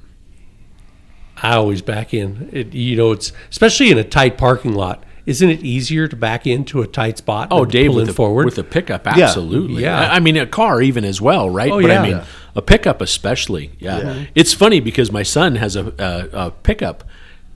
I 1.44 1.56
always 1.56 1.82
back 1.82 2.14
in. 2.14 2.50
It, 2.52 2.74
you 2.74 2.96
know, 2.96 3.12
it's 3.12 3.32
especially 3.50 3.92
in 3.92 3.98
a 3.98 4.04
tight 4.04 4.38
parking 4.38 4.74
lot. 4.74 5.04
Isn't 5.26 5.50
it 5.50 5.62
easier 5.64 6.08
to 6.08 6.16
back 6.16 6.48
into 6.48 6.82
a 6.82 6.88
tight 6.88 7.20
spot? 7.20 7.50
Oh, 7.52 7.62
than 7.62 7.70
Dave, 7.70 7.88
pull 7.88 7.96
with 7.98 8.02
in 8.04 8.08
the, 8.08 8.14
forward. 8.14 8.46
with 8.46 8.56
the 8.56 8.64
pickup, 8.64 9.06
absolutely. 9.06 9.84
Yeah. 9.84 10.00
I, 10.00 10.16
I 10.16 10.20
mean, 10.20 10.36
a 10.36 10.48
car 10.48 10.82
even 10.82 11.06
as 11.06 11.22
well, 11.22 11.48
right? 11.50 11.72
Oh, 11.72 11.80
but 11.80 11.90
yeah. 11.92 12.00
I 12.00 12.04
mean, 12.04 12.12
Yeah. 12.18 12.26
a 12.56 12.62
pickup 12.62 13.02
especially. 13.02 13.72
Yeah. 13.80 14.00
Yeah. 14.00 14.26
It's 14.34 14.54
funny 14.54 14.80
because 14.80 15.12
my 15.12 15.22
son 15.24 15.56
has 15.58 15.76
a, 15.76 15.94
a, 16.00 16.48
a 16.48 16.52
pickup, 16.52 17.04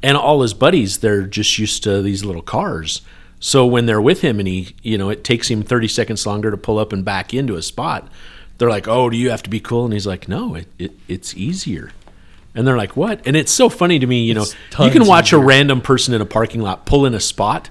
and 0.03 0.15
all 0.15 0.41
his 0.43 0.53
buddies 0.53 0.99
they're 0.99 1.25
just 1.25 1.57
used 1.57 1.81
to 1.83 2.01
these 2.03 2.23
little 2.23 2.43
cars. 2.43 3.01
So 3.39 3.65
when 3.65 3.87
they're 3.87 4.01
with 4.01 4.21
him 4.21 4.39
and 4.39 4.47
he, 4.47 4.75
you 4.83 4.97
know, 4.97 5.09
it 5.09 5.23
takes 5.23 5.49
him 5.49 5.63
thirty 5.63 5.87
seconds 5.87 6.25
longer 6.25 6.51
to 6.51 6.57
pull 6.57 6.77
up 6.77 6.93
and 6.93 7.03
back 7.03 7.33
into 7.33 7.55
a 7.55 7.61
spot. 7.63 8.07
They're 8.57 8.69
like, 8.69 8.87
"Oh, 8.87 9.09
do 9.09 9.17
you 9.17 9.31
have 9.31 9.43
to 9.43 9.49
be 9.49 9.59
cool?" 9.59 9.83
And 9.85 9.93
he's 9.93 10.07
like, 10.07 10.29
"No, 10.29 10.55
it, 10.55 10.67
it 10.79 10.91
it's 11.07 11.35
easier." 11.35 11.91
And 12.55 12.65
they're 12.65 12.77
like, 12.77 12.95
"What?" 12.95 13.21
And 13.27 13.35
it's 13.35 13.51
so 13.51 13.69
funny 13.69 13.99
to 13.99 14.07
me, 14.07 14.23
you 14.23 14.33
know, 14.33 14.45
you 14.79 14.89
can 14.89 15.05
watch 15.05 15.33
a 15.33 15.37
random 15.37 15.81
person 15.81 16.13
in 16.13 16.21
a 16.21 16.25
parking 16.25 16.61
lot 16.61 16.85
pull 16.85 17.05
in 17.05 17.13
a 17.13 17.19
spot 17.19 17.69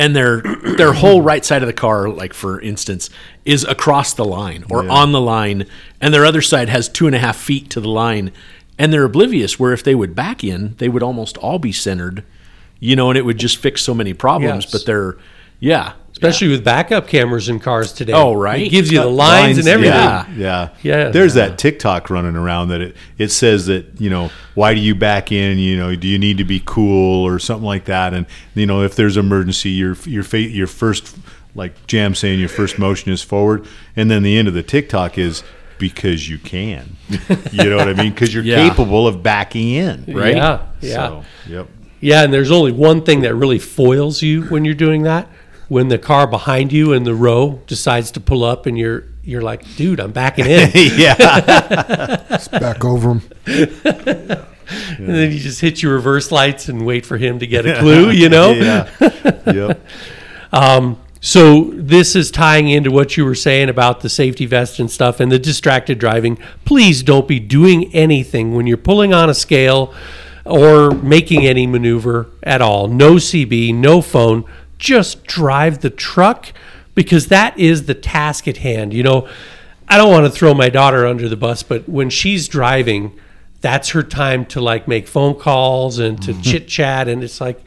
and 0.00 0.16
their 0.16 0.40
their 0.78 0.94
whole 0.94 1.20
right 1.20 1.44
side 1.44 1.62
of 1.62 1.66
the 1.66 1.74
car, 1.74 2.08
like 2.08 2.32
for 2.32 2.58
instance, 2.58 3.10
is 3.44 3.64
across 3.64 4.14
the 4.14 4.24
line 4.24 4.64
or 4.70 4.88
on 4.88 5.12
the 5.12 5.20
line, 5.20 5.66
and 6.00 6.14
their 6.14 6.24
other 6.24 6.40
side 6.40 6.70
has 6.70 6.88
two 6.88 7.06
and 7.06 7.14
a 7.14 7.18
half 7.18 7.36
feet 7.36 7.68
to 7.70 7.80
the 7.80 7.88
line, 7.88 8.32
and 8.78 8.94
they're 8.94 9.04
oblivious. 9.04 9.60
Where 9.60 9.74
if 9.74 9.84
they 9.84 9.94
would 9.94 10.14
back 10.14 10.42
in, 10.42 10.74
they 10.78 10.88
would 10.88 11.02
almost 11.02 11.36
all 11.36 11.58
be 11.58 11.70
centered, 11.70 12.24
you 12.78 12.96
know, 12.96 13.10
and 13.10 13.18
it 13.18 13.26
would 13.26 13.36
just 13.36 13.58
fix 13.58 13.82
so 13.82 13.92
many 13.92 14.14
problems. 14.14 14.64
Yes. 14.64 14.72
But 14.72 14.86
they're, 14.86 15.18
yeah, 15.60 15.92
especially 16.22 16.48
with 16.48 16.62
backup 16.62 17.08
cameras 17.08 17.48
in 17.48 17.58
cars 17.58 17.92
today. 17.92 18.12
Oh, 18.12 18.34
right. 18.34 18.60
It 18.60 18.68
gives 18.68 18.92
you 18.92 19.00
the 19.00 19.06
lines, 19.06 19.56
and 19.58 19.66
everything. 19.66 19.94
yeah. 19.94 20.26
Yeah. 20.36 20.68
Yeah. 20.82 21.08
There's 21.08 21.34
that 21.34 21.56
TikTok 21.58 22.10
running 22.10 22.36
around 22.36 22.68
that 22.68 22.80
it, 22.82 22.96
it 23.16 23.28
says 23.28 23.66
that, 23.66 24.00
you 24.00 24.10
know, 24.10 24.30
why 24.54 24.74
do 24.74 24.80
you 24.80 24.94
back 24.94 25.32
in? 25.32 25.58
You 25.58 25.76
know, 25.78 25.96
do 25.96 26.06
you 26.06 26.18
need 26.18 26.36
to 26.38 26.44
be 26.44 26.60
cool 26.64 27.26
or 27.26 27.38
something 27.38 27.64
like 27.66 27.86
that? 27.86 28.12
And, 28.12 28.26
you 28.54 28.66
know, 28.66 28.82
if 28.82 28.94
there's 28.96 29.16
emergency, 29.16 29.70
your, 29.70 29.94
your, 30.04 30.22
fa- 30.22 30.38
your 30.40 30.66
first, 30.66 31.16
like 31.54 31.86
Jam 31.86 32.14
saying, 32.14 32.38
your 32.38 32.48
first 32.50 32.78
motion 32.78 33.10
is 33.12 33.22
forward. 33.22 33.66
And 33.96 34.10
then 34.10 34.22
the 34.22 34.36
end 34.36 34.46
of 34.46 34.52
the 34.54 34.62
TikTok 34.62 35.16
is 35.16 35.42
because 35.78 36.28
you 36.28 36.36
can. 36.38 36.96
You 37.52 37.68
know 37.70 37.76
what 37.76 37.88
I 37.88 37.94
mean? 37.94 38.12
Because 38.12 38.32
you're 38.34 38.44
Yeah. 38.44 38.68
capable 38.68 39.06
of 39.08 39.22
backing 39.22 39.70
in. 39.70 40.04
Right? 40.06 40.36
Yeah, 40.36 40.66
yeah, 40.80 40.94
So, 40.94 41.24
yep. 41.48 41.68
yeah. 42.00 42.22
And 42.24 42.32
there's 42.32 42.50
only 42.50 42.70
one 42.72 43.02
thing 43.02 43.22
that 43.22 43.34
really 43.34 43.58
foils 43.58 44.22
you 44.22 44.42
when 44.44 44.64
you're 44.64 44.74
doing 44.74 45.02
that: 45.02 45.28
when 45.70 45.86
the 45.86 45.98
car 45.98 46.26
behind 46.26 46.72
you 46.72 46.92
in 46.92 47.04
the 47.04 47.14
row 47.14 47.62
decides 47.68 48.10
to 48.10 48.20
pull 48.20 48.42
up, 48.42 48.66
and 48.66 48.76
you're 48.76 49.04
you're 49.22 49.40
like, 49.40 49.76
"Dude, 49.76 50.00
I'm 50.00 50.10
backing 50.10 50.46
in," 50.46 50.68
yeah. 50.74 51.14
Just 52.28 52.50
back 52.50 52.84
over 52.84 53.10
him. 53.12 53.22
and 53.46 55.08
then 55.08 55.30
you 55.30 55.38
just 55.38 55.60
hit 55.60 55.80
your 55.80 55.94
reverse 55.94 56.32
lights 56.32 56.68
and 56.68 56.84
wait 56.84 57.06
for 57.06 57.18
him 57.18 57.38
to 57.38 57.46
get 57.46 57.66
a 57.66 57.78
clue. 57.78 58.10
You 58.10 58.28
know. 58.28 58.50
Yeah. 58.50 58.90
Yep. 59.46 59.86
Um, 60.50 61.00
so 61.20 61.70
this 61.74 62.16
is 62.16 62.32
tying 62.32 62.68
into 62.68 62.90
what 62.90 63.16
you 63.16 63.24
were 63.24 63.36
saying 63.36 63.68
about 63.68 64.00
the 64.00 64.08
safety 64.08 64.46
vest 64.46 64.80
and 64.80 64.90
stuff 64.90 65.20
and 65.20 65.30
the 65.30 65.38
distracted 65.38 66.00
driving. 66.00 66.36
Please 66.64 67.04
don't 67.04 67.28
be 67.28 67.38
doing 67.38 67.94
anything 67.94 68.56
when 68.56 68.66
you're 68.66 68.76
pulling 68.76 69.14
on 69.14 69.30
a 69.30 69.34
scale 69.34 69.94
or 70.44 70.90
making 70.90 71.46
any 71.46 71.66
maneuver 71.68 72.26
at 72.42 72.60
all. 72.60 72.88
No 72.88 73.14
CB, 73.14 73.72
no 73.74 74.02
phone. 74.02 74.44
Just 74.80 75.24
drive 75.24 75.80
the 75.80 75.90
truck 75.90 76.52
because 76.94 77.28
that 77.28 77.56
is 77.58 77.86
the 77.86 77.94
task 77.94 78.48
at 78.48 78.56
hand. 78.56 78.92
You 78.92 79.04
know, 79.04 79.28
I 79.88 79.96
don't 79.96 80.10
want 80.10 80.24
to 80.24 80.30
throw 80.30 80.54
my 80.54 80.68
daughter 80.68 81.06
under 81.06 81.28
the 81.28 81.36
bus, 81.36 81.62
but 81.62 81.88
when 81.88 82.10
she's 82.10 82.48
driving, 82.48 83.18
that's 83.60 83.90
her 83.90 84.02
time 84.02 84.46
to 84.46 84.60
like 84.60 84.88
make 84.88 85.06
phone 85.06 85.34
calls 85.38 85.98
and 85.98 86.20
to 86.22 86.32
mm-hmm. 86.32 86.40
chit 86.40 86.66
chat 86.66 87.06
and 87.06 87.22
it's 87.22 87.40
like 87.40 87.62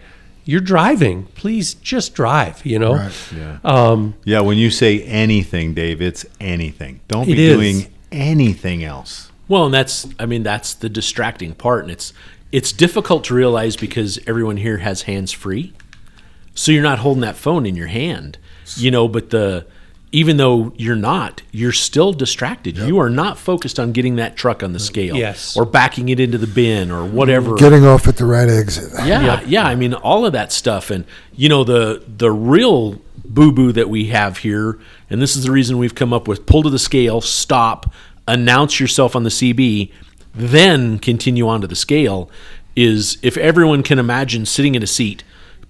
you're 0.46 0.62
driving. 0.62 1.26
Please 1.36 1.74
just 1.74 2.14
drive, 2.14 2.66
you 2.66 2.78
know? 2.78 2.96
Right. 2.96 3.32
Yeah. 3.36 3.60
Um, 3.64 4.16
yeah. 4.26 4.42
When 4.42 4.58
you 4.58 4.72
say 4.72 5.02
anything, 5.04 5.74
Dave, 5.74 6.02
it's 6.02 6.26
anything. 6.40 7.00
Don't 7.08 7.30
It 7.30 7.36
be 7.36 7.46
is. 7.46 7.58
doing 7.58 7.94
anything 8.12 8.84
else. 8.84 9.32
Well, 9.48 9.66
and 9.66 9.74
that's 9.74 10.08
I 10.20 10.26
mean 10.26 10.44
that's 10.44 10.74
the 10.74 10.90
distracting 10.90 11.54
part, 11.54 11.84
and 11.84 11.92
it's 11.92 12.14
it's 12.52 12.72
difficult 12.72 13.24
to 13.26 13.34
realize 13.34 13.76
because 13.76 14.20
everyone 14.26 14.58
here 14.58 14.78
has 14.78 15.04
hands 15.04 15.32
free, 15.32 15.74
so 16.56 16.72
you're 16.72 16.84
not 16.84 17.00
holding 17.00 17.22
that 17.22 17.36
phone 17.36 17.66
in 17.66 17.76
your 17.76 17.88
hand, 17.88 18.38
you 18.76 18.92
know. 18.92 19.08
But 19.08 19.30
the 19.30 19.66
even 20.14 20.38
though 20.38 20.72
you're 20.78 20.96
not, 20.96 21.42
you're 21.52 21.72
still 21.72 22.14
distracted. 22.14 22.78
You 22.78 23.00
are 23.00 23.10
not 23.10 23.40
focused 23.40 23.80
on 23.80 23.94
getting 23.94 24.18
that 24.18 24.38
truck 24.38 24.62
on 24.62 24.72
the 24.72 24.78
mm, 24.78 24.84
scale, 24.84 25.16
Yes. 25.16 25.58
or 25.58 25.66
backing 25.66 26.10
it 26.10 26.20
into 26.20 26.38
the 26.38 26.46
bin, 26.46 26.92
or 26.92 27.04
whatever. 27.04 27.56
Getting 27.56 27.84
off 27.84 28.08
at 28.08 28.18
the 28.18 28.26
right 28.26 28.48
exit. 28.48 28.94
Yeah, 29.06 29.42
yeah. 29.42 29.66
I 29.66 29.74
mean, 29.74 29.96
all 29.96 30.28
of 30.28 30.34
that 30.34 30.52
stuff, 30.52 30.92
and 30.92 31.04
you 31.36 31.50
know, 31.50 31.64
the 31.64 32.04
the 32.08 32.32
real 32.32 33.02
boo 33.26 33.52
boo 33.52 33.72
that 33.72 33.90
we 33.90 34.06
have 34.06 34.38
here, 34.38 34.78
and 35.10 35.20
this 35.20 35.36
is 35.36 35.44
the 35.44 35.52
reason 35.52 35.80
we've 35.80 35.96
come 35.96 36.14
up 36.14 36.28
with 36.28 36.46
pull 36.46 36.62
to 36.62 36.70
the 36.70 36.80
scale, 36.80 37.20
stop, 37.20 37.92
announce 38.28 38.80
yourself 38.80 39.16
on 39.16 39.24
the 39.24 39.32
CB, 39.32 39.92
then 40.36 41.00
continue 41.00 41.48
on 41.48 41.60
to 41.62 41.68
the 41.68 41.76
scale. 41.76 42.30
Is 42.76 43.18
if 43.24 43.36
everyone 43.38 43.82
can 43.82 43.98
imagine 43.98 44.46
sitting 44.46 44.76
in 44.76 44.84
a 44.84 44.88
seat, 44.88 45.24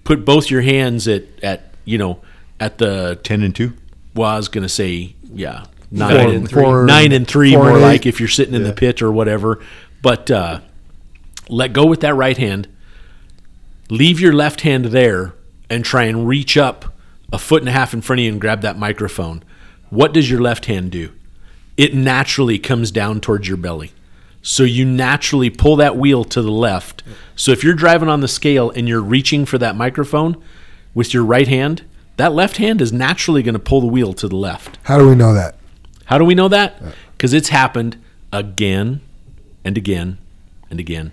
put 0.04 0.24
both 0.24 0.50
your 0.50 0.62
hands 0.62 1.08
at 1.08 1.24
at 1.42 1.74
you 1.84 1.98
know 1.98 2.20
at 2.60 2.78
the 2.78 3.18
10 3.24 3.42
and 3.42 3.54
2? 3.54 3.72
well, 4.14 4.30
I 4.30 4.36
was 4.36 4.48
gonna 4.48 4.68
say 4.68 5.16
yeah, 5.32 5.64
nine 5.90 6.10
Four 6.10 6.34
and 6.34 6.48
three, 6.48 6.62
three. 6.62 6.84
nine 6.86 7.12
and 7.12 7.26
three, 7.26 7.56
more 7.56 7.70
and 7.70 7.80
like 7.80 8.06
if 8.06 8.20
you're 8.20 8.28
sitting 8.28 8.54
in 8.54 8.62
the 8.62 8.72
pit 8.72 9.02
or 9.02 9.10
whatever. 9.10 9.60
But 10.02 10.30
uh, 10.30 10.60
let 11.48 11.72
go 11.72 11.86
with 11.86 12.00
that 12.00 12.14
right 12.14 12.36
hand, 12.36 12.68
leave 13.90 14.20
your 14.20 14.32
left 14.32 14.60
hand 14.60 14.86
there, 14.86 15.34
and 15.68 15.84
try 15.84 16.04
and 16.04 16.28
reach 16.28 16.56
up 16.56 16.94
a 17.32 17.38
foot 17.38 17.62
and 17.62 17.68
a 17.68 17.72
half 17.72 17.92
in 17.92 18.00
front 18.00 18.20
of 18.20 18.24
you 18.24 18.32
and 18.32 18.40
grab 18.40 18.60
that 18.60 18.78
microphone. 18.78 19.42
What 19.90 20.12
does 20.12 20.30
your 20.30 20.40
left 20.40 20.66
hand 20.66 20.92
do? 20.92 21.12
It 21.76 21.94
naturally 21.94 22.58
comes 22.58 22.90
down 22.92 23.20
towards 23.20 23.48
your 23.48 23.56
belly. 23.56 23.92
So 24.46 24.62
you 24.62 24.84
naturally 24.84 25.48
pull 25.48 25.76
that 25.76 25.96
wheel 25.96 26.22
to 26.24 26.42
the 26.42 26.50
left. 26.52 27.02
So 27.34 27.50
if 27.50 27.64
you're 27.64 27.72
driving 27.74 28.10
on 28.10 28.20
the 28.20 28.28
scale 28.28 28.70
and 28.70 28.86
you're 28.86 29.00
reaching 29.00 29.46
for 29.46 29.56
that 29.56 29.74
microphone 29.74 30.36
with 30.92 31.14
your 31.14 31.24
right 31.24 31.48
hand, 31.48 31.82
that 32.18 32.34
left 32.34 32.58
hand 32.58 32.82
is 32.82 32.92
naturally 32.92 33.42
going 33.42 33.54
to 33.54 33.58
pull 33.58 33.80
the 33.80 33.86
wheel 33.86 34.12
to 34.12 34.28
the 34.28 34.36
left. 34.36 34.78
How 34.82 34.98
do 34.98 35.08
we 35.08 35.14
know 35.14 35.32
that? 35.32 35.56
How 36.04 36.18
do 36.18 36.26
we 36.26 36.34
know 36.34 36.48
that? 36.48 36.80
Because 37.16 37.32
it's 37.32 37.48
happened 37.48 37.96
again 38.34 39.00
and 39.64 39.78
again 39.78 40.18
and 40.70 40.78
again. 40.78 41.12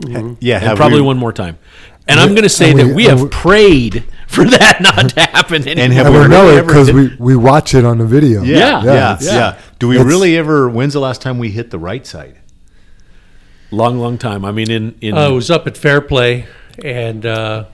Mm-hmm. 0.00 0.34
Yeah, 0.40 0.70
And 0.70 0.76
probably 0.78 1.02
we, 1.02 1.06
one 1.08 1.18
more 1.18 1.34
time. 1.34 1.58
And 2.08 2.18
I'm 2.18 2.30
going 2.30 2.42
to 2.42 2.48
say 2.48 2.70
and 2.70 2.78
we- 2.78 2.84
that 2.88 2.94
we 2.96 3.04
have 3.04 3.20
we- 3.20 3.28
prayed 3.28 4.04
for 4.28 4.44
that 4.46 4.78
not 4.80 5.10
to 5.10 5.20
happen. 5.20 5.68
And 5.68 5.92
have 5.92 6.06
And 6.06 6.14
we 6.14 6.22
we 6.22 6.28
know 6.28 6.48
it 6.48 6.66
because 6.66 6.90
we, 6.90 7.14
we 7.18 7.36
watch 7.36 7.74
it 7.74 7.84
on 7.84 7.98
the 7.98 8.06
video. 8.06 8.42
Yeah, 8.42 8.82
Yeah, 8.82 8.84
yeah, 8.84 9.18
yeah. 9.20 9.48
it's- 9.50 9.62
Do 9.78 9.88
we 9.88 9.96
it's- 9.96 10.08
really 10.08 10.38
ever? 10.38 10.70
When's 10.70 10.94
the 10.94 11.00
last 11.00 11.20
time 11.20 11.38
we 11.38 11.50
hit 11.50 11.70
the 11.70 11.78
right 11.78 12.06
side? 12.06 12.38
Long, 13.72 13.98
long 13.98 14.18
time. 14.18 14.44
I 14.44 14.52
mean, 14.52 14.70
in 14.70 14.94
in 15.00 15.14
Uh, 15.14 15.26
I 15.26 15.28
was 15.28 15.50
up 15.50 15.66
at 15.66 15.76
Fairplay, 15.76 16.46
and 16.82 17.26
uh, 17.26 17.64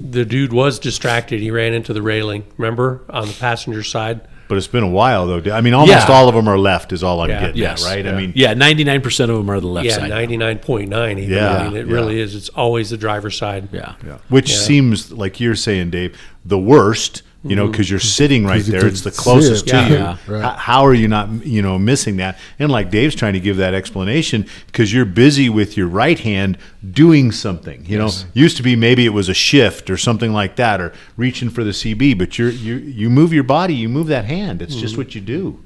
the 0.00 0.24
dude 0.24 0.52
was 0.52 0.78
distracted. 0.78 1.40
He 1.40 1.50
ran 1.50 1.72
into 1.74 1.92
the 1.92 2.02
railing. 2.02 2.44
Remember 2.58 3.00
on 3.10 3.26
the 3.26 3.34
passenger 3.34 3.82
side. 3.82 4.20
But 4.46 4.58
it's 4.58 4.66
been 4.66 4.82
a 4.84 4.88
while 4.88 5.26
though. 5.26 5.52
I 5.54 5.62
mean, 5.62 5.72
almost 5.72 6.06
Yeah. 6.08 6.14
all 6.14 6.28
of 6.28 6.34
them 6.34 6.46
are 6.48 6.58
left. 6.58 6.92
Is 6.92 7.02
all 7.02 7.22
I'm 7.22 7.30
Yeah. 7.30 7.40
getting 7.40 7.56
yes, 7.56 7.82
at, 7.86 7.88
right? 7.96 8.06
I 8.06 8.12
mean, 8.12 8.32
yeah, 8.36 8.52
99 8.52 9.00
percent 9.00 9.30
of 9.30 9.38
them 9.38 9.50
are 9.50 9.58
the 9.58 9.66
left 9.66 9.88
side. 9.90 9.94
yeah, 9.94 10.00
side. 10.02 10.10
ninety 10.10 10.36
nine 10.36 10.58
point 10.58 10.90
nine. 10.90 11.16
Yeah, 11.18 11.50
I 11.56 11.64
mean, 11.68 11.76
it 11.78 11.86
yeah. 11.86 11.92
really 11.92 12.20
is. 12.20 12.34
It's 12.34 12.50
always 12.50 12.90
the 12.90 12.98
driver's 12.98 13.36
side. 13.38 13.68
yeah. 13.72 13.94
Yeah. 14.06 14.18
Which 14.28 14.50
Yeah. 14.50 14.56
seems 14.58 15.10
like 15.12 15.40
you're 15.40 15.54
saying, 15.56 15.90
Dave, 15.90 16.16
the 16.44 16.58
worst. 16.58 17.22
You 17.46 17.56
know, 17.56 17.64
mm-hmm. 17.64 17.72
because 17.72 17.90
you're 17.90 18.00
sitting 18.00 18.46
right 18.46 18.64
there. 18.64 18.86
It's 18.86 19.02
the 19.02 19.10
closest 19.10 19.66
it. 19.66 19.70
to 19.70 19.76
Yeah. 19.76 19.88
you. 19.88 19.94
Yeah. 19.94 20.16
Right. 20.26 20.58
How, 20.58 20.86
are 20.86 20.94
you 20.94 21.08
not, 21.08 21.44
you 21.44 21.60
know, 21.60 21.78
missing 21.78 22.16
that? 22.16 22.38
And 22.58 22.72
like 22.72 22.90
Dave's 22.90 23.14
trying 23.14 23.34
to 23.34 23.40
give 23.40 23.58
that 23.58 23.74
explanation 23.74 24.46
because 24.66 24.94
you're 24.94 25.04
busy 25.04 25.50
with 25.50 25.76
your 25.76 25.86
right 25.86 26.18
hand 26.18 26.56
doing 26.90 27.32
something. 27.32 27.84
You 27.86 27.98
know, 27.98 28.10
used 28.32 28.56
to 28.56 28.62
be 28.62 28.76
maybe 28.76 29.04
it 29.04 29.12
was 29.12 29.28
a 29.28 29.34
shift 29.34 29.90
or 29.90 29.98
something 29.98 30.32
like 30.32 30.56
that, 30.56 30.80
or 30.80 30.94
reaching 31.18 31.50
for 31.50 31.62
the 31.62 31.72
CB. 31.72 32.16
But 32.18 32.38
you're 32.38 32.50
you 32.50 32.76
you 32.76 33.10
move 33.10 33.32
your 33.32 33.44
body, 33.44 33.74
you 33.74 33.88
move 33.90 34.06
that 34.06 34.24
hand. 34.24 34.62
It's 34.62 34.74
just 34.74 34.94
mm-hmm. 34.94 35.02
what 35.02 35.14
you 35.14 35.20
do. 35.20 35.60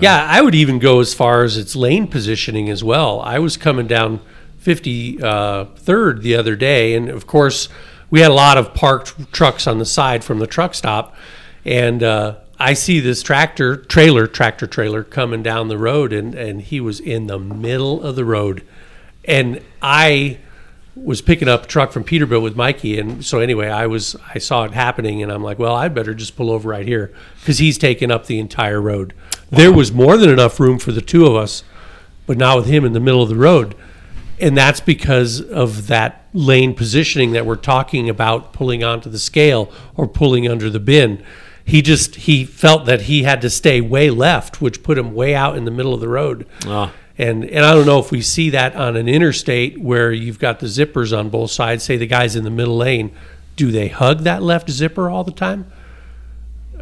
Yeah, 0.00 0.26
I 0.28 0.42
would 0.42 0.54
even 0.54 0.78
go 0.78 1.00
as 1.00 1.14
far 1.14 1.42
as 1.44 1.56
its 1.56 1.74
lane 1.74 2.06
positioning 2.06 2.68
as 2.68 2.84
well. 2.84 3.20
I 3.20 3.38
was 3.38 3.56
coming 3.56 3.86
down 3.86 4.20
53rd 4.62 5.22
uh, 5.22 6.20
the 6.20 6.36
other 6.36 6.56
day, 6.56 6.94
and 6.94 7.08
of 7.08 7.26
course, 7.26 7.68
we 8.10 8.20
had 8.20 8.30
a 8.30 8.34
lot 8.34 8.58
of 8.58 8.74
parked 8.74 9.32
trucks 9.32 9.66
on 9.66 9.78
the 9.78 9.84
side 9.84 10.24
from 10.24 10.38
the 10.38 10.46
truck 10.46 10.74
stop, 10.74 11.14
and 11.64 12.02
uh, 12.02 12.36
I 12.58 12.74
see 12.74 13.00
this 13.00 13.22
tractor 13.22 13.76
trailer, 13.76 14.26
tractor 14.26 14.66
trailer, 14.66 15.04
coming 15.04 15.42
down 15.42 15.68
the 15.68 15.78
road, 15.78 16.12
and 16.12 16.34
and 16.34 16.62
he 16.62 16.80
was 16.80 17.00
in 17.00 17.26
the 17.26 17.38
middle 17.38 18.02
of 18.02 18.16
the 18.16 18.24
road, 18.24 18.64
and 19.24 19.62
I 19.82 20.38
was 20.96 21.22
picking 21.22 21.48
up 21.48 21.64
a 21.64 21.66
truck 21.66 21.92
from 21.92 22.04
Peterbilt 22.04 22.42
with 22.42 22.56
Mikey, 22.56 22.98
and 22.98 23.24
so 23.24 23.38
anyway, 23.38 23.68
I 23.68 23.86
was 23.86 24.16
I 24.34 24.38
saw 24.38 24.64
it 24.64 24.72
happening, 24.72 25.22
and 25.22 25.30
I'm 25.30 25.42
like, 25.42 25.58
well, 25.58 25.74
I'd 25.74 25.94
better 25.94 26.14
just 26.14 26.36
pull 26.36 26.50
over 26.50 26.68
right 26.68 26.86
here 26.86 27.12
because 27.40 27.58
he's 27.58 27.78
taking 27.78 28.10
up 28.10 28.26
the 28.26 28.38
entire 28.38 28.80
road. 28.80 29.14
There 29.50 29.72
was 29.72 29.92
more 29.92 30.16
than 30.16 30.30
enough 30.30 30.58
room 30.58 30.78
for 30.78 30.92
the 30.92 31.00
two 31.00 31.26
of 31.26 31.36
us, 31.36 31.62
but 32.26 32.36
not 32.36 32.56
with 32.56 32.66
him 32.66 32.84
in 32.84 32.92
the 32.92 33.00
middle 33.00 33.22
of 33.22 33.28
the 33.28 33.36
road, 33.36 33.74
and 34.40 34.56
that's 34.56 34.80
because 34.80 35.40
of 35.40 35.86
that 35.88 36.26
lane 36.32 36.74
positioning 36.74 37.32
that 37.32 37.46
we're 37.46 37.56
talking 37.56 38.08
about, 38.08 38.52
pulling 38.52 38.84
onto 38.84 39.10
the 39.10 39.18
scale 39.18 39.72
or 39.96 40.06
pulling 40.06 40.48
under 40.48 40.70
the 40.70 40.80
bin. 40.80 41.22
He 41.64 41.82
just 41.82 42.16
he 42.16 42.44
felt 42.44 42.86
that 42.86 43.02
he 43.02 43.24
had 43.24 43.40
to 43.42 43.50
stay 43.50 43.80
way 43.80 44.10
left, 44.10 44.60
which 44.60 44.82
put 44.82 44.96
him 44.96 45.14
way 45.14 45.34
out 45.34 45.56
in 45.56 45.64
the 45.64 45.70
middle 45.70 45.92
of 45.92 46.00
the 46.00 46.08
road. 46.08 46.46
Ah. 46.66 46.92
And 47.18 47.44
and 47.44 47.64
I 47.64 47.74
don't 47.74 47.86
know 47.86 47.98
if 47.98 48.10
we 48.10 48.22
see 48.22 48.50
that 48.50 48.74
on 48.74 48.96
an 48.96 49.08
interstate 49.08 49.78
where 49.78 50.12
you've 50.12 50.38
got 50.38 50.60
the 50.60 50.66
zippers 50.66 51.16
on 51.16 51.28
both 51.28 51.50
sides. 51.50 51.84
Say 51.84 51.96
the 51.96 52.06
guy's 52.06 52.36
in 52.36 52.44
the 52.44 52.50
middle 52.50 52.76
lane, 52.76 53.14
do 53.56 53.70
they 53.70 53.88
hug 53.88 54.20
that 54.20 54.42
left 54.42 54.70
zipper 54.70 55.10
all 55.10 55.24
the 55.24 55.32
time? 55.32 55.70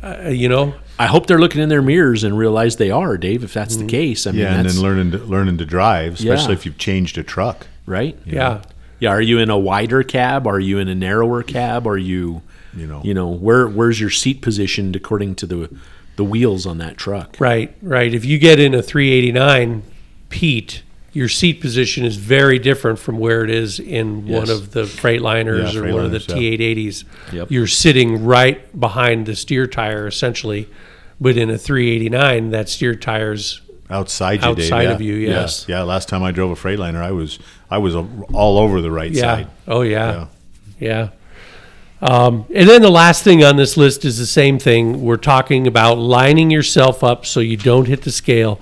Uh, 0.02 0.28
you 0.28 0.48
know, 0.48 0.74
I 0.98 1.06
hope 1.06 1.26
they're 1.26 1.38
looking 1.38 1.60
in 1.60 1.68
their 1.68 1.82
mirrors 1.82 2.24
and 2.24 2.36
realize 2.38 2.76
they 2.76 2.90
are, 2.90 3.16
Dave. 3.18 3.44
If 3.44 3.52
that's 3.52 3.76
the 3.76 3.80
mm-hmm. 3.82 3.88
case, 3.88 4.26
I 4.26 4.30
mean, 4.30 4.40
Yeah, 4.40 4.54
and 4.54 4.64
that's 4.64 4.76
then 4.76 4.82
learning 4.84 5.10
to, 5.12 5.18
learning 5.18 5.58
to 5.58 5.66
drive, 5.66 6.14
especially 6.14 6.52
Yeah. 6.54 6.58
if 6.58 6.66
you've 6.66 6.78
changed 6.78 7.18
a 7.18 7.22
truck. 7.22 7.66
right. 7.86 8.16
yeah. 8.24 8.62
Yeah. 8.98 9.10
Are 9.10 9.20
you 9.20 9.38
in 9.38 9.50
a 9.50 9.58
wider 9.58 10.02
cab? 10.02 10.46
Are 10.46 10.58
you 10.58 10.78
in 10.78 10.88
a 10.88 10.94
narrower 10.94 11.42
cab? 11.42 11.86
Are 11.86 11.98
you, 11.98 12.40
You 12.74 12.86
know. 12.86 13.02
you 13.04 13.12
know, 13.12 13.28
where 13.28 13.68
where's 13.68 14.00
your 14.00 14.08
seat 14.08 14.40
positioned 14.40 14.96
according 14.96 15.34
to 15.36 15.46
the 15.46 15.68
the 16.16 16.24
wheels 16.24 16.64
on 16.64 16.78
that 16.78 16.96
truck? 16.96 17.36
Right, 17.38 17.74
right. 17.82 18.14
If 18.14 18.24
you 18.24 18.38
get 18.38 18.58
in 18.58 18.72
a 18.74 18.82
389 18.82 19.82
Pete, 20.30 20.82
your 21.16 21.30
seat 21.30 21.62
position 21.62 22.04
is 22.04 22.16
very 22.16 22.58
different 22.58 22.98
from 22.98 23.18
where 23.18 23.42
it 23.42 23.48
is 23.48 23.80
in 23.80 24.28
one 24.28 24.50
of 24.50 24.72
the 24.72 24.82
Freightliners 24.82 25.72
Yeah, 25.72 25.80
or 25.80 25.94
one 25.94 26.04
of 26.04 26.10
the 26.10 26.18
Freightliners, 26.18 26.58
yeah. 26.58 26.74
T880s. 26.74 27.04
Yep. 27.32 27.50
You're 27.50 27.66
sitting 27.66 28.24
right 28.26 28.78
behind 28.78 29.24
the 29.24 29.34
steer 29.34 29.66
tire 29.66 30.06
essentially, 30.06 30.68
but 31.18 31.38
in 31.38 31.48
a 31.48 31.56
389, 31.56 32.50
that 32.50 32.68
steer 32.68 32.94
tire's 32.94 33.62
Outside 33.88 34.42
you, 34.42 34.54
Dave, 34.56 34.64
Outside 34.66 34.82
yeah. 34.82 34.90
of 34.90 35.00
you, 35.00 35.14
yes. 35.14 35.64
Yeah, 35.68 35.82
last 35.84 36.08
time 36.08 36.22
I 36.22 36.32
drove 36.32 36.50
a 36.50 36.54
Freightliner, 36.54 37.00
I 37.00 37.12
was 37.12 37.38
I 37.70 37.78
was 37.78 37.94
a, 37.94 38.06
all 38.34 38.58
over 38.58 38.82
the 38.82 38.90
right 38.90 39.10
yeah. 39.10 39.20
side. 39.22 39.48
Oh 39.66 39.80
Yeah. 39.82 40.26
yeah. 40.78 41.08
Yeah. 42.02 42.08
Um, 42.08 42.44
and 42.54 42.68
then 42.68 42.82
the 42.82 42.90
last 42.90 43.24
thing 43.24 43.42
on 43.42 43.56
this 43.56 43.78
list 43.78 44.04
is 44.04 44.18
the 44.18 44.26
same 44.26 44.58
thing. 44.58 45.02
We're 45.02 45.16
talking 45.16 45.66
about 45.66 45.96
lining 45.96 46.50
yourself 46.50 47.02
up 47.02 47.24
so 47.24 47.40
you 47.40 47.56
don't 47.56 47.86
hit 47.86 48.02
the 48.02 48.12
scale. 48.12 48.60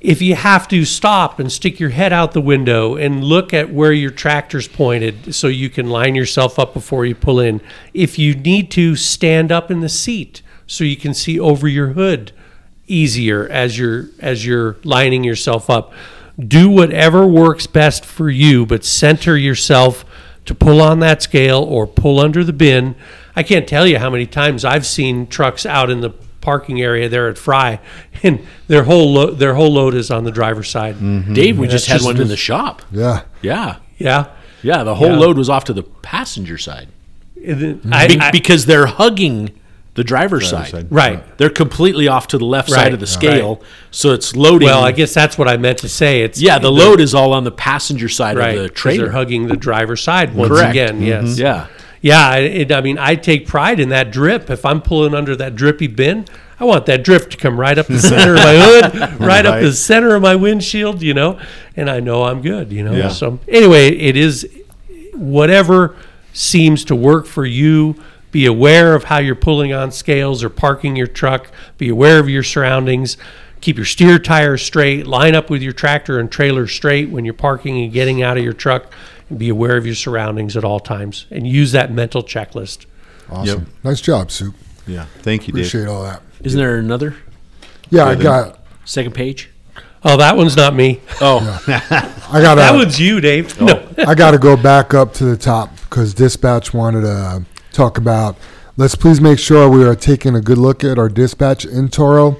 If 0.00 0.22
you 0.22 0.36
have 0.36 0.68
to 0.68 0.84
stop 0.84 1.40
and 1.40 1.50
stick 1.50 1.80
your 1.80 1.90
head 1.90 2.12
out 2.12 2.32
the 2.32 2.40
window 2.40 2.94
and 2.94 3.24
look 3.24 3.52
at 3.52 3.72
where 3.72 3.92
your 3.92 4.12
tractor's 4.12 4.68
pointed 4.68 5.34
so 5.34 5.48
you 5.48 5.68
can 5.68 5.90
line 5.90 6.14
yourself 6.14 6.58
up 6.58 6.72
before 6.72 7.04
you 7.04 7.16
pull 7.16 7.40
in. 7.40 7.60
If 7.92 8.18
you 8.18 8.34
need 8.34 8.70
to 8.72 8.94
stand 8.94 9.50
up 9.50 9.70
in 9.70 9.80
the 9.80 9.88
seat 9.88 10.42
so 10.68 10.84
you 10.84 10.96
can 10.96 11.14
see 11.14 11.40
over 11.40 11.66
your 11.66 11.88
hood 11.88 12.32
easier 12.88 13.48
as 13.48 13.78
you're 13.78 14.08
as 14.18 14.44
you're 14.44 14.76
lining 14.82 15.22
yourself 15.24 15.70
up. 15.70 15.92
Do 16.38 16.70
whatever 16.70 17.26
works 17.26 17.66
best 17.66 18.04
for 18.04 18.30
you, 18.30 18.64
but 18.64 18.84
center 18.84 19.36
yourself 19.36 20.04
to 20.44 20.54
pull 20.54 20.80
on 20.80 21.00
that 21.00 21.22
scale 21.22 21.62
or 21.62 21.86
pull 21.86 22.20
under 22.20 22.42
the 22.42 22.52
bin. 22.52 22.94
I 23.36 23.42
can't 23.42 23.68
tell 23.68 23.86
you 23.86 23.98
how 23.98 24.10
many 24.10 24.26
times 24.26 24.64
I've 24.64 24.86
seen 24.86 25.26
trucks 25.26 25.66
out 25.66 25.90
in 25.90 26.00
the 26.00 26.10
parking 26.48 26.80
area 26.80 27.08
there 27.10 27.28
at 27.28 27.36
Fry, 27.36 27.78
and 28.22 28.40
their 28.68 28.84
whole 28.84 29.12
lo- 29.12 29.30
their 29.32 29.54
whole 29.54 29.72
load 29.72 29.94
is 29.94 30.10
on 30.10 30.24
the 30.24 30.30
driver's 30.30 30.70
side. 30.70 30.94
Mm-hmm. 30.96 31.34
Dave, 31.34 31.58
we 31.58 31.66
And 31.66 31.70
just 31.70 31.86
had 31.88 31.96
just- 31.96 32.06
one 32.06 32.18
in 32.20 32.28
the 32.28 32.36
shop. 32.38 32.80
Yeah. 32.90 33.22
Yeah, 33.42 33.76
Yeah, 33.98 34.26
yeah. 34.62 34.82
The 34.82 34.94
whole 34.94 35.08
Yeah. 35.10 35.18
load 35.24 35.36
was 35.36 35.50
off 35.50 35.64
to 35.64 35.72
the 35.74 35.82
passenger 35.82 36.56
side 36.58 36.88
And 37.46 37.60
then 37.60 37.74
mm-hmm. 37.80 37.92
I- 37.92 38.06
Be- 38.08 38.18
I- 38.20 38.30
because 38.30 38.64
they're 38.66 38.86
hugging 38.86 39.50
the 39.94 40.04
driver's 40.04 40.48
side. 40.48 40.68
side. 40.68 40.86
right. 40.90 41.20
They're 41.38 41.50
completely 41.64 42.06
off 42.08 42.28
to 42.28 42.38
the 42.38 42.44
left 42.44 42.70
Right, 42.70 42.76
side 42.84 42.94
of 42.94 43.00
the 43.00 43.06
scale, 43.06 43.60
so 43.90 44.12
it's 44.12 44.34
loading. 44.36 44.68
Well, 44.68 44.84
I 44.84 44.92
guess 44.92 45.12
that's 45.12 45.36
what 45.36 45.48
I 45.48 45.56
meant 45.56 45.78
to 45.78 45.88
say. 45.88 46.22
It's 46.22 46.40
yeah, 46.40 46.58
the 46.60 46.70
load 46.70 47.00
is 47.00 47.14
all 47.14 47.32
on 47.32 47.42
the 47.44 47.50
passenger 47.50 48.08
side 48.08 48.36
right. 48.38 48.56
of 48.56 48.62
the 48.62 48.68
'cause 48.70 48.96
They're 48.96 49.10
hugging 49.10 49.48
the 49.48 49.56
driver's 49.56 50.00
side 50.00 50.34
once 50.36 50.50
Correct. 50.50 50.70
again. 50.70 50.94
Mm-hmm. 51.00 51.26
Yes. 51.26 51.38
Yeah, 51.38 51.66
Yeah, 52.00 52.28
I- 52.28 52.38
it, 52.38 52.72
I 52.72 52.80
mean, 52.80 52.98
I 52.98 53.14
take 53.16 53.46
pride 53.46 53.80
in 53.80 53.88
that 53.90 54.10
drip. 54.10 54.50
If 54.50 54.64
I'm 54.64 54.80
pulling 54.82 55.14
under 55.14 55.34
that 55.36 55.54
drippy 55.56 55.86
bin, 55.88 56.24
I 56.60 56.64
want 56.64 56.86
that 56.86 57.04
drip 57.04 57.30
to 57.30 57.36
come 57.36 57.58
right 57.58 57.78
up 57.78 57.86
the 57.86 57.98
center 58.00 58.32
of 58.34 58.38
my 58.40 58.56
hood, 58.56 59.20
right 59.20 59.46
up 59.46 59.60
the 59.60 59.72
center 59.72 60.14
of 60.16 60.22
my 60.22 60.34
windshield, 60.36 61.02
you 61.02 61.14
know, 61.14 61.38
and 61.76 61.88
I 61.88 62.00
know 62.00 62.24
I'm 62.24 62.42
good, 62.42 62.72
you 62.72 62.82
know. 62.82 62.92
Yeah. 62.92 63.08
So 63.08 63.38
anyway, 63.46 63.88
it 63.96 64.16
is 64.16 64.46
whatever 65.14 65.96
seems 66.32 66.84
to 66.86 66.94
work 66.96 67.26
for 67.26 67.44
you. 67.46 67.94
Be 68.30 68.44
aware 68.46 68.94
of 68.94 69.04
how 69.04 69.18
you're 69.18 69.34
pulling 69.34 69.72
on 69.72 69.90
scales 69.90 70.44
or 70.44 70.50
parking 70.50 70.96
your 70.96 71.06
truck. 71.06 71.50
Be 71.78 71.88
aware 71.88 72.18
of 72.18 72.28
your 72.28 72.42
surroundings. 72.42 73.16
Keep 73.60 73.76
your 73.76 73.86
steer 73.86 74.18
tires 74.18 74.62
straight. 74.62 75.06
Line 75.06 75.34
up 75.34 75.50
with 75.50 75.62
your 75.62 75.72
tractor 75.72 76.18
and 76.20 76.30
trailer 76.30 76.66
straight 76.66 77.10
when 77.10 77.24
you're 77.24 77.34
parking 77.34 77.82
and 77.82 77.92
getting 77.92 78.22
out 78.22 78.36
of 78.36 78.44
your 78.44 78.52
truck. 78.52 78.92
And 79.30 79.38
be 79.38 79.48
aware 79.48 79.76
of 79.76 79.84
your 79.86 79.94
surroundings 79.94 80.56
at 80.56 80.64
all 80.64 80.80
times 80.80 81.26
and 81.30 81.46
use 81.46 81.72
that 81.72 81.92
mental 81.92 82.22
checklist. 82.22 82.86
Awesome. 83.30 83.66
Nice 83.84 84.00
job, 84.00 84.30
Soup. 84.30 84.54
Yeah. 84.86 85.04
Thank 85.20 85.46
you, 85.46 85.52
Dave. 85.52 85.66
Appreciate 85.66 85.86
all 85.88 86.02
that. 86.04 86.22
isn't 86.42 86.58
there 86.58 86.78
another 86.78 87.14
Yeah, 87.90 88.04
I 88.06 88.14
then- 88.14 88.22
got 88.22 88.60
second 88.84 89.12
page? 89.14 89.50
Oh, 90.04 90.16
that 90.16 90.36
one's 90.36 90.56
not 90.56 90.74
me. 90.76 91.00
Oh, 91.20 91.40
I 92.30 92.40
got 92.40 92.54
That 92.54 92.74
one's 92.74 93.00
you, 93.00 93.20
Dave. 93.20 93.60
Oh. 93.60 93.66
No. 93.66 94.04
I 94.06 94.14
got 94.14 94.30
to 94.30 94.38
go 94.38 94.56
back 94.56 94.94
up 94.94 95.12
to 95.14 95.24
the 95.24 95.36
top 95.36 95.70
because 95.90 96.14
dispatch 96.14 96.72
wanted 96.72 97.00
to 97.02 97.44
talk 97.72 97.98
about. 97.98 98.36
Let's 98.76 98.94
please 98.94 99.20
make 99.20 99.40
sure 99.40 99.68
we 99.68 99.84
are 99.84 99.96
taking 99.96 100.36
a 100.36 100.40
good 100.40 100.56
look 100.56 100.84
at 100.84 100.98
our 101.00 101.08
dispatch 101.08 101.64
in 101.66 101.88
Toro. 101.88 102.36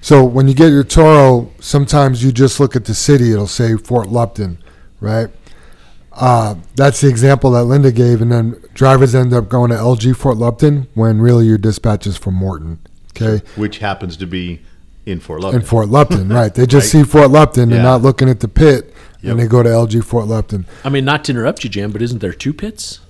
So 0.00 0.24
when 0.24 0.46
you 0.46 0.54
get 0.54 0.68
your 0.70 0.84
Toro, 0.84 1.50
sometimes 1.58 2.22
you 2.24 2.30
just 2.30 2.60
look 2.60 2.76
at 2.76 2.84
the 2.84 2.94
city; 2.94 3.32
it'll 3.32 3.48
say 3.48 3.76
Fort 3.76 4.08
Lupton, 4.08 4.58
right? 5.00 5.28
Uh, 6.14 6.54
that's 6.76 7.00
the 7.00 7.08
example 7.08 7.50
that 7.52 7.64
Linda 7.64 7.90
gave, 7.92 8.20
and 8.20 8.30
then 8.30 8.62
drivers 8.74 9.14
end 9.14 9.32
up 9.32 9.48
going 9.48 9.70
to 9.70 9.76
LG 9.76 10.16
Fort 10.16 10.36
Lupton 10.36 10.86
when 10.94 11.20
really 11.20 11.46
your 11.46 11.58
dispatch 11.58 12.06
is 12.06 12.16
from 12.16 12.34
Morton. 12.34 12.78
Okay, 13.16 13.44
which 13.56 13.78
happens 13.78 14.16
to 14.18 14.26
be 14.26 14.60
in 15.04 15.20
Fort 15.20 15.40
Lupton. 15.40 15.60
in 15.60 15.66
Fort 15.66 15.88
Lupton, 15.88 16.28
right? 16.28 16.54
They 16.54 16.64
just 16.66 16.92
Right. 16.94 17.04
see 17.04 17.10
Fort 17.10 17.30
Lupton 17.30 17.64
and 17.64 17.72
Yeah. 17.72 17.82
not 17.82 18.02
looking 18.02 18.28
at 18.28 18.40
the 18.40 18.48
pit, 18.48 18.94
Yep. 19.22 19.30
and 19.32 19.40
they 19.40 19.46
go 19.46 19.62
to 19.62 19.68
LG 19.68 20.00
Fort 20.00 20.26
Lupton. 20.28 20.64
I 20.84 20.88
mean, 20.88 21.04
not 21.04 21.24
to 21.24 21.32
interrupt 21.32 21.62
you, 21.64 21.70
Jam, 21.70 21.90
but 21.90 22.00
isn't 22.02 22.20
there 22.20 22.32
two 22.32 22.52
pits? 22.52 23.00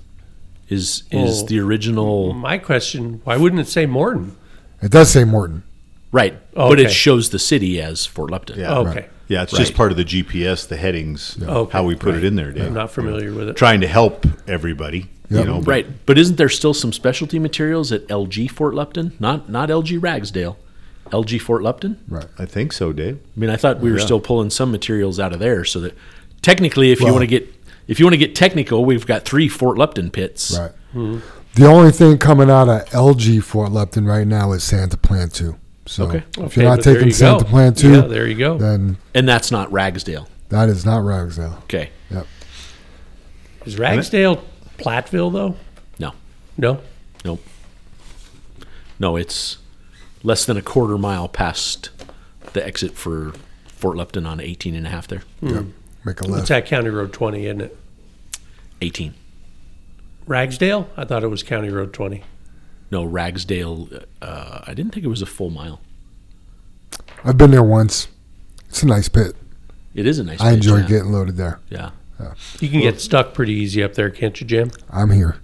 Is 0.69 1.03
is 1.11 1.37
Well, 1.39 1.45
the 1.45 1.59
original 1.59 2.33
My 2.33 2.57
question: 2.57 3.21
Why 3.25 3.37
wouldn't 3.37 3.61
it 3.61 3.67
say 3.67 3.85
Morton? 3.85 4.33
It 4.81 4.91
does 4.91 5.09
say 5.09 5.23
Morton. 5.23 5.63
right? 6.11 6.35
Oh, 6.55 6.69
But 6.69 6.79
it 6.79 6.91
shows 6.91 7.29
the 7.29 7.39
city 7.39 7.81
as 7.81 8.05
Fort 8.05 8.29
Lupton. 8.31 8.59
Yeah. 8.59 8.77
Okay, 8.77 9.05
Yeah, 9.27 9.43
it's 9.43 9.51
just 9.53 9.71
Right. 9.71 9.77
part 9.77 9.91
of 9.91 9.97
the 9.97 10.03
GPS, 10.03 10.65
the 10.67 10.75
headings, 10.77 11.37
Okay. 11.41 11.71
how 11.71 11.83
we 11.83 11.95
put 11.95 12.15
it 12.15 12.23
in 12.23 12.35
there, 12.35 12.51
Dave. 12.51 12.65
I'm 12.67 12.73
not 12.73 12.91
familiar 12.91 13.31
with 13.33 13.49
it. 13.49 13.55
Trying 13.55 13.81
to 13.81 13.87
help 13.87 14.25
everybody, 14.47 15.09
Yep. 15.29 15.39
you 15.39 15.45
know. 15.51 15.59
but- 15.59 15.67
Right, 15.67 15.87
but 16.05 16.17
isn't 16.17 16.35
there 16.37 16.49
still 16.49 16.73
some 16.73 16.91
specialty 16.91 17.39
materials 17.39 17.91
at 17.91 18.05
LG 18.09 18.47
Fort 18.47 18.75
Lupton? 18.75 19.13
Not 19.19 19.49
not 19.49 19.69
LG 19.69 19.97
Ragsdale, 19.97 20.57
LG 21.11 21.37
Fort 21.39 21.63
Lupton. 21.63 21.97
Right. 22.09 22.25
I 22.37 22.45
think 22.45 22.73
so, 22.73 22.91
Dave. 22.91 23.17
I 23.35 23.39
mean, 23.39 23.49
I 23.49 23.55
thought 23.55 23.79
we 23.79 23.91
were 23.91 23.97
Yeah. 23.99 24.05
still 24.05 24.19
pulling 24.19 24.49
some 24.49 24.71
materials 24.71 25.19
out 25.19 25.31
of 25.33 25.39
there, 25.39 25.63
so 25.63 25.79
that 25.79 25.93
technically, 26.41 26.91
if 26.91 26.99
you 26.99 27.05
Well- 27.05 27.15
want 27.15 27.23
to 27.23 27.27
get 27.27 27.47
if 27.87 27.99
you 27.99 28.05
want 28.05 28.13
to 28.13 28.17
get 28.17 28.33
technical, 28.33 28.85
we've 28.85 29.05
got 29.05 29.25
three 29.25 29.47
Fort 29.49 29.77
Lupton 29.77 30.09
pits. 30.09 30.57
Right. 30.57 31.19
The 31.55 31.65
only 31.67 31.91
thing 31.91 32.17
coming 32.17 32.49
out 32.49 32.69
of 32.69 32.85
LG 32.93 33.39
Fort 33.41 33.71
Lupton 33.73 34.05
right 34.05 34.25
now 34.25 34.53
is 34.53 34.63
Santa 34.63 34.95
Plan 34.97 35.29
2. 35.29 35.55
So 35.85 36.05
Okay. 36.05 36.17
if 36.37 36.39
Okay, 36.39 36.61
you're 36.61 36.69
not 36.69 36.81
taking 36.81 37.07
you 37.07 37.13
Santa 37.13 37.43
go. 37.43 37.49
Plan 37.49 37.73
2, 37.73 37.91
Yeah, 37.91 38.01
there 38.01 38.27
you 38.27 38.35
go. 38.35 38.57
then 38.57 38.97
and 39.13 39.27
that's 39.27 39.51
not 39.51 39.71
Ragsdale. 39.71 40.27
that 40.49 40.69
is 40.69 40.85
not 40.85 41.03
Ragsdale. 41.03 41.57
Okay, 41.63 41.89
Yep. 42.09 42.25
Is 43.65 43.77
Ragsdale 43.77 44.43
Platteville 44.77 45.31
though? 45.33 45.55
no, 45.99 46.13
No. 46.57 46.79
nope, 47.25 47.43
no, 48.99 49.15
it's 49.17 49.57
less 50.23 50.45
than 50.45 50.55
a 50.57 50.61
quarter 50.61 50.97
mile 50.97 51.27
past 51.27 51.89
the 52.53 52.65
exit 52.65 52.93
for 52.93 53.33
Fort 53.67 53.97
Lupton 53.97 54.25
on 54.25 54.39
18 54.39 54.75
and 54.75 54.87
a 54.87 54.89
half 54.89 55.07
there. 55.07 55.23
Yep. 55.41 55.51
Hmm. 55.63 55.69
Make 56.05 56.21
a 56.21 56.27
left. 56.27 56.41
It's 56.43 56.51
at 56.51 56.65
County 56.65 56.89
Road 56.89 57.11
20, 57.13 57.45
isn't 57.45 57.61
it? 57.61 57.77
18. 58.81 59.13
Ragsdale? 60.27 60.89
I 60.95 61.03
thought 61.05 61.23
it 61.23 61.27
was 61.27 61.43
County 61.43 61.69
Road 61.69 61.93
20. 61.93 62.23
No, 62.91 63.03
Ragsdale. 63.03 63.89
Uh, 64.21 64.59
I 64.65 64.73
didn't 64.73 64.93
think 64.93 65.05
it 65.05 65.09
was 65.09 65.21
a 65.21 65.25
full 65.25 65.49
mile. 65.49 65.79
I've 67.23 67.37
been 67.37 67.51
there 67.51 67.63
once. 67.63 68.07
It's 68.69 68.83
a 68.83 68.87
nice 68.87 69.09
pit. 69.09 69.35
It 69.95 70.05
is 70.05 70.19
a 70.19 70.23
nice. 70.23 70.41
I 70.41 70.49
pitch, 70.49 70.57
enjoy 70.57 70.77
yeah. 70.77 70.87
getting 70.87 71.11
loaded 71.11 71.37
there. 71.37 71.59
Yeah. 71.69 71.91
You 72.59 72.69
can 72.69 72.79
get 72.79 73.01
stuck 73.01 73.33
pretty 73.33 73.53
easy 73.53 73.83
up 73.83 73.95
there, 73.95 74.09
can't 74.09 74.39
you, 74.39 74.47
Jim? 74.47 74.71
I'm 74.89 75.11
here. 75.11 75.37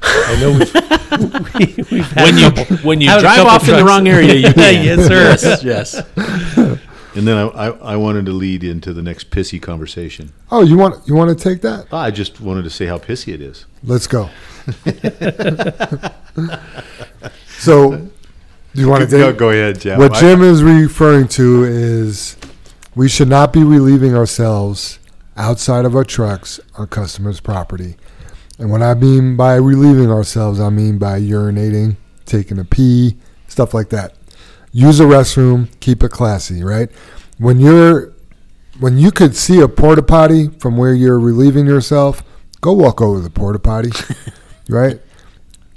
I 0.00 0.40
know 0.40 0.52
we've, 0.52 0.74
we, 1.88 1.96
we've 1.96 2.12
had 2.12 2.24
When 2.24 2.38
you 2.38 2.50
couple- 2.50 2.76
when 2.78 3.00
you 3.00 3.08
drive 3.18 3.36
couple 3.36 3.50
off 3.50 3.68
in 3.68 3.76
the 3.76 3.84
wrong 3.84 4.06
area, 4.08 4.34
you 4.34 4.52
can. 4.54 4.84
Yes, 4.84 5.06
sir. 5.06 5.48
yes, 5.64 6.02
yes. 6.16 6.78
And 7.14 7.26
then 7.26 7.36
I, 7.36 7.48
I, 7.48 7.66
I 7.94 7.96
wanted 7.96 8.26
to 8.26 8.32
lead 8.32 8.62
into 8.62 8.92
the 8.92 9.02
next 9.02 9.30
pissy 9.30 9.60
conversation. 9.60 10.32
Oh, 10.52 10.62
you 10.62 10.78
want 10.78 11.08
you 11.08 11.16
want 11.16 11.36
to 11.36 11.42
take 11.42 11.62
that? 11.62 11.92
I 11.92 12.12
just 12.12 12.40
wanted 12.40 12.62
to 12.62 12.70
say 12.70 12.86
how 12.86 12.98
pissy 12.98 13.34
it 13.34 13.40
is. 13.40 13.64
Let's 13.82 14.06
go. 14.06 14.30
so, 17.46 17.96
do 17.96 18.10
you 18.74 18.88
want 18.88 19.08
to 19.08 19.16
Go, 19.16 19.32
go 19.32 19.50
ahead, 19.50 19.80
Jeff. 19.80 19.98
What 19.98 20.14
Jim 20.14 20.42
is 20.42 20.62
referring 20.62 21.28
to 21.28 21.64
is 21.64 22.36
we 22.94 23.08
should 23.08 23.28
not 23.28 23.52
be 23.52 23.62
relieving 23.62 24.14
ourselves 24.14 24.98
outside 25.36 25.84
of 25.84 25.94
our 25.94 26.04
trucks 26.04 26.60
on 26.76 26.88
customers' 26.88 27.40
property. 27.40 27.96
And 28.58 28.70
what 28.70 28.82
I 28.82 28.94
mean 28.94 29.36
by 29.36 29.54
relieving 29.54 30.10
ourselves, 30.10 30.60
I 30.60 30.68
mean 30.68 30.98
by 30.98 31.20
urinating, 31.20 31.96
taking 32.26 32.58
a 32.58 32.64
pee, 32.64 33.16
stuff 33.46 33.72
like 33.72 33.90
that. 33.90 34.14
Use 34.72 35.00
a 35.00 35.04
restroom, 35.04 35.68
keep 35.80 36.02
it 36.02 36.10
classy, 36.10 36.62
right? 36.62 36.90
When 37.38 37.60
you're 37.60 38.12
when 38.80 38.98
you 38.98 39.10
could 39.10 39.34
see 39.34 39.60
a 39.60 39.68
porta 39.68 40.02
potty 40.02 40.48
from 40.60 40.76
where 40.76 40.94
you're 40.94 41.18
relieving 41.18 41.66
yourself, 41.66 42.22
go 42.60 42.72
walk 42.72 43.00
over 43.00 43.20
the 43.20 43.30
porta 43.30 43.58
potty, 43.58 43.90
right? 44.68 45.00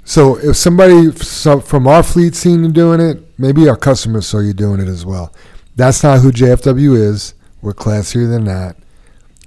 So 0.04 0.36
if 0.38 0.56
somebody 0.56 1.10
from 1.10 1.86
our 1.86 2.02
fleet 2.02 2.34
seen 2.34 2.64
you 2.64 2.72
doing 2.72 3.00
it, 3.00 3.22
maybe 3.38 3.68
our 3.68 3.76
customers 3.76 4.26
saw 4.26 4.38
you 4.38 4.52
doing 4.52 4.80
it 4.80 4.88
as 4.88 5.06
well. 5.06 5.32
That's 5.76 6.02
not 6.02 6.20
who 6.20 6.32
JFW 6.32 6.96
is. 6.96 7.34
We're 7.60 7.72
classier 7.72 8.28
than 8.28 8.44
that. 8.44 8.76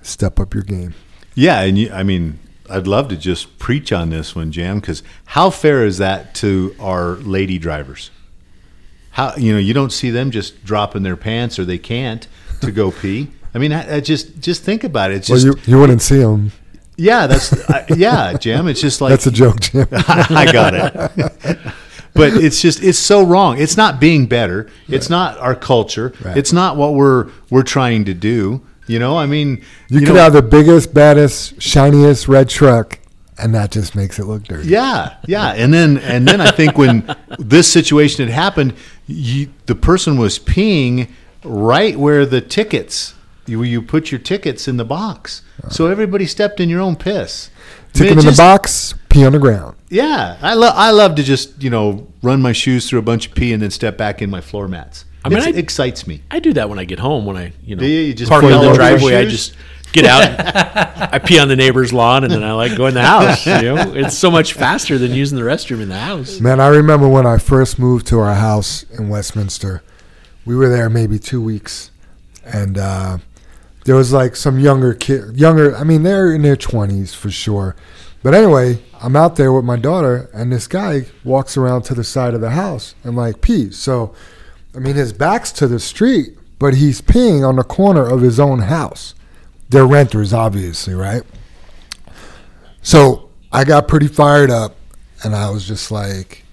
Step 0.01 0.39
up 0.39 0.53
your 0.53 0.63
game. 0.63 0.93
Yeah, 1.33 1.61
and 1.61 1.77
you, 1.77 1.91
I 1.91 2.03
mean, 2.03 2.39
I'd 2.69 2.87
love 2.87 3.09
to 3.09 3.17
just 3.17 3.59
preach 3.59 3.91
on 3.91 4.09
this 4.09 4.35
one, 4.35 4.51
Jam, 4.51 4.79
because 4.79 5.03
how 5.25 5.49
fair 5.49 5.85
is 5.85 5.97
that 5.97 6.33
to 6.35 6.75
our 6.79 7.15
lady 7.15 7.57
drivers? 7.57 8.11
How 9.11 9.35
you 9.35 9.53
know 9.53 9.59
you 9.59 9.73
don't 9.73 9.91
see 9.91 10.09
them 10.09 10.31
just 10.31 10.65
dropping 10.65 11.03
their 11.03 11.15
pants 11.15 11.57
or 11.57 11.65
they 11.65 11.77
can't 11.77 12.27
to 12.61 12.71
go 12.71 12.91
pee. 12.91 13.29
I 13.53 13.59
mean, 13.59 13.71
I, 13.71 13.97
I 13.97 13.99
just 13.99 14.39
just 14.39 14.63
think 14.63 14.83
about 14.83 15.11
it. 15.11 15.17
It's 15.17 15.29
Well, 15.29 15.39
just 15.39 15.67
you, 15.67 15.73
you 15.73 15.79
wouldn't 15.79 16.01
see 16.01 16.17
them. 16.19 16.51
Yeah, 16.97 17.27
that's 17.27 17.69
I, 17.69 17.85
yeah, 17.95 18.33
Jim. 18.33 18.67
It's 18.67 18.81
just 18.81 19.01
like 19.01 19.09
That's 19.11 19.27
a 19.27 19.31
joke, 19.31 19.59
Jim. 19.59 19.87
I 19.91 20.49
got 20.51 20.73
it. 20.75 21.57
but 22.13 22.33
it's 22.33 22.61
just 22.61 22.83
it's 22.83 22.97
so 22.97 23.23
wrong. 23.23 23.57
It's 23.59 23.77
not 23.77 23.99
being 23.99 24.25
better. 24.25 24.69
It's 24.87 25.09
not 25.09 25.37
our 25.39 25.55
culture. 25.55 26.13
Right. 26.23 26.37
It's 26.37 26.53
not 26.53 26.77
what 26.77 26.93
we're 26.93 27.29
we're 27.49 27.63
trying 27.63 28.05
to 28.05 28.13
do. 28.13 28.61
You 28.87 28.99
know, 28.99 29.17
I 29.17 29.25
mean, 29.25 29.63
You, 29.89 30.01
could 30.01 30.09
know, 30.09 30.15
have 30.15 30.33
the 30.33 30.43
biggest, 30.43 30.93
baddest, 30.93 31.59
shiniest 31.59 32.27
red 32.27 32.49
truck, 32.49 32.99
and 33.35 33.55
that 33.55 33.71
just 33.71 33.95
makes 33.95 34.19
it 34.19 34.25
look 34.25 34.43
dirty. 34.43 34.69
Yeah, 34.69 35.15
yeah, 35.25 35.53
and 35.53 35.73
then 35.73 35.97
and 35.97 36.27
then 36.27 36.39
I 36.39 36.51
think 36.51 36.77
when 36.77 37.15
this 37.39 37.71
situation 37.71 38.27
had 38.27 38.33
happened, 38.33 38.75
you, 39.07 39.49
the 39.65 39.73
person 39.73 40.17
was 40.17 40.37
peeing 40.37 41.09
right 41.43 41.97
where 41.97 42.25
the 42.27 42.41
tickets 42.41 43.15
you 43.47 43.63
you 43.63 43.81
put 43.81 44.11
your 44.11 44.19
tickets 44.19 44.67
in 44.67 44.77
the 44.77 44.85
box, 44.85 45.41
so 45.69 45.87
everybody 45.87 46.25
stepped 46.25 46.59
in 46.59 46.69
your 46.69 46.81
own 46.81 46.95
piss. 46.95 47.49
I 47.49 47.99
mean, 47.99 48.09
Ticket 48.09 48.17
it 48.17 48.27
in 48.27 48.31
the 48.31 48.37
box, 48.37 48.93
pee 49.09 49.25
on 49.25 49.31
the 49.31 49.39
ground. 49.39 49.75
Yeah, 49.89 50.37
I 50.41 50.53
love 50.53 50.73
I 50.75 50.91
love 50.91 51.15
to 51.15 51.23
just 51.23 51.63
you 51.63 51.69
know 51.69 52.07
run 52.21 52.41
my 52.41 52.51
shoes 52.51 52.89
through 52.89 52.99
a 52.99 53.03
bunch 53.03 53.27
of 53.27 53.35
pee 53.35 53.53
and 53.53 53.61
then 53.61 53.71
step 53.71 53.97
back 53.97 54.21
in 54.21 54.29
my 54.29 54.41
floor 54.41 54.67
mats. 54.67 55.05
I 55.23 55.29
mean, 55.29 55.39
it 55.39 55.57
excites 55.57 56.05
me. 56.05 56.21
I 56.29 56.39
do 56.39 56.53
that 56.53 56.69
when 56.69 56.77
I 56.77 56.85
get 56.85 56.99
home. 56.99 57.25
When 57.25 57.35
I 57.35 57.53
you 57.63 57.75
know 57.75 57.79
Do 57.79 57.87
you? 57.87 58.01
You 58.01 58.13
just 58.13 58.29
park 58.29 58.41
put 58.41 58.53
in 58.53 58.61
the 58.61 58.73
driveway, 58.73 59.15
I 59.15 59.25
just 59.25 59.55
get 59.91 60.05
out. 60.05 60.23
I 61.13 61.19
pee 61.19 61.39
on 61.39 61.47
the 61.47 61.55
neighbor's 61.55 61.91
lawn, 61.93 62.23
and 62.23 62.31
then 62.31 62.43
I 62.43 62.51
like 62.53 62.75
go 62.75 62.85
in 62.85 62.93
the 62.93 63.01
house. 63.01 63.45
You 63.45 63.61
know, 63.61 63.93
it's 63.95 64.17
so 64.17 64.29
much 64.29 64.53
faster 64.53 64.97
than 64.97 65.13
using 65.13 65.37
the 65.37 65.43
restroom 65.43 65.81
in 65.81 65.89
the 65.89 65.97
house. 65.97 66.39
Man, 66.39 66.59
I 66.59 66.67
remember 66.67 67.07
when 67.07 67.25
I 67.25 67.37
first 67.37 67.79
moved 67.79 68.05
to 68.07 68.19
our 68.19 68.35
house 68.35 68.83
in 68.91 69.09
Westminster. 69.09 69.81
We 70.45 70.55
were 70.55 70.69
there 70.69 70.89
maybe 70.89 71.17
two 71.17 71.41
weeks, 71.41 71.89
and 72.43 72.77
uh, 72.77 73.17
there 73.85 73.95
was 73.95 74.11
like 74.11 74.35
some 74.35 74.59
younger 74.59 74.93
kid, 74.93 75.37
younger. 75.37 75.75
I 75.75 75.83
mean, 75.83 76.03
they're 76.03 76.33
in 76.33 76.41
their 76.41 76.55
twenties 76.55 77.13
for 77.13 77.31
sure. 77.31 77.75
But 78.21 78.33
anyway, 78.33 78.81
I'm 79.01 79.15
out 79.15 79.35
there 79.35 79.53
with 79.53 79.63
my 79.63 79.77
daughter, 79.77 80.29
and 80.33 80.51
this 80.51 80.67
guy 80.67 81.05
walks 81.23 81.55
around 81.55 81.83
to 81.83 81.93
the 81.93 82.03
side 82.03 82.33
of 82.33 82.41
the 82.41 82.49
house 82.49 82.95
and 83.03 83.15
like 83.15 83.41
pees. 83.41 83.77
So, 83.77 84.15
I 84.75 84.79
mean, 84.79 84.95
his 84.95 85.13
back's 85.13 85.51
to 85.53 85.67
the 85.67 85.79
street, 85.79 86.35
but 86.57 86.73
he's 86.73 87.01
peeing 87.01 87.47
on 87.47 87.57
the 87.57 87.63
corner 87.63 88.03
of 88.03 88.21
his 88.21 88.39
own 88.39 88.59
house. 88.61 89.13
They're 89.69 89.85
renters, 89.85 90.33
obviously, 90.33 90.95
right? 90.95 91.21
So 92.81 93.29
I 93.51 93.63
got 93.63 93.87
pretty 93.87 94.07
fired 94.07 94.49
up, 94.49 94.75
and 95.23 95.35
I 95.35 95.51
was 95.51 95.67
just 95.67 95.91
like, 95.91 96.43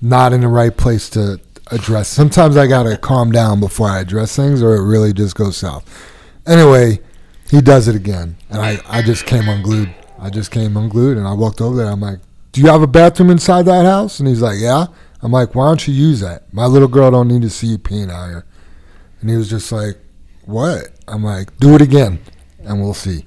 not 0.00 0.32
in 0.32 0.40
the 0.40 0.48
right 0.48 0.76
place 0.76 1.08
to 1.10 1.40
address. 1.70 2.08
Sometimes 2.08 2.56
I 2.56 2.66
gotta 2.66 2.96
calm 2.96 3.30
down 3.30 3.60
before 3.60 3.88
I 3.88 4.00
address 4.00 4.34
things, 4.34 4.60
or 4.60 4.74
it 4.74 4.84
really 4.84 5.12
just 5.12 5.36
goes 5.36 5.56
south. 5.56 6.10
Anyway, 6.46 7.00
he 7.50 7.60
does 7.60 7.88
it 7.88 7.94
again, 7.94 8.36
and 8.50 8.60
I, 8.60 8.78
I 8.86 9.02
just 9.02 9.26
came 9.26 9.48
unglued. 9.48 9.94
I 10.18 10.30
just 10.30 10.50
came 10.50 10.76
unglued, 10.76 11.16
and 11.18 11.26
I 11.26 11.32
walked 11.32 11.60
over 11.60 11.76
there. 11.76 11.86
I'm 11.86 12.00
like, 12.00 12.18
"Do 12.52 12.60
you 12.60 12.68
have 12.68 12.82
a 12.82 12.86
bathroom 12.86 13.30
inside 13.30 13.64
that 13.66 13.84
house?" 13.84 14.18
And 14.18 14.28
he's 14.28 14.42
like, 14.42 14.58
"Yeah." 14.58 14.86
I'm 15.22 15.32
like, 15.32 15.54
"Why 15.54 15.68
don't 15.68 15.86
you 15.86 15.94
use 15.94 16.20
that? 16.20 16.52
My 16.52 16.66
little 16.66 16.88
girl 16.88 17.10
don't 17.10 17.28
need 17.28 17.42
to 17.42 17.50
see 17.50 17.68
you 17.68 17.78
peeing 17.78 18.10
out 18.10 18.28
here." 18.28 18.44
And 19.20 19.30
he 19.30 19.36
was 19.36 19.48
just 19.48 19.72
like, 19.72 19.98
"What?" 20.44 20.88
I'm 21.08 21.24
like, 21.24 21.56
"Do 21.58 21.74
it 21.74 21.82
again, 21.82 22.20
and 22.62 22.82
we'll 22.82 22.94
see." 22.94 23.24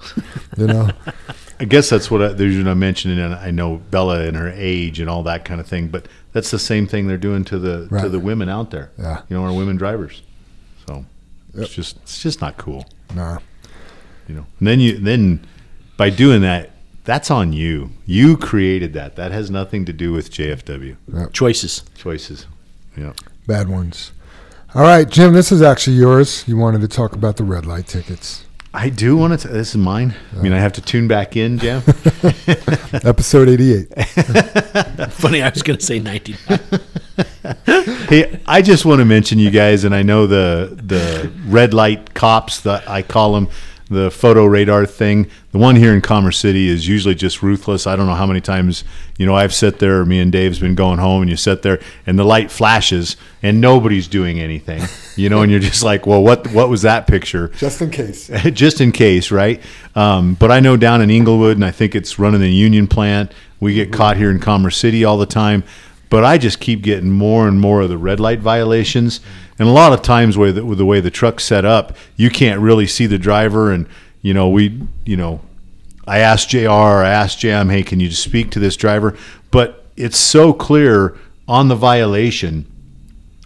You 0.58 0.68
know. 0.68 0.90
I 1.60 1.66
guess 1.66 1.90
that's 1.90 2.12
what 2.12 2.22
I, 2.22 2.28
the 2.34 2.46
reason 2.46 2.68
I'm 2.68 2.78
mentioning. 2.80 3.20
And 3.20 3.34
I 3.34 3.50
know 3.50 3.78
Bella 3.78 4.28
and 4.28 4.38
her 4.38 4.52
age 4.56 5.00
and 5.00 5.10
all 5.10 5.24
that 5.24 5.44
kind 5.44 5.60
of 5.60 5.66
thing, 5.68 5.88
but 5.88 6.08
that's 6.32 6.52
the 6.52 6.60
same 6.60 6.86
thing 6.86 7.08
they're 7.08 7.18
doing 7.18 7.44
to 7.46 7.58
the 7.58 7.88
to 8.02 8.10
the 8.10 8.20
women 8.20 8.48
out 8.48 8.70
there. 8.70 8.92
Yeah. 8.98 9.24
you 9.28 9.38
know, 9.38 9.44
our 9.44 9.54
women 9.54 9.76
drivers. 9.76 10.22
So 11.58 11.62
Yep. 11.62 11.66
it's 11.66 11.76
just 11.76 11.98
it's 12.04 12.22
just 12.22 12.40
not 12.42 12.58
cool. 12.58 12.86
Nah. 13.16 13.40
You 14.28 14.36
know, 14.36 14.46
and 14.60 14.68
then 14.68 14.80
you 14.80 14.98
then 15.00 15.46
by 15.98 16.10
doing 16.12 16.42
that, 16.42 16.70
that's 17.04 17.32
on 17.32 17.52
you. 17.54 17.90
You 18.06 18.38
created 18.38 18.94
that. 18.94 19.16
That 19.16 19.32
has 19.32 19.50
nothing 19.50 19.84
to 19.86 19.94
do 19.94 20.12
with 20.14 20.30
JFW 20.32 21.32
Choices. 21.34 21.84
choices. 21.98 22.46
Yeah. 22.96 23.14
Bad 23.48 23.70
ones. 23.70 24.12
All 24.76 24.82
right, 24.84 25.10
Jim, 25.10 25.34
this 25.34 25.52
is 25.52 25.62
actually 25.62 25.96
yours. 25.96 26.44
You 26.48 26.58
wanted 26.58 26.82
to 26.82 26.88
talk 26.88 27.14
about 27.14 27.38
the 27.38 27.44
red 27.44 27.66
light 27.66 27.88
tickets. 27.88 28.44
I 28.74 28.90
do 28.90 29.16
want 29.18 29.40
to. 29.40 29.48
This 29.48 29.70
is 29.70 29.78
mine. 29.78 30.14
I 30.38 30.42
mean, 30.42 30.54
I 30.54 30.60
have 30.60 30.74
to 30.74 30.82
tune 30.82 31.08
back 31.08 31.36
in, 31.38 31.58
Jam. 31.58 31.82
Episode 33.04 33.48
88. 33.50 33.88
Funny, 35.14 35.42
I 35.42 35.50
was 35.50 35.64
going 35.64 35.80
to 35.80 35.86
say 35.86 35.98
99. 36.00 36.60
hey, 37.66 38.40
I 38.46 38.62
just 38.62 38.86
want 38.86 39.00
to 39.00 39.06
mention 39.06 39.40
you 39.40 39.50
guys, 39.50 39.84
and 39.84 39.96
I 39.96 40.04
know 40.04 40.28
the 40.28 40.78
the 40.82 41.32
red 41.48 41.74
light 41.74 42.14
cops 42.14 42.62
that 42.62 42.88
I 42.88 43.02
call 43.02 43.34
them, 43.34 43.50
the 43.90 44.12
photo 44.12 44.46
radar 44.46 44.86
thing. 44.86 45.30
The 45.52 45.58
one 45.58 45.76
here 45.76 45.94
in 45.94 46.02
Commerce 46.02 46.38
City 46.38 46.68
is 46.68 46.88
usually 46.88 47.16
just 47.16 47.42
ruthless. 47.42 47.88
I 47.88 47.96
don't 47.96 48.06
know 48.06 48.14
how 48.14 48.26
many 48.26 48.42
times 48.42 48.84
you 49.18 49.26
know 49.26 49.36
I've 49.36 49.54
sat 49.54 49.80
there. 49.80 50.06
Me 50.06 50.20
and 50.20 50.32
Dave's 50.32 50.60
been 50.60 50.76
going 50.76 51.00
home, 51.00 51.22
and 51.22 51.32
you 51.32 51.38
sit 51.38 51.64
there, 51.64 51.80
and 52.06 52.20
the 52.20 52.24
light 52.24 52.52
flashes, 52.52 53.18
and 53.42 53.60
nobody's 53.60 54.08
doing 54.08 54.40
anything. 54.40 54.84
You 55.16 55.30
know, 55.30 55.42
and 55.42 55.52
you're 55.52 55.60
just 55.60 55.84
like, 55.84 56.06
well, 56.06 56.22
what 56.22 56.52
what 56.52 56.70
was 56.70 56.84
that 56.84 57.08
picture? 57.08 57.48
Just 57.50 57.82
in 57.82 57.90
case. 57.90 58.28
just 58.54 58.82
in 58.82 58.92
case, 58.92 59.32
right? 59.32 59.62
Um, 59.96 60.36
but 60.36 60.52
I 60.52 60.60
know 60.60 60.78
down 60.78 61.02
in 61.02 61.10
Englewood, 61.10 61.58
and 61.58 61.66
I 61.66 61.72
think 61.72 61.96
it's 61.96 62.20
running 62.20 62.42
the 62.42 62.52
Union 62.52 62.88
plant. 62.88 63.32
We 63.60 63.74
get 63.74 63.92
caught 63.92 64.18
here 64.18 64.30
in 64.30 64.40
Commerce 64.40 64.78
City 64.78 65.04
all 65.04 65.18
the 65.18 65.26
time, 65.26 65.64
but 66.10 66.24
I 66.24 66.38
just 66.38 66.60
keep 66.60 66.82
getting 66.82 67.12
more 67.12 67.48
and 67.48 67.60
more 67.60 67.82
of 67.82 67.90
the 67.90 67.98
red 67.98 68.20
light 68.20 68.40
violations. 68.40 69.20
And 69.60 69.68
a 69.68 69.72
lot 69.72 69.94
of 69.94 70.02
times, 70.02 70.38
with 70.38 70.56
the, 70.56 70.66
with 70.66 70.78
the 70.78 70.86
way 70.86 71.00
the 71.00 71.12
truck's 71.12 71.44
set 71.44 71.66
up, 71.66 71.96
you 72.16 72.30
can't 72.30 72.62
really 72.62 72.88
see 72.88 73.06
the 73.06 73.18
driver. 73.18 73.72
And 73.72 73.88
you 74.22 74.34
know, 74.34 74.50
we, 74.50 74.82
you 75.06 75.18
know, 75.18 75.42
I 76.08 76.20
asked 76.20 76.50
Jr. 76.50 76.70
I 76.70 77.10
asked 77.10 77.40
Jam, 77.40 77.70
hey, 77.70 77.84
can 77.84 78.00
you 78.00 78.12
speak 78.12 78.52
to 78.52 78.60
this 78.60 78.76
driver? 78.76 79.18
But 79.52 79.86
it's 79.96 80.18
so 80.18 80.54
clear 80.54 81.18
on 81.48 81.68
the 81.68 81.76
violation 81.76 82.66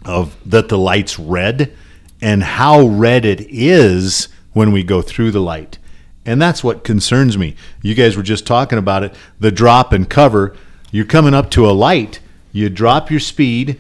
of 0.06 0.36
that 0.46 0.70
the 0.70 0.78
light's 0.78 1.20
red 1.20 1.76
and 2.22 2.44
how 2.44 2.86
red 2.86 3.26
it 3.26 3.42
is 3.50 4.28
when 4.54 4.72
we 4.72 4.84
go 4.84 5.02
through 5.02 5.32
the 5.32 5.42
light. 5.42 5.78
And 6.26 6.42
that's 6.42 6.64
what 6.64 6.84
concerns 6.84 7.38
me. 7.38 7.56
You 7.82 7.96
guys 7.96 8.16
were 8.16 8.24
just 8.24 8.46
talking 8.46 8.78
about 8.78 9.04
it 9.04 9.16
the 9.40 9.52
drop 9.52 9.92
and 9.92 10.10
cover. 10.10 10.56
You're 10.92 11.06
coming 11.06 11.34
up 11.34 11.50
to 11.52 11.68
a 11.68 11.72
light, 11.72 12.20
you 12.52 12.70
drop 12.70 13.10
your 13.10 13.20
speed, 13.20 13.80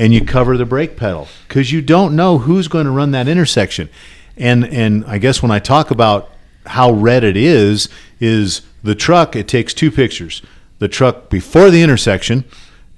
and 0.00 0.14
you 0.14 0.24
cover 0.24 0.56
the 0.56 0.64
brake 0.64 0.96
pedal 0.96 1.28
because 1.46 1.70
you 1.70 1.82
don't 1.82 2.16
know 2.16 2.38
who's 2.38 2.68
going 2.68 2.86
to 2.86 2.90
run 2.90 3.10
that 3.10 3.28
intersection. 3.28 3.90
And, 4.34 4.64
and 4.64 5.04
I 5.04 5.18
guess 5.18 5.42
when 5.42 5.50
I 5.50 5.58
talk 5.58 5.90
about 5.90 6.30
how 6.64 6.90
red 6.92 7.22
it 7.22 7.36
is, 7.36 7.90
is 8.18 8.62
the 8.82 8.94
truck, 8.94 9.36
it 9.36 9.46
takes 9.46 9.74
two 9.74 9.90
pictures. 9.90 10.40
The 10.78 10.88
truck 10.88 11.28
before 11.28 11.68
the 11.68 11.82
intersection 11.82 12.44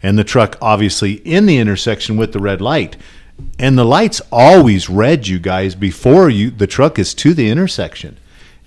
and 0.01 0.17
the 0.17 0.23
truck 0.23 0.57
obviously 0.63 1.15
in 1.15 1.47
the 1.47 1.59
intersection 1.59 2.17
with 2.17 2.33
the 2.33 2.39
red 2.39 2.61
light. 2.61 2.97
And 3.59 3.77
the 3.77 3.85
light's 3.85 4.23
always 4.31 4.89
red 4.89 5.27
you 5.27 5.41
guys 5.41 5.75
before 5.75 6.31
you 6.31 6.51
the 6.51 6.69
truck 6.69 7.01
is 7.01 7.15
to 7.15 7.35
the 7.35 7.49
intersection 7.49 8.17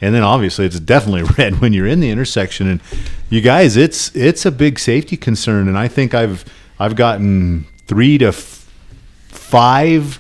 and 0.02 0.14
then 0.14 0.24
obviously 0.24 0.66
it's 0.66 0.80
definitely 0.80 1.24
red 1.38 1.60
when 1.62 1.74
you're 1.74 1.88
in 1.88 2.00
the 2.00 2.10
intersection. 2.10 2.68
And 2.68 2.82
you 3.30 3.42
guys 3.42 3.76
it's 3.78 4.16
it's 4.16 4.46
a 4.46 4.52
big 4.52 4.78
safety 4.80 5.18
concern. 5.18 5.68
And 5.68 5.78
i 5.78 5.88
think 5.88 6.14
i've 6.14 6.46
i've 6.80 6.96
gotten 6.96 7.66
three 7.88 8.18
to 8.20 8.28
f- 8.28 8.70
five 9.28 10.20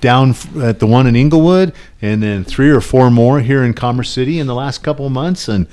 down 0.00 0.34
at 0.60 0.78
the 0.78 0.86
one 0.86 1.06
in 1.06 1.16
englewood 1.16 1.72
and 2.02 2.22
then 2.22 2.44
three 2.44 2.70
or 2.70 2.80
four 2.80 3.10
more 3.10 3.40
here 3.40 3.64
in 3.64 3.72
commerce 3.74 4.10
city 4.10 4.38
in 4.38 4.46
the 4.46 4.54
last 4.54 4.82
couple 4.82 5.06
of 5.06 5.12
months. 5.12 5.48
And 5.48 5.66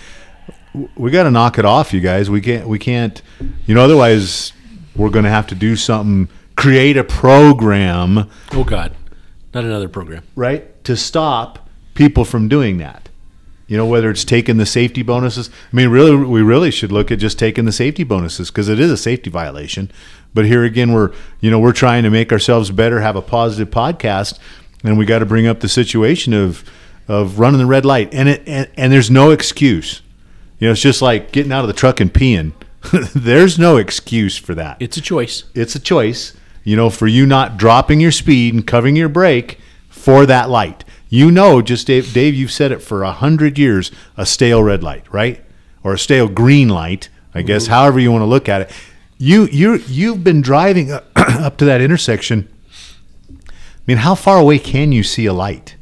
we 0.96 1.12
got 1.12 1.24
to 1.24 1.32
knock 1.32 1.60
it 1.60 1.66
off 1.66 1.94
you 1.94 2.00
guys. 2.00 2.30
We 2.30 2.42
can't 2.42 2.68
we 2.68 2.80
can't 2.80 3.22
you 3.66 3.76
know 3.76 3.84
otherwise 3.84 4.54
we're 4.96 5.10
going 5.10 5.26
to 5.26 5.30
have 5.32 5.48
to 5.48 5.56
do 5.56 5.76
something 5.76 6.30
create 6.56 6.98
a 6.98 7.04
program 7.04 8.30
Oh, 8.52 8.64
God. 8.64 8.94
Not 9.54 9.64
another 9.66 9.90
program. 9.90 10.24
right 10.36 10.84
to 10.84 10.96
stop 10.98 11.68
people 11.94 12.26
from 12.26 12.48
doing 12.48 12.78
that 12.78 13.10
you 13.74 13.80
know 13.80 13.88
whether 13.88 14.12
it's 14.12 14.24
taking 14.24 14.58
the 14.58 14.68
safety 14.68 15.02
bonuses 15.02 15.50
i 15.50 15.76
mean 15.76 15.90
really 15.90 16.16
we 16.16 16.44
really 16.44 16.70
should 16.70 16.92
look 16.92 17.10
at 17.10 17.18
just 17.18 17.40
taking 17.40 17.66
the 17.66 17.72
safety 17.72 18.04
bonuses 18.04 18.52
because 18.52 18.70
it 18.70 18.80
is 18.80 18.92
a 18.92 18.98
safety 18.98 19.32
violation. 19.32 19.90
But 20.36 20.46
here 20.46 20.64
again 20.64 20.94
we're 20.94 21.12
you 21.40 21.50
know 21.50 21.60
we're 21.60 21.74
trying 21.74 22.04
to 22.04 22.10
make 22.10 22.32
ourselves 22.32 22.70
better 22.70 23.02
have 23.02 23.16
a 23.16 23.22
positive 23.22 23.74
podcast 23.74 24.38
and 24.84 24.98
we 24.98 25.06
got 25.06 25.20
to 25.20 25.26
bring 25.26 25.48
up 25.48 25.60
the 25.60 25.70
situation 25.70 26.34
of 26.34 26.64
of 27.08 27.40
running 27.40 27.60
the 27.60 27.66
red 27.66 27.84
light. 27.84 28.14
And 28.14 28.30
it 28.30 28.44
and, 28.48 28.70
and 28.78 28.94
there's 28.94 29.10
no 29.12 29.32
excuse. 29.32 30.02
You 30.60 30.68
know 30.68 30.74
it's 30.74 30.82
just 30.82 31.02
like 31.02 31.32
getting 31.32 31.52
out 31.52 31.62
of 31.62 31.68
the 31.68 31.74
truck 31.74 32.00
and 32.00 32.14
peeing. 32.14 32.54
There's 33.16 33.58
no 33.58 33.78
excuse 33.78 34.38
for 34.38 34.54
that. 34.56 34.78
It's 34.82 34.98
a 34.98 35.02
choice. 35.02 35.46
it's 35.56 35.74
a 35.74 35.80
choice, 35.80 36.34
you 36.66 36.76
know, 36.76 36.90
for 36.90 37.08
you 37.08 37.26
not 37.26 37.56
dropping 37.56 38.02
your 38.02 38.12
speed 38.12 38.54
and 38.54 38.68
covering 38.68 38.98
your 38.98 39.08
brake 39.08 39.58
for 39.88 40.26
that 40.26 40.50
light. 40.50 40.83
You 41.14 41.30
know, 41.30 41.62
just 41.62 41.86
Dave, 41.86 42.12
Dave 42.12 42.34
you've 42.34 42.52
said 42.52 42.72
it 42.72 42.82
for 42.82 43.04
a 43.04 43.12
hundred 43.12 43.60
years, 43.60 43.92
a 44.18 44.26
stale 44.26 44.64
red 44.64 44.82
light, 44.82 45.06
right? 45.14 45.46
Or 45.84 45.94
a 45.94 46.00
stale 46.00 46.28
green 46.28 46.70
light, 46.70 47.10
I 47.36 47.44
guess, 47.44 47.66
mm-hmm. 47.66 47.74
however 47.74 48.00
you 48.00 48.12
want 48.12 48.24
to 48.24 48.26
look 48.26 48.50
at 48.50 48.62
it. 48.62 48.72
You 49.20 49.46
you 49.52 49.76
you've 49.88 50.24
been 50.24 50.42
driving 50.42 50.92
up 51.16 51.58
to 51.58 51.66
that 51.66 51.82
intersection. 51.82 52.52
I 53.40 53.52
mean, 53.86 53.98
how 53.98 54.16
far 54.16 54.40
away 54.40 54.58
can 54.58 54.92
you 54.92 55.04
see 55.04 55.28
a 55.28 55.34
light? 55.34 55.76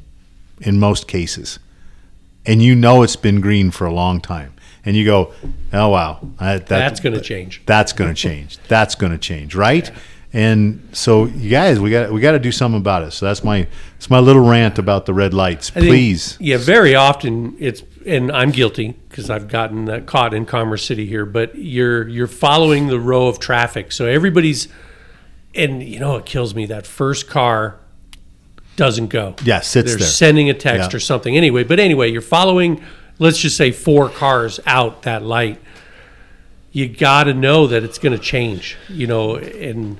In 0.59 0.77
most 0.77 1.07
cases, 1.07 1.59
and 2.45 2.61
you 2.61 2.75
know 2.75 3.01
it's 3.01 3.15
been 3.15 3.39
green 3.39 3.71
for 3.71 3.85
a 3.87 3.93
long 3.93 4.19
time, 4.19 4.53
and 4.83 4.97
you 4.97 5.05
go, 5.05 5.33
"Oh 5.71 5.87
wow, 5.87 6.19
that, 6.39 6.67
that- 6.67 6.79
That's 6.79 6.99
going 6.99 7.15
to 7.15 7.21
change. 7.21 7.61
that's 7.65 7.93
going 7.93 8.13
to 8.13 8.21
change. 8.21 8.57
That's 8.67 8.95
going 8.95 9.13
to 9.13 9.17
change, 9.17 9.55
right? 9.55 9.89
And 10.33 10.87
so, 10.93 11.25
you 11.25 11.49
guys, 11.49 11.79
we 11.79 11.91
got 11.91 12.11
we 12.11 12.21
got 12.21 12.31
to 12.31 12.39
do 12.39 12.51
something 12.53 12.79
about 12.79 13.03
it. 13.03 13.11
So 13.11 13.25
that's 13.25 13.43
my 13.43 13.67
it's 13.97 14.09
my 14.09 14.19
little 14.19 14.47
rant 14.47 14.79
about 14.79 15.05
the 15.05 15.13
red 15.13 15.33
lights. 15.33 15.71
I 15.75 15.81
think- 15.81 15.87
Please, 15.91 16.37
yeah, 16.39 16.57
very 16.57 16.95
often 16.95 17.55
it's, 17.59 17.83
and 18.05 18.31
I'm 18.31 18.51
guilty 18.51 18.95
because 19.09 19.29
I've 19.29 19.49
gotten 19.49 19.89
uh, 19.89 19.99
caught 20.05 20.33
in 20.33 20.45
Commerce 20.45 20.85
City 20.85 21.05
here. 21.05 21.25
But 21.25 21.55
you're 21.57 22.07
you're 22.07 22.27
following 22.27 22.87
the 22.87 22.99
row 22.99 23.27
of 23.27 23.39
traffic, 23.39 23.91
so 23.91 24.05
everybody's, 24.05 24.69
and 25.53 25.83
you 25.83 25.99
know 25.99 26.15
it 26.15 26.25
kills 26.25 26.55
me 26.55 26.65
that 26.67 26.87
first 26.87 27.27
car 27.27 27.75
doesn't 28.77 29.07
go. 29.09 29.35
Yeah, 29.43 29.59
sits 29.59 29.89
They're 29.89 29.97
there. 29.97 30.07
sending 30.07 30.49
a 30.49 30.53
text 30.53 30.91
Yeah. 30.91 30.95
or 30.95 30.99
something. 31.01 31.35
Anyway, 31.35 31.65
but 31.65 31.77
anyway, 31.77 32.09
you're 32.09 32.21
following. 32.21 32.81
Let's 33.19 33.37
just 33.37 33.57
say 33.57 33.71
four 33.71 34.07
cars 34.07 34.61
out 34.65 35.01
that 35.01 35.23
light. 35.23 35.59
You 36.71 36.87
got 36.87 37.25
to 37.25 37.33
know 37.33 37.67
that 37.67 37.83
it's 37.83 37.99
going 37.99 38.17
to 38.17 38.23
change. 38.23 38.77
You 38.87 39.07
know, 39.07 39.35
and 39.35 39.97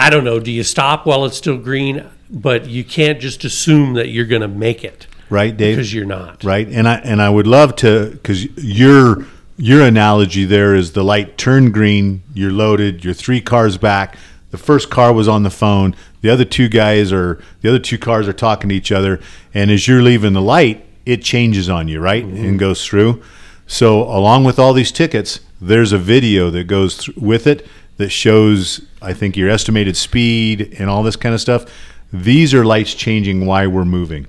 I 0.00 0.08
don't 0.08 0.24
know. 0.24 0.40
Do 0.40 0.50
you 0.50 0.62
stop 0.62 1.04
while 1.04 1.26
it's 1.26 1.36
still 1.36 1.58
green? 1.58 2.06
But 2.30 2.66
you 2.66 2.84
can't 2.84 3.20
just 3.20 3.44
assume 3.44 3.94
that 3.94 4.08
you're 4.08 4.24
going 4.24 4.40
to 4.40 4.48
make 4.48 4.82
it 4.82 5.06
right, 5.28 5.54
Dave? 5.54 5.76
because 5.76 5.92
you're 5.92 6.06
not. 6.06 6.42
right? 6.42 6.66
And 6.66 6.88
I 6.88 6.94
and 6.96 7.20
I 7.20 7.28
would 7.28 7.46
love 7.46 7.76
to 7.76 8.10
because 8.10 8.44
your 8.56 9.26
your 9.58 9.82
analogy 9.82 10.46
there 10.46 10.74
is 10.74 10.92
the 10.92 11.04
light 11.04 11.36
turned 11.36 11.74
green, 11.74 12.22
you're 12.32 12.52
loaded, 12.52 13.04
you're 13.04 13.14
three 13.14 13.42
cars 13.42 13.76
back. 13.76 14.16
The 14.52 14.58
first 14.58 14.90
car 14.90 15.12
was 15.12 15.28
on 15.28 15.42
the 15.42 15.50
phone. 15.50 15.94
The 16.22 16.30
other 16.30 16.44
two 16.46 16.68
guys 16.68 17.12
are 17.12 17.38
the 17.60 17.68
other 17.68 17.78
two 17.78 17.98
cars 17.98 18.26
are 18.26 18.32
talking 18.32 18.70
to 18.70 18.74
each 18.74 18.90
other, 18.90 19.20
and 19.52 19.70
as 19.70 19.86
you're 19.86 20.02
leaving 20.02 20.32
the 20.32 20.42
light, 20.42 20.86
it 21.04 21.22
changes 21.22 21.68
on 21.68 21.88
you, 21.88 22.00
right, 22.00 22.24
mm-hmm. 22.24 22.44
and 22.44 22.58
goes 22.58 22.86
through. 22.86 23.22
So 23.66 24.02
along 24.02 24.44
with 24.44 24.58
all 24.58 24.72
these 24.72 24.92
tickets, 24.92 25.40
there's 25.60 25.92
a 25.92 25.98
video 25.98 26.50
that 26.50 26.64
goes 26.64 27.04
th- 27.04 27.16
with 27.16 27.46
it 27.46 27.66
that 28.00 28.10
shows, 28.10 28.80
I 29.00 29.12
think, 29.14 29.36
your 29.36 29.48
estimated 29.48 29.96
speed 29.96 30.76
and 30.78 30.90
all 30.90 31.02
this 31.02 31.16
kind 31.16 31.34
of 31.34 31.40
stuff. 31.40 31.64
These 32.12 32.52
are 32.54 32.64
lights 32.64 32.92
changing 32.94 33.46
why 33.46 33.66
we're 33.68 33.84
moving. 33.84 34.26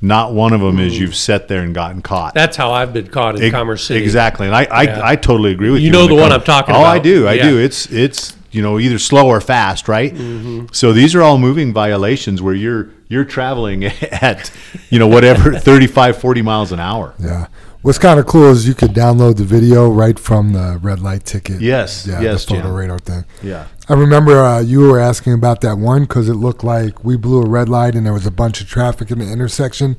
Not 0.00 0.32
one 0.32 0.52
of 0.52 0.60
them 0.60 0.78
is 0.78 0.98
you've 0.98 1.16
sat 1.16 1.48
there 1.48 1.60
and 1.62 1.74
gotten 1.74 2.00
caught. 2.02 2.32
That's 2.32 2.56
how 2.56 2.70
I've 2.72 2.92
been 2.92 3.08
caught 3.08 3.36
in 3.36 3.42
Ex- 3.42 3.52
Commerce 3.52 3.84
City. 3.84 4.02
Exactly, 4.02 4.46
and 4.46 4.54
I, 4.56 4.64
I, 4.64 4.82
Yeah. 4.84 5.00
I 5.02 5.16
totally 5.16 5.50
agree 5.52 5.70
with 5.70 5.80
you. 5.80 5.86
You 5.86 5.92
know 5.92 6.06
when 6.06 6.08
the 6.08 6.14
one 6.14 6.30
comes- 6.30 6.40
I'm 6.42 6.44
talking 6.46 6.74
about. 6.74 6.82
oh, 6.82 6.86
I 6.86 6.94
about. 6.96 7.02
do, 7.04 7.26
I 7.26 7.32
Yeah. 7.34 7.50
do. 7.50 7.58
It's 7.58 7.86
it's 7.92 8.36
you 8.52 8.62
know 8.62 8.78
either 8.78 8.98
slow 8.98 9.26
or 9.26 9.40
fast, 9.40 9.88
right? 9.88 10.14
Mm-hmm. 10.14 10.66
So 10.72 10.92
these 10.92 11.14
are 11.16 11.22
all 11.22 11.36
moving 11.36 11.72
violations 11.72 12.40
where 12.40 12.54
you're 12.54 12.90
you're 13.08 13.24
traveling 13.24 13.84
at 14.12 14.50
you 14.88 15.00
know 15.00 15.08
whatever 15.08 15.52
35, 15.58 16.16
40 16.18 16.42
miles 16.42 16.70
an 16.70 16.78
hour. 16.78 17.14
Yeah. 17.18 17.48
What's 17.82 17.98
kind 17.98 18.18
of 18.18 18.26
cool 18.26 18.50
is 18.50 18.66
you 18.66 18.74
could 18.74 18.90
download 18.90 19.36
the 19.36 19.44
video 19.44 19.88
right 19.88 20.18
from 20.18 20.52
the 20.52 20.78
red 20.82 21.00
light 21.00 21.24
ticket. 21.24 21.60
Yes, 21.60 22.06
Yeah, 22.06 22.20
yes, 22.20 22.44
the 22.44 22.54
photo 22.54 22.66
Jim. 22.68 22.74
radar 22.74 22.98
thing. 22.98 23.24
Yeah, 23.42 23.66
I 23.88 23.94
remember 23.94 24.38
uh, 24.42 24.60
you 24.60 24.80
were 24.80 24.98
asking 24.98 25.32
about 25.34 25.60
that 25.60 25.78
one 25.78 26.02
because 26.02 26.28
it 26.28 26.34
looked 26.34 26.64
like 26.64 27.04
we 27.04 27.16
blew 27.16 27.40
a 27.42 27.48
red 27.48 27.68
light 27.68 27.94
and 27.94 28.04
there 28.04 28.12
was 28.12 28.26
a 28.26 28.30
bunch 28.32 28.60
of 28.60 28.68
traffic 28.68 29.10
in 29.10 29.20
the 29.20 29.30
intersection. 29.30 29.96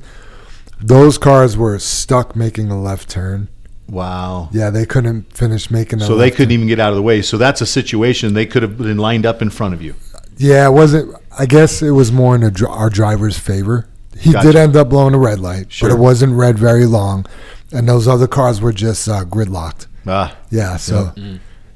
Those 0.80 1.16
cars 1.18 1.56
were 1.56 1.78
stuck 1.78 2.36
making 2.36 2.70
a 2.70 2.80
left 2.80 3.08
turn. 3.08 3.48
wow. 3.88 4.50
Yeah, 4.52 4.70
they 4.70 4.84
couldn't 4.86 5.32
finish 5.36 5.70
making 5.70 6.00
a 6.02 6.04
So 6.04 6.16
they 6.16 6.30
couldn't 6.30 6.52
even 6.52 6.68
get 6.68 6.78
out 6.80 6.90
of 6.90 6.96
the 6.96 7.02
way. 7.02 7.22
So 7.22 7.36
that's 7.38 7.60
a 7.60 7.66
situation 7.66 8.34
they 8.34 8.46
could 8.46 8.62
have 8.62 8.76
been 8.78 8.98
lined 8.98 9.24
up 9.26 9.40
in 9.42 9.50
front 9.50 9.74
of 9.74 9.82
you. 9.82 9.94
Yeah, 10.36 10.66
it 10.66 10.72
wasn't. 10.72 11.14
I 11.38 11.46
guess 11.46 11.82
it 11.82 11.90
was 11.90 12.12
more 12.12 12.34
in 12.34 12.42
dr- 12.52 12.70
our 12.70 12.88
driver's 12.90 13.38
favor. 13.38 13.88
He 14.18 14.32
Gotcha. 14.32 14.48
did 14.48 14.56
end 14.56 14.76
up 14.76 14.90
blowing 14.90 15.14
a 15.14 15.18
red 15.18 15.38
light, 15.40 15.72
Sure. 15.72 15.88
but 15.88 15.94
it 15.94 15.98
wasn't 15.98 16.34
red 16.34 16.58
very 16.58 16.84
long, 16.86 17.24
and 17.72 17.88
those 17.88 18.08
other 18.08 18.26
cars 18.26 18.60
were 18.60 18.72
just 18.72 19.08
uh, 19.08 19.24
gridlocked. 19.24 19.86
Ah, 20.06 20.36
Yeah, 20.50 20.76
so 20.76 21.12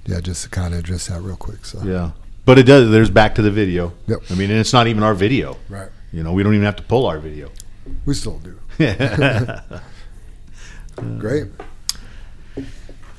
yeah, 0.07 0.21
just 0.21 0.45
to 0.45 0.51
kind 0.51 0.75
of 0.75 0.81
address 0.81 1.07
that 1.09 1.21
real 1.21 1.37
quick. 1.37 1.65
So 1.65 1.83
yeah. 1.85 2.11
But 2.45 2.59
it 2.59 2.65
does. 2.65 2.91
There's 2.91 3.11
back 3.11 3.35
to 3.37 3.43
the 3.43 3.51
video. 3.51 3.93
Yep. 4.07 4.19
I 4.31 4.35
mean, 4.35 4.51
and 4.51 4.61
it's 4.61 4.73
not 4.73 4.87
even 4.87 5.03
our 5.03 5.15
video. 5.15 5.57
right. 5.69 5.89
You 6.13 6.23
know, 6.23 6.33
we 6.33 6.43
don't 6.45 6.55
even 6.55 6.65
have 6.67 6.77
to 6.77 6.83
pull 6.85 7.07
our 7.07 7.19
video. 7.19 7.51
We 8.07 8.15
still 8.15 8.39
do. 8.39 8.59
Great. 11.19 11.47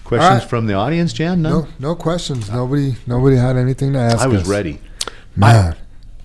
Questions 0.05 0.29
All 0.29 0.37
right. 0.37 0.49
from 0.49 0.67
the 0.67 0.75
audience, 0.75 1.11
Jan? 1.13 1.41
None? 1.41 1.51
No, 1.51 1.67
no 1.79 1.95
questions. 1.95 2.49
Nobody, 2.49 2.95
nobody 3.07 3.35
had 3.35 3.57
anything 3.57 3.93
to 3.93 3.99
ask. 3.99 4.19
I 4.19 4.27
was 4.27 4.43
us. 4.43 4.47
ready. 4.47 4.79
Man, 5.35 5.75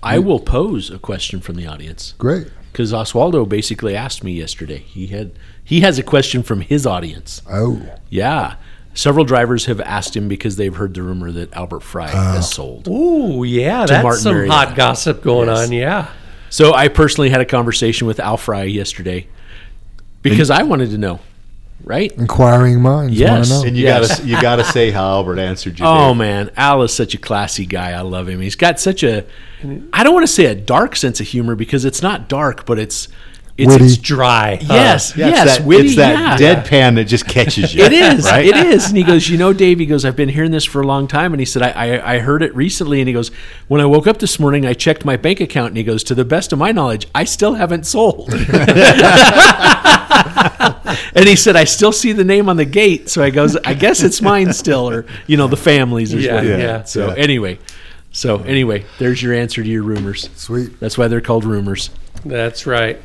I 0.01 0.19
will 0.19 0.39
pose 0.39 0.89
a 0.89 0.99
question 0.99 1.41
from 1.41 1.55
the 1.55 1.67
audience 1.67 2.13
great. 2.17 2.47
because 2.71 2.93
Oswaldo 2.93 3.47
basically 3.49 3.95
asked 3.95 4.23
me 4.23 4.31
yesterday. 4.33 4.77
He 4.77 5.07
had 5.07 5.31
he 5.63 5.81
has 5.81 5.97
a 5.99 6.03
question 6.03 6.43
from 6.43 6.61
his 6.61 6.85
audience. 6.85 7.41
Oh, 7.49 7.81
Yeah. 8.09 8.55
Several 8.93 9.23
drivers 9.23 9.67
have 9.67 9.79
asked 9.79 10.17
him 10.17 10.27
because 10.27 10.57
they've 10.57 10.75
heard 10.75 10.93
the 10.93 11.01
rumor 11.01 11.31
that 11.31 11.53
Albert 11.53 11.79
Fry 11.79 12.09
oh. 12.11 12.33
has 12.33 12.51
sold. 12.51 12.89
Ooh, 12.89 13.45
yeah, 13.45 13.85
To 13.85 13.93
that's 13.93 14.03
Martin 14.03 14.21
some 14.21 14.33
Marietta. 14.33 14.53
hot 14.53 14.75
gossip 14.75 15.23
going 15.23 15.47
Yes. 15.47 15.67
on. 15.67 15.71
Yeah. 15.71 16.07
So 16.49 16.73
I 16.73 16.89
personally 16.89 17.29
had 17.29 17.39
a 17.39 17.45
conversation 17.45 18.05
with 18.05 18.19
Al 18.19 18.35
Fry 18.35 18.63
yesterday 18.63 19.27
because 20.21 20.49
I 20.49 20.63
wanted 20.63 20.89
to 20.91 20.97
know, 20.97 21.21
right? 21.85 22.11
inquiring 22.17 22.81
minds 22.81 23.17
Yes. 23.17 23.31
want 23.31 23.45
to 23.45 23.49
know. 23.49 23.63
And 23.69 23.77
you 23.77 23.83
Yes. 23.85 24.09
gotta 24.19 24.27
you 24.27 24.41
gotta 24.41 24.63
say 24.65 24.91
how 24.91 25.05
Albert 25.05 25.39
answered 25.39 25.79
you. 25.79 25.85
Oh 25.87 26.09
Dave. 26.09 26.17
man, 26.17 26.51
Al 26.57 26.83
is 26.83 26.93
such 26.93 27.13
a 27.13 27.17
classy 27.17 27.65
guy. 27.65 27.91
I 27.91 28.01
love 28.01 28.27
him. 28.27 28.41
He's 28.41 28.55
got 28.57 28.77
such 28.79 29.03
a 29.03 29.23
I 29.93 30.03
don't 30.03 30.13
want 30.13 30.25
to 30.27 30.31
say 30.33 30.45
a 30.47 30.55
dark 30.55 30.97
sense 30.97 31.21
of 31.21 31.27
humor 31.27 31.55
because 31.55 31.85
it's 31.85 32.01
not 32.01 32.27
dark, 32.27 32.65
but 32.65 32.77
it's 32.77 33.07
it's, 33.57 33.67
Witty. 33.71 33.85
it's 33.85 33.97
Dry. 33.97 34.57
yes, 34.61 35.11
oh. 35.11 35.19
Yeah, 35.19 35.27
yes, 35.27 35.47
it's 35.47 35.57
that, 35.57 35.65
witty, 35.67 35.87
it's 35.87 35.95
that 35.97 36.39
yeah. 36.39 36.55
deadpan 36.55 36.95
that 36.95 37.05
just 37.05 37.27
catches 37.27 37.75
you. 37.75 37.83
It 37.83 37.93
is. 37.93 38.25
right? 38.25 38.45
It 38.45 38.55
is. 38.55 38.87
And 38.87 38.97
he 38.97 39.03
goes, 39.03 39.29
you 39.29 39.37
know, 39.37 39.53
Dave. 39.53 39.79
He 39.79 39.85
goes, 39.85 40.05
I've 40.05 40.15
been 40.15 40.29
hearing 40.29 40.51
this 40.51 40.65
for 40.65 40.81
a 40.81 40.87
long 40.87 41.07
time. 41.07 41.33
And 41.33 41.39
he 41.39 41.45
said, 41.45 41.61
I, 41.61 41.69
I, 41.71 42.13
I 42.15 42.19
heard 42.19 42.43
it 42.43 42.55
recently. 42.55 43.01
And 43.01 43.07
he 43.07 43.13
goes, 43.13 43.29
when 43.67 43.81
I 43.81 43.85
woke 43.85 44.07
up 44.07 44.19
this 44.19 44.39
morning, 44.39 44.65
I 44.65 44.73
checked 44.73 45.05
my 45.05 45.17
bank 45.17 45.41
account. 45.41 45.69
And 45.69 45.77
he 45.77 45.83
goes, 45.83 46.03
to 46.05 46.15
the 46.15 46.25
best 46.25 46.53
of 46.53 46.59
my 46.59 46.71
knowledge, 46.71 47.07
I 47.13 47.25
still 47.25 47.53
haven't 47.55 47.85
sold. 47.85 48.33
and 51.13 51.27
he 51.27 51.35
said, 51.35 51.55
I 51.55 51.65
still 51.65 51.91
see 51.91 52.11
the 52.13 52.23
name 52.23 52.49
on 52.49 52.57
the 52.57 52.65
gate. 52.65 53.09
So 53.09 53.21
I 53.21 53.29
goes, 53.29 53.55
I 53.57 53.73
guess 53.73 54.01
it's 54.01 54.21
mine 54.21 54.53
still, 54.53 54.89
or 54.89 55.05
you 55.27 55.37
know, 55.37 55.47
the 55.47 55.57
family's. 55.57 56.13
Or 56.13 56.19
Yeah, 56.19 56.41
yeah. 56.41 56.83
So 56.83 57.07
Yeah. 57.09 57.15
anyway, 57.15 57.59
so 58.11 58.39
anyway, 58.43 58.85
there's 58.99 59.21
your 59.21 59.33
answer 59.33 59.63
to 59.63 59.69
your 59.69 59.83
rumors. 59.83 60.29
Sweet. 60.35 60.79
That's 60.79 60.97
why 60.97 61.07
they're 61.07 61.21
called 61.21 61.45
rumors. 61.45 61.89
That's 62.25 62.65
right. 62.65 63.01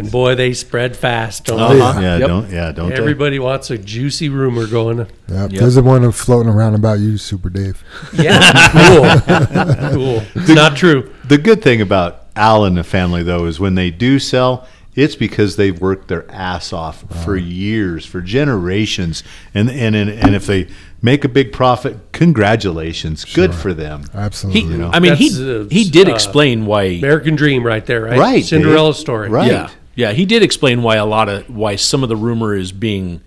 And 0.00 0.10
boy, 0.10 0.34
they 0.34 0.52
spread 0.52 0.96
fast, 0.96 1.44
don't 1.44 1.60
Uh-huh. 1.60 2.00
Yeah, 2.00 2.18
Yep. 2.18 2.28
don't 2.28 2.50
yeah, 2.50 2.72
don't 2.72 2.88
they? 2.88 2.94
they? 2.96 3.00
Everybody 3.00 3.38
wants 3.38 3.70
a 3.70 3.78
juicy 3.78 4.28
rumor 4.28 4.66
going. 4.66 4.98
Yep. 4.98 5.08
Yep. 5.28 5.50
There's 5.52 5.76
a 5.76 5.82
one 5.82 6.10
floating 6.12 6.50
around 6.52 6.74
about 6.74 6.98
you, 6.98 7.18
Super 7.18 7.50
Dave. 7.50 7.82
Yeah, 8.12 8.52
cool. 9.90 9.90
cool. 9.92 10.22
It's 10.34 10.50
not 10.50 10.76
true. 10.76 11.12
The 11.28 11.38
good 11.38 11.62
thing 11.62 11.80
about 11.80 12.22
Al 12.36 12.64
and 12.64 12.76
the 12.76 12.84
family, 12.84 13.22
though, 13.22 13.46
is 13.46 13.58
when 13.58 13.74
they 13.74 13.90
do 13.90 14.18
sell, 14.18 14.66
it's 14.94 15.14
because 15.14 15.56
they've 15.56 15.78
worked 15.78 16.08
their 16.08 16.30
ass 16.30 16.72
off 16.72 17.04
for 17.24 17.36
years, 17.36 18.06
for 18.06 18.20
generations, 18.22 19.22
and 19.54 19.68
and 19.70 19.94
and, 19.94 20.08
and 20.08 20.34
if 20.34 20.46
they 20.46 20.68
make 21.02 21.22
a 21.24 21.28
big 21.28 21.52
profit, 21.52 21.98
congratulations, 22.12 23.24
good 23.24 23.54
for 23.54 23.74
them. 23.74 24.04
Absolutely. 24.14 24.62
He, 24.62 24.68
know. 24.78 24.90
I 24.92 25.00
mean, 25.00 25.14
he 25.16 25.28
That's, 25.28 25.40
uh, 25.40 25.68
he 25.70 25.90
did 25.90 26.08
uh, 26.08 26.14
explain 26.14 26.64
why 26.64 26.84
American 26.84 27.36
Dream, 27.36 27.62
right 27.62 27.84
there, 27.84 28.02
right? 28.04 28.18
Right, 28.18 28.44
Cinderella 28.44 28.92
Dave. 28.92 29.00
story. 29.00 29.28
Right. 29.28 29.50
Yeah, 29.50 29.70
yeah. 29.96 30.12
He 30.12 30.24
did 30.24 30.42
explain 30.44 30.82
why 30.82 30.96
a 30.96 31.06
lot 31.06 31.28
of 31.28 31.50
why 31.50 31.74
some 31.74 32.04
of 32.04 32.08
the 32.08 32.16
rumor 32.16 32.54
is 32.54 32.70
being, 32.70 33.22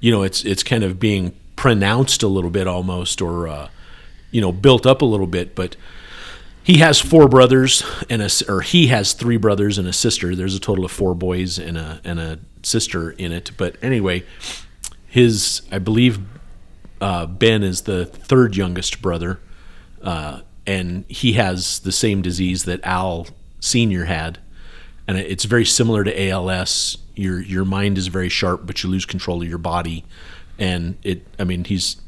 you 0.00 0.10
know, 0.10 0.22
it's 0.22 0.44
it's 0.44 0.62
kind 0.62 0.84
of 0.84 1.00
being 1.00 1.34
pronounced 1.56 2.22
a 2.22 2.28
little 2.28 2.50
bit 2.50 2.66
almost, 2.66 3.22
or 3.22 3.48
uh, 3.48 3.68
you 4.30 4.42
know, 4.42 4.52
built 4.52 4.84
up 4.84 5.00
a 5.00 5.06
little 5.06 5.26
bit. 5.26 5.54
But 5.54 5.76
he 6.64 6.78
has 6.78 7.00
four 7.00 7.28
brothers 7.28 7.82
and 8.10 8.22
a 8.22 8.30
or 8.48 8.60
he 8.60 8.88
has 8.88 9.14
three 9.14 9.36
brothers 9.36 9.78
and 9.78 9.88
a 9.88 9.92
sister. 9.92 10.36
There's 10.36 10.54
a 10.54 10.60
total 10.60 10.84
of 10.84 10.92
four 10.92 11.14
boys 11.14 11.58
and 11.58 11.78
a 11.78 12.00
and 12.04 12.20
a 12.20 12.38
sister 12.62 13.10
in 13.12 13.32
it. 13.32 13.52
But 13.56 13.76
anyway, 13.82 14.24
his 15.06 15.62
I 15.70 15.78
believe 15.78 16.20
uh, 17.00 17.26
Ben 17.26 17.62
is 17.62 17.82
the 17.82 18.06
third 18.06 18.56
youngest 18.56 19.02
brother, 19.02 19.40
uh, 20.02 20.42
and 20.66 21.04
he 21.08 21.32
has 21.32 21.80
the 21.80 21.92
same 21.92 22.22
disease 22.22 22.64
that 22.64 22.80
Al 22.84 23.26
Senior 23.58 24.04
had, 24.04 24.38
and 25.08 25.18
it's 25.18 25.44
very 25.44 25.64
similar 25.64 26.04
to 26.04 26.28
ALS. 26.28 26.98
Your 27.14 27.40
your 27.40 27.64
mind 27.64 27.98
is 27.98 28.06
very 28.06 28.28
sharp, 28.28 28.66
but 28.66 28.82
you 28.82 28.90
lose 28.90 29.04
control 29.04 29.42
of 29.42 29.48
your 29.48 29.58
body, 29.58 30.04
and 30.58 30.96
it. 31.02 31.26
I 31.38 31.44
mean, 31.44 31.64
he's 31.64 32.00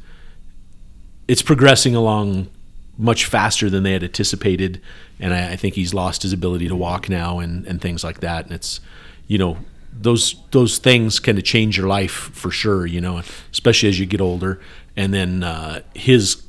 it's 1.27 1.41
progressing 1.41 1.95
along 1.95 2.49
much 2.97 3.25
faster 3.25 3.69
than 3.69 3.83
they 3.83 3.91
had 3.91 4.03
anticipated, 4.03 4.81
and 5.19 5.33
I, 5.33 5.53
I 5.53 5.55
think 5.55 5.75
he's 5.75 5.93
lost 5.93 6.23
his 6.23 6.33
ability 6.33 6.67
to 6.67 6.75
walk 6.75 7.09
now 7.09 7.39
and 7.39 7.65
and 7.67 7.81
things 7.81 8.03
like 8.03 8.21
that. 8.21 8.45
And 8.45 8.53
it's 8.53 8.79
you 9.27 9.37
know 9.37 9.57
those 9.93 10.35
those 10.51 10.77
things 10.77 11.19
kind 11.19 11.37
of 11.37 11.43
change 11.43 11.77
your 11.77 11.87
life 11.87 12.11
for 12.11 12.51
sure. 12.51 12.85
You 12.85 13.01
know, 13.01 13.21
especially 13.51 13.89
as 13.89 13.99
you 13.99 14.05
get 14.05 14.21
older. 14.21 14.59
And 14.97 15.13
then 15.13 15.43
uh, 15.43 15.81
his 15.93 16.41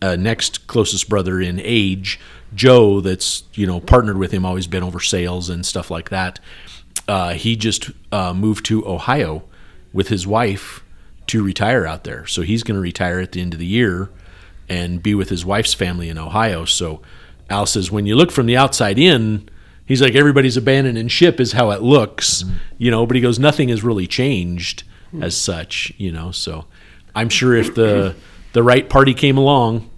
uh, 0.00 0.16
next 0.16 0.66
closest 0.66 1.08
brother 1.08 1.40
in 1.40 1.60
age, 1.62 2.18
Joe, 2.54 3.00
that's 3.00 3.44
you 3.54 3.66
know 3.66 3.80
partnered 3.80 4.18
with 4.18 4.32
him, 4.32 4.44
always 4.44 4.66
been 4.66 4.82
over 4.82 5.00
sales 5.00 5.48
and 5.48 5.64
stuff 5.64 5.90
like 5.90 6.10
that. 6.10 6.40
Uh, 7.08 7.34
he 7.34 7.56
just 7.56 7.90
uh, 8.10 8.32
moved 8.32 8.64
to 8.66 8.86
Ohio 8.86 9.44
with 9.92 10.08
his 10.08 10.26
wife 10.26 10.84
to 11.26 11.42
retire 11.42 11.86
out 11.86 12.04
there. 12.04 12.26
So 12.26 12.42
he's 12.42 12.62
going 12.62 12.76
to 12.76 12.80
retire 12.80 13.20
at 13.20 13.32
the 13.32 13.40
end 13.40 13.54
of 13.54 13.60
the 13.60 13.66
year 13.66 14.10
and 14.68 15.02
be 15.02 15.14
with 15.14 15.28
his 15.28 15.44
wife's 15.44 15.74
family 15.74 16.08
in 16.08 16.18
Ohio. 16.18 16.64
So 16.64 17.02
Al 17.50 17.66
says, 17.66 17.90
when 17.90 18.06
you 18.06 18.14
look 18.16 18.30
from 18.30 18.46
the 18.46 18.56
outside 18.56 18.98
in, 18.98 19.48
he's 19.84 20.00
like 20.00 20.14
everybody's 20.14 20.56
abandoning 20.56 21.08
ship 21.08 21.40
is 21.40 21.52
how 21.52 21.70
it 21.70 21.82
looks, 21.82 22.44
you 22.78 22.90
know. 22.90 23.06
But 23.06 23.16
he 23.16 23.22
goes, 23.22 23.38
nothing 23.38 23.68
has 23.68 23.82
really 23.82 24.06
changed 24.06 24.84
as 25.20 25.36
such, 25.36 25.92
you 25.98 26.10
know. 26.10 26.30
So 26.30 26.64
I'm 27.14 27.28
sure 27.28 27.54
if 27.54 27.74
the 27.74 28.14
the 28.52 28.62
right 28.62 28.88
party 28.88 29.14
came 29.14 29.36
along, 29.36 29.90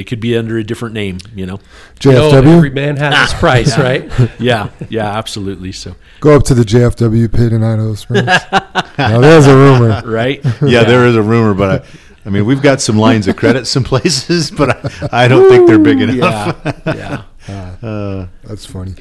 it 0.00 0.06
could 0.06 0.18
be 0.18 0.36
under 0.36 0.56
a 0.56 0.64
different 0.64 0.94
name, 0.94 1.18
you 1.34 1.44
know. 1.44 1.60
You 2.02 2.12
know, 2.12 2.30
JFW. 2.30 2.56
every 2.56 2.70
man 2.70 2.96
has 2.96 3.30
his 3.30 3.34
ah. 3.34 3.38
price, 3.38 3.78
right? 3.78 4.10
Yeah, 4.40 4.70
yeah, 4.88 5.06
absolutely. 5.18 5.72
So 5.72 5.96
Go 6.20 6.34
up 6.34 6.44
to 6.44 6.54
the 6.54 6.62
JFW 6.62 7.30
pit 7.30 7.52
in 7.52 7.62
Idaho 7.62 7.94
Springs. 7.94 8.26
now 8.98 9.20
there's 9.20 9.46
a 9.46 9.54
rumor. 9.54 10.02
right, 10.06 10.42
Yeah, 10.62 10.84
there 10.84 11.06
is 11.06 11.16
a 11.16 11.22
rumor, 11.22 11.52
but 11.52 11.82
I, 11.82 11.86
I 12.24 12.30
mean, 12.30 12.46
we've 12.46 12.62
got 12.62 12.80
some 12.80 12.96
lines 12.96 13.28
of 13.28 13.36
credit 13.36 13.66
some 13.66 13.84
places, 13.84 14.50
but 14.50 14.70
I, 15.12 15.24
I 15.24 15.28
don't 15.28 15.50
think 15.50 15.68
they're 15.68 15.78
big 15.78 16.00
enough. 16.00 16.58
yeah, 16.86 17.24
yeah. 17.46 17.76
Uh, 17.82 18.26
That's 18.44 18.64
funny. 18.64 18.94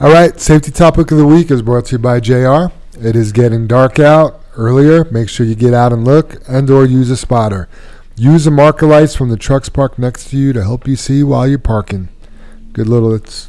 All 0.00 0.12
right, 0.12 0.38
safety 0.40 0.72
topic 0.72 1.12
of 1.12 1.18
the 1.18 1.26
week 1.26 1.52
is 1.52 1.62
brought 1.62 1.86
to 1.86 1.92
you 1.92 1.98
by 1.98 2.18
JR. 2.18 2.72
It 3.00 3.14
is 3.14 3.30
getting 3.30 3.68
dark 3.68 4.00
out 4.00 4.40
earlier. 4.56 5.04
Make 5.04 5.28
sure 5.28 5.46
you 5.46 5.54
get 5.54 5.74
out 5.74 5.92
and 5.92 6.04
look 6.04 6.42
and 6.48 6.68
or 6.68 6.84
use 6.84 7.10
a 7.10 7.16
spotter. 7.16 7.68
Use 8.16 8.44
the 8.44 8.50
marker 8.50 8.86
lights 8.86 9.16
from 9.16 9.28
the 9.28 9.36
trucks 9.36 9.68
parked 9.68 9.98
next 9.98 10.30
to 10.30 10.36
you 10.36 10.52
to 10.52 10.62
help 10.62 10.86
you 10.86 10.94
see 10.94 11.22
while 11.22 11.48
you're 11.48 11.58
parking. 11.58 12.08
Good 12.72 12.86
little 12.86 13.12
it's 13.12 13.48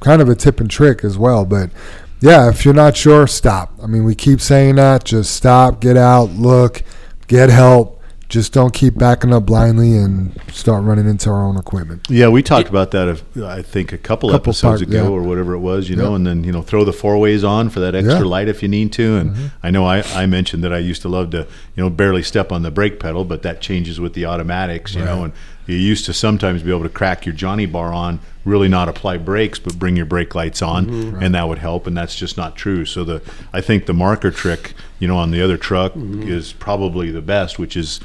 kind 0.00 0.20
of 0.20 0.28
a 0.28 0.34
tip 0.34 0.60
and 0.60 0.70
trick 0.70 1.02
as 1.02 1.16
well, 1.16 1.46
but 1.46 1.70
yeah, 2.20 2.48
if 2.48 2.64
you're 2.64 2.74
not 2.74 2.96
sure, 2.96 3.26
stop. 3.26 3.72
I 3.82 3.86
mean, 3.86 4.04
we 4.04 4.14
keep 4.14 4.40
saying 4.40 4.76
that, 4.76 5.04
just 5.04 5.34
stop, 5.34 5.80
get 5.80 5.96
out, 5.96 6.30
look, 6.30 6.82
get 7.28 7.50
help. 7.50 7.93
Just 8.28 8.52
don't 8.52 8.72
keep 8.72 8.96
backing 8.96 9.32
up 9.32 9.44
blindly 9.46 9.96
and 9.96 10.38
start 10.50 10.82
running 10.82 11.06
into 11.08 11.28
our 11.30 11.44
own 11.44 11.56
equipment. 11.56 12.06
Yeah, 12.08 12.28
we 12.28 12.42
talked 12.42 12.68
about 12.68 12.90
that. 12.92 13.06
If, 13.06 13.36
I 13.36 13.60
think 13.62 13.92
a 13.92 13.98
couple, 13.98 14.30
Couple 14.30 14.50
episodes 14.50 14.80
part- 14.80 14.88
ago 14.90 15.02
yeah. 15.04 15.08
or 15.10 15.22
whatever 15.22 15.52
it 15.54 15.58
was, 15.60 15.88
you 15.90 15.94
know, 15.96 16.10
Yeah. 16.10 16.16
and 16.16 16.26
then 16.26 16.42
you 16.42 16.50
know 16.50 16.62
throw 16.62 16.84
the 16.84 16.92
four 16.92 17.18
ways 17.18 17.44
on 17.44 17.68
for 17.68 17.80
that 17.80 17.94
extra 17.94 18.14
Yeah. 18.14 18.18
Mm-hmm. 18.20 18.28
light 18.28 18.48
if 18.48 18.62
you 18.62 18.68
need 18.68 18.92
to. 18.94 19.16
And 19.16 19.52
I 19.62 19.70
know 19.70 19.84
I, 19.84 20.00
I 20.14 20.26
mentioned 20.26 20.64
that 20.64 20.72
I 20.72 20.78
used 20.78 21.02
to 21.02 21.08
love 21.08 21.30
to 21.30 21.38
you 21.76 21.82
know 21.82 21.90
barely 21.90 22.22
step 22.22 22.50
on 22.50 22.62
the 22.62 22.70
brake 22.70 22.98
pedal, 22.98 23.24
but 23.24 23.42
that 23.42 23.60
changes 23.60 24.00
with 24.00 24.14
the 24.14 24.24
automatics, 24.26 24.94
you 24.94 25.04
know, 25.04 25.24
and 25.24 25.32
you 25.66 25.76
used 25.76 26.04
to 26.06 26.12
sometimes 26.14 26.62
be 26.62 26.70
able 26.70 26.82
to 26.82 26.88
crack 26.90 27.24
your 27.24 27.34
Johnny 27.34 27.64
bar 27.66 27.92
on, 27.92 28.20
really 28.44 28.68
not 28.68 28.86
apply 28.88 29.16
brakes, 29.18 29.58
but 29.58 29.78
bring 29.78 29.96
your 29.96 30.04
brake 30.06 30.34
lights 30.34 30.60
on, 30.60 30.86
Mm-hmm. 30.86 31.22
and 31.22 31.34
that 31.34 31.46
would 31.48 31.58
help. 31.58 31.86
And 31.86 31.96
that's 31.96 32.16
just 32.16 32.36
not 32.36 32.56
true. 32.56 32.84
So 32.86 33.04
the 33.04 33.22
I 33.52 33.60
think 33.60 33.86
the 33.86 33.94
marker 33.94 34.30
trick, 34.30 34.72
you 34.98 35.06
know, 35.08 35.16
on 35.18 35.30
the 35.30 35.42
other 35.42 35.56
truck 35.58 35.92
Mm-hmm. 35.92 36.28
is 36.28 36.52
probably 36.54 37.10
the 37.10 37.22
best, 37.22 37.58
which 37.58 37.76
is. 37.76 38.00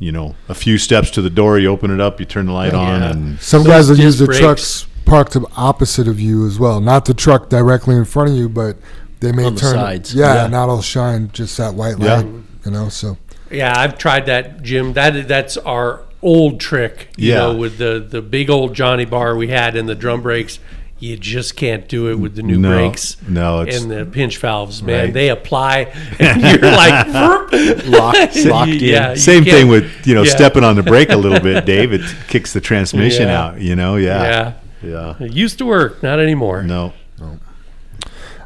You 0.00 0.10
know, 0.12 0.34
a 0.48 0.54
few 0.54 0.78
steps 0.78 1.10
to 1.12 1.22
the 1.22 1.30
door, 1.30 1.58
you 1.58 1.68
open 1.68 1.90
it 1.92 2.00
up, 2.00 2.18
you 2.20 2.26
turn 2.26 2.46
the 2.46 2.52
light 2.52 2.72
on, 2.74 3.00
Yeah. 3.02 3.10
and 3.10 3.40
Some 3.40 3.62
guys 3.64 3.88
will 3.90 3.98
use 3.98 4.18
the 4.18 4.24
brakes. 4.24 4.40
trucks 4.40 4.86
parked 5.04 5.36
opposite 5.56 6.08
of 6.08 6.18
you 6.18 6.46
as 6.46 6.58
well. 6.58 6.80
Not 6.80 7.04
the 7.04 7.12
truck 7.14 7.48
directly 7.50 7.94
in 7.96 8.04
front 8.06 8.30
of 8.30 8.36
you, 8.36 8.48
but 8.48 8.76
they 9.20 9.30
may 9.30 9.44
On 9.44 9.54
the 9.54 9.60
turn. 9.60 9.74
sides. 9.74 10.14
Yeah, 10.14 10.34
Yeah. 10.34 10.44
and 10.46 10.54
that'll 10.54 10.80
shine 10.82 11.28
just 11.32 11.56
that 11.58 11.74
white 11.74 11.98
light, 11.98 12.06
Yeah. 12.06 12.16
light. 12.16 12.26
You 12.64 12.70
know, 12.72 12.88
so 12.88 13.18
Yeah, 13.50 13.74
I've 13.76 13.98
tried 13.98 14.26
that, 14.26 14.62
Jim. 14.62 14.92
That 14.94 15.28
that's 15.28 15.56
our 15.58 16.00
old 16.22 16.60
trick. 16.60 17.08
You 17.16 17.32
Yeah. 17.32 17.38
know, 17.38 17.54
with 17.56 17.76
the 17.78 18.02
the 18.08 18.22
big 18.22 18.48
old 18.48 18.74
Johnny 18.74 19.04
bar 19.04 19.36
we 19.36 19.48
had 19.48 19.76
and 19.76 19.86
the 19.88 19.94
drum 19.94 20.22
brakes. 20.22 20.58
You 21.00 21.16
just 21.16 21.56
can't 21.56 21.88
do 21.88 22.10
it 22.10 22.18
with 22.18 22.36
the 22.36 22.42
new 22.42 22.58
No, 22.58 22.68
brakes. 22.76 23.16
no, 23.26 23.62
it's- 23.62 23.80
and 23.82 23.90
the 23.90 24.04
pinch 24.04 24.36
valves, 24.36 24.82
man. 24.82 25.06
Right. 25.06 25.14
They 25.14 25.28
apply, 25.30 25.92
and 26.20 26.42
you're 26.42 26.70
like 26.70 27.06
"Vroom." 27.06 27.90
Locked- 27.90 28.36
locked 28.44 28.70
in. 28.70 28.78
Yeah, 28.80 29.10
you 29.12 29.16
Same 29.16 29.42
thing 29.44 29.68
with 29.68 29.90
you 30.06 30.14
know 30.14 30.22
yeah. 30.24 30.30
stepping 30.30 30.62
on 30.62 30.76
the 30.76 30.82
brake 30.82 31.08
a 31.10 31.16
little 31.16 31.40
bit, 31.40 31.64
Dave. 31.74 31.92
It 31.94 32.02
kicks 32.28 32.52
the 32.52 32.60
transmission 32.60 33.28
Yeah. 33.28 33.42
out. 33.42 33.60
You 33.62 33.74
know, 33.76 33.96
yeah, 33.96 34.52
Yeah, 34.82 35.16
yeah. 35.18 35.24
it 35.26 35.32
used 35.32 35.56
to 35.58 35.66
work, 35.66 36.02
not 36.02 36.20
anymore. 36.20 36.62
No, 36.62 36.92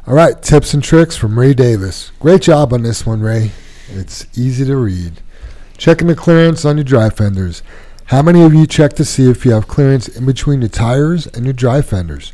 All 0.07 0.13
right, 0.13 0.39
tips 0.41 0.73
and 0.73 0.83
tricks 0.83 1.17
from 1.17 1.37
Ray 1.37 1.53
Davis. 1.53 2.11
Great 2.19 2.41
job 2.43 2.71
on 2.73 2.83
this 2.83 3.05
one, 3.05 3.21
Ray. 3.21 3.51
It's 3.89 4.27
easy 4.37 4.63
to 4.65 4.75
read. 4.77 5.13
Checking 5.77 6.07
the 6.07 6.15
clearance 6.15 6.63
on 6.63 6.77
your 6.77 6.83
dry 6.83 7.09
fenders. 7.09 7.63
How 8.05 8.21
many 8.21 8.43
of 8.43 8.53
you 8.53 8.67
check 8.67 8.93
to 8.93 9.03
see 9.03 9.29
if 9.29 9.45
you 9.45 9.51
have 9.53 9.67
clearance 9.67 10.07
in 10.07 10.25
between 10.27 10.61
your 10.61 10.69
tires 10.69 11.25
and 11.27 11.43
your 11.43 11.53
dry 11.53 11.81
fenders? 11.81 12.33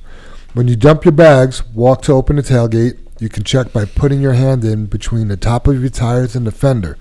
When 0.54 0.68
you 0.68 0.76
dump 0.76 1.06
your 1.06 1.14
bags, 1.14 1.66
walk 1.68 2.02
to 2.04 2.12
open 2.12 2.36
the 2.36 2.42
tailgate. 2.42 2.98
You 3.20 3.30
can 3.30 3.46
check 3.46 3.72
by 3.72 3.86
putting 3.86 4.20
your 4.20 4.34
hand 4.34 4.66
in 4.66 4.86
between 4.86 5.30
the 5.30 5.38
top 5.38 5.66
of 5.66 5.80
your 5.80 5.90
tires 5.90 6.36
and 6.36 6.46
the 6.46 6.52
fender. 6.52 6.98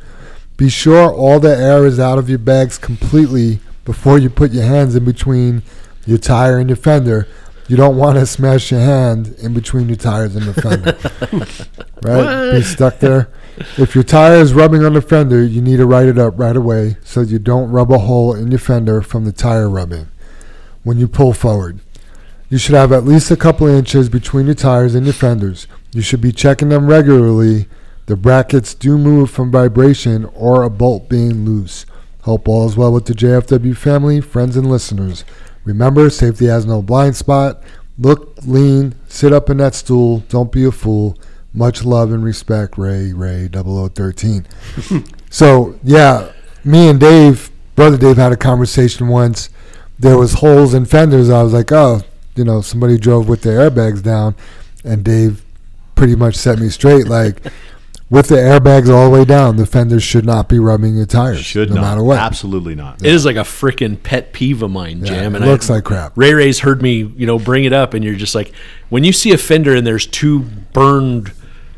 Be 0.56 0.68
sure 0.68 1.12
all 1.12 1.40
the 1.40 1.56
air 1.56 1.84
is 1.84 1.98
out 1.98 2.18
of 2.18 2.28
your 2.28 2.38
bags 2.38 2.78
completely 2.78 3.58
before 3.84 4.18
you 4.18 4.30
put 4.30 4.52
your 4.52 4.64
hands 4.64 4.94
in 4.94 5.04
between 5.04 5.62
your 6.06 6.18
tire 6.18 6.58
and 6.58 6.68
your 6.68 6.76
fender. 6.76 7.26
You 7.66 7.76
don't 7.76 7.96
want 7.96 8.18
to 8.18 8.26
smash 8.26 8.70
your 8.70 8.80
hand 8.80 9.34
in 9.38 9.52
between 9.52 9.88
your 9.88 9.96
tires 9.96 10.36
and 10.36 10.46
the 10.46 10.54
fender. 10.54 10.96
right? 12.04 12.52
Be 12.52 12.62
stuck 12.62 13.00
there. 13.00 13.30
If 13.76 13.96
your 13.96 14.04
tire 14.04 14.36
is 14.36 14.54
rubbing 14.54 14.84
on 14.84 14.92
the 14.92 15.02
fender, 15.02 15.42
you 15.42 15.60
need 15.60 15.78
to 15.78 15.86
write 15.86 16.06
it 16.06 16.18
up 16.18 16.38
right 16.38 16.56
away 16.56 16.98
so 17.02 17.22
you 17.22 17.40
don't 17.40 17.70
rub 17.70 17.90
a 17.90 17.98
hole 17.98 18.32
in 18.32 18.52
your 18.52 18.60
fender 18.60 19.02
from 19.02 19.24
the 19.24 19.32
tire 19.32 19.68
rubbing 19.68 20.06
when 20.84 20.98
you 20.98 21.08
pull 21.08 21.32
forward. 21.32 21.80
You 22.50 22.58
should 22.58 22.74
have 22.74 22.90
at 22.90 23.04
least 23.04 23.30
a 23.30 23.36
couple 23.36 23.68
inches 23.68 24.08
between 24.08 24.46
your 24.46 24.56
tires 24.56 24.96
and 24.96 25.06
your 25.06 25.12
fenders. 25.12 25.68
You 25.92 26.02
should 26.02 26.20
be 26.20 26.32
checking 26.32 26.68
them 26.68 26.88
regularly. 26.88 27.68
The 28.06 28.16
brackets 28.16 28.74
do 28.74 28.98
move 28.98 29.30
from 29.30 29.52
vibration 29.52 30.24
or 30.34 30.64
a 30.64 30.68
bolt 30.68 31.08
being 31.08 31.44
loose. 31.44 31.86
Hope 32.22 32.48
all 32.48 32.68
is 32.68 32.76
well 32.76 32.92
with 32.92 33.06
the 33.06 33.14
JFW 33.14 33.76
family, 33.76 34.20
friends, 34.20 34.56
and 34.56 34.68
listeners. 34.68 35.24
Remember, 35.64 36.10
safety 36.10 36.46
has 36.46 36.66
no 36.66 36.82
blind 36.82 37.14
spot. 37.14 37.62
Look 37.96 38.36
lean, 38.44 38.96
sit 39.06 39.32
up 39.32 39.48
in 39.48 39.58
that 39.58 39.76
stool, 39.76 40.24
don't 40.28 40.50
be 40.50 40.64
a 40.64 40.72
fool. 40.72 41.16
Much 41.54 41.84
love 41.84 42.10
and 42.10 42.24
respect, 42.24 42.76
Ray, 42.76 43.12
Ray 43.12 43.48
0013. 43.48 44.46
so, 45.30 45.78
yeah, 45.84 46.32
me 46.64 46.88
and 46.88 46.98
Dave, 46.98 47.50
brother 47.76 47.96
Dave, 47.96 48.16
had 48.16 48.32
a 48.32 48.36
conversation 48.36 49.06
once. 49.06 49.50
There 50.00 50.18
was 50.18 50.34
holes 50.34 50.74
in 50.74 50.86
fenders. 50.86 51.30
I 51.30 51.44
was 51.44 51.52
like, 51.52 51.70
oh, 51.70 52.02
you 52.36 52.44
know, 52.44 52.60
somebody 52.60 52.98
drove 52.98 53.28
with 53.28 53.42
their 53.42 53.70
airbags 53.70 54.02
down. 54.02 54.34
And 54.84 55.04
Dave 55.04 55.44
pretty 55.94 56.16
much 56.16 56.34
set 56.36 56.58
me 56.58 56.68
straight. 56.70 57.06
Like, 57.06 57.42
with 58.10 58.28
the 58.28 58.36
airbags 58.36 58.88
all 58.92 59.10
the 59.10 59.18
way 59.18 59.24
down, 59.24 59.56
the 59.56 59.66
fenders 59.66 60.02
should 60.02 60.24
not 60.24 60.48
be 60.48 60.58
rubbing 60.58 60.96
your 60.96 61.06
tires. 61.06 61.44
Should 61.44 61.68
no 61.68 61.76
not. 61.76 61.80
matter 61.82 62.02
what. 62.02 62.18
Absolutely 62.18 62.74
not. 62.74 63.02
It 63.04 63.12
is 63.12 63.24
like 63.26 63.36
a 63.36 63.40
freaking 63.40 64.02
pet 64.02 64.32
peeve 64.32 64.62
of 64.62 64.70
mine, 64.70 65.00
Yeah, 65.00 65.06
Jam. 65.06 65.34
it 65.34 65.42
and 65.42 65.46
looks 65.50 65.70
I, 65.70 65.74
like 65.74 65.84
crap. 65.84 66.12
Ray 66.16 66.32
Ray's 66.34 66.60
heard 66.60 66.80
me, 66.82 67.02
you 67.16 67.26
know, 67.26 67.38
bring 67.38 67.64
it 67.64 67.72
up, 67.72 67.94
and 67.94 68.02
you're 68.04 68.14
just 68.16 68.34
like, 68.34 68.52
when 68.88 69.04
you 69.04 69.12
see 69.12 69.32
a 69.32 69.38
fender 69.38 69.74
and 69.76 69.86
there's 69.86 70.06
two 70.06 70.40
burned 70.40 71.32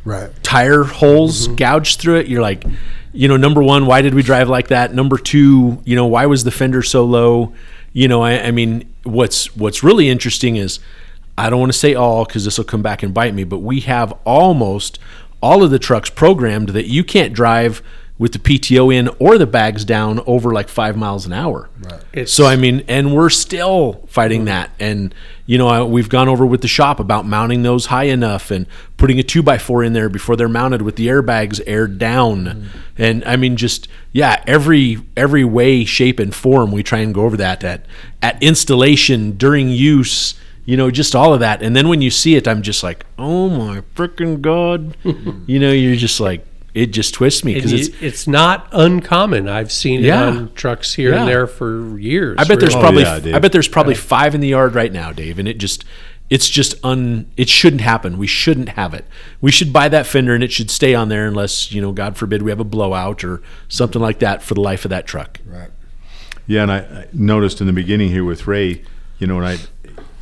Right. 0.05 0.31
tire 0.43 0.85
holes 0.85 1.47
Mm-hmm. 1.47 1.57
gouged 1.57 2.01
through 2.01 2.17
it, 2.17 2.27
you're 2.29 2.43
like, 2.43 2.65
you 3.13 3.29
know, 3.29 3.37
number 3.37 3.63
one, 3.63 3.87
why 3.87 4.01
did 4.03 4.15
we 4.15 4.23
drive 4.23 4.49
like 4.49 4.69
that? 4.69 4.95
Number 4.95 5.19
two, 5.19 5.81
you 5.85 5.95
know, 5.97 6.07
why 6.07 6.27
was 6.27 6.45
the 6.45 6.51
fender 6.51 6.83
so 6.83 7.05
low? 7.05 7.53
You 7.93 8.09
know, 8.09 8.23
I, 8.23 8.47
I 8.47 8.51
mean, 8.51 8.93
what's 9.03 9.55
what's 9.57 9.83
really 9.83 10.09
interesting 10.09 10.57
is, 10.57 10.79
I 11.37 11.51
don't 11.51 11.61
want 11.61 11.73
to 11.73 11.79
say 11.79 11.95
all 11.95 12.25
because 12.25 12.45
this 12.45 12.59
will 12.59 12.65
come 12.65 12.83
back 12.83 13.03
and 13.03 13.13
bite 13.13 13.35
me, 13.35 13.45
but 13.45 13.59
we 13.59 13.81
have 13.81 14.13
almost 14.25 14.99
all 15.43 15.63
of 15.63 15.71
the 15.71 15.79
trucks 15.79 16.09
programmed 16.09 16.71
that 16.71 16.87
you 16.87 17.05
can't 17.05 17.33
drive 17.33 17.83
with 18.19 18.33
the 18.33 18.39
PTO 18.39 18.95
in 18.95 19.09
or 19.19 19.37
the 19.37 19.47
bags 19.47 19.85
down 19.85 20.21
over 20.27 20.53
like 20.53 20.69
five 20.69 20.97
miles 20.97 21.27
an 21.27 21.33
hour. 21.33 21.69
It's- 22.13 22.31
So 22.31 22.47
I 22.47 22.55
mean, 22.57 22.85
and 22.87 23.15
we're 23.15 23.31
still 23.31 24.05
fighting 24.07 24.45
that. 24.45 24.71
And 24.79 25.13
you 25.47 25.59
know, 25.59 25.67
I, 25.67 25.83
we've 25.83 26.09
gone 26.09 26.29
over 26.29 26.47
with 26.47 26.61
the 26.61 26.69
shop 26.69 27.01
about 27.01 27.27
mounting 27.27 27.63
those 27.63 27.87
high 27.87 28.05
enough 28.05 28.51
and 28.53 28.67
putting 28.97 29.19
a 29.19 29.23
two 29.25 29.43
by 29.43 29.59
four 29.59 29.83
in 29.83 29.93
there 29.93 30.09
before 30.09 30.37
they're 30.37 30.49
mounted 30.49 30.83
with 30.83 30.95
the 30.97 31.09
airbags 31.09 31.61
aired 31.67 31.99
down. 31.99 32.45
Mm. 32.45 32.65
And 32.97 33.25
I 33.25 33.37
mean, 33.37 33.57
just 33.57 33.89
yeah, 34.13 34.43
every 34.47 34.99
every 35.17 35.45
way, 35.45 35.85
shape, 35.85 36.21
and 36.21 36.33
form 36.35 36.71
we 36.71 36.83
try 36.85 37.01
and 37.01 37.13
go 37.13 37.23
over 37.23 37.37
that 37.39 37.65
at 37.65 37.87
at 38.21 38.41
installation 38.43 39.33
during 39.33 39.69
use. 39.69 40.35
You 40.65 40.77
know, 40.77 40.93
just 40.93 41.17
all 41.17 41.35
of 41.35 41.41
that. 41.41 41.61
And 41.61 41.75
then 41.75 41.89
when 41.89 42.03
you 42.03 42.11
see 42.11 42.37
it, 42.37 42.47
I'm 42.47 42.63
just 42.63 42.85
like, 42.85 43.05
oh 43.19 43.49
my 43.49 43.81
freaking 43.97 44.41
god! 44.41 44.97
you 45.49 45.59
know, 45.59 45.73
you're 45.73 45.97
just 45.97 46.21
like, 46.21 46.47
it 46.75 46.87
just 46.87 47.15
twists 47.15 47.45
me 47.45 47.55
because 47.55 47.73
it's 47.73 47.89
it's 48.03 48.27
not 48.27 48.67
uncommon. 48.73 49.49
I've 49.49 49.71
seen 49.73 50.05
it 50.05 50.11
on 50.11 50.53
trucks 50.55 50.95
here 50.95 51.13
Yeah. 51.13 51.21
and 51.21 51.29
there 51.29 51.47
for 51.47 51.99
years. 51.99 52.37
I 52.39 52.45
bet 52.45 52.61
there's 52.61 52.75
Oh, 52.75 52.81
probably 52.81 53.03
yeah, 53.03 53.37
I 53.37 53.39
bet 53.39 53.53
there's 53.53 53.69
probably 53.69 53.95
five 53.95 54.35
in 54.35 54.41
the 54.41 54.49
yard 54.49 54.75
right 54.75 54.93
now, 54.93 55.13
Dave, 55.13 55.39
and 55.39 55.47
it 55.47 55.59
just 55.59 55.85
it's 56.31 56.49
just 56.49 56.75
un 56.83 57.31
it 57.37 57.51
shouldn't 57.51 57.83
happen. 57.83 58.17
We 58.17 58.27
shouldn't 58.27 58.71
have 58.71 58.95
it. 58.95 59.05
We 59.43 59.51
should 59.51 59.71
buy 59.73 59.89
that 59.91 60.07
fender 60.07 60.35
and 60.35 60.43
it 60.43 60.51
should 60.51 60.71
stay 60.71 60.95
on 60.95 61.11
there 61.11 61.27
unless, 61.27 61.73
you 61.73 61.83
know, 61.83 61.93
God 61.93 62.17
forbid 62.17 62.41
we 62.41 62.51
have 62.51 62.61
a 62.61 62.65
blowout 62.65 63.23
or 63.23 63.43
something 63.69 64.01
like 64.01 64.21
that 64.21 64.43
for 64.43 64.55
the 64.55 64.63
life 64.63 64.87
of 64.87 64.89
that 64.91 65.07
truck. 65.07 65.41
Right. 65.45 65.69
Yeah, 66.47 66.63
and 66.63 66.73
I, 66.73 66.79
I 66.79 67.07
noticed 67.13 67.61
in 67.61 67.67
the 67.67 67.73
beginning 67.75 68.09
here 68.09 68.25
with 68.25 68.47
Ray, 68.47 68.83
you 69.19 69.27
know, 69.27 69.37
and 69.39 69.47
I, 69.47 69.59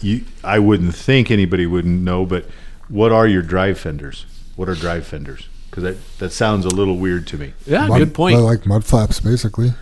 you, 0.01 0.24
I 0.43 0.59
wouldn't 0.59 0.94
think 0.97 1.31
anybody 1.31 1.64
wouldn't 1.64 2.02
know, 2.02 2.27
but 2.27 2.44
what 2.89 3.12
are 3.12 3.27
your 3.28 3.43
drive 3.43 3.78
fenders? 3.78 4.27
What 4.56 4.68
are 4.68 4.74
drive 4.74 5.06
fenders? 5.06 5.47
Because 5.70 5.84
that, 5.84 6.18
that 6.18 6.32
sounds 6.32 6.66
a 6.66 6.68
little 6.68 6.97
weird 6.97 7.26
to 7.28 7.38
me. 7.38 7.52
Yeah, 7.64 7.86
Mud- 7.86 7.98
good 7.98 8.14
point. 8.14 8.36
I 8.36 8.40
like 8.40 8.66
mud 8.66 8.84
flaps, 8.84 9.20
basically. 9.20 9.72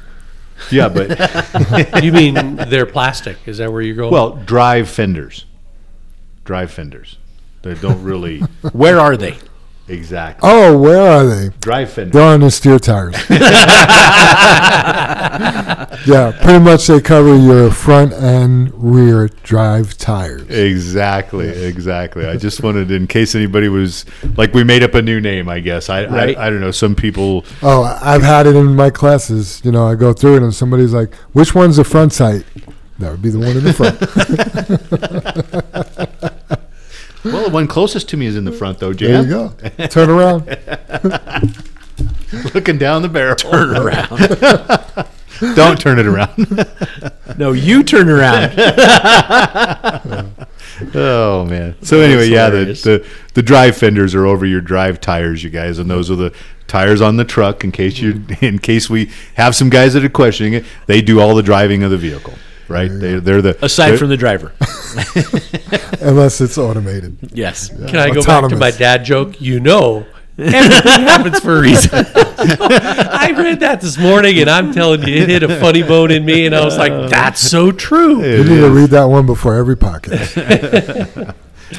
Yeah, 0.70 0.88
but 0.88 2.02
you 2.04 2.12
mean 2.12 2.56
they're 2.56 2.86
plastic? 2.86 3.36
Is 3.46 3.58
that 3.58 3.72
where 3.72 3.80
you're 3.80 3.96
going? 3.96 4.12
well, 4.12 4.32
drive 4.32 4.88
fenders, 4.88 5.46
drive 6.44 6.70
fenders. 6.70 7.16
They 7.62 7.74
don't 7.74 8.02
really 8.02 8.40
Where 8.72 9.00
are 9.00 9.16
they? 9.16 9.36
Exactly 9.88 10.48
Oh, 10.50 10.76
where 10.78 11.00
are 11.00 11.26
they? 11.26 11.48
drive 11.60 11.90
fenders. 11.90 12.12
They're 12.12 12.22
on 12.34 12.40
the 12.40 12.50
steer 12.50 12.78
tires. 12.78 13.14
yeah, 16.06 16.32
pretty 16.42 16.58
much 16.60 16.86
they 16.86 17.00
cover 17.00 17.36
your 17.36 17.70
front 17.70 18.12
and 18.12 18.72
rear 18.74 19.28
drive 19.42 19.96
tires. 19.98 20.48
Exactly, 20.48 21.48
exactly. 21.48 22.26
I 22.26 22.36
just 22.36 22.62
wanted, 22.62 22.90
in 22.90 23.06
case 23.06 23.34
anybody 23.34 23.68
was 23.68 24.04
like, 24.36 24.54
we 24.54 24.64
made 24.64 24.82
up 24.82 24.94
a 24.94 25.02
new 25.02 25.20
name. 25.20 25.48
I 25.48 25.60
guess 25.60 25.88
I, 25.88 26.06
Right. 26.06 26.36
I, 26.38 26.46
I 26.46 26.50
don't 26.50 26.60
know. 26.60 26.70
Some 26.70 26.94
people, 26.94 27.44
Oh, 27.62 27.82
I've 28.02 28.22
had 28.22 28.46
it 28.46 28.56
in 28.56 28.74
my 28.76 28.90
classes. 28.90 29.60
You 29.64 29.72
know, 29.72 29.86
I 29.88 29.94
go 29.94 30.12
through 30.12 30.36
it 30.36 30.42
and 30.42 30.54
somebody's 30.54 30.92
like, 30.92 31.14
which 31.32 31.54
one's 31.54 31.76
the 31.76 31.84
front 31.84 32.12
sight? 32.12 32.44
That 32.98 33.10
would 33.12 33.22
be 33.22 33.30
the 33.30 33.38
one 33.38 33.56
in 33.56 33.64
the 33.64 33.72
front. 33.72 33.98
well, 37.24 37.44
the 37.44 37.50
one 37.50 37.66
closest 37.66 38.08
to 38.10 38.16
me 38.16 38.26
is 38.26 38.36
in 38.36 38.44
the 38.44 38.52
front, 38.52 38.78
though. 38.78 38.92
There 38.92 39.22
you 39.22 39.28
go. 39.28 39.48
Turn 39.88 40.10
around. 40.10 40.46
looking 42.54 42.78
down 42.78 43.02
the 43.02 43.08
barrel. 43.08 43.36
Turn 43.36 43.76
around. 43.76 44.18
Don't 45.54 45.80
turn 45.80 45.98
it 45.98 46.06
around. 46.06 46.66
no, 47.38 47.52
you 47.52 47.84
turn 47.84 48.08
around. 48.08 48.54
oh 50.94 51.44
man. 51.44 51.76
So 51.82 52.00
anyway, 52.00 52.28
That's 52.28 52.84
yeah, 52.84 52.94
the, 52.94 52.98
the 52.98 53.06
the 53.34 53.42
drive 53.42 53.76
fenders 53.76 54.16
are 54.16 54.26
over 54.26 54.44
your 54.44 54.60
drive 54.60 55.00
tires, 55.00 55.44
you 55.44 55.50
guys, 55.50 55.78
and 55.78 55.88
those 55.88 56.10
are 56.10 56.16
the 56.16 56.34
tires 56.66 57.00
on 57.00 57.16
the 57.16 57.24
truck. 57.24 57.62
In 57.62 57.70
case 57.70 57.98
you, 57.98 58.14
mm-hmm. 58.14 58.44
in 58.44 58.58
case 58.58 58.90
we 58.90 59.10
have 59.34 59.54
some 59.54 59.70
guys 59.70 59.94
that 59.94 60.04
are 60.04 60.08
questioning 60.08 60.54
it, 60.54 60.64
they 60.86 61.00
do 61.00 61.20
all 61.20 61.36
the 61.36 61.42
driving 61.42 61.84
of 61.84 61.92
the 61.92 61.98
vehicle, 61.98 62.34
right? 62.68 62.88
They, 62.90 63.18
they're 63.20 63.42
the 63.42 63.64
Aside 63.64 63.90
they're- 63.90 63.98
from 63.98 64.08
the 64.10 64.16
driver. 64.16 64.52
Unless 66.00 66.40
it's 66.40 66.58
automated. 66.58 67.16
Yes. 67.32 67.68
Can 67.68 67.96
I 67.96 68.10
go 68.10 68.22
back 68.22 68.48
to 68.50 68.56
my 68.56 68.70
dad 68.70 69.04
joke? 69.04 69.40
You 69.40 69.60
know, 69.60 70.06
everything 70.38 71.02
happens 71.02 71.40
for 71.40 71.58
a 71.58 71.60
reason. 71.60 71.90
I 72.40 73.34
read 73.36 73.60
that 73.60 73.80
this 73.80 73.98
morning, 73.98 74.38
and 74.40 74.48
I'm 74.48 74.72
telling 74.72 75.02
you, 75.06 75.14
it 75.16 75.28
hit 75.28 75.42
a 75.42 75.58
funny 75.60 75.82
bone 75.82 76.10
in 76.10 76.24
me, 76.24 76.46
and 76.46 76.54
I 76.54 76.64
was 76.64 76.76
like, 76.78 77.10
"That's 77.10 77.40
so 77.40 77.72
true." 77.72 78.22
You 78.24 78.44
need 78.44 78.60
to 78.60 78.70
read 78.70 78.90
that 78.90 79.04
one 79.04 79.26
before 79.26 79.56
every 79.56 79.76
podcast. 79.76 81.34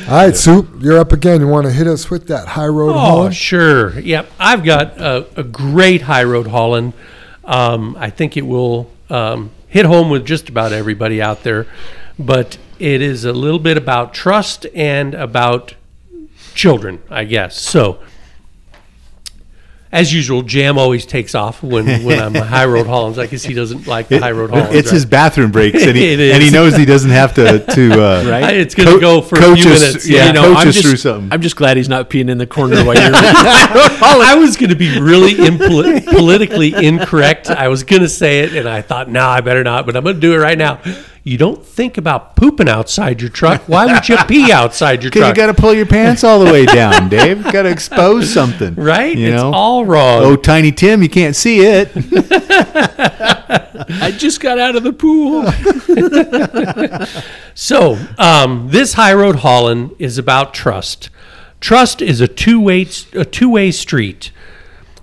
All 0.07 0.14
right, 0.16 0.36
Soup, 0.36 0.68
you're 0.82 0.99
up 0.99 1.11
again. 1.14 1.41
You 1.41 1.48
want 1.48 1.66
to 1.66 1.72
hit 1.74 1.88
us 1.88 2.10
with 2.11 2.28
that 2.28 2.48
high 2.49 2.68
road 2.68 2.91
Oh, 2.91 2.99
hauling? 2.99 3.32
sure. 3.32 3.98
Yep. 3.99 4.30
I've 4.40 4.64
got 4.64 4.99
a, 4.99 5.26
a 5.36 5.44
great 5.44 6.02
high 6.03 6.26
road 6.26 6.45
hauling. 6.48 6.94
Um, 7.44 7.95
I 7.99 8.11
think 8.11 8.38
it 8.38 8.44
will 8.44 8.91
um, 9.10 9.49
hit 9.70 9.86
home 9.86 10.10
with 10.10 10.26
just 10.26 10.50
about 10.50 10.74
everybody 10.74 11.22
out 11.22 11.44
there, 11.44 11.68
but 12.18 12.58
it 12.80 13.02
is 13.02 13.24
a 13.24 13.34
little 13.34 13.60
bit 13.60 13.78
about 13.78 14.14
trust 14.14 14.66
and 14.74 15.14
about 15.14 15.76
children, 16.56 17.02
I 17.10 17.24
guess. 17.24 17.60
So, 17.60 18.00
as 19.91 20.14
usual, 20.14 20.44
Jam 20.44 20.78
always 20.78 21.06
takes 21.06 21.34
off 21.34 21.64
when, 21.64 22.03
when 22.03 22.20
I'm 22.20 22.36
high 22.36 22.66
road 22.66 22.86
hauling. 22.86 23.18
I 23.20 23.26
guess 23.26 23.41
he 23.44 23.56
doesn't 23.56 23.88
like 23.88 24.07
the 24.07 24.20
high 24.20 24.32
road 24.32 24.52
hauling. 24.52 24.68
It's 24.76 24.91
his 24.91 25.06
bathroom 25.06 25.52
breaks, 25.52 25.82
and 25.84 25.98
he, 25.98 26.06
It 26.14 26.20
is. 26.20 26.34
and 26.36 26.44
he 26.44 26.52
knows 26.52 26.76
he 26.76 26.86
doesn't 26.86 27.10
have 27.10 27.34
to 27.36 27.60
to 27.66 27.94
uh, 28.03 28.24
Right? 28.30 28.56
It's 28.57 28.76
going 28.76 28.88
to 28.88 28.94
Co- 28.95 28.99
go 28.99 29.22
for 29.22 29.40
a 29.40 29.56
few 29.56 29.72
us- 29.72 29.82
minutes. 29.82 30.07
yeah, 30.07 30.28
you 30.28 30.34
know, 30.34 30.44
coach 30.53 30.57
I'm 30.57 30.72
just, 30.72 30.86
through 30.86 30.98
something. 30.98 31.32
I'm 31.34 31.41
just 31.41 31.56
glad 31.56 31.78
he's 31.78 31.90
not 31.90 32.10
peeing 32.10 32.30
in 32.30 32.38
the 32.38 32.45
corner 32.48 32.84
while 32.86 32.95
you're. 32.95 33.11
I 33.14 34.36
was 34.40 34.57
going 34.57 34.70
to 34.70 34.76
be 34.76 34.99
really 34.99 35.34
impoli- 35.34 36.06
politically 36.06 36.74
incorrect. 36.74 37.49
I 37.49 37.68
was 37.68 37.84
going 37.84 38.02
to 38.03 38.10
say 38.10 38.41
it, 38.41 38.53
and 38.56 38.70
I 38.70 38.82
thought, 38.82 39.10
no, 39.10 39.26
I 39.26 39.41
better 39.41 39.64
not, 39.64 39.86
but 39.88 39.95
I'm 39.95 40.03
going 40.03 40.16
to 40.16 40.22
do 40.22 40.34
it 40.34 40.38
right 40.38 40.57
now. 40.57 40.82
You 41.24 41.38
don't 41.38 41.64
think 41.66 41.98
about 41.98 42.36
pooping 42.36 42.70
outside 42.70 43.22
your 43.22 43.30
truck. 43.30 43.64
Why 43.68 43.86
would 43.86 44.08
you 44.10 44.18
pee 44.28 44.52
outside 44.54 45.04
your 45.04 45.12
Because 45.12 45.22
truck? 45.28 45.38
you 45.38 45.44
got 45.44 45.56
to 45.56 45.62
pull 45.62 45.74
your 45.74 45.86
pants 45.86 46.24
all 46.24 46.44
the 46.44 46.52
way 46.52 46.66
down, 46.66 47.10
Dave. 47.10 47.44
Got 47.44 47.64
to 47.64 47.70
expose 47.70 48.32
something, 48.34 48.74
right? 48.76 49.16
You 49.18 49.28
it's 49.34 49.41
know, 49.41 49.52
all 49.54 49.86
wrong. 49.86 50.24
oh, 50.24 50.36
Tiny 50.36 50.72
Tim, 50.72 51.04
you 51.04 51.10
can't 51.10 51.36
see 51.36 51.60
it. 51.62 51.91
I 54.02 54.12
just 54.18 54.40
got 54.40 54.60
out 54.60 54.76
of 54.76 54.84
the 54.84 54.94
pool. 54.94 55.46
So, 57.54 57.98
um, 58.18 58.70
this 58.72 58.94
high 58.94 59.14
road 59.14 59.38
hauling 59.38 59.96
is 60.00 60.18
about 60.18 60.54
trust. 60.54 61.10
Trust 61.60 62.02
is 62.02 62.22
a 62.22 62.28
two-way 62.28 62.88
a 63.14 63.26
two-way 63.26 63.72
street. 63.72 64.32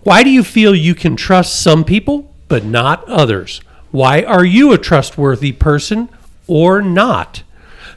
Why 0.03 0.23
do 0.23 0.31
you 0.31 0.43
feel 0.43 0.75
you 0.75 0.95
can 0.95 1.17
trust 1.17 1.61
some 1.61 1.85
people 1.85 2.33
but 2.49 2.65
not 2.65 3.05
others? 3.09 3.61
Why 3.97 4.25
are 4.25 4.45
you 4.45 4.75
a 4.75 4.77
trustworthy 4.77 5.53
person 5.53 6.11
or 6.47 6.83
not? 6.83 7.43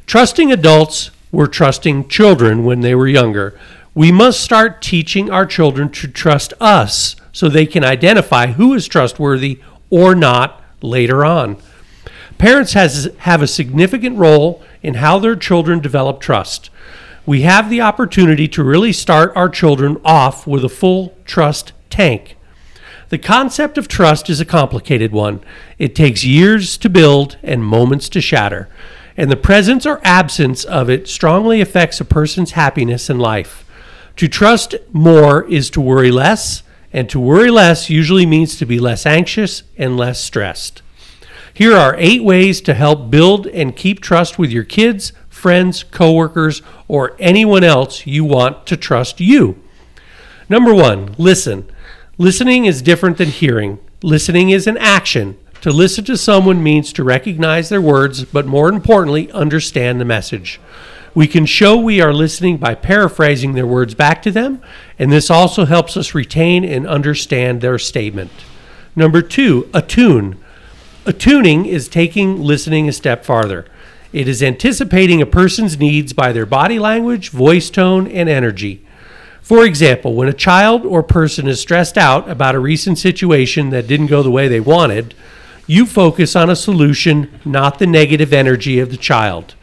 Trusting 0.06 0.50
adults 0.50 1.12
were 1.30 1.46
trusting 1.46 2.08
children 2.08 2.64
when 2.64 2.80
they 2.80 2.96
were 2.96 3.10
younger. 3.10 3.60
We 3.94 4.10
must 4.10 4.40
start 4.40 4.82
teaching 4.82 5.30
our 5.30 5.46
children 5.46 5.90
to 5.90 6.08
trust 6.08 6.54
us 6.62 7.18
so 7.34 7.50
they 7.50 7.66
can 7.66 7.84
identify 7.84 8.48
who 8.48 8.74
is 8.74 8.88
trustworthy 8.88 9.60
or 9.90 10.16
not 10.16 10.64
later 10.82 11.26
on. 11.26 11.58
Parents 12.38 12.72
has, 12.72 13.14
have 13.18 13.42
a 13.42 13.46
significant 13.46 14.18
role 14.18 14.64
in 14.82 14.94
how 14.94 15.20
their 15.20 15.36
children 15.36 15.82
develop 15.82 16.22
trust. 16.22 16.70
We 17.26 17.42
have 17.42 17.70
the 17.70 17.82
opportunity 17.82 18.48
to 18.48 18.64
really 18.64 18.94
start 18.94 19.34
our 19.36 19.50
children 19.50 19.98
off 20.06 20.48
with 20.48 20.64
a 20.64 20.70
full 20.70 21.18
trust 21.26 21.74
tank. 21.90 22.38
The 23.10 23.18
concept 23.18 23.80
of 23.80 23.88
trust 23.88 24.30
is 24.30 24.40
a 24.40 24.46
complicated 24.46 25.12
one. 25.12 25.42
It 25.80 25.96
takes 25.96 26.24
years 26.24 26.78
to 26.78 26.90
build 26.90 27.38
and 27.42 27.66
moments 27.66 28.08
to 28.10 28.22
shatter, 28.22 28.70
and 29.18 29.32
the 29.32 29.36
presence 29.36 29.86
or 29.88 30.00
absence 30.04 30.64
of 30.64 30.92
it 30.92 31.08
strongly 31.08 31.60
affects 31.60 32.00
a 32.00 32.06
person's 32.06 32.52
happiness 32.52 33.10
in 33.10 33.18
life. 33.18 33.66
To 34.18 34.28
trust 34.28 34.76
more 34.92 35.50
is 35.50 35.72
to 35.72 35.82
worry 35.82 36.12
less, 36.12 36.62
and 36.94 37.10
to 37.10 37.20
worry 37.20 37.50
less 37.50 37.90
usually 37.90 38.28
means 38.28 38.58
to 38.58 38.66
be 38.66 38.80
less 38.80 39.08
anxious 39.08 39.64
and 39.76 39.98
less 39.98 40.20
stressed. 40.20 40.84
Here 41.52 41.76
are 41.76 41.96
eight 41.98 42.24
ways 42.24 42.62
to 42.62 42.76
help 42.76 43.10
build 43.10 43.48
and 43.48 43.76
keep 43.76 44.02
trust 44.02 44.38
with 44.38 44.52
your 44.52 44.64
kids, 44.64 45.14
friends, 45.30 45.84
coworkers, 45.84 46.62
or 46.88 47.16
anyone 47.18 47.64
else 47.64 48.06
you 48.06 48.24
want 48.24 48.68
to 48.68 48.78
trust 48.78 49.20
you. 49.20 49.60
Number 50.48 50.74
one, 50.76 51.16
listen. 51.18 51.70
Listening 52.22 52.66
is 52.66 52.82
different 52.82 53.18
than 53.18 53.30
hearing. 53.30 53.80
Listening 54.04 54.50
is 54.50 54.68
an 54.68 54.76
action. 54.78 55.38
To 55.62 55.72
listen 55.72 56.04
to 56.04 56.18
someone 56.18 56.62
means 56.62 56.92
to 56.92 57.04
recognize 57.06 57.70
their 57.70 57.80
words, 57.80 58.26
but 58.26 58.46
more 58.46 58.68
importantly, 58.68 59.32
understand 59.32 60.02
the 60.02 60.06
message. 60.06 60.60
We 61.16 61.28
can 61.28 61.46
show 61.46 61.78
we 61.78 62.02
are 62.02 62.12
listening 62.12 62.58
by 62.58 62.76
paraphrasing 62.76 63.54
their 63.54 63.66
words 63.66 63.96
back 63.96 64.22
to 64.24 64.32
them, 64.32 64.62
and 65.00 65.10
this 65.10 65.30
also 65.30 65.64
helps 65.64 65.96
us 65.96 66.14
retain 66.14 66.66
and 66.66 66.86
understand 66.86 67.62
their 67.62 67.80
statement. 67.80 68.32
Number 68.98 69.22
two, 69.22 69.70
attune. 69.74 70.44
Attuning 71.06 71.68
is 71.68 71.88
taking 71.88 72.44
listening 72.44 72.90
a 72.90 72.92
step 72.92 73.24
farther. 73.24 73.66
It 74.12 74.28
is 74.28 74.44
anticipating 74.44 75.22
a 75.22 75.26
person's 75.26 75.80
needs 75.80 76.12
by 76.12 76.34
their 76.34 76.46
body 76.46 76.80
language, 76.80 77.30
voice 77.30 77.70
tone, 77.70 78.08
and 78.08 78.28
energy. 78.28 78.86
For 79.50 79.66
example, 79.66 80.14
when 80.14 80.28
a 80.28 80.34
child 80.34 80.86
or 80.86 81.02
person 81.02 81.48
is 81.48 81.60
stressed 81.60 81.98
out 81.98 82.30
about 82.30 82.54
a 82.54 82.60
recent 82.60 83.00
situation 83.00 83.72
that 83.72 83.88
didn't 83.88 84.06
go 84.06 84.22
the 84.22 84.30
way 84.30 84.48
they 84.48 84.60
wanted, 84.60 85.16
you 85.66 85.88
focus 85.88 86.36
on 86.36 86.52
a 86.52 86.56
solution, 86.56 87.32
not 87.44 87.80
the 87.80 87.88
negative 87.88 88.32
energy 88.32 88.78
of 88.78 88.92
the 88.92 88.96
child. 88.96 89.56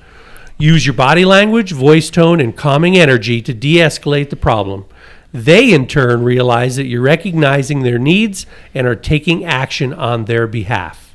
Use 0.59 0.87
your 0.87 0.93
body 0.93 1.25
language, 1.25 1.71
voice 1.71 2.11
tone, 2.11 2.41
and 2.41 2.57
calming 2.57 2.97
energy 2.97 3.41
to 3.43 3.55
de 3.55 3.77
escalate 3.77 4.31
the 4.31 4.35
problem. 4.35 4.87
They, 5.33 5.73
in 5.73 5.87
turn, 5.87 6.25
realize 6.25 6.75
that 6.75 6.87
you're 6.87 7.01
recognizing 7.01 7.85
their 7.85 8.01
needs 8.01 8.45
and 8.75 8.89
are 8.89 8.97
taking 8.97 9.45
action 9.45 9.95
on 9.95 10.25
their 10.25 10.49
behalf. 10.49 11.15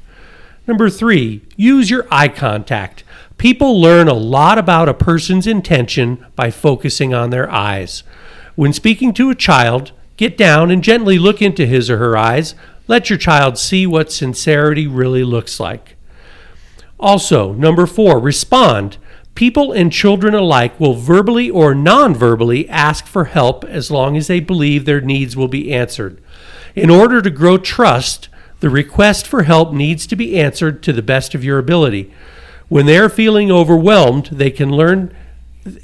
Number 0.65 0.89
three, 0.89 1.41
use 1.57 1.89
your 1.89 2.07
eye 2.09 2.29
contact. 2.29 3.03
People 3.37 3.81
learn 3.81 4.07
a 4.07 4.13
lot 4.13 4.57
about 4.57 4.87
a 4.87 4.93
person's 4.93 5.45
intention 5.45 6.25
by 6.37 6.51
focusing 6.51 7.13
on 7.13 7.31
their 7.31 7.51
eyes. 7.51 8.03
When 8.55 8.73
speaking 8.73 9.13
to 9.13 9.29
a 9.29 9.35
child, 9.35 9.91
get 10.17 10.37
down 10.37 10.71
and 10.71 10.83
gently 10.83 11.17
look 11.17 11.41
into 11.41 11.65
his 11.65 11.89
or 11.89 11.97
her 11.97 12.17
eyes. 12.17 12.55
Let 12.87 13.09
your 13.09 13.19
child 13.19 13.57
see 13.57 13.87
what 13.87 14.11
sincerity 14.11 14.87
really 14.87 15.23
looks 15.23 15.59
like. 15.59 15.95
Also, 16.99 17.53
number 17.53 17.85
four, 17.85 18.19
respond. 18.19 18.97
People 19.33 19.71
and 19.71 19.91
children 19.91 20.35
alike 20.35 20.79
will 20.79 20.93
verbally 20.93 21.49
or 21.49 21.73
non 21.73 22.13
verbally 22.13 22.69
ask 22.69 23.07
for 23.07 23.25
help 23.25 23.63
as 23.63 23.89
long 23.89 24.17
as 24.17 24.27
they 24.27 24.39
believe 24.39 24.85
their 24.85 25.01
needs 25.01 25.35
will 25.35 25.47
be 25.47 25.73
answered. 25.73 26.21
In 26.75 26.89
order 26.89 27.21
to 27.21 27.29
grow 27.29 27.57
trust, 27.57 28.29
the 28.59 28.69
request 28.69 29.25
for 29.25 29.43
help 29.43 29.73
needs 29.73 30.05
to 30.07 30.15
be 30.15 30.39
answered 30.39 30.83
to 30.83 30.93
the 30.93 31.01
best 31.01 31.33
of 31.33 31.43
your 31.43 31.57
ability. 31.57 32.13
When 32.67 32.85
they 32.85 32.97
are 32.97 33.09
feeling 33.09 33.51
overwhelmed, 33.51 34.27
they 34.27 34.51
can 34.51 34.71
learn 34.71 35.15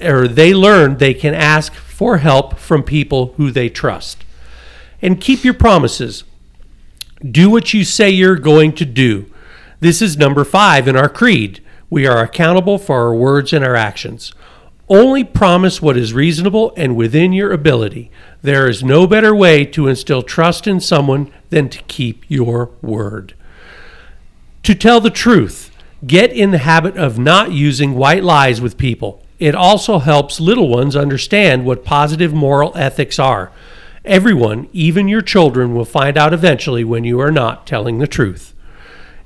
or 0.02 0.28
they 0.28 0.54
learn 0.54 0.98
they 0.98 1.14
can 1.14 1.34
ask 1.34 1.74
for 1.74 2.18
help 2.18 2.58
from 2.58 2.84
people 2.84 3.34
who 3.38 3.52
they 3.52 3.70
trust. 3.70 4.24
And 5.02 5.22
keep 5.22 5.44
your 5.44 5.54
promises. 5.54 6.24
Do 7.24 7.50
what 7.50 7.74
you 7.74 7.84
say 7.84 8.10
you're 8.10 8.36
going 8.36 8.74
to 8.74 8.86
do. 8.86 9.32
This 9.80 10.02
is 10.02 10.18
number 10.18 10.44
5 10.44 10.88
in 10.88 10.96
our 10.96 11.10
creed. 11.10 11.64
We 11.90 12.06
are 12.08 12.24
accountable 12.24 12.78
for 12.78 13.08
our 13.08 13.16
words 13.16 13.54
and 13.54 13.64
our 13.64 13.76
actions. 13.76 14.34
Only 14.90 15.24
promise 15.24 15.82
what 15.82 15.98
is 15.98 16.14
reasonable 16.14 16.74
and 16.78 16.96
within 16.96 17.34
your 17.34 17.52
ability. 17.52 18.10
There 18.42 18.70
is 18.70 18.84
no 18.84 19.06
better 19.06 19.36
way 19.36 19.66
to 19.66 19.88
instill 19.88 20.24
trust 20.24 20.66
in 20.66 20.80
someone 20.80 21.32
than 21.50 21.70
to 21.70 21.84
keep 21.84 22.24
your 22.30 22.72
word. 22.82 23.34
To 24.64 24.74
tell 24.74 25.02
the 25.02 25.10
truth, 25.10 25.72
get 26.06 26.32
in 26.32 26.52
the 26.52 26.58
habit 26.60 26.98
of 26.98 27.20
not 27.20 27.52
using 27.52 27.96
white 27.96 28.24
lies 28.24 28.62
with 28.62 28.78
people. 28.78 29.22
It 29.40 29.54
also 29.54 30.00
helps 30.00 30.40
little 30.40 30.68
ones 30.68 30.96
understand 30.96 31.66
what 31.66 31.86
positive 31.86 32.34
moral 32.34 32.72
ethics 32.76 33.20
are. 33.20 33.52
Everyone, 34.04 34.68
even 34.74 35.08
your 35.08 35.22
children, 35.22 35.76
will 35.76 35.86
find 35.86 36.18
out 36.18 36.34
eventually 36.34 36.84
when 36.84 37.04
you 37.04 37.20
are 37.20 37.32
not 37.32 37.68
telling 37.68 38.00
the 38.00 38.08
truth. 38.08 38.54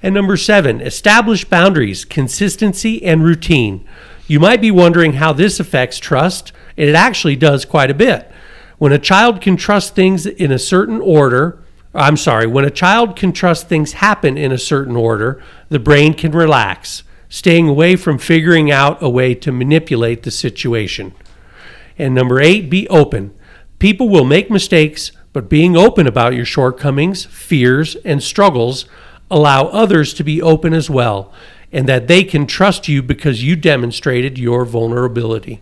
And 0.04 0.14
number 0.14 0.36
seven, 0.36 0.82
establish 0.82 1.46
boundaries, 1.46 2.04
consistency, 2.04 3.04
and 3.04 3.24
routine. 3.24 3.88
You 4.28 4.40
might 4.40 4.60
be 4.60 4.72
wondering 4.72 5.14
how 5.14 5.34
this 5.34 5.60
affects 5.60 6.00
trust. 6.00 6.52
It 6.76 6.96
actually 6.96 7.36
does 7.36 7.64
quite 7.64 7.92
a 7.92 7.96
bit. 7.96 8.32
When 8.80 8.92
a 8.92 9.00
child 9.00 9.42
can 9.42 9.58
trust 9.58 9.94
things 9.94 10.26
in 10.26 10.52
a 10.52 10.58
certain 10.58 11.00
order, 11.00 11.60
I'm 11.94 12.18
sorry, 12.18 12.48
when 12.48 12.66
a 12.66 12.72
child 12.72 13.16
can 13.16 13.32
trust 13.32 13.70
things 13.70 13.94
happen 13.94 14.38
in 14.38 14.52
a 14.52 14.58
certain 14.58 14.96
order, 14.96 15.44
the 15.70 15.80
brain 15.80 16.14
can 16.16 16.32
relax, 16.32 17.04
staying 17.32 17.70
away 17.70 17.96
from 17.96 18.18
figuring 18.18 18.70
out 18.70 19.02
a 19.02 19.08
way 19.08 19.34
to 19.34 19.54
manipulate 19.54 20.24
the 20.24 20.30
situation. 20.30 21.14
And 21.98 22.14
number 22.14 22.42
eight, 22.42 22.70
be 22.70 22.90
open. 22.90 23.34
People 23.80 24.10
will 24.10 24.26
make 24.26 24.52
mistakes, 24.52 25.14
but 25.32 25.48
being 25.48 25.78
open 25.78 26.08
about 26.08 26.36
your 26.36 26.44
shortcomings, 26.44 27.24
fears, 27.24 27.96
and 28.04 28.22
struggles 28.22 28.84
allow 29.32 29.68
others 29.68 30.14
to 30.16 30.26
be 30.26 30.42
open 30.42 30.74
as 30.74 30.90
well, 30.90 31.34
and 31.72 31.88
that 31.88 32.08
they 32.08 32.26
can 32.26 32.46
trust 32.46 32.90
you 32.90 33.02
because 33.02 33.42
you 33.42 33.56
demonstrated 33.56 34.38
your 34.38 34.66
vulnerability. 34.66 35.62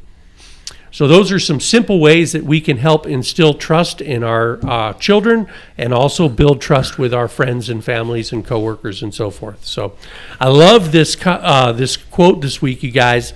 So, 0.92 1.08
those 1.08 1.32
are 1.32 1.40
some 1.40 1.60
simple 1.60 2.00
ways 2.00 2.32
that 2.32 2.44
we 2.44 2.60
can 2.62 2.78
help 2.78 3.06
instill 3.06 3.54
trust 3.54 4.02
in 4.02 4.24
our 4.24 4.60
uh, 4.66 4.94
children 4.94 5.48
and 5.78 5.94
also 5.94 6.28
build 6.28 6.62
trust 6.62 6.98
with 6.98 7.14
our 7.14 7.28
friends 7.28 7.70
and 7.70 7.84
families 7.84 8.32
and 8.32 8.46
coworkers 8.46 9.04
and 9.04 9.14
so 9.14 9.30
forth. 9.30 9.66
So, 9.66 9.96
I 10.40 10.48
love 10.48 10.92
this 10.92 11.18
uh, 11.26 11.72
this 11.72 11.98
quote 11.98 12.42
this 12.42 12.62
week, 12.62 12.84
you 12.84 12.92
guys. 12.92 13.34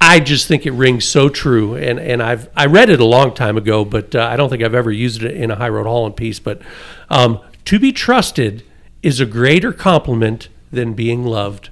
I 0.00 0.18
just 0.18 0.48
think 0.48 0.66
it 0.66 0.72
rings 0.72 1.04
so 1.04 1.28
true, 1.28 1.76
and 1.76 2.00
and 2.00 2.20
I've 2.20 2.48
I 2.56 2.66
read 2.66 2.90
it 2.90 2.98
a 2.98 3.04
long 3.04 3.32
time 3.34 3.56
ago, 3.56 3.84
but 3.84 4.16
uh, 4.16 4.28
I 4.30 4.34
don't 4.34 4.50
think 4.50 4.64
I've 4.64 4.74
ever 4.74 4.90
used 4.90 5.22
it 5.22 5.36
in 5.36 5.52
a 5.52 5.54
High 5.54 5.68
Road 5.68 5.86
Hauling 5.86 6.14
piece. 6.14 6.40
But 6.40 6.60
um, 7.08 7.38
to 7.66 7.78
be 7.78 7.92
trusted 7.92 8.64
is 9.02 9.20
a 9.20 9.26
greater 9.26 9.72
compliment 9.72 10.48
than 10.72 10.94
being 10.94 11.24
loved. 11.24 11.70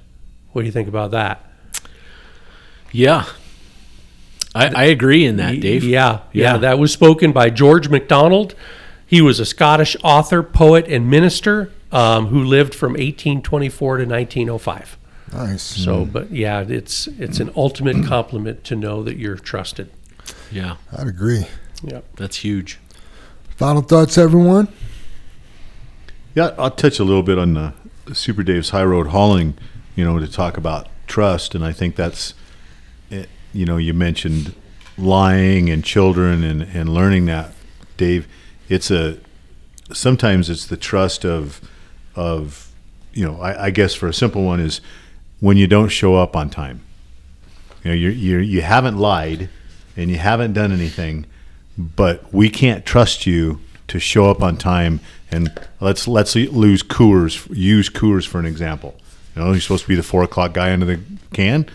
What 0.53 0.61
do 0.61 0.65
you 0.65 0.71
think 0.71 0.87
about 0.87 1.11
that? 1.11 1.45
Yeah. 2.91 3.25
I, 4.53 4.67
I 4.67 4.83
agree 4.85 5.25
in 5.25 5.37
that, 5.37 5.59
Dave. 5.59 5.83
Yeah, 5.83 6.21
yeah, 6.33 6.53
Yeah. 6.53 6.57
That 6.57 6.79
was 6.79 6.91
spoken 6.91 7.31
by 7.31 7.49
George 7.49 7.89
MacDonald. 7.89 8.55
He 9.05 9.21
was 9.21 9.39
a 9.39 9.45
Scottish 9.45 9.95
author, 10.03 10.43
poet, 10.43 10.87
and 10.87 11.09
minister 11.09 11.71
um, 11.91 12.27
who 12.27 12.43
lived 12.43 12.75
from 12.75 12.93
1824 12.93 13.97
to 13.97 14.05
1905. 14.05 14.97
Nice. 15.33 15.61
So, 15.61 16.05
but 16.05 16.31
yeah, 16.31 16.61
it's 16.67 17.07
it's 17.07 17.39
an 17.39 17.51
ultimate 17.55 18.05
compliment 18.07 18.63
to 18.65 18.75
know 18.75 19.03
that 19.03 19.17
you're 19.17 19.37
trusted. 19.37 19.89
Yeah. 20.51 20.75
I'd 20.95 21.07
agree. 21.07 21.47
Yeah. 21.81 22.01
That's 22.17 22.37
huge. 22.37 22.79
Final 23.55 23.81
thoughts, 23.81 24.17
everyone? 24.17 24.67
Yeah, 26.35 26.53
I'll 26.57 26.71
touch 26.71 26.99
a 26.99 27.03
little 27.03 27.23
bit 27.23 27.37
on 27.37 27.53
the 27.53 27.73
Super 28.13 28.43
Dave's 28.43 28.69
High 28.71 28.83
Road 28.83 29.07
Hauling. 29.07 29.57
You 29.95 30.01
you 30.01 30.05
know, 30.05 30.19
to 30.19 30.27
talk 30.27 30.57
about 30.57 30.87
trust, 31.07 31.53
and 31.53 31.63
I 31.63 31.71
think 31.71 31.95
that's, 31.95 32.33
you 33.53 33.65
know, 33.65 33.77
you 33.77 33.93
mentioned 33.93 34.53
lying 34.97 35.69
and 35.69 35.83
children 35.83 36.43
and 36.43 36.61
and 36.61 36.93
learning 36.93 37.25
that, 37.25 37.51
Dave. 37.97 38.27
It's 38.69 38.91
a 38.91 39.17
sometimes 39.93 40.49
it's 40.49 40.65
the 40.65 40.77
trust 40.77 41.25
of 41.25 41.61
of 42.15 42.71
you 43.13 43.25
know 43.25 43.39
I, 43.41 43.65
I 43.65 43.69
guess 43.71 43.93
for 43.93 44.07
a 44.07 44.13
simple 44.13 44.43
one 44.43 44.59
is 44.59 44.81
when 45.39 45.57
you 45.57 45.67
don't 45.67 45.89
show 45.89 46.15
up 46.15 46.35
on 46.35 46.49
time. 46.49 46.81
You 47.83 47.91
know, 47.91 47.95
you 47.95 48.09
you 48.09 48.37
you 48.37 48.61
haven't 48.61 48.97
lied 48.97 49.49
and 49.97 50.09
you 50.09 50.17
haven't 50.17 50.53
done 50.53 50.71
anything, 50.71 51.25
but 51.77 52.33
we 52.33 52.49
can't 52.49 52.85
trust 52.85 53.25
you 53.25 53.59
to 53.87 53.99
show 53.99 54.29
up 54.29 54.41
on 54.41 54.57
time. 54.57 54.99
And 55.31 55.51
let's 55.79 56.07
let's 56.07 56.35
lose 56.35 56.83
Coors. 56.83 57.47
Use 57.55 57.89
Coors 57.89 58.27
for 58.27 58.39
an 58.39 58.45
example. 58.45 58.95
You 59.35 59.41
know, 59.41 59.51
you're 59.51 59.61
supposed 59.61 59.83
to 59.83 59.89
be 59.89 59.95
the 59.95 60.03
four 60.03 60.23
o'clock 60.23 60.53
guy 60.53 60.71
under 60.71 60.85
the 60.85 60.99
can. 61.33 61.69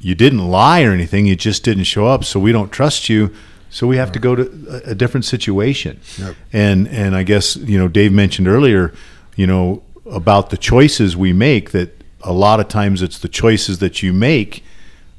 You 0.00 0.14
didn't 0.14 0.46
lie 0.48 0.82
or 0.82 0.92
anything. 0.92 1.26
You 1.26 1.36
just 1.36 1.64
didn't 1.64 1.84
show 1.84 2.06
up, 2.06 2.24
so 2.24 2.38
we 2.38 2.52
don't 2.52 2.70
trust 2.70 3.08
you. 3.08 3.32
So 3.70 3.86
we 3.86 3.96
have 3.96 4.12
to 4.12 4.18
go 4.18 4.34
to 4.34 4.82
a, 4.86 4.90
a 4.90 4.94
different 4.94 5.24
situation. 5.24 6.00
Yep. 6.18 6.36
And 6.52 6.88
and 6.88 7.14
I 7.14 7.22
guess 7.22 7.56
you 7.56 7.78
know 7.78 7.88
Dave 7.88 8.12
mentioned 8.12 8.48
earlier, 8.48 8.94
you 9.36 9.46
know 9.46 9.82
about 10.06 10.50
the 10.50 10.56
choices 10.56 11.16
we 11.16 11.32
make. 11.32 11.70
That 11.72 12.02
a 12.22 12.32
lot 12.32 12.60
of 12.60 12.68
times 12.68 13.02
it's 13.02 13.18
the 13.18 13.28
choices 13.28 13.78
that 13.80 14.02
you 14.02 14.12
make. 14.12 14.64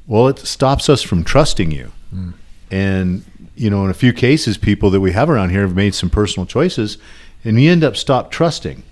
Well, 0.07 0.27
it 0.27 0.39
stops 0.39 0.89
us 0.89 1.03
from 1.03 1.23
trusting 1.23 1.71
you. 1.71 1.91
Mm. 2.13 2.33
And 2.71 3.25
you 3.55 3.69
know, 3.69 3.83
in 3.83 3.91
a 3.91 3.95
few 3.95 4.13
cases, 4.13 4.57
people 4.57 4.89
that 4.91 5.01
we 5.01 5.11
have 5.11 5.29
around 5.29 5.49
here 5.49 5.61
have 5.61 5.75
made 5.75 5.93
some 5.93 6.09
personal 6.09 6.47
choices, 6.47 6.97
and 7.43 7.61
you 7.61 7.69
end 7.69 7.83
up 7.83 7.95
stop 7.97 8.31
trusting. 8.31 8.83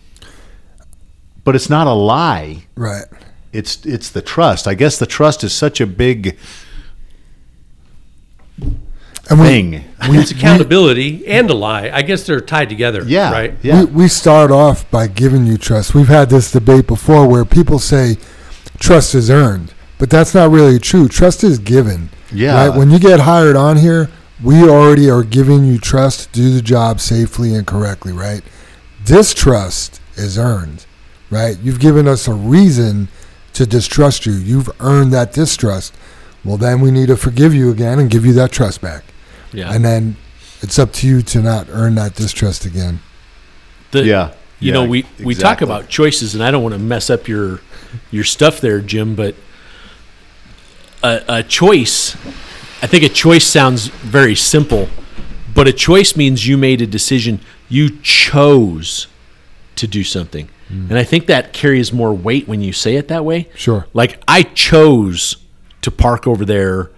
But 1.43 1.55
it's 1.55 1.69
not 1.69 1.87
a 1.87 1.93
lie. 1.93 2.65
Right. 2.75 3.05
It's 3.53 3.85
it's 3.85 4.09
the 4.09 4.21
trust. 4.21 4.67
I 4.67 4.73
guess 4.73 4.97
the 4.99 5.05
trust 5.05 5.43
is 5.43 5.53
such 5.53 5.79
a 5.81 5.87
big 5.87 6.37
And 9.29 9.39
we, 9.41 9.45
thing. 9.47 9.83
It's 10.03 10.31
accountability 10.31 11.27
and 11.27 11.49
a 11.49 11.53
lie. 11.53 11.89
I 11.93 12.01
guess 12.01 12.25
they're 12.25 12.39
tied 12.39 12.69
together. 12.69 13.03
Yeah, 13.05 13.31
Right. 13.31 13.53
yeah. 13.61 13.83
we, 13.83 13.85
we 14.03 14.07
start 14.07 14.51
off 14.51 14.89
by 14.89 15.07
giving 15.07 15.45
you 15.45 15.57
trust. 15.57 15.93
We've 15.93 16.07
had 16.07 16.29
this 16.29 16.51
debate 16.51 16.87
before 16.87 17.27
where 17.27 17.43
people 17.43 17.77
say 17.79 18.17
trust 18.79 19.13
is 19.15 19.29
earned, 19.29 19.73
but 19.97 20.09
that's 20.09 20.33
not 20.33 20.49
really 20.49 20.79
true. 20.79 21.07
Trust 21.09 21.43
is 21.43 21.59
given. 21.59 22.09
Yeah. 22.31 22.67
Right? 22.69 22.77
When 22.77 22.89
you 22.89 22.99
get 22.99 23.21
hired 23.21 23.55
on 23.57 23.77
here, 23.77 24.09
we 24.41 24.63
already 24.63 25.09
are 25.09 25.23
giving 25.23 25.65
you 25.65 25.77
trust 25.77 26.31
to 26.33 26.39
do 26.39 26.53
the 26.53 26.61
job 26.61 27.01
safely 27.01 27.53
and 27.53 27.65
correctly, 27.67 28.13
right? 28.13 28.43
Distrust 29.03 29.99
is 30.15 30.37
earned, 30.37 30.85
right? 31.29 31.57
You've 31.59 31.79
given 31.79 32.07
us 32.07 32.27
a 32.27 32.33
reason 32.33 33.09
to 33.57 33.65
distrust 33.65 34.25
you. 34.25 34.33
You've 34.33 34.69
earned 34.79 35.11
that 35.13 35.33
distrust. 35.33 35.93
Well, 36.45 36.57
then 36.57 36.79
we 36.79 36.91
need 36.91 37.07
to 37.07 37.17
forgive 37.17 37.53
you 37.53 37.71
again 37.71 37.97
and 37.99 38.09
give 38.09 38.23
you 38.25 38.33
that 38.33 38.51
trust 38.51 38.81
back. 38.81 39.03
Yeah. 39.51 39.73
And 39.73 39.83
then 39.83 40.15
it's 40.61 40.77
up 40.77 40.93
to 40.93 41.07
you 41.07 41.21
to 41.23 41.41
not 41.41 41.67
earn 41.71 41.95
that 41.95 42.13
distrust 42.15 42.65
again. 42.65 42.99
The- 43.91 44.03
Yeah. 44.05 44.31
You 44.59 44.69
Yeah, 44.69 44.73
know, 44.73 44.85
we, 44.85 45.05
we 45.23 45.35
talk 45.35 45.61
about 45.61 45.87
choices, 45.87 46.33
and 46.33 46.43
I 46.43 46.49
don't 46.49 46.63
want 46.63 46.73
to 46.73 46.79
mess 46.79 47.11
up 47.11 47.27
your 47.27 47.61
your 48.09 48.23
stuff 48.23 48.59
there, 48.59 48.79
Jim. 48.81 49.13
But 49.13 49.35
a, 51.03 51.21
a 51.27 51.43
choice, 51.43 52.15
I 52.81 52.87
think 52.87 53.03
a 53.03 53.09
choice 53.09 53.45
sounds 53.45 53.87
very 53.87 54.33
simple, 54.33 54.89
but 55.53 55.67
a 55.67 55.71
choice 55.73 56.15
means 56.15 56.47
you 56.47 56.57
made 56.57 56.81
a 56.81 56.87
decision. 56.87 57.39
You 57.69 57.99
chose 58.01 59.05
to 59.75 59.85
do 59.87 60.03
something, 60.03 60.49
Hmm. 60.67 60.87
and 60.89 60.97
I 60.97 61.03
think 61.03 61.27
that 61.27 61.53
carries 61.53 61.93
more 61.93 62.13
weight 62.13 62.47
when 62.47 62.61
you 62.61 62.73
say 62.73 62.95
it 62.95 63.07
that 63.07 63.23
way. 63.25 63.47
Sure. 63.55 63.87
Like 63.93 64.21
I 64.27 64.43
chose 64.43 65.37
to 65.81 65.91
park 65.91 66.27
over 66.27 66.43
there 66.45 66.91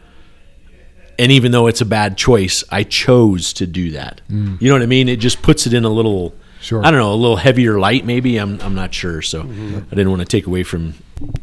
and 1.19 1.31
even 1.33 1.51
though 1.51 1.67
it's 1.67 1.81
a 1.81 1.85
bad 1.85 2.17
choice, 2.17 2.63
I 2.71 2.83
chose 2.83 3.51
to 3.53 3.67
do 3.67 3.91
that. 3.91 4.21
You 4.29 4.57
know 4.61 4.73
what 4.73 4.81
I 4.81 4.85
mean? 4.85 5.09
It 5.09 5.17
just 5.17 5.41
puts 5.41 5.67
it 5.67 5.73
in 5.73 5.83
a 5.83 5.89
little, 5.89 6.33
Sure. 6.61 6.85
I 6.85 6.91
don't 6.91 6.99
know, 6.99 7.13
a 7.13 7.15
little 7.15 7.35
heavier 7.35 7.77
light. 7.77 8.05
Maybe 8.05 8.37
I'm, 8.37 8.59
I'm 8.61 8.73
not 8.73 8.93
sure. 8.93 9.21
So 9.21 9.41
I 9.41 9.89
didn't 9.95 10.09
want 10.09 10.21
to 10.21 10.27
take 10.27 10.47
away 10.47 10.63
from 10.63 10.93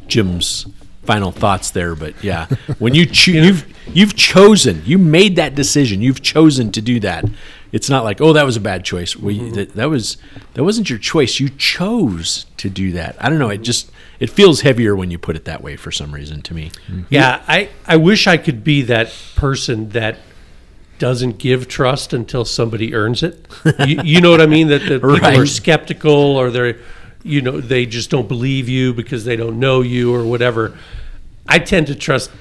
Jim's 0.09 0.66
final 1.05 1.31
thoughts 1.31 1.70
there, 1.70 1.94
but 1.94 2.15
yeah, 2.24 2.47
when 2.78 2.94
you 2.94 3.07
cho- 3.07 3.32
you've 3.32 3.66
you've 3.94 4.16
chosen, 4.16 4.82
you 4.85 4.98
made 4.98 5.36
that 5.36 5.55
decision, 5.55 6.01
you've 6.03 6.23
chosen 6.23 6.73
to 6.73 6.81
do 6.82 6.98
that. 7.01 7.24
It's 7.72 7.90
not 7.90 8.05
like, 8.05 8.20
oh, 8.20 8.32
that 8.32 8.44
was 8.44 8.56
a 8.56 8.60
bad 8.60 8.84
choice. 8.84 9.16
Well, 9.16 9.32
you- 9.32 9.43
mm-hmm. 9.43 9.55
that, 9.55 9.74
that 9.74 9.90
was 9.90 10.16
that 10.55 10.64
wasn't 10.64 10.88
your 10.88 10.98
choice. 10.98 11.40
You 11.40 11.48
chose 11.51 12.47
to 12.59 12.70
do 12.70 12.93
that. 12.93 13.16
I 13.22 13.28
don't 13.28 13.38
know. 13.38 13.51
It 13.51 13.62
just 13.62 13.90
it 14.18 14.30
feels 14.30 14.62
heavier 14.62 14.97
when 14.97 15.10
you 15.10 15.18
put 15.18 15.36
it 15.36 15.44
that 15.44 15.62
way 15.62 15.76
for 15.76 15.90
some 15.90 16.12
reason 16.12 16.43
to 16.43 16.55
me. 16.55 16.70
Mm-hmm. 16.88 17.02
Yeah, 17.10 17.43
I, 17.47 17.68
I 17.86 17.97
wish 17.97 18.26
I 18.26 18.36
could 18.36 18.64
be 18.64 18.82
that 18.82 19.12
person 19.34 19.90
that 19.90 20.18
doesn't 20.98 21.38
give 21.38 21.68
trust 21.68 22.12
until 22.12 22.44
somebody 22.44 22.94
earns 22.94 23.22
it. 23.22 23.47
you, 23.86 24.01
you 24.02 24.20
know 24.20 24.30
what 24.30 24.40
I 24.40 24.47
mean? 24.47 24.68
That, 24.68 24.80
that 24.88 25.01
people 25.02 25.40
are 25.40 25.47
skeptical 25.47 26.10
or 26.12 26.51
they're, 26.51 26.78
you 27.22 27.43
know, 27.43 27.60
they 27.60 27.84
just 27.84 28.09
don't 28.10 28.28
believe 28.28 28.68
you 28.68 28.94
because 28.94 29.24
they 29.24 29.36
don't 29.36 29.60
know 29.60 29.82
you 29.82 30.14
or 30.14 30.24
whatever. 30.24 30.76
I 31.47 31.59
tend 31.59 31.88
to 31.88 31.94
trust 31.94 32.30
just 32.30 32.34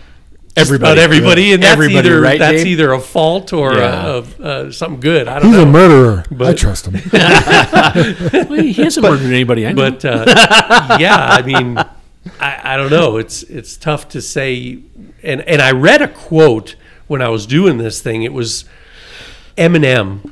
Everybody. 0.57 0.91
about 0.93 1.03
everybody, 1.03 1.53
and 1.53 1.61
that's 1.61 1.73
Everybody, 1.73 2.07
either 2.07 2.21
right, 2.21 2.39
that's 2.39 2.57
Dave? 2.63 2.67
either 2.67 2.93
a 2.93 2.99
fault 3.01 3.51
or 3.51 3.73
Yeah. 3.75 3.83
uh, 4.07 4.25
uh, 4.41 4.71
something 4.71 5.01
good. 5.01 5.27
I 5.27 5.39
don't 5.39 5.49
He's 5.49 5.57
know. 5.57 5.63
a 5.63 5.65
murderer. 5.65 6.23
But, 6.31 6.47
I 6.47 6.53
trust 6.53 6.87
him. 6.87 6.93
Well, 8.49 8.61
he 8.61 8.73
hasn't 8.73 9.03
murdered 9.05 9.25
anybody. 9.25 9.67
I 9.67 9.73
know. 9.73 9.91
but 9.91 10.05
uh, 10.05 10.97
yeah, 10.99 11.17
I 11.17 11.41
mean, 11.41 11.77
I, 12.39 12.73
I 12.73 12.77
don't 12.77 12.89
know. 12.89 13.17
It's 13.17 13.43
it's 13.43 13.75
tough 13.75 14.07
to 14.09 14.21
say. 14.21 14.79
And 15.23 15.41
and 15.41 15.61
I 15.61 15.71
read 15.71 16.01
a 16.01 16.07
quote 16.07 16.75
when 17.07 17.21
I 17.21 17.27
was 17.29 17.45
doing 17.45 17.77
this 17.77 18.01
thing. 18.01 18.23
It 18.23 18.31
was 18.33 18.63
Eminem, 19.57 20.31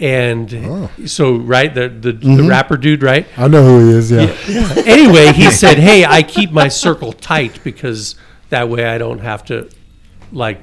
and 0.00 0.88
so 1.06 1.36
right 1.36 1.74
the 1.74 1.88
the, 1.88 2.12
the 2.12 2.42
rapper 2.44 2.76
dude, 2.76 3.02
right? 3.02 3.26
I 3.36 3.48
know 3.48 3.62
who 3.64 3.88
he 3.90 3.96
is. 3.98 4.10
Yeah. 4.10 4.34
anyway, 4.86 5.32
he 5.32 5.50
said, 5.50 5.78
"Hey, 5.78 6.04
I 6.04 6.22
keep 6.22 6.50
my 6.52 6.68
circle 6.68 7.12
tight 7.12 7.62
because 7.64 8.14
that 8.50 8.68
way 8.68 8.84
I 8.86 8.98
don't 8.98 9.20
have 9.20 9.44
to 9.46 9.70
like 10.32 10.60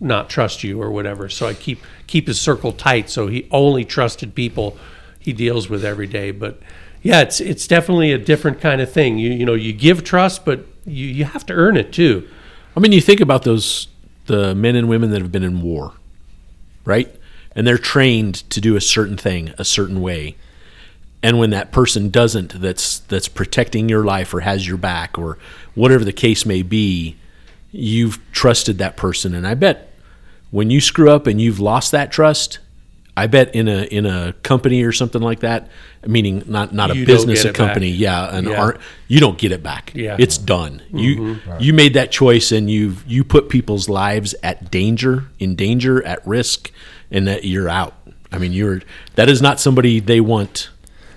not 0.00 0.28
trust 0.28 0.62
you 0.62 0.80
or 0.82 0.90
whatever. 0.90 1.28
So 1.28 1.46
I 1.46 1.54
keep 1.54 1.80
keep 2.06 2.26
his 2.26 2.40
circle 2.40 2.72
tight. 2.72 3.10
So 3.10 3.26
he 3.26 3.48
only 3.50 3.84
trusted 3.84 4.34
people 4.34 4.76
he 5.18 5.32
deals 5.32 5.68
with 5.68 5.84
every 5.84 6.06
day. 6.06 6.30
But 6.30 6.60
yeah, 7.02 7.20
it's 7.20 7.40
it's 7.40 7.66
definitely 7.66 8.12
a 8.12 8.18
different 8.18 8.60
kind 8.60 8.80
of 8.80 8.90
thing. 8.90 9.18
You 9.18 9.30
you 9.30 9.44
know 9.44 9.54
you 9.54 9.72
give 9.72 10.04
trust, 10.04 10.44
but 10.44 10.66
you 10.84 11.06
you 11.06 11.24
have 11.24 11.46
to 11.46 11.52
earn 11.52 11.76
it 11.76 11.92
too. 11.92 12.28
I 12.76 12.80
mean, 12.80 12.92
you 12.92 13.00
think 13.00 13.20
about 13.20 13.42
those 13.42 13.88
the 14.26 14.54
men 14.54 14.76
and 14.76 14.88
women 14.88 15.10
that 15.10 15.22
have 15.22 15.32
been 15.32 15.44
in 15.44 15.62
war, 15.62 15.94
right? 16.84 17.14
And 17.54 17.66
they're 17.66 17.78
trained 17.78 18.48
to 18.50 18.60
do 18.60 18.76
a 18.76 18.80
certain 18.80 19.16
thing 19.16 19.54
a 19.58 19.64
certain 19.64 20.00
way. 20.00 20.36
And 21.22 21.38
when 21.38 21.50
that 21.50 21.72
person 21.72 22.10
doesn't, 22.10 22.60
that's 22.60 23.00
that's 23.00 23.28
protecting 23.28 23.88
your 23.88 24.04
life 24.04 24.32
or 24.34 24.40
has 24.40 24.66
your 24.66 24.76
back 24.76 25.18
or 25.18 25.38
whatever 25.76 26.04
the 26.04 26.12
case 26.12 26.44
may 26.44 26.62
be, 26.62 27.14
you've 27.70 28.18
trusted 28.32 28.78
that 28.78 28.96
person. 28.96 29.34
And 29.34 29.46
I 29.46 29.54
bet 29.54 29.92
when 30.50 30.70
you 30.70 30.80
screw 30.80 31.10
up 31.10 31.26
and 31.28 31.40
you've 31.40 31.60
lost 31.60 31.92
that 31.92 32.10
trust, 32.10 32.58
I 33.18 33.26
bet 33.28 33.54
in 33.54 33.66
a 33.68 33.84
in 33.84 34.04
a 34.04 34.34
company 34.42 34.82
or 34.82 34.92
something 34.92 35.22
like 35.22 35.40
that, 35.40 35.70
meaning 36.06 36.42
not 36.46 36.74
not 36.74 36.94
You 36.94 37.02
a 37.04 37.06
don't 37.06 37.14
business, 37.16 37.44
a 37.44 37.48
it 37.48 37.52
back. 37.52 37.56
company, 37.56 37.88
yeah, 37.88 38.36
an 38.36 38.44
Yeah. 38.46 38.60
art, 38.60 38.80
you 39.08 39.20
don't 39.20 39.38
get 39.38 39.52
it 39.52 39.62
back. 39.62 39.92
Yeah. 39.94 40.12
Mm-hmm. 40.14 40.22
it's 40.22 40.36
done. 40.36 40.82
You 40.92 41.38
you 41.58 41.72
made 41.72 41.94
that 41.94 42.10
choice 42.12 42.52
and 42.52 42.70
you 42.70 42.96
you 43.06 43.24
put 43.24 43.48
people's 43.48 43.88
lives 43.88 44.34
at 44.42 44.70
danger, 44.70 45.24
in 45.38 45.54
danger, 45.54 46.04
at 46.04 46.26
risk, 46.26 46.70
and 47.10 47.26
that 47.26 47.44
you're 47.44 47.68
out. 47.70 47.94
I 48.32 48.36
mean, 48.38 48.52
you're 48.52 48.82
that 49.14 49.30
is 49.30 49.40
not 49.40 49.60
somebody 49.60 49.98
they 50.00 50.20
want. 50.20 50.68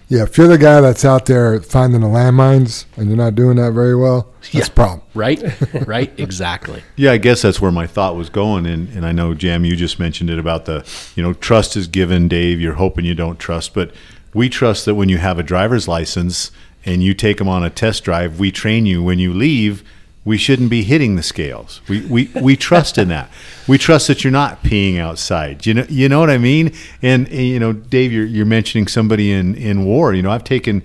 Yeah. 0.10 0.24
If 0.24 0.38
you're 0.38 0.48
the 0.48 0.58
guy 0.58 0.82
that's 0.82 1.06
out 1.06 1.28
there 1.28 1.62
finding 1.62 2.02
the 2.02 2.08
landmines 2.08 2.86
and 2.98 3.08
you're 3.08 3.18
not 3.18 3.36
doing 3.36 3.58
that 3.58 3.72
very 3.72 3.96
well, 3.96 4.28
that's 4.52 4.68
a 4.68 4.72
problem. 4.72 5.02
Right, 5.14 5.42
right, 5.88 6.12
exactly. 6.20 6.82
Yeah, 6.96 7.12
I 7.12 7.18
guess 7.18 7.44
that's 7.44 7.62
where 7.62 7.72
my 7.72 7.86
thought 7.86 8.16
was 8.16 8.30
going, 8.30 8.66
and, 8.66 8.90
and 8.90 9.06
I 9.06 9.12
know 9.12 9.34
Jam, 9.36 9.66
you 9.66 9.76
just 9.76 10.00
mentioned 10.00 10.30
it 10.30 10.40
about 10.40 10.66
the, 10.66 10.86
you 11.16 11.22
know, 11.22 11.34
trust 11.34 11.78
is 11.78 11.88
given. 11.88 12.28
Dave, 12.28 12.60
you're 12.60 12.74
hoping 12.74 13.06
you 13.06 13.14
don't 13.14 13.38
trust, 13.38 13.74
but 13.74 13.92
we 14.34 14.50
trust 14.50 14.86
that 14.86 14.96
when 14.96 15.10
you 15.10 15.20
have 15.20 15.38
a 15.38 15.44
driver's 15.44 15.88
license 15.88 16.52
and 16.86 17.04
you 17.04 17.14
take 17.14 17.38
them 17.38 17.48
on 17.48 17.64
a 17.64 17.70
test 17.70 18.04
drive, 18.04 18.40
we 18.40 18.52
train 18.52 18.86
you. 18.86 19.04
When 19.04 19.20
you 19.20 19.34
leave, 19.34 19.84
we 20.26 20.38
shouldn't 20.38 20.70
be 20.70 20.84
hitting 20.84 21.16
the 21.16 21.24
scales. 21.24 21.82
We 21.88 22.06
we, 22.06 22.32
we 22.42 22.56
trust 22.56 22.98
in 22.98 23.08
that. 23.08 23.30
We 23.68 23.78
trust 23.78 24.08
that 24.08 24.24
you're 24.24 24.32
not 24.32 24.64
peeing 24.64 24.98
outside. 24.98 25.66
You 25.66 25.74
know 25.76 25.86
you 25.90 26.10
know 26.10 26.20
what 26.20 26.30
I 26.30 26.38
mean? 26.38 26.74
And, 27.02 27.28
and, 27.28 27.48
you 27.48 27.60
know, 27.60 27.74
Dave, 27.74 28.12
you're 28.12 28.26
you're 28.26 28.46
mentioning 28.46 28.88
somebody 28.88 29.32
in 29.32 29.56
in 29.56 29.86
war. 29.86 30.14
You 30.14 30.22
know, 30.22 30.32
I've 30.32 30.44
taken 30.44 30.84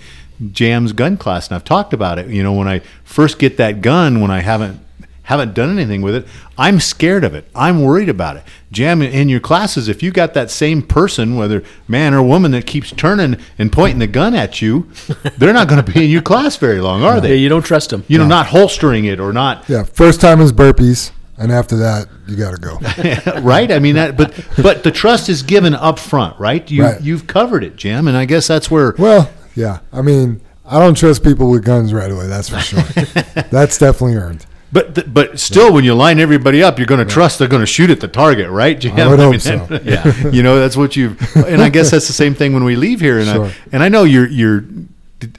Jam's 0.53 0.93
gun 0.93 1.17
class 1.17 1.49
and 1.49 1.57
I've 1.57 1.65
talked 1.65 1.93
about 1.93 2.19
it. 2.19 2.29
You 2.29 2.43
know, 2.43 2.53
when 2.53 2.69
I 2.69 2.81
first 3.05 3.39
get 3.39 3.57
that 3.57 3.81
gun, 3.81 4.21
when 4.21 4.31
I 4.31 4.41
haven't 4.41 4.81
haven't 5.25 5.55
done 5.55 5.71
anything 5.71 6.03
with 6.03 6.15
it. 6.15 6.27
I'm 6.57 6.81
scared 6.81 7.25
of 7.25 7.35
it. 7.35 7.47
I'm 7.55 7.83
worried 7.83 8.09
about 8.09 8.37
it. 8.37 8.45
Jam 8.71 9.03
in 9.03 9.29
your 9.29 9.41
classes, 9.41 9.89
if 9.89 10.03
you 10.03 10.11
got 10.11 10.35
that 10.35 10.51
same 10.51 10.83
person, 10.83 11.37
whether 11.37 11.63
man 11.89 12.15
or 12.15 12.23
woman, 12.23 12.51
that 12.53 12.67
keeps 12.67 12.91
turning 12.93 13.37
and 13.59 13.73
pointing 13.73 13.99
the 13.99 14.07
gun 14.07 14.35
at 14.35 14.61
you, 14.63 14.89
they're 15.39 15.53
not 15.53 15.69
going 15.69 15.83
to 15.83 15.93
be 15.93 16.05
in 16.05 16.11
your 16.11 16.23
class 16.23 16.57
very 16.57 16.81
long, 16.81 17.03
are 17.03 17.21
they? 17.21 17.31
Yeah, 17.31 17.35
you 17.37 17.49
don't 17.49 17.65
trust 17.65 17.91
them. 17.91 18.05
You 18.07 18.19
know, 18.19 18.27
not 18.27 18.47
holstering 18.47 19.05
it 19.07 19.19
or 19.19 19.33
not 19.33 19.69
Yeah, 19.69 19.83
first 19.85 20.21
time 20.21 20.41
is 20.41 20.53
burpees, 20.53 21.11
and 21.39 21.51
after 21.51 21.77
that, 21.79 22.07
you 22.29 22.37
got 22.37 22.55
to 22.55 22.61
go. 22.61 23.41
right? 23.41 23.73
I 23.73 23.79
mean 23.79 23.95
that, 23.95 24.17
but 24.17 24.47
but 24.63 24.83
the 24.85 24.91
trust 24.91 25.29
is 25.29 25.43
given 25.43 25.75
up 25.75 25.99
front, 25.99 26.39
right? 26.39 26.71
You 26.71 26.83
Right. 26.85 27.01
you've 27.01 27.27
covered 27.27 27.65
it, 27.65 27.77
Jim, 27.77 28.09
and 28.09 28.17
I 28.17 28.25
guess 28.27 28.47
that's 28.47 28.71
where 28.71 28.95
Well, 28.99 29.31
yeah, 29.55 29.79
I 29.93 30.03
mean, 30.03 30.41
I 30.67 30.79
don't 30.79 30.97
trust 30.97 31.25
people 31.25 31.51
with 31.51 31.65
guns 31.65 31.93
right 31.95 32.11
away. 32.11 32.27
That's 32.27 32.49
for 32.51 32.59
sure. 32.61 32.83
that's 33.51 33.79
definitely 33.79 34.17
earned. 34.17 34.45
But 34.75 34.95
th- 34.97 35.07
but 35.11 35.39
still, 35.39 35.73
when 35.73 35.85
you 35.85 35.95
line 35.95 36.19
everybody 36.19 36.61
up, 36.63 36.79
you're 36.79 36.87
going 36.95 37.07
to 37.07 37.11
trust 37.11 37.39
they're 37.39 37.49
going 37.49 37.63
to 37.63 37.67
shoot 37.67 37.91
at 37.91 38.01
the 38.01 38.09
target, 38.09 38.51
right? 38.51 38.79
Jim? 38.83 38.99
I 38.99 39.07
would 39.07 39.21
hope 39.21 39.31
mean, 39.31 39.41
so. 39.41 39.81
yeah, 39.85 40.29
you 40.31 40.43
know 40.43 40.59
that's 40.59 40.77
what 40.77 40.97
you. 40.97 41.17
And 41.37 41.63
I 41.63 41.69
guess 41.69 41.91
that's 41.93 42.09
the 42.09 42.13
same 42.13 42.35
thing 42.35 42.53
when 42.55 42.65
we 42.65 42.75
leave 42.77 43.01
here. 43.01 43.19
And 43.21 43.29
Sure. 43.29 43.47
I 43.47 43.55
and 43.73 43.83
I 43.83 43.89
know 43.89 44.03
your 44.03 44.27
your 44.29 44.65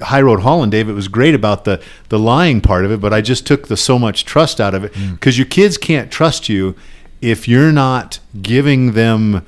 High 0.02 0.22
Road 0.22 0.40
Hauling, 0.40 0.70
Dave. 0.70 0.88
It 0.90 0.94
was 0.94 1.10
great 1.10 1.36
about 1.36 1.66
the 1.66 1.82
the 2.10 2.18
lying 2.18 2.62
part 2.62 2.86
of 2.86 2.92
it, 2.92 3.02
but 3.02 3.14
I 3.14 3.20
just 3.22 3.46
took 3.46 3.68
the 3.68 3.78
so 3.78 4.00
much 4.00 4.24
trust 4.26 4.60
out 4.62 4.74
of 4.74 4.84
it 4.86 4.94
Mm. 4.94 5.12
because 5.12 5.38
your 5.38 5.48
kids 5.48 5.78
can't 5.78 6.10
trust 6.10 6.48
you 6.50 6.74
if 7.22 7.46
you're 7.48 7.74
not 7.74 8.20
giving 8.42 8.94
them 8.94 9.46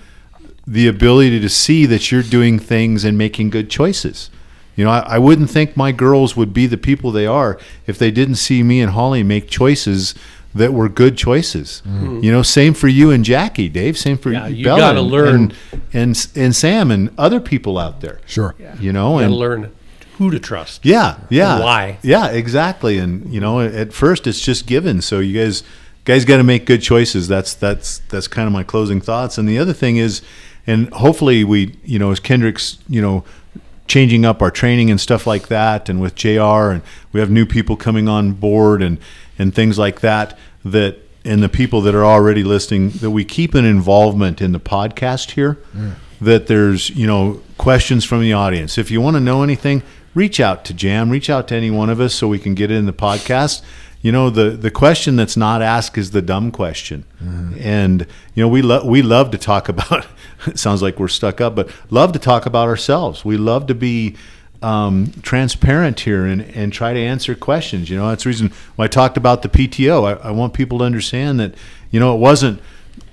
the 0.67 0.87
ability 0.87 1.39
to 1.39 1.47
see 1.49 1.85
that 1.85 2.11
you're 2.11 2.23
doing 2.23 2.59
things 2.59 3.05
and 3.05 3.17
making 3.17 3.49
good 3.51 3.69
choices. 3.69 4.29
You 4.77 4.85
know, 4.85 4.91
I, 4.91 4.99
I 4.99 5.17
wouldn't 5.17 5.49
think 5.49 5.75
my 5.75 5.91
girls 5.91 6.37
would 6.37 6.53
be 6.53 6.65
the 6.67 6.77
people 6.77 7.11
they 7.11 7.25
are 7.25 7.59
if 7.85 7.97
they 7.99 8.11
didn't 8.11 8.35
see 8.35 8.63
me 8.63 8.79
and 8.79 8.91
Holly 8.93 9.23
make 9.23 9.49
choices 9.49 10.15
that 10.55 10.73
were 10.73 10.87
good 10.87 11.17
choices. 11.17 11.81
Mm-hmm. 11.85 12.23
You 12.23 12.31
know, 12.31 12.41
same 12.41 12.73
for 12.73 12.87
you 12.87 13.11
and 13.11 13.25
Jackie, 13.25 13.69
Dave. 13.69 13.97
Same 13.97 14.17
for 14.17 14.31
Yeah, 14.31 14.47
you 14.47 14.63
Bella 14.63 14.79
gotta 14.79 14.99
and, 14.99 15.07
learn. 15.09 15.35
and, 15.35 15.53
and 15.93 16.27
and 16.35 16.55
Sam 16.55 16.91
and 16.91 17.09
other 17.17 17.39
people 17.39 17.77
out 17.77 18.01
there. 18.01 18.19
Sure. 18.25 18.55
You 18.79 18.93
know, 18.93 19.19
You 19.19 19.25
and 19.25 19.33
learn 19.35 19.75
who 20.17 20.31
to 20.31 20.39
trust. 20.39 20.83
yeah, 20.85 21.17
yeah. 21.29 21.55
And 21.55 21.63
why. 21.63 21.97
Yeah, 22.01 22.27
exactly. 22.29 22.97
And 22.97 23.31
you 23.33 23.39
know, 23.41 23.59
at 23.59 23.93
first 23.93 24.25
it's 24.25 24.39
just 24.41 24.65
given. 24.67 25.01
So 25.01 25.19
you 25.19 25.37
guys 25.39 25.63
guys 26.05 26.23
got 26.23 26.37
to 26.37 26.43
make 26.43 26.65
good 26.65 26.81
choices. 26.81 27.27
That's 27.27 27.53
that's 27.53 27.99
that's 28.09 28.27
kind 28.27 28.47
of 28.47 28.53
my 28.53 28.63
closing 28.63 29.01
thoughts. 29.01 29.37
And 29.37 29.47
the 29.49 29.57
other 29.59 29.73
thing 29.73 29.97
is 29.97 30.21
and 30.65 30.91
hopefully 30.93 31.43
we, 31.43 31.77
you 31.85 31.97
know, 31.99 32.11
as 32.11 32.19
Kendrick's, 32.19 32.77
you 32.89 33.01
know, 33.01 33.23
changing 33.87 34.25
up 34.25 34.41
our 34.41 34.51
training 34.51 34.91
and 34.91 34.99
stuff 34.99 35.25
like 35.25 35.47
that 35.47 35.89
and 35.89 36.01
with 36.01 36.15
JR 36.15 36.71
and 36.71 36.81
we 37.11 37.19
have 37.19 37.29
new 37.29 37.45
people 37.45 37.75
coming 37.75 38.07
on 38.07 38.33
board 38.33 38.81
and 38.81 38.97
and 39.39 39.53
things 39.55 39.77
like 39.77 40.01
that 40.01 40.37
that 40.65 40.97
and 41.23 41.43
the 41.43 41.49
people 41.49 41.81
that 41.81 41.93
are 41.93 42.05
already 42.05 42.43
listening 42.43 42.89
that 42.89 43.11
we 43.11 43.25
keep 43.25 43.53
an 43.53 43.65
involvement 43.65 44.41
in 44.41 44.51
the 44.51 44.59
podcast 44.59 45.31
here 45.31 45.57
that 46.21 46.47
there's 46.47 46.89
you 46.91 47.07
know 47.07 47.41
questions 47.57 48.05
from 48.05 48.21
the 48.21 48.33
audience. 48.33 48.77
If 48.77 48.91
you 48.91 49.01
want 49.01 49.15
to 49.15 49.19
know 49.19 49.43
anything 49.43 49.83
reach 50.13 50.39
out 50.39 50.65
to 50.65 50.73
jam 50.73 51.09
reach 51.11 51.29
out 51.29 51.47
to 51.47 51.55
any 51.55 51.69
one 51.69 51.89
of 51.89 52.01
us 52.01 52.13
so 52.13 52.27
we 52.27 52.39
can 52.39 52.55
get 52.55 52.71
it 52.71 52.75
in 52.75 52.87
the 52.87 52.93
podcast 52.93 53.61
you 54.01 54.11
know 54.11 54.29
the 54.29 54.51
the 54.51 54.71
question 54.71 55.15
that's 55.15 55.35
not 55.37 55.61
asked 55.61 55.97
is 55.97 56.11
the 56.11 56.21
dumb 56.21 56.51
question 56.51 57.03
and 57.59 58.05
you 58.33 58.43
know 58.43 58.47
we 58.47 58.61
love 58.61 58.85
we 58.85 59.01
love 59.01 59.31
to 59.31 59.37
talk 59.37 59.69
about 59.75 60.05
it 60.45 60.59
sounds 60.59 60.81
like 60.81 60.99
we're 60.99 61.07
stuck 61.07 61.41
up 61.41 61.55
but 61.55 61.69
love 61.89 62.11
to 62.11 62.19
talk 62.19 62.45
about 62.45 62.67
ourselves 62.67 63.25
we 63.25 63.37
love 63.37 63.67
to 63.67 63.75
be 63.75 64.15
um, 64.61 65.11
transparent 65.21 65.99
here 65.99 66.25
and, 66.25 66.41
and 66.41 66.73
try 66.73 66.93
to 66.93 66.99
answer 66.99 67.35
questions. 67.35 67.89
You 67.89 67.97
know, 67.97 68.09
that's 68.09 68.23
the 68.23 68.29
reason 68.29 68.51
when 68.75 68.85
I 68.85 68.87
talked 68.87 69.17
about 69.17 69.41
the 69.41 69.49
PTO. 69.49 70.17
I, 70.19 70.29
I 70.29 70.31
want 70.31 70.53
people 70.53 70.79
to 70.79 70.83
understand 70.83 71.39
that, 71.39 71.53
you 71.91 71.99
know, 71.99 72.15
it 72.15 72.19
wasn't, 72.19 72.61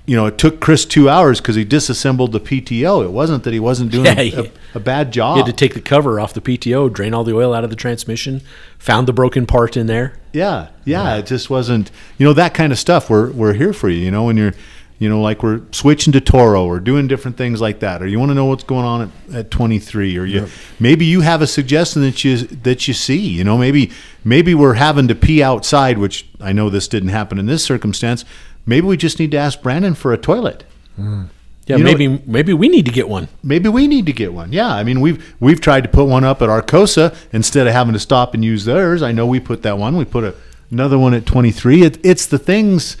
you 0.05 0.15
know, 0.15 0.27
it 0.27 0.37
took 0.37 0.59
Chris 0.59 0.85
two 0.85 1.09
hours 1.09 1.41
because 1.41 1.55
he 1.55 1.63
disassembled 1.63 2.31
the 2.31 2.39
PTO. 2.39 3.03
It 3.03 3.11
wasn't 3.11 3.43
that 3.43 3.53
he 3.53 3.59
wasn't 3.59 3.91
doing 3.91 4.05
Yeah, 4.17 4.19
a, 4.19 4.43
a, 4.43 4.51
a 4.75 4.79
bad 4.79 5.11
job. 5.11 5.37
He 5.37 5.41
had 5.41 5.47
to 5.47 5.53
take 5.53 5.73
the 5.73 5.81
cover 5.81 6.19
off 6.19 6.33
the 6.33 6.41
PTO, 6.41 6.93
drain 6.93 7.13
all 7.13 7.23
the 7.23 7.35
oil 7.35 7.53
out 7.53 7.63
of 7.63 7.71
the 7.71 7.75
transmission, 7.75 8.41
found 8.77 9.07
the 9.07 9.13
broken 9.13 9.47
part 9.47 9.75
in 9.75 9.87
there. 9.87 10.13
Yeah, 10.31 10.69
yeah. 10.83 11.15
It 11.15 11.25
just 11.25 11.49
wasn't, 11.49 11.89
you 12.17 12.25
know, 12.25 12.33
that 12.33 12.53
kind 12.53 12.71
of 12.71 12.77
stuff. 12.77 13.09
We're 13.09 13.31
we're 13.31 13.53
here 13.53 13.73
for 13.73 13.89
you. 13.89 13.99
You 13.99 14.11
know, 14.11 14.25
when 14.25 14.37
you're, 14.37 14.53
you 14.99 15.09
know, 15.09 15.21
like 15.21 15.41
we're 15.41 15.61
switching 15.71 16.13
to 16.13 16.21
Toro 16.21 16.65
or 16.65 16.79
doing 16.79 17.07
different 17.07 17.35
things 17.35 17.59
like 17.59 17.79
that, 17.79 18.03
or 18.03 18.07
you 18.07 18.19
want 18.19 18.29
to 18.29 18.35
know 18.35 18.45
what's 18.45 18.63
going 18.63 18.85
on 18.85 19.11
at, 19.29 19.35
at 19.35 19.51
23, 19.51 20.17
or 20.17 20.25
you 20.25 20.47
maybe 20.79 21.05
you 21.05 21.21
have 21.21 21.41
a 21.41 21.47
suggestion 21.47 22.03
that 22.03 22.23
you 22.23 22.37
that 22.37 22.87
you 22.87 22.93
see. 22.93 23.17
You 23.17 23.43
know, 23.43 23.57
maybe 23.57 23.91
maybe 24.23 24.53
we're 24.53 24.75
having 24.75 25.07
to 25.07 25.15
pee 25.15 25.41
outside, 25.41 25.97
which 25.97 26.27
I 26.39 26.53
know 26.53 26.69
this 26.69 26.87
didn't 26.87 27.09
happen 27.09 27.39
in 27.39 27.47
this 27.47 27.63
circumstance. 27.63 28.23
Maybe 28.65 28.87
we 28.87 28.97
just 28.97 29.19
need 29.19 29.31
to 29.31 29.37
ask 29.37 29.61
Brandon 29.61 29.93
for 29.93 30.13
a 30.13 30.17
toilet. 30.17 30.63
Hmm. 30.95 31.23
Yeah, 31.67 31.77
You 31.77 31.83
know- 31.83 31.91
maybe 31.91 32.21
maybe 32.27 32.53
we 32.53 32.69
need 32.69 32.85
to 32.85 32.91
get 32.91 33.09
one. 33.09 33.27
Maybe 33.43 33.69
we 33.69 33.87
need 33.87 34.05
to 34.05 34.13
get 34.13 34.33
one. 34.33 34.51
Yeah, 34.53 34.67
I 34.73 34.83
mean 34.83 35.01
we've 35.01 35.35
we've 35.39 35.59
tried 35.59 35.81
to 35.83 35.89
put 35.89 36.05
one 36.05 36.23
up 36.23 36.41
at 36.41 36.49
Arcosa 36.49 37.15
instead 37.33 37.65
of 37.65 37.73
having 37.73 37.93
to 37.93 37.99
stop 37.99 38.33
and 38.35 38.45
use 38.45 38.65
theirs. 38.65 39.01
I 39.01 39.11
know 39.11 39.25
we 39.25 39.39
put 39.39 39.63
that 39.63 39.77
one. 39.79 39.97
We 39.97 40.05
put 40.05 40.23
a, 40.23 40.35
another 40.69 40.99
one 40.99 41.13
at 41.15 41.25
23. 41.25 41.81
It, 41.83 42.05
it's 42.05 42.27
the 42.27 42.37
things, 42.37 42.97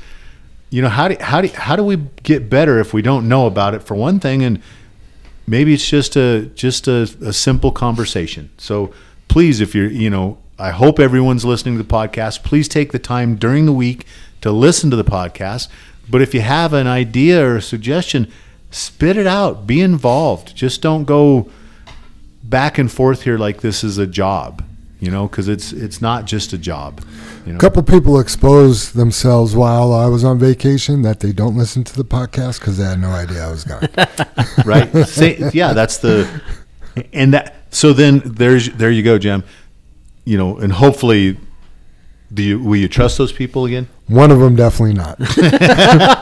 you 0.71 0.81
know. 0.81 0.89
How 0.89 1.07
do 1.09 1.15
how 1.19 1.41
do 1.41 1.47
how 1.49 1.75
do 1.75 1.83
we 1.83 1.97
get 2.23 2.49
better 2.49 2.79
if 2.79 2.91
we 2.91 3.03
don't 3.03 3.27
know 3.27 3.45
about 3.45 3.75
it 3.75 3.83
for 3.83 3.93
one 3.93 4.19
thing, 4.19 4.43
and 4.43 4.59
maybe 5.45 5.71
it's 5.75 5.87
just 5.87 6.15
a 6.15 6.45
just 6.55 6.87
a, 6.87 7.01
a 7.21 7.33
simple 7.33 7.71
conversation. 7.71 8.49
So 8.57 8.91
please, 9.27 9.61
if 9.61 9.75
you're 9.75 9.91
you 9.91 10.09
know, 10.09 10.39
I 10.57 10.71
hope 10.71 10.99
everyone's 10.99 11.45
listening 11.45 11.77
to 11.77 11.83
the 11.83 11.87
podcast. 11.93 12.43
Please 12.43 12.67
take 12.67 12.91
the 12.93 12.99
time 12.99 13.35
during 13.35 13.67
the 13.67 13.73
week 13.73 14.07
to 14.45 14.51
listen 14.51 14.91
to 14.91 14.95
the 14.95 15.03
podcast. 15.03 15.69
But 16.07 16.21
if 16.21 16.35
you 16.35 16.41
have 16.41 16.71
an 16.73 16.85
idea 16.85 17.43
or 17.43 17.55
a 17.55 17.61
suggestion, 17.63 18.31
spit 18.69 19.17
it 19.17 19.25
out. 19.25 19.65
Be 19.65 19.81
involved. 19.81 20.55
Just 20.55 20.83
don't 20.83 21.05
go 21.05 21.49
back 22.43 22.77
and 22.77 22.91
forth 22.91 23.23
here 23.23 23.39
like 23.39 23.61
this 23.61 23.83
is 23.83 23.97
a 23.97 24.05
job. 24.05 24.63
You 24.99 25.09
know, 25.09 25.27
because 25.27 25.47
it's 25.47 25.73
it's 25.73 25.99
not 25.99 26.25
just 26.25 26.53
a 26.53 26.59
job. 26.59 27.03
You 27.43 27.53
know? 27.53 27.57
A 27.57 27.59
couple 27.59 27.81
people 27.81 28.19
exposed 28.19 28.95
themselves 28.95 29.55
while 29.55 29.91
I 29.91 30.05
was 30.05 30.23
on 30.23 30.37
vacation 30.37 31.01
that 31.01 31.21
they 31.21 31.31
don't 31.31 31.57
listen 31.57 31.83
to 31.83 31.95
the 31.95 32.05
podcast 32.05 32.59
because 32.59 32.77
they 32.77 32.85
had 32.85 32.99
no 32.99 33.09
idea 33.09 33.47
I 33.47 33.49
was 33.49 33.63
gone. 33.63 33.87
right? 34.65 35.07
Say, 35.07 35.49
yeah, 35.53 35.73
that's 35.73 35.97
the, 35.97 36.29
and 37.13 37.33
that. 37.33 37.55
So 37.71 37.93
then 37.93 38.21
there's 38.23 38.69
there 38.69 38.91
you 38.91 39.01
go, 39.01 39.17
Jim. 39.17 39.43
You 40.23 40.37
know, 40.37 40.57
and 40.57 40.71
hopefully, 40.71 41.37
do 42.35 42.43
you 42.43 42.59
will 42.59 42.75
you 42.75 42.87
trust 42.87 43.17
those 43.17 43.31
people 43.31 43.65
again? 43.65 43.87
One 44.07 44.29
of 44.29 44.39
them 44.39 44.55
definitely 44.55 44.93
not. 44.93 45.17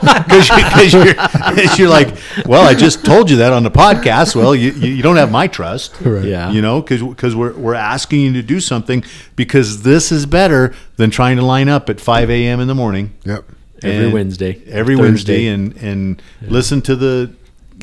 Because 0.24 0.48
you, 0.48 0.54
'cause 0.64 0.92
you're, 0.92 1.14
'cause 1.14 1.78
you're 1.78 1.88
like, 1.88 2.08
well, 2.46 2.66
I 2.66 2.74
just 2.74 3.04
told 3.04 3.30
you 3.30 3.36
that 3.36 3.52
on 3.52 3.62
the 3.62 3.70
podcast. 3.70 4.34
Well, 4.34 4.54
you, 4.54 4.72
you, 4.72 4.94
you 4.94 5.02
don't 5.02 5.16
have 5.16 5.30
my 5.30 5.46
trust. 5.46 5.94
Right. 6.00 6.24
Yeah. 6.24 6.50
You 6.50 6.60
know, 6.62 6.80
because 6.82 7.36
we're, 7.36 7.52
we're 7.54 7.74
asking 7.74 8.20
you 8.20 8.32
to 8.34 8.42
do 8.42 8.58
something 8.58 9.04
because 9.36 9.82
this 9.82 10.10
is 10.10 10.26
better 10.26 10.74
than 10.96 11.10
trying 11.10 11.36
to 11.36 11.44
line 11.44 11.68
up 11.68 11.88
at 11.90 12.00
5 12.00 12.30
a.m. 12.30 12.58
in 12.60 12.66
the 12.68 12.74
morning. 12.74 13.12
Yep. 13.24 13.44
Every 13.82 14.12
Wednesday, 14.12 14.62
Every 14.66 14.96
Thursday. 14.96 15.02
Wednesday 15.02 15.46
and, 15.48 15.76
and 15.76 16.22
listen 16.42 16.80
to 16.82 16.96
the 16.96 17.34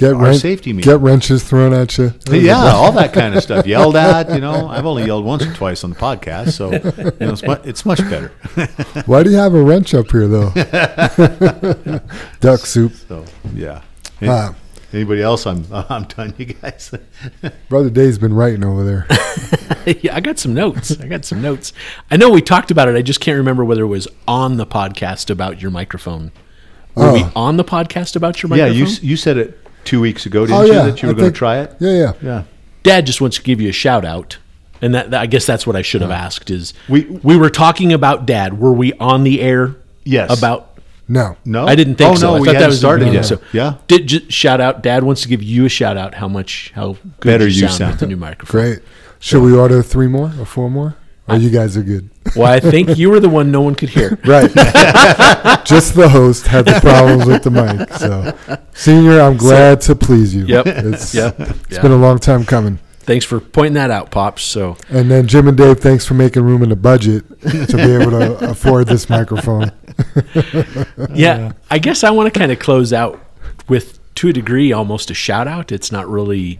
Get 0.01 0.13
our 0.15 0.23
wren- 0.23 0.33
safety 0.39 0.73
meeting. 0.73 0.91
Get 0.91 0.99
wrenches 0.99 1.43
thrown 1.43 1.73
at 1.73 1.97
you. 1.97 2.11
Yeah, 2.31 2.55
all 2.73 2.91
that 2.93 3.13
kind 3.13 3.35
of 3.35 3.43
stuff. 3.47 3.65
Yelled 3.67 3.95
at, 3.95 4.29
you 4.31 4.39
know. 4.41 4.67
I've 4.67 4.85
only 4.85 5.05
yelled 5.05 5.23
once 5.25 5.43
or 5.45 5.53
twice 5.53 5.83
on 5.83 5.91
the 5.91 5.95
podcast, 5.95 6.53
so 6.53 6.71
you 6.71 6.79
know, 7.25 7.33
it's, 7.33 7.43
mu- 7.43 7.55
it's 7.63 7.85
much 7.85 7.99
better. 8.09 8.29
Why 9.05 9.21
do 9.23 9.29
you 9.29 9.37
have 9.37 9.53
a 9.53 9.61
wrench 9.63 9.93
up 9.93 10.09
here 10.11 10.27
though? 10.27 10.49
Duck 12.39 12.61
soup. 12.61 12.93
So 13.07 13.25
yeah. 13.53 13.81
Uh, 14.21 14.53
Anybody 14.93 15.21
else? 15.21 15.45
I'm 15.47 15.65
I'm 15.71 16.03
done, 16.03 16.33
you 16.37 16.45
guys. 16.47 16.93
Brother 17.69 17.89
Dave's 17.89 18.17
been 18.17 18.33
writing 18.33 18.65
over 18.65 18.83
there. 18.83 19.05
yeah, 20.01 20.13
I 20.15 20.19
got 20.19 20.37
some 20.37 20.53
notes. 20.53 20.99
I 20.99 21.07
got 21.07 21.23
some 21.23 21.41
notes. 21.41 21.71
I 22.09 22.17
know 22.17 22.29
we 22.29 22.41
talked 22.41 22.71
about 22.71 22.89
it. 22.89 22.95
I 22.95 23.01
just 23.01 23.21
can't 23.21 23.37
remember 23.37 23.63
whether 23.63 23.83
it 23.83 23.87
was 23.87 24.07
on 24.27 24.57
the 24.57 24.65
podcast 24.65 25.29
about 25.29 25.61
your 25.61 25.71
microphone. 25.71 26.31
Were 26.95 27.13
we 27.13 27.23
Oh. 27.23 27.31
on 27.37 27.55
the 27.55 27.63
podcast 27.63 28.17
about 28.17 28.43
your 28.43 28.49
microphone? 28.49 28.57
yeah, 28.57 28.73
microphone? 28.73 28.77
you 28.79 28.85
s- 28.97 29.03
you 29.03 29.15
said 29.15 29.37
it 29.37 29.57
two 29.83 29.99
weeks 30.01 30.25
ago, 30.25 30.45
didn't 30.45 30.59
Oh 30.59 30.65
you? 30.65 30.73
yeah, 30.73 30.83
That 30.85 31.01
you 31.01 31.07
were 31.07 31.13
going 31.13 31.31
to 31.31 31.37
try 31.37 31.59
it. 31.59 31.75
Yeah, 31.79 31.91
yeah. 31.97 32.13
Yeah. 32.21 32.43
Dad 32.83 33.05
just 33.05 33.21
wants 33.21 33.37
to 33.37 33.43
give 33.43 33.61
you 33.61 33.69
a 33.69 33.73
shout 33.73 34.03
out, 34.05 34.37
and 34.81 34.93
that, 34.95 35.11
that- 35.11 35.21
I 35.21 35.25
guess 35.27 35.45
that's 35.45 35.65
what 35.67 35.75
I 35.75 35.81
should 35.81 36.01
have 36.01 36.11
asked. 36.11 36.49
Is 36.49 36.73
We- 36.89 37.05
we 37.23 37.37
were 37.37 37.49
talking 37.49 37.93
about 37.93 38.25
Dad? 38.25 38.59
Were 38.59 38.73
we 38.73 38.93
on 38.93 39.23
the 39.23 39.41
air? 39.41 39.75
Yes. 40.03 40.35
About 40.37 40.79
No. 41.07 41.35
No, 41.45 41.65
I 41.67 41.75
didn't 41.75 41.95
think 41.95 42.11
oh, 42.11 42.15
so. 42.15 42.27
No, 42.31 42.35
I 42.35 42.39
we 42.39 42.45
thought 42.47 42.55
that 42.59 42.67
was 42.67 42.79
started 42.79 43.09
the 43.09 43.13
yet. 43.13 43.25
So 43.25 43.39
yeah, 43.53 43.75
did 43.87 44.07
just 44.07 44.31
shout 44.31 44.61
out. 44.61 44.81
Dad 44.81 45.03
wants 45.03 45.21
to 45.23 45.27
give 45.27 45.43
you 45.43 45.65
a 45.65 45.69
shout 45.69 45.97
out. 45.97 46.15
How 46.15 46.27
much 46.27 46.71
how 46.73 46.93
good 47.19 47.31
Better 47.31 47.47
you 47.47 47.53
you 47.53 47.67
sound, 47.67 47.73
sound. 47.73 47.91
with 47.91 47.99
the 47.99 48.07
new 48.07 48.15
microphone. 48.17 48.61
Great. 48.61 48.79
Should 49.19 49.43
we 49.43 49.51
order 49.53 49.83
three 49.83 50.07
more 50.07 50.31
or 50.39 50.45
four 50.45 50.69
more? 50.71 50.95
Or 51.27 51.35
you 51.35 51.49
guys 51.49 51.75
are 51.77 51.83
good. 51.83 52.09
Well, 52.35 52.51
I 52.51 52.59
think 52.59 52.97
you 52.97 53.09
were 53.09 53.19
the 53.19 53.29
one 53.29 53.51
no 53.51 53.61
one 53.61 53.75
could 53.75 53.89
hear. 53.89 54.17
Right. 54.25 54.49
Just 55.65 55.95
the 55.95 56.07
host 56.09 56.47
had 56.47 56.65
the 56.65 56.79
problems 56.79 57.25
with 57.25 57.43
the 57.43 57.51
mic. 57.51 57.91
So, 57.93 58.59
senior, 58.73 59.19
I'm 59.21 59.37
glad 59.37 59.81
to 59.81 59.95
please 59.95 60.33
you. 60.35 60.45
Yep. 60.45 60.67
It's, 60.67 61.13
Yep. 61.13 61.35
it's 61.39 61.79
been 61.79 61.91
a 61.91 61.97
long 61.97 62.19
time 62.19 62.45
coming. 62.45 62.79
Thanks 62.99 63.25
for 63.25 63.39
pointing 63.39 63.73
that 63.73 63.89
out, 63.89 64.11
pops. 64.11 64.43
So 64.43 64.77
And 64.89 65.09
then 65.09 65.27
Jim 65.27 65.47
and 65.47 65.57
Dave, 65.57 65.79
thanks 65.79 66.05
for 66.05 66.13
making 66.13 66.43
room 66.43 66.61
in 66.63 66.69
the 66.69 66.75
budget 66.75 67.27
to 67.41 67.73
be 67.75 67.81
able 67.95 68.11
to 68.11 68.49
afford 68.51 68.87
this 68.87 69.09
microphone. 69.09 69.71
yeah, 71.13 71.53
I 71.69 71.79
guess 71.79 72.03
I 72.03 72.11
want 72.11 72.31
to 72.31 72.37
kind 72.39 72.51
of 72.51 72.59
close 72.59 72.93
out 72.93 73.19
with, 73.67 73.99
to 74.15 74.29
a 74.29 74.33
degree, 74.33 74.71
almost 74.71 75.09
a 75.09 75.13
shout 75.13 75.47
out. 75.47 75.71
It's 75.71 75.91
not 75.91 76.07
really, 76.07 76.59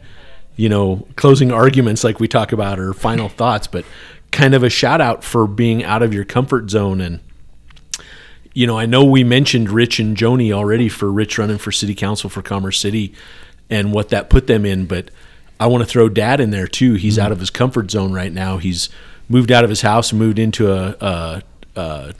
you 0.56 0.68
know, 0.70 1.08
closing 1.16 1.52
arguments 1.52 2.04
like 2.04 2.20
we 2.20 2.28
talk 2.28 2.52
about 2.52 2.80
or 2.80 2.94
final 2.94 3.30
thoughts, 3.30 3.68
but 3.68 3.86
kind 4.32 4.54
of 4.54 4.64
a 4.64 4.70
shout 4.70 5.02
out 5.02 5.24
for 5.24 5.48
being 5.48 5.84
out 5.84 6.02
of 6.02 6.14
your 6.14 6.26
comfort 6.26 6.70
zone. 6.70 7.02
And, 7.02 7.20
you 8.54 8.66
know, 8.66 8.78
I 8.78 8.86
know 8.86 9.04
we 9.04 9.24
mentioned 9.24 9.70
Rich 9.70 10.00
and 10.00 10.16
Joni 10.16 10.52
already 10.52 10.90
for 10.90 11.12
Rich 11.12 11.38
running 11.38 11.58
for 11.58 11.72
city 11.72 11.96
council 11.96 12.30
for 12.30 12.42
Commerce 12.42 12.80
City 12.80 13.14
and 13.70 13.94
what 13.94 14.10
that 14.10 14.30
put 14.30 14.48
them 14.48 14.66
in, 14.66 14.86
but 14.86 15.12
I 15.60 15.68
want 15.68 15.84
to 15.84 15.88
throw 15.88 16.10
dad 16.10 16.40
in 16.40 16.50
there 16.50 16.68
too. 16.68 16.96
He's 16.96 17.18
mm-hmm. 17.18 17.26
out 17.26 17.32
of 17.32 17.40
his 17.40 17.50
comfort 17.50 17.92
zone 17.92 18.12
right 18.12 18.34
now. 18.34 18.58
He's 18.58 18.90
moved 19.30 19.52
out 19.52 19.64
of 19.64 19.70
his 19.70 19.82
house 19.82 20.12
and 20.12 20.20
moved 20.20 20.40
into 20.40 20.72
a, 20.72 20.96
a, 21.00 21.42
a 21.76 22.14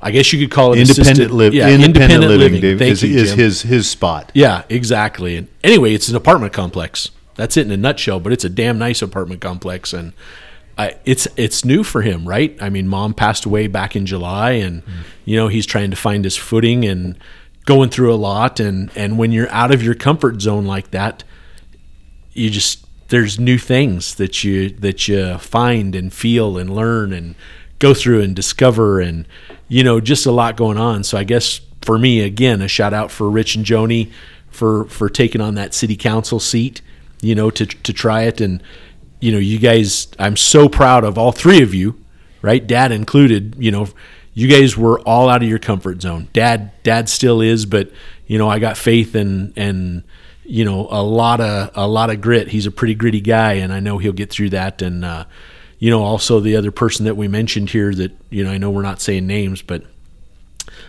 I 0.00 0.10
guess 0.10 0.32
you 0.32 0.40
could 0.40 0.50
call 0.50 0.72
it 0.72 0.80
Independent, 0.80 1.30
live, 1.30 1.54
yeah, 1.54 1.68
independent, 1.68 2.22
living, 2.22 2.60
Dave, 2.60 2.78
Thank 2.78 2.92
is, 2.92 3.02
you, 3.04 3.16
is 3.16 3.32
his 3.32 3.62
his 3.62 3.88
spot. 3.88 4.32
Yeah, 4.34 4.64
exactly. 4.68 5.36
And 5.36 5.46
anyway, 5.62 5.94
it's 5.94 6.08
an 6.08 6.16
apartment 6.16 6.52
complex. 6.52 7.10
That's 7.36 7.56
it 7.56 7.66
in 7.66 7.70
a 7.70 7.76
nutshell. 7.76 8.18
But 8.18 8.32
it's 8.32 8.44
a 8.44 8.48
damn 8.48 8.78
nice 8.78 9.00
apartment 9.00 9.40
complex, 9.40 9.92
and 9.92 10.12
It's 11.04 11.28
it's 11.36 11.64
new 11.64 11.82
for 11.82 12.02
him, 12.02 12.26
right? 12.28 12.56
I 12.60 12.70
mean, 12.70 12.88
mom 12.88 13.14
passed 13.14 13.44
away 13.44 13.66
back 13.66 13.96
in 13.96 14.06
July, 14.06 14.52
and 14.52 14.82
you 15.24 15.36
know 15.36 15.48
he's 15.48 15.66
trying 15.66 15.90
to 15.90 15.96
find 15.96 16.24
his 16.24 16.36
footing 16.36 16.84
and 16.84 17.18
going 17.64 17.90
through 17.90 18.12
a 18.12 18.16
lot. 18.16 18.60
And 18.60 18.90
and 18.96 19.18
when 19.18 19.32
you're 19.32 19.50
out 19.50 19.72
of 19.72 19.82
your 19.82 19.94
comfort 19.94 20.40
zone 20.40 20.66
like 20.66 20.90
that, 20.90 21.24
you 22.32 22.50
just 22.50 22.84
there's 23.08 23.38
new 23.38 23.58
things 23.58 24.14
that 24.14 24.42
you 24.42 24.70
that 24.70 25.06
you 25.06 25.36
find 25.38 25.94
and 25.94 26.12
feel 26.12 26.56
and 26.56 26.74
learn 26.74 27.12
and 27.12 27.34
go 27.78 27.92
through 27.92 28.22
and 28.22 28.34
discover 28.34 29.00
and 29.00 29.26
you 29.68 29.84
know 29.84 30.00
just 30.00 30.24
a 30.24 30.32
lot 30.32 30.56
going 30.56 30.78
on 30.78 31.04
so 31.04 31.18
i 31.18 31.24
guess 31.24 31.60
for 31.82 31.98
me 31.98 32.20
again 32.20 32.62
a 32.62 32.68
shout 32.68 32.94
out 32.94 33.10
for 33.10 33.28
rich 33.28 33.54
and 33.54 33.66
joni 33.66 34.10
for 34.50 34.86
for 34.86 35.10
taking 35.10 35.42
on 35.42 35.56
that 35.56 35.74
city 35.74 35.94
council 35.94 36.40
seat 36.40 36.80
you 37.20 37.34
know 37.34 37.50
to 37.50 37.66
to 37.66 37.92
try 37.92 38.22
it 38.22 38.40
and 38.40 38.62
you 39.22 39.32
know 39.32 39.38
you 39.38 39.58
guys 39.58 40.08
i'm 40.18 40.36
so 40.36 40.68
proud 40.68 41.04
of 41.04 41.16
all 41.16 41.32
three 41.32 41.62
of 41.62 41.72
you 41.72 41.98
right? 42.42 42.66
Dad 42.66 42.92
included 42.92 43.54
you 43.58 43.70
know 43.70 43.88
you 44.34 44.48
guys 44.48 44.76
were 44.76 45.00
all 45.00 45.28
out 45.28 45.42
of 45.42 45.48
your 45.48 45.58
comfort 45.58 46.02
zone. 46.02 46.28
Dad 46.32 46.72
dad 46.82 47.08
still 47.08 47.40
is 47.40 47.64
but 47.64 47.90
you 48.26 48.36
know 48.38 48.48
i 48.48 48.58
got 48.58 48.76
faith 48.76 49.14
and 49.14 49.52
and 49.56 50.02
you 50.44 50.64
know 50.64 50.88
a 50.90 51.02
lot 51.02 51.40
of 51.40 51.70
a 51.74 51.86
lot 51.86 52.10
of 52.10 52.20
grit. 52.20 52.48
He's 52.48 52.66
a 52.66 52.70
pretty 52.70 52.94
gritty 52.94 53.20
guy 53.20 53.54
and 53.54 53.72
i 53.72 53.80
know 53.80 53.98
he'll 53.98 54.12
get 54.12 54.30
through 54.30 54.50
that. 54.50 54.82
And 54.82 55.04
uh, 55.04 55.24
you 55.78 55.90
know 55.90 56.02
also 56.02 56.40
the 56.40 56.56
other 56.56 56.70
person 56.70 57.06
that 57.06 57.16
we 57.16 57.28
mentioned 57.28 57.70
here 57.70 57.94
that 57.94 58.12
you 58.30 58.44
know 58.44 58.50
i 58.50 58.58
know 58.58 58.70
we're 58.70 58.82
not 58.82 59.00
saying 59.00 59.26
names 59.26 59.62
but 59.62 59.82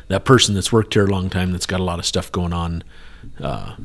that 0.07 0.23
person 0.23 0.53
that's 0.53 0.71
worked 0.71 0.93
here 0.93 1.05
a 1.05 1.09
long 1.09 1.31
time 1.31 1.51
that's 1.51 1.65
got 1.65 1.79
a 1.79 1.83
lot 1.83 1.97
of 1.97 2.05
stuff 2.05 2.31
going 2.31 2.53
on 2.53 2.83
uh, 3.39 3.75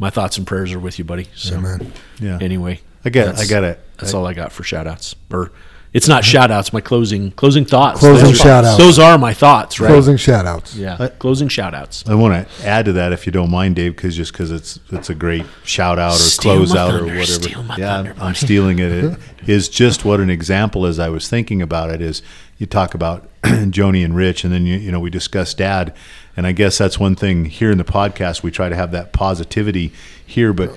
my 0.00 0.10
thoughts 0.10 0.38
and 0.38 0.46
prayers 0.46 0.72
are 0.72 0.80
with 0.80 0.98
you 0.98 1.04
buddy. 1.04 1.28
So 1.36 1.56
Amen. 1.56 1.92
Yeah. 2.20 2.38
anyway 2.40 2.80
I 3.06 3.10
got- 3.10 3.26
that's- 3.26 3.44
I 3.44 3.46
got 3.48 3.64
it. 3.64 3.80
that's 3.98 4.12
all 4.14 4.26
i 4.26 4.34
got 4.34 4.52
for 4.52 4.62
shout 4.62 4.86
outs 4.86 5.14
or 5.30 5.50
it's 5.92 6.08
not 6.08 6.22
shout 6.24 6.50
outs 6.50 6.72
my 6.74 6.80
closing 6.82 7.30
closing 7.30 7.64
thoughts 7.64 8.00
Closing 8.00 8.26
those, 8.26 8.36
shout-outs. 8.36 8.76
those 8.76 8.98
are 8.98 9.16
my 9.16 9.32
thoughts 9.32 9.80
right 9.80 9.88
Closing 9.88 10.18
shout 10.18 10.44
outs. 10.44 10.74
yeah 10.76 11.08
closing 11.18 11.48
shout 11.48 11.72
outs 11.74 12.04
I 12.06 12.14
want 12.14 12.34
to 12.48 12.66
add 12.66 12.84
to 12.86 12.92
that 12.94 13.12
if 13.14 13.24
you 13.24 13.32
don't 13.32 13.50
mind, 13.50 13.76
Dave, 13.76 13.96
because 13.96 14.14
just 14.14 14.32
because 14.32 14.50
it's 14.50 14.78
it's 14.90 15.08
a 15.08 15.14
great 15.14 15.46
shout 15.64 15.98
out 15.98 16.12
or 16.14 16.18
Steal 16.18 16.56
close 16.56 16.74
my 16.74 16.80
out 16.80 16.94
or 16.94 17.04
whatever. 17.04 17.24
steal 17.24 17.62
my 17.62 17.76
yeah, 17.78 17.86
thunder, 17.96 18.14
I'm, 18.18 18.22
I'm 18.22 18.34
stealing 18.34 18.78
it. 18.80 18.92
It 19.46 19.48
is 19.48 19.68
just 19.68 20.04
what 20.04 20.18
an 20.20 20.28
example 20.28 20.84
as 20.86 20.98
I 20.98 21.08
was 21.08 21.28
thinking 21.28 21.62
about 21.62 21.90
it 21.90 22.00
is 22.02 22.20
you 22.58 22.66
talk 22.66 22.92
about 22.94 23.28
Joni 23.42 24.04
and 24.04 24.14
Rich, 24.16 24.42
and 24.44 24.52
then 24.52 24.66
you 24.66 24.76
you 24.76 24.90
know 24.92 24.98
we 25.00 25.08
discuss 25.08 25.54
Dad, 25.54 25.94
and 26.36 26.46
I 26.46 26.52
guess 26.52 26.76
that's 26.76 26.98
one 26.98 27.14
thing 27.14 27.44
here 27.46 27.70
in 27.70 27.78
the 27.78 27.84
podcast 27.84 28.42
we 28.42 28.50
try 28.50 28.68
to 28.68 28.74
have 28.76 28.90
that 28.90 29.12
positivity 29.12 29.92
here, 30.26 30.52
but 30.52 30.72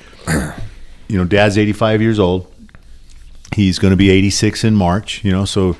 you 1.10 1.18
know 1.18 1.26
Dad's 1.26 1.57
85 1.57 2.02
years 2.02 2.19
old. 2.19 2.52
He's 3.53 3.80
going 3.80 3.91
to 3.91 3.98
be 3.98 4.10
86 4.10 4.64
in 4.64 4.76
March. 4.76 5.23
You 5.26 5.31
know, 5.31 5.44
so 5.44 5.73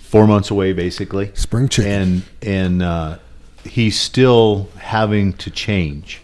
four 0.00 0.26
months 0.26 0.50
away 0.50 0.72
basically 0.72 1.32
Spring 1.34 1.68
chicken. 1.68 1.90
and 1.90 2.22
and 2.40 2.82
uh, 2.82 3.18
he's 3.64 4.00
still 4.00 4.68
having 4.78 5.34
to 5.34 5.50
change, 5.50 6.22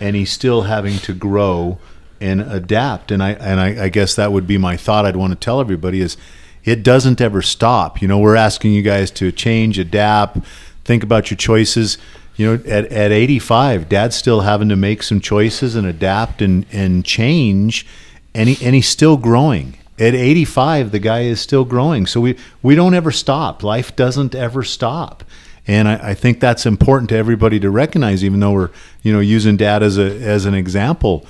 and 0.00 0.16
he's 0.16 0.30
still 0.32 0.62
having 0.62 0.98
to 0.98 1.14
grow 1.14 1.78
and 2.20 2.40
adapt. 2.40 3.10
And 3.10 3.22
I 3.22 3.30
and 3.32 3.60
I, 3.60 3.84
I 3.84 3.88
guess 3.88 4.14
that 4.16 4.32
would 4.32 4.46
be 4.46 4.58
my 4.58 4.76
thought. 4.76 5.06
I'd 5.06 5.16
want 5.16 5.32
to 5.32 5.38
tell 5.38 5.60
everybody 5.60 6.00
is 6.00 6.16
it 6.64 6.82
doesn't 6.82 7.20
ever 7.20 7.42
stop. 7.42 8.02
You 8.02 8.08
know, 8.08 8.18
we're 8.18 8.36
asking 8.36 8.72
you 8.72 8.82
guys 8.82 9.10
to 9.12 9.32
change, 9.32 9.78
adapt, 9.78 10.38
think 10.84 11.02
about 11.02 11.30
your 11.30 11.38
choices. 11.38 11.98
You 12.36 12.46
know, 12.46 12.64
at, 12.64 12.86
at 12.86 13.12
85, 13.12 13.88
Dad's 13.88 14.16
still 14.16 14.40
having 14.40 14.68
to 14.70 14.76
make 14.76 15.02
some 15.02 15.20
choices 15.20 15.76
and 15.76 15.86
adapt 15.86 16.40
and, 16.40 16.64
and 16.72 17.04
change, 17.04 17.86
and 18.34 18.48
he, 18.48 18.64
and 18.64 18.74
he's 18.74 18.88
still 18.88 19.16
growing. 19.16 19.76
At 19.98 20.14
85, 20.14 20.90
the 20.90 20.98
guy 20.98 21.22
is 21.22 21.40
still 21.40 21.64
growing. 21.64 22.06
So 22.06 22.20
we, 22.20 22.36
we 22.62 22.74
don't 22.74 22.94
ever 22.94 23.12
stop. 23.12 23.62
Life 23.62 23.94
doesn't 23.94 24.34
ever 24.34 24.62
stop. 24.62 25.22
And 25.66 25.86
I, 25.86 26.10
I 26.10 26.14
think 26.14 26.40
that's 26.40 26.66
important 26.66 27.10
to 27.10 27.16
everybody 27.16 27.60
to 27.60 27.70
recognize, 27.70 28.24
even 28.24 28.40
though 28.40 28.52
we're, 28.52 28.70
you 29.02 29.12
know, 29.12 29.20
using 29.20 29.56
dad 29.56 29.82
as 29.82 29.98
a 29.98 30.18
as 30.20 30.44
an 30.44 30.54
example. 30.54 31.24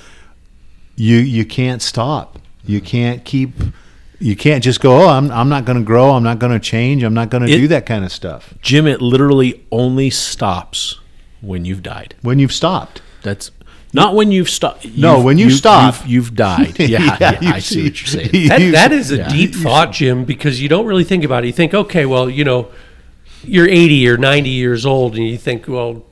You 0.95 1.17
you 1.17 1.45
can't 1.45 1.81
stop. 1.81 2.39
You 2.65 2.81
can't 2.81 3.23
keep 3.25 3.51
you 4.23 4.35
can't 4.35 4.63
just 4.63 4.79
go, 4.79 5.03
oh, 5.03 5.07
I'm, 5.09 5.29
I'm 5.31 5.49
not 5.49 5.65
going 5.65 5.77
to 5.77 5.83
grow. 5.83 6.11
I'm 6.11 6.23
not 6.23 6.39
going 6.39 6.53
to 6.53 6.59
change. 6.59 7.03
I'm 7.03 7.13
not 7.13 7.29
going 7.29 7.45
to 7.45 7.47
do 7.47 7.67
that 7.67 7.85
kind 7.85 8.05
of 8.05 8.11
stuff 8.11 8.53
jim 8.61 8.87
it 8.87 9.01
literally 9.01 9.65
only 9.71 10.09
stops 10.09 10.99
when 11.41 11.65
you've 11.65 11.83
died 11.83 12.15
when 12.21 12.39
you've 12.39 12.53
stopped. 12.53 13.01
That's 13.21 13.51
not 13.95 14.15
when 14.15 14.31
you've 14.31 14.49
stopped. 14.49 14.87
No, 14.97 15.21
when 15.21 15.37
you 15.37 15.51
stop. 15.51 15.93
you've, 16.01 16.07
you've 16.09 16.35
died. 16.35 16.79
Yeah, 16.93 17.15
yeah, 17.19 17.39
you 17.41 17.49
I 17.49 17.59
see 17.59 17.83
what 17.83 17.99
you're 18.01 18.07
saying. 18.07 18.29
That, 18.49 18.61
You- 18.61 18.71
that 18.71 18.91
is 18.91 19.11
a 19.11 19.17
yeah. 19.17 19.29
deep 19.29 19.53
thought, 19.53 19.91
Jim, 19.91 20.25
because 20.25 20.59
you 20.61 20.67
don't 20.67 20.85
really 20.87 21.03
think 21.03 21.23
about 21.23 21.43
it. 21.43 21.47
You 21.47 21.53
think, 21.53 21.73
okay, 21.73 22.05
well, 22.05 22.27
you 22.29 22.43
know, 22.43 22.69
you're 23.43 23.67
80 23.69 24.07
or 24.07 24.17
90 24.17 24.49
years 24.49 24.85
old, 24.85 25.15
and 25.15 25.27
you 25.27 25.37
think, 25.37 25.67
well, 25.67 26.03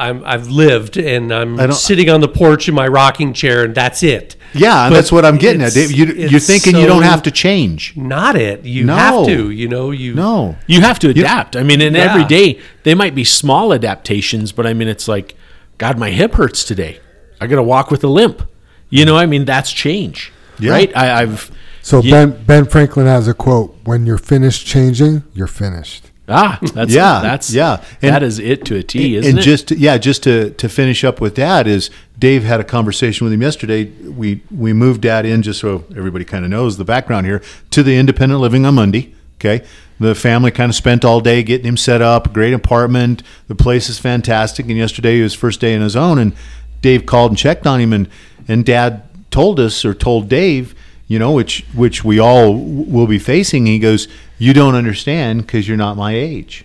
I'm, 0.00 0.24
I've 0.24 0.48
lived, 0.48 0.96
and 0.96 1.32
I'm 1.32 1.72
sitting 1.72 2.08
on 2.10 2.20
the 2.20 2.28
porch 2.28 2.68
in 2.68 2.74
my 2.74 2.88
rocking 2.88 3.32
chair, 3.34 3.64
and 3.64 3.74
that's 3.74 4.02
it. 4.02 4.36
Yeah, 4.54 4.86
and 4.86 4.92
But 4.92 4.96
that's 4.96 5.12
what 5.12 5.24
I'm 5.24 5.36
getting 5.36 5.62
at. 5.62 5.76
You, 5.76 6.06
you're 6.06 6.36
it's 6.36 6.46
thinking 6.46 6.76
you 6.76 6.86
don't 6.86 7.02
have 7.02 7.22
to 7.24 7.30
change. 7.30 7.96
Not 7.96 8.34
it. 8.36 8.64
You 8.64 8.84
No. 8.84 8.96
have 8.96 9.26
to. 9.26 9.50
You 9.50 9.68
know, 9.68 9.90
you 9.92 10.14
No. 10.14 10.56
You 10.66 10.80
have 10.80 10.98
to 11.00 11.08
adapt. 11.10 11.54
I 11.54 11.62
mean, 11.62 11.80
and 11.80 11.94
Yeah. 11.94 12.10
every 12.10 12.24
day 12.24 12.58
they 12.82 12.94
might 12.94 13.14
be 13.14 13.22
small 13.24 13.72
adaptations, 13.72 14.50
but 14.52 14.66
I 14.66 14.72
mean, 14.74 14.88
it's 14.88 15.06
like, 15.06 15.36
God, 15.78 15.98
my 15.98 16.10
hip 16.10 16.34
hurts 16.34 16.64
today. 16.64 16.98
I 17.40 17.46
got 17.46 17.56
to 17.56 17.62
walk 17.62 17.90
with 17.90 18.02
a 18.02 18.08
limp. 18.08 18.42
You 18.88 19.04
know, 19.04 19.16
I 19.16 19.26
mean, 19.26 19.44
that's 19.44 19.70
change, 19.72 20.32
Yeah. 20.58 20.72
right? 20.72 20.96
I, 20.96 21.22
I've 21.22 21.50
So 21.82 22.02
you- 22.02 22.10
Ben 22.10 22.30
Ben 22.46 22.64
Franklin 22.64 23.06
has 23.06 23.28
a 23.28 23.34
quote: 23.34 23.76
"When 23.84 24.04
you're 24.04 24.18
finished 24.18 24.66
changing, 24.66 25.22
you're 25.32 25.46
finished." 25.46 26.09
Ah, 26.30 26.58
that's 26.74 26.92
Yeah, 26.92 27.20
that's 27.22 27.52
yeah. 27.52 27.82
And- 28.02 28.14
that 28.14 28.22
is 28.22 28.38
it 28.38 28.64
to 28.66 28.76
a 28.76 28.82
T, 28.82 29.16
isn't 29.16 29.28
and 29.30 29.38
it? 29.38 29.42
just 29.42 29.68
to, 29.68 29.76
yeah, 29.76 29.98
just 29.98 30.22
to 30.24 30.50
to 30.50 30.68
finish 30.68 31.04
up 31.04 31.20
with 31.20 31.34
that 31.34 31.66
is 31.66 31.90
Dave 32.18 32.44
had 32.44 32.60
a 32.60 32.64
conversation 32.64 33.24
with 33.24 33.32
him 33.32 33.42
yesterday. 33.42 33.84
We 33.84 34.42
we 34.50 34.72
moved 34.72 35.02
Dad 35.02 35.26
in 35.26 35.42
just 35.42 35.60
so 35.60 35.84
everybody 35.96 36.24
kind 36.24 36.44
of 36.44 36.50
knows 36.50 36.76
the 36.76 36.84
background 36.84 37.26
here 37.26 37.42
to 37.70 37.82
the 37.82 37.96
independent 37.96 38.40
living 38.40 38.64
on 38.64 38.74
Monday. 38.74 39.14
Okay, 39.38 39.64
the 39.98 40.14
family 40.14 40.50
kind 40.50 40.68
of 40.70 40.74
spent 40.76 41.04
all 41.04 41.20
day 41.20 41.42
getting 41.42 41.66
him 41.66 41.76
set 41.76 42.02
up, 42.02 42.32
great 42.32 42.52
apartment. 42.52 43.22
The 43.48 43.54
place 43.54 43.88
is 43.88 43.98
fantastic. 43.98 44.66
And 44.66 44.76
yesterday 44.76 45.20
was 45.22 45.34
first 45.34 45.60
day 45.60 45.74
in 45.74 45.80
his 45.82 45.96
own, 45.96 46.18
and 46.18 46.34
Dave 46.82 47.06
called 47.06 47.30
and 47.32 47.38
checked 47.38 47.66
on 47.66 47.80
him, 47.80 47.92
and 47.92 48.08
and 48.48 48.64
Dad 48.64 49.02
told 49.30 49.58
us 49.60 49.84
or 49.84 49.94
told 49.94 50.28
Dave. 50.28 50.74
You 51.08 51.18
know, 51.18 51.32
which 51.32 51.64
which 51.74 52.04
we 52.04 52.20
all 52.20 52.54
will 52.54 53.08
be 53.08 53.18
facing. 53.18 53.66
He 53.66 53.80
goes, 53.80 54.06
"You 54.40 54.52
don't 54.52 54.74
understand 54.74 55.42
because 55.42 55.68
you're 55.68 55.76
not 55.76 55.96
my 55.96 56.14
age." 56.14 56.64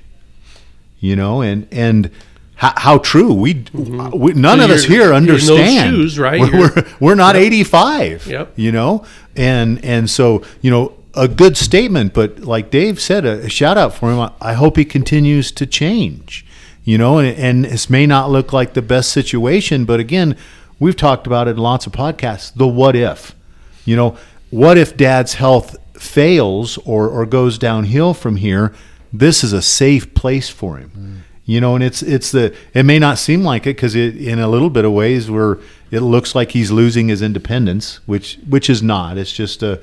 you 1.05 1.15
know 1.15 1.41
and 1.41 1.67
and 1.71 2.09
how, 2.55 2.73
how 2.77 2.97
true 2.97 3.33
we, 3.33 3.53
mm-hmm. 3.53 4.17
we 4.17 4.33
none 4.33 4.59
So 4.59 4.65
of 4.65 4.71
us 4.71 4.85
here 4.85 5.13
in 5.13 5.25
those 5.25 5.49
understand 5.49 5.95
shoes, 5.95 6.17
right? 6.17 6.39
we're, 6.39 6.59
we're, 6.59 6.85
we're 6.99 7.15
not 7.15 7.35
85 7.35 8.27
Yep. 8.27 8.53
you 8.55 8.71
know 8.71 9.05
and 9.35 9.83
and 9.83 10.09
so 10.09 10.41
you 10.61 10.71
know 10.71 10.93
a 11.13 11.27
good 11.27 11.57
statement 11.57 12.13
but 12.13 12.39
like 12.39 12.71
dave 12.71 12.99
said 12.99 13.25
a, 13.25 13.45
a 13.45 13.49
shout 13.49 13.77
out 13.77 13.93
for 13.93 14.11
him 14.11 14.19
I, 14.19 14.31
I 14.41 14.53
hope 14.53 14.77
he 14.77 14.85
continues 14.85 15.51
to 15.53 15.65
change 15.65 16.45
you 16.83 16.97
know 16.97 17.19
and, 17.19 17.37
and 17.37 17.65
this 17.65 17.89
may 17.89 18.05
not 18.05 18.29
look 18.31 18.51
like 18.51 18.73
the 18.73 18.81
best 18.81 19.11
situation 19.11 19.85
but 19.85 19.99
again 19.99 20.37
we've 20.79 20.97
talked 20.97 21.27
about 21.27 21.47
it 21.47 21.51
in 21.51 21.57
lots 21.57 21.85
of 21.85 21.93
podcasts 21.93 22.53
the 22.53 22.67
what 22.67 22.95
if 22.95 23.35
you 23.83 23.95
know 23.95 24.17
what 24.49 24.77
if 24.77 24.97
dad's 24.97 25.35
health 25.35 25.75
fails 25.99 26.77
or 26.79 27.07
or 27.07 27.25
goes 27.25 27.57
downhill 27.57 28.13
from 28.13 28.37
here 28.37 28.73
this 29.19 29.43
is 29.43 29.53
a 29.53 29.61
safe 29.61 30.13
place 30.13 30.49
for 30.49 30.77
him. 30.77 30.91
Mm. 30.97 31.21
You 31.45 31.61
know 31.61 31.75
and 31.75 31.83
it's 31.83 32.01
it's 32.01 32.31
the 32.31 32.55
it 32.73 32.83
may 32.83 32.97
not 32.97 33.19
seem 33.19 33.43
like 33.43 33.63
it 33.67 33.75
because 33.75 33.95
it 33.95 34.17
in 34.17 34.39
a 34.39 34.47
little 34.47 34.69
bit 34.69 34.83
of 34.83 34.91
ways 34.91 35.29
where 35.29 35.59
it 35.91 35.99
looks 35.99 36.33
like 36.33 36.51
he's 36.51 36.71
losing 36.71 37.07
his 37.07 37.21
independence 37.21 37.99
which 38.07 38.39
which 38.49 38.69
is 38.69 38.81
not. 38.81 39.17
It's 39.17 39.31
just 39.31 39.61
a 39.61 39.79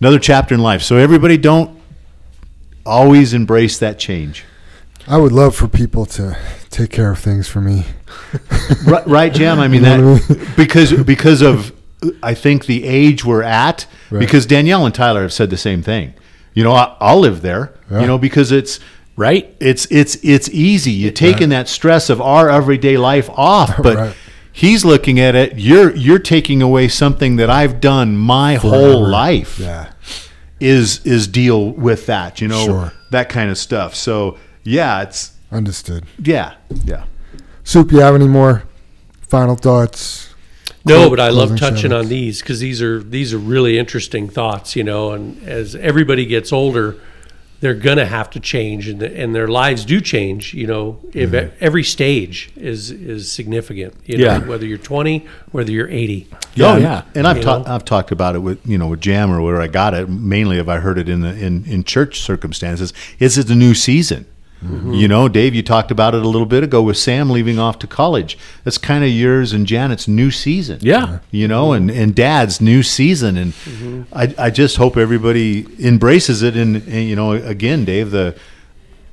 another 0.00 0.18
chapter 0.18 0.54
in 0.54 0.62
life. 0.62 0.82
So 0.82 0.96
everybody 0.96 1.36
don't 1.36 1.78
always 2.86 3.34
embrace 3.34 3.78
that 3.78 3.98
change. 3.98 4.44
I 5.06 5.18
would 5.18 5.32
love 5.32 5.54
for 5.54 5.68
people 5.68 6.06
to 6.06 6.36
take 6.70 6.90
care 6.90 7.10
of 7.10 7.18
things 7.18 7.46
for 7.46 7.60
me. 7.60 7.84
right, 8.86 9.06
right, 9.06 9.32
Jam. 9.34 9.60
I 9.60 9.68
mean 9.68 9.82
that 9.82 10.54
because 10.56 10.94
because 11.04 11.42
of 11.42 11.75
I 12.22 12.34
think 12.34 12.66
the 12.66 12.84
age 12.84 13.24
we're 13.24 13.42
at. 13.42 13.86
Right. 14.10 14.20
Because 14.20 14.46
Danielle 14.46 14.84
and 14.86 14.94
Tyler 14.94 15.22
have 15.22 15.32
said 15.32 15.50
the 15.50 15.56
same 15.56 15.82
thing. 15.82 16.14
You 16.54 16.64
know, 16.64 16.72
I, 16.72 16.96
I'll 17.00 17.20
live 17.20 17.42
there. 17.42 17.74
Yeah. 17.90 18.00
You 18.02 18.06
know, 18.06 18.18
because 18.18 18.52
it's 18.52 18.80
Right? 19.18 19.56
it's 19.60 19.86
it's 19.90 20.16
it's 20.22 20.48
easy. 20.50 20.92
You're 20.92 21.10
taking 21.12 21.48
that 21.48 21.68
stress 21.68 22.10
of 22.10 22.20
our 22.20 22.50
everyday 22.50 22.96
life 22.96 23.28
off, 23.30 23.76
but. 23.82 23.96
Right. 23.96 24.16
He's 24.52 24.86
looking 24.86 25.20
at 25.20 25.34
it. 25.34 25.58
You're 25.58 25.94
you're 25.94 26.18
taking 26.18 26.62
away 26.62 26.88
something 26.88 27.36
that 27.36 27.50
I've 27.50 27.78
done 27.78 28.16
my 28.16 28.54
whole 28.54 29.06
life. 29.06 29.58
Yeah. 29.58 29.92
Is 30.60 31.04
is 31.04 31.28
deal 31.28 31.72
with 31.72 32.06
that, 32.06 32.40
you 32.40 32.48
know, 32.48 32.64
Sure. 32.64 32.92
that 33.10 33.28
kind 33.28 33.50
of 33.50 33.58
stuff. 33.58 33.94
So 33.94 34.38
yeah, 34.62 35.02
it's 35.02 35.32
Understood. 35.52 36.06
yeah, 36.18 36.54
yeah. 36.86 37.04
Soup, 37.64 37.92
you 37.92 37.98
have 37.98 38.14
any 38.14 38.28
more 38.28 38.62
final 39.20 39.56
thoughts? 39.56 40.34
No, 40.86 41.10
but 41.10 41.20
I 41.20 41.28
love 41.30 41.58
touching 41.58 41.92
on 41.92 42.08
these 42.08 42.40
because 42.40 42.60
these 42.60 42.80
are 42.82 43.02
these 43.02 43.34
are 43.34 43.38
really 43.38 43.78
interesting 43.78 44.28
thoughts, 44.28 44.76
you 44.76 44.84
know. 44.84 45.12
And 45.12 45.42
as 45.42 45.74
everybody 45.74 46.24
gets 46.26 46.52
older, 46.52 46.96
they're 47.60 47.74
gonna 47.74 48.04
have 48.06 48.28
to 48.30 48.40
change, 48.40 48.86
and, 48.88 49.02
and 49.02 49.34
their 49.34 49.48
lives 49.48 49.84
do 49.84 50.00
change. 50.00 50.52
You 50.54 50.66
know, 50.66 51.00
if 51.12 51.30
Mm-hmm. 51.30 51.56
every 51.60 51.82
stage 51.82 52.50
is 52.56 52.90
is 52.90 53.32
significant. 53.32 53.94
You 54.04 54.18
Yeah. 54.18 54.38
know, 54.38 54.46
whether 54.46 54.66
you're 54.66 54.78
20, 54.78 55.26
whether 55.52 55.70
you're 55.72 55.88
80. 55.88 56.28
Oh, 56.60 56.74
and- 56.74 56.82
yeah. 56.82 57.02
And 57.14 57.26
I've 57.26 57.38
You 57.38 57.42
talked? 57.42 57.68
I've 57.68 57.84
talked 57.84 58.12
about 58.12 58.36
it 58.36 58.40
with 58.40 58.58
you 58.66 58.78
know 58.78 58.86
with 58.88 59.00
Jam 59.00 59.30
or 59.32 59.40
where 59.40 59.60
I 59.60 59.66
got 59.68 59.94
it. 59.94 60.08
Mainly, 60.08 60.58
if 60.58 60.68
I 60.68 60.78
heard 60.78 60.98
it 60.98 61.08
in 61.08 61.20
the 61.22 61.34
in, 61.34 61.64
in 61.64 61.82
church 61.84 62.20
circumstances, 62.20 62.92
is 63.18 63.38
it 63.38 63.50
a 63.50 63.54
new 63.54 63.74
season? 63.74 64.26
Mm-hmm. 64.64 64.92
You 64.94 65.06
know, 65.06 65.28
Dave, 65.28 65.54
you 65.54 65.62
talked 65.62 65.90
about 65.90 66.14
it 66.14 66.22
a 66.22 66.28
little 66.28 66.46
bit 66.46 66.64
ago 66.64 66.82
with 66.82 66.96
Sam 66.96 67.28
leaving 67.30 67.58
off 67.58 67.78
to 67.80 67.86
college. 67.86 68.38
That's 68.64 68.78
kind 68.78 69.04
of 69.04 69.10
yours 69.10 69.52
and 69.52 69.66
Janet's 69.66 70.08
new 70.08 70.30
season. 70.30 70.78
Yeah. 70.80 71.18
You 71.30 71.46
know, 71.46 71.72
and, 71.72 71.90
and 71.90 72.14
Dad's 72.14 72.60
new 72.60 72.82
season, 72.82 73.36
and 73.36 73.52
Mm-hmm. 73.52 74.02
I, 74.12 74.34
I 74.38 74.50
just 74.50 74.76
hope 74.78 74.96
everybody 74.96 75.66
embraces 75.84 76.42
it. 76.42 76.56
And, 76.56 76.76
and 76.76 77.08
you 77.08 77.14
know, 77.14 77.32
again, 77.32 77.84
Dave, 77.84 78.10
the 78.10 78.36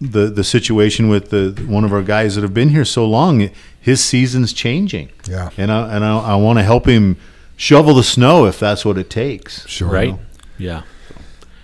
the 0.02 0.28
the 0.28 0.44
situation 0.44 1.08
with 1.08 1.30
the 1.30 1.52
one 1.68 1.84
of 1.86 1.94
our 1.94 2.02
guys 2.02 2.36
that 2.36 2.42
have 2.42 2.54
been 2.54 2.70
here 2.70 2.86
so 2.86 3.06
long, 3.06 3.50
his 3.80 4.04
season's 4.04 4.54
changing. 4.54 5.10
Yeah. 5.30 5.50
and 5.58 5.72
I 5.72 5.96
and 5.96 6.04
I, 6.06 6.20
I 6.20 6.36
want 6.36 6.60
to 6.60 6.64
help 6.64 6.86
him 6.88 7.18
shovel 7.56 7.94
the 7.94 8.04
snow 8.04 8.46
if 8.46 8.60
that's 8.60 8.84
what 8.86 8.98
it 8.98 9.10
takes. 9.10 9.68
Sure. 9.68 9.90
Right? 9.90 10.16
Yeah. 10.58 10.84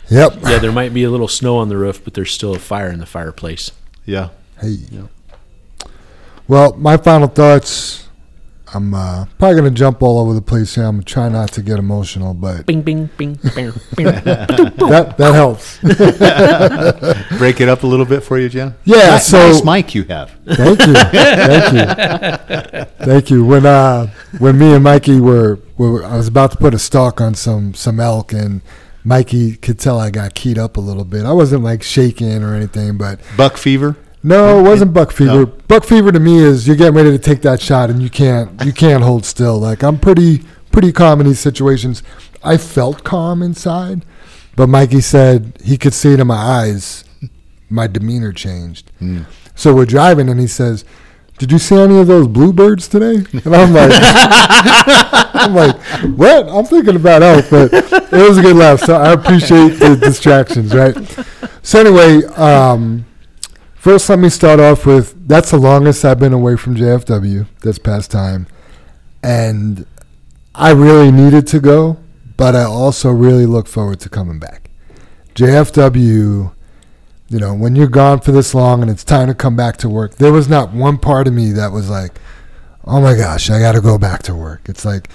Yep. 0.09 0.39
Yeah, 0.43 0.59
there 0.59 0.71
might 0.71 0.93
be 0.93 1.03
a 1.03 1.09
little 1.09 1.27
snow 1.27 1.57
on 1.57 1.69
the 1.69 1.77
roof, 1.77 2.03
but 2.03 2.13
there's 2.13 2.31
still 2.31 2.55
a 2.55 2.59
fire 2.59 2.89
in 2.89 2.99
the 2.99 3.05
fireplace. 3.05 3.71
Yeah. 4.05 4.29
Hey. 4.59 4.77
Yeah. 4.91 5.07
Well, 6.47 6.73
my 6.77 6.97
final 6.97 7.27
thoughts. 7.27 8.05
I'm 8.71 8.93
uh, 8.93 9.25
probably 9.39 9.55
gonna 9.55 9.71
jump 9.71 10.03
all 10.03 10.19
over 10.19 10.33
the 10.33 10.43
place 10.43 10.75
here. 10.75 10.83
I'm 10.83 10.97
gonna 10.97 11.03
try 11.03 11.27
not 11.27 11.51
to 11.53 11.63
get 11.63 11.79
emotional, 11.79 12.35
but 12.35 12.67
Bing, 12.67 12.83
bing, 12.83 13.09
bing, 13.17 13.39
bing, 13.55 13.71
bing. 13.95 14.05
that 14.05 15.15
that 15.17 15.33
helps. 15.33 15.79
Break 17.39 17.61
it 17.61 17.67
up 17.67 17.81
a 17.81 17.87
little 17.87 18.05
bit 18.05 18.21
for 18.21 18.37
you, 18.37 18.47
Jen. 18.47 18.75
Yeah. 18.85 18.97
Nice, 18.97 19.27
so 19.27 19.37
nice 19.39 19.63
mic 19.63 19.95
you 19.95 20.03
have. 20.03 20.31
Thank 20.45 20.85
you, 20.85 20.93
thank 20.93 21.73
you, 21.73 22.85
thank 23.05 23.29
you. 23.31 23.43
When 23.43 23.65
uh, 23.65 24.11
when 24.37 24.59
me 24.59 24.73
and 24.75 24.83
Mikey 24.83 25.19
were, 25.19 25.57
were, 25.77 26.03
I 26.03 26.17
was 26.17 26.27
about 26.27 26.51
to 26.51 26.57
put 26.57 26.75
a 26.75 26.79
stalk 26.79 27.19
on 27.19 27.33
some 27.33 27.73
some 27.73 27.99
elk, 27.99 28.33
and 28.33 28.61
Mikey 29.03 29.55
could 29.55 29.79
tell 29.79 29.99
I 29.99 30.09
got 30.11 30.35
keyed 30.35 30.57
up 30.57 30.77
a 30.77 30.81
little 30.81 31.05
bit. 31.05 31.25
I 31.25 31.31
wasn't 31.31 31.63
like 31.63 31.83
shaking 31.83 32.43
or 32.43 32.53
anything, 32.53 32.97
but 32.97 33.19
Buck 33.37 33.57
fever. 33.57 33.95
no, 34.23 34.59
it 34.59 34.63
wasn't 34.63 34.93
buck 34.93 35.11
fever. 35.11 35.31
No. 35.31 35.45
Buck 35.45 35.85
fever 35.85 36.11
to 36.11 36.19
me 36.19 36.37
is 36.39 36.67
you're 36.67 36.75
getting 36.75 36.95
ready 36.95 37.11
to 37.11 37.19
take 37.19 37.41
that 37.43 37.61
shot, 37.61 37.89
and 37.89 38.01
you 38.01 38.09
can't 38.09 38.63
you 38.65 38.73
can't 38.73 39.03
hold 39.03 39.25
still. 39.25 39.57
Like 39.59 39.83
I'm 39.83 39.99
pretty 39.99 40.43
pretty 40.71 40.91
calm 40.91 41.21
in 41.21 41.27
these 41.27 41.39
situations. 41.39 42.03
I 42.43 42.57
felt 42.57 43.03
calm 43.03 43.41
inside, 43.41 44.05
but 44.55 44.67
Mikey 44.67 45.01
said 45.01 45.57
he 45.63 45.77
could 45.77 45.93
see 45.93 46.13
it 46.13 46.19
in 46.19 46.27
my 46.27 46.35
eyes. 46.35 47.03
My 47.69 47.87
demeanor 47.87 48.33
changed. 48.33 48.91
Hmm. 48.99 49.23
So 49.55 49.75
we're 49.75 49.85
driving, 49.85 50.29
and 50.29 50.39
he 50.39 50.47
says, 50.47 50.85
"Did 51.39 51.51
you 51.51 51.57
see 51.57 51.75
any 51.75 51.97
of 51.97 52.05
those 52.05 52.27
bluebirds 52.27 52.87
today?" 52.87 53.25
And 53.43 53.55
I'm 53.55 53.73
like, 53.73 53.91
"I'm 55.33 55.55
like, 55.55 55.75
what? 56.15 56.47
I'm 56.47 56.65
thinking 56.65 56.95
about 56.95 57.23
elk, 57.23 57.45
but 57.49 57.73
it 57.73 58.11
was 58.11 58.37
a 58.37 58.41
good 58.41 58.55
laugh. 58.55 58.81
So 58.81 58.95
I 58.95 59.13
appreciate 59.13 59.79
the 59.79 59.95
distractions, 59.95 60.75
right?" 60.75 60.95
So 61.63 61.79
anyway, 61.79 62.25
um, 62.35 63.05
first 63.73 64.09
let 64.09 64.19
me 64.19 64.29
start 64.29 64.59
off 64.59 64.85
with 64.85 65.27
that's 65.27 65.51
the 65.51 65.57
longest 65.57 66.05
I've 66.05 66.19
been 66.19 66.33
away 66.33 66.55
from 66.55 66.75
JFW 66.75 67.47
this 67.61 67.79
past 67.79 68.11
time, 68.11 68.45
and 69.23 69.85
I 70.53 70.71
really 70.71 71.11
needed 71.11 71.47
to 71.47 71.59
go, 71.59 71.97
but 72.37 72.55
I 72.55 72.63
also 72.63 73.11
really 73.11 73.45
look 73.45 73.67
forward 73.67 73.99
to 74.01 74.09
coming 74.09 74.39
back. 74.39 74.69
JFW 75.35 76.51
you 77.29 77.39
know, 77.39 77.53
when 77.53 77.75
you're 77.75 77.87
gone 77.87 78.19
for 78.19 78.31
this 78.31 78.55
long 78.55 78.81
and 78.81 78.89
it's 78.89 79.03
time 79.03 79.27
to 79.27 79.35
come 79.35 79.55
back 79.55 79.77
to 79.77 79.89
work, 79.89 80.15
there 80.15 80.31
was 80.31 80.49
not 80.49 80.73
one 80.73 80.97
part 80.97 81.27
of 81.27 81.33
me 81.33 81.51
that 81.51 81.71
was 81.71 81.89
like, 81.89 82.19
oh 82.85 82.99
my 82.99 83.15
gosh, 83.15 83.51
I 83.51 83.59
got 83.59 83.73
to 83.73 83.81
go 83.81 83.99
back 83.99 84.23
to 84.23 84.35
work. 84.35 84.67
It's 84.67 84.83
like, 84.83 85.09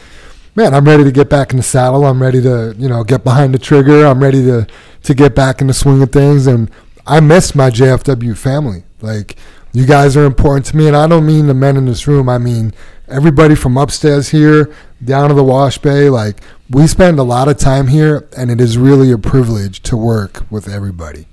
man, 0.54 0.74
I'm 0.74 0.84
ready 0.84 1.02
to 1.02 1.10
get 1.10 1.28
back 1.28 1.50
in 1.50 1.56
the 1.56 1.62
saddle. 1.64 2.06
I'm 2.06 2.22
ready 2.22 2.40
to, 2.42 2.72
you 2.78 2.88
know, 2.88 3.02
get 3.02 3.24
behind 3.24 3.52
the 3.52 3.58
trigger. 3.58 4.06
I'm 4.06 4.22
ready 4.22 4.44
to, 4.44 4.66
to 5.02 5.14
get 5.14 5.34
back 5.34 5.60
in 5.60 5.66
the 5.66 5.74
swing 5.74 6.00
of 6.02 6.12
things. 6.12 6.46
And 6.46 6.70
I 7.04 7.18
miss 7.18 7.56
my 7.56 7.68
JFW 7.68 8.38
family. 8.38 8.84
Like, 9.00 9.36
you 9.72 9.84
guys 9.84 10.16
are 10.16 10.24
important 10.24 10.66
to 10.66 10.76
me. 10.76 10.86
And 10.86 10.96
I 10.96 11.08
don't 11.08 11.26
mean 11.26 11.48
the 11.48 11.54
men 11.54 11.76
in 11.76 11.86
this 11.86 12.06
room, 12.06 12.28
I 12.28 12.38
mean 12.38 12.72
everybody 13.06 13.54
from 13.54 13.76
upstairs 13.76 14.30
here 14.30 14.74
down 15.04 15.28
to 15.28 15.34
the 15.34 15.44
wash 15.44 15.78
bay. 15.78 16.08
Like, 16.08 16.40
we 16.70 16.86
spend 16.86 17.18
a 17.18 17.22
lot 17.22 17.48
of 17.48 17.58
time 17.58 17.88
here, 17.88 18.26
and 18.36 18.50
it 18.50 18.60
is 18.60 18.78
really 18.78 19.12
a 19.12 19.18
privilege 19.18 19.82
to 19.82 19.96
work 19.96 20.50
with 20.50 20.68
everybody 20.68 21.26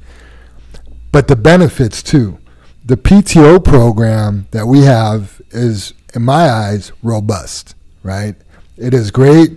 but 1.11 1.27
the 1.27 1.35
benefits 1.35 2.01
too. 2.01 2.38
The 2.83 2.97
PTO 2.97 3.63
program 3.63 4.47
that 4.51 4.65
we 4.65 4.81
have 4.81 5.41
is, 5.51 5.93
in 6.13 6.23
my 6.23 6.49
eyes, 6.49 6.91
robust. 7.03 7.75
Right? 8.03 8.35
It 8.77 8.93
is 8.93 9.11
great 9.11 9.51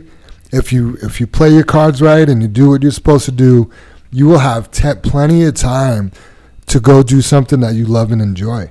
if 0.52 0.72
you 0.72 0.98
if 1.02 1.20
you 1.20 1.26
play 1.26 1.50
your 1.50 1.64
cards 1.64 2.02
right 2.02 2.28
and 2.28 2.42
you 2.42 2.48
do 2.48 2.68
what 2.70 2.82
you're 2.82 2.92
supposed 2.92 3.24
to 3.24 3.32
do. 3.32 3.70
You 4.10 4.26
will 4.26 4.38
have 4.38 4.70
te- 4.70 4.94
plenty 5.02 5.42
of 5.44 5.54
time 5.54 6.12
to 6.66 6.78
go 6.78 7.02
do 7.02 7.20
something 7.20 7.60
that 7.60 7.74
you 7.74 7.84
love 7.84 8.12
and 8.12 8.22
enjoy. 8.22 8.70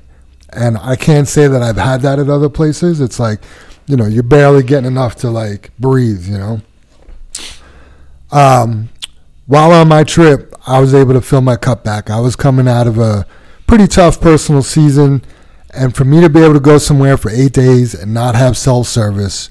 And 0.51 0.77
I 0.77 0.95
can't 0.95 1.27
say 1.27 1.47
that 1.47 1.61
I've 1.61 1.77
had 1.77 2.01
that 2.01 2.19
at 2.19 2.29
other 2.29 2.49
places. 2.49 3.01
It's 3.01 3.19
like, 3.19 3.41
you 3.87 3.97
know, 3.97 4.05
you're 4.05 4.23
barely 4.23 4.63
getting 4.63 4.85
enough 4.85 5.15
to 5.17 5.29
like 5.29 5.71
breathe. 5.79 6.27
You 6.27 6.37
know. 6.37 6.61
Um, 8.31 8.89
while 9.45 9.71
on 9.71 9.87
my 9.87 10.03
trip, 10.03 10.52
I 10.65 10.79
was 10.79 10.93
able 10.93 11.13
to 11.13 11.21
fill 11.21 11.41
my 11.41 11.55
cup 11.57 11.83
back. 11.83 12.09
I 12.09 12.19
was 12.19 12.35
coming 12.35 12.67
out 12.67 12.87
of 12.87 12.97
a 12.97 13.25
pretty 13.67 13.87
tough 13.87 14.21
personal 14.21 14.63
season, 14.63 15.23
and 15.73 15.95
for 15.95 16.05
me 16.05 16.21
to 16.21 16.29
be 16.29 16.41
able 16.41 16.53
to 16.53 16.59
go 16.59 16.77
somewhere 16.77 17.17
for 17.17 17.29
eight 17.29 17.53
days 17.53 17.93
and 17.93 18.13
not 18.13 18.35
have 18.35 18.57
cell 18.57 18.83
service 18.83 19.49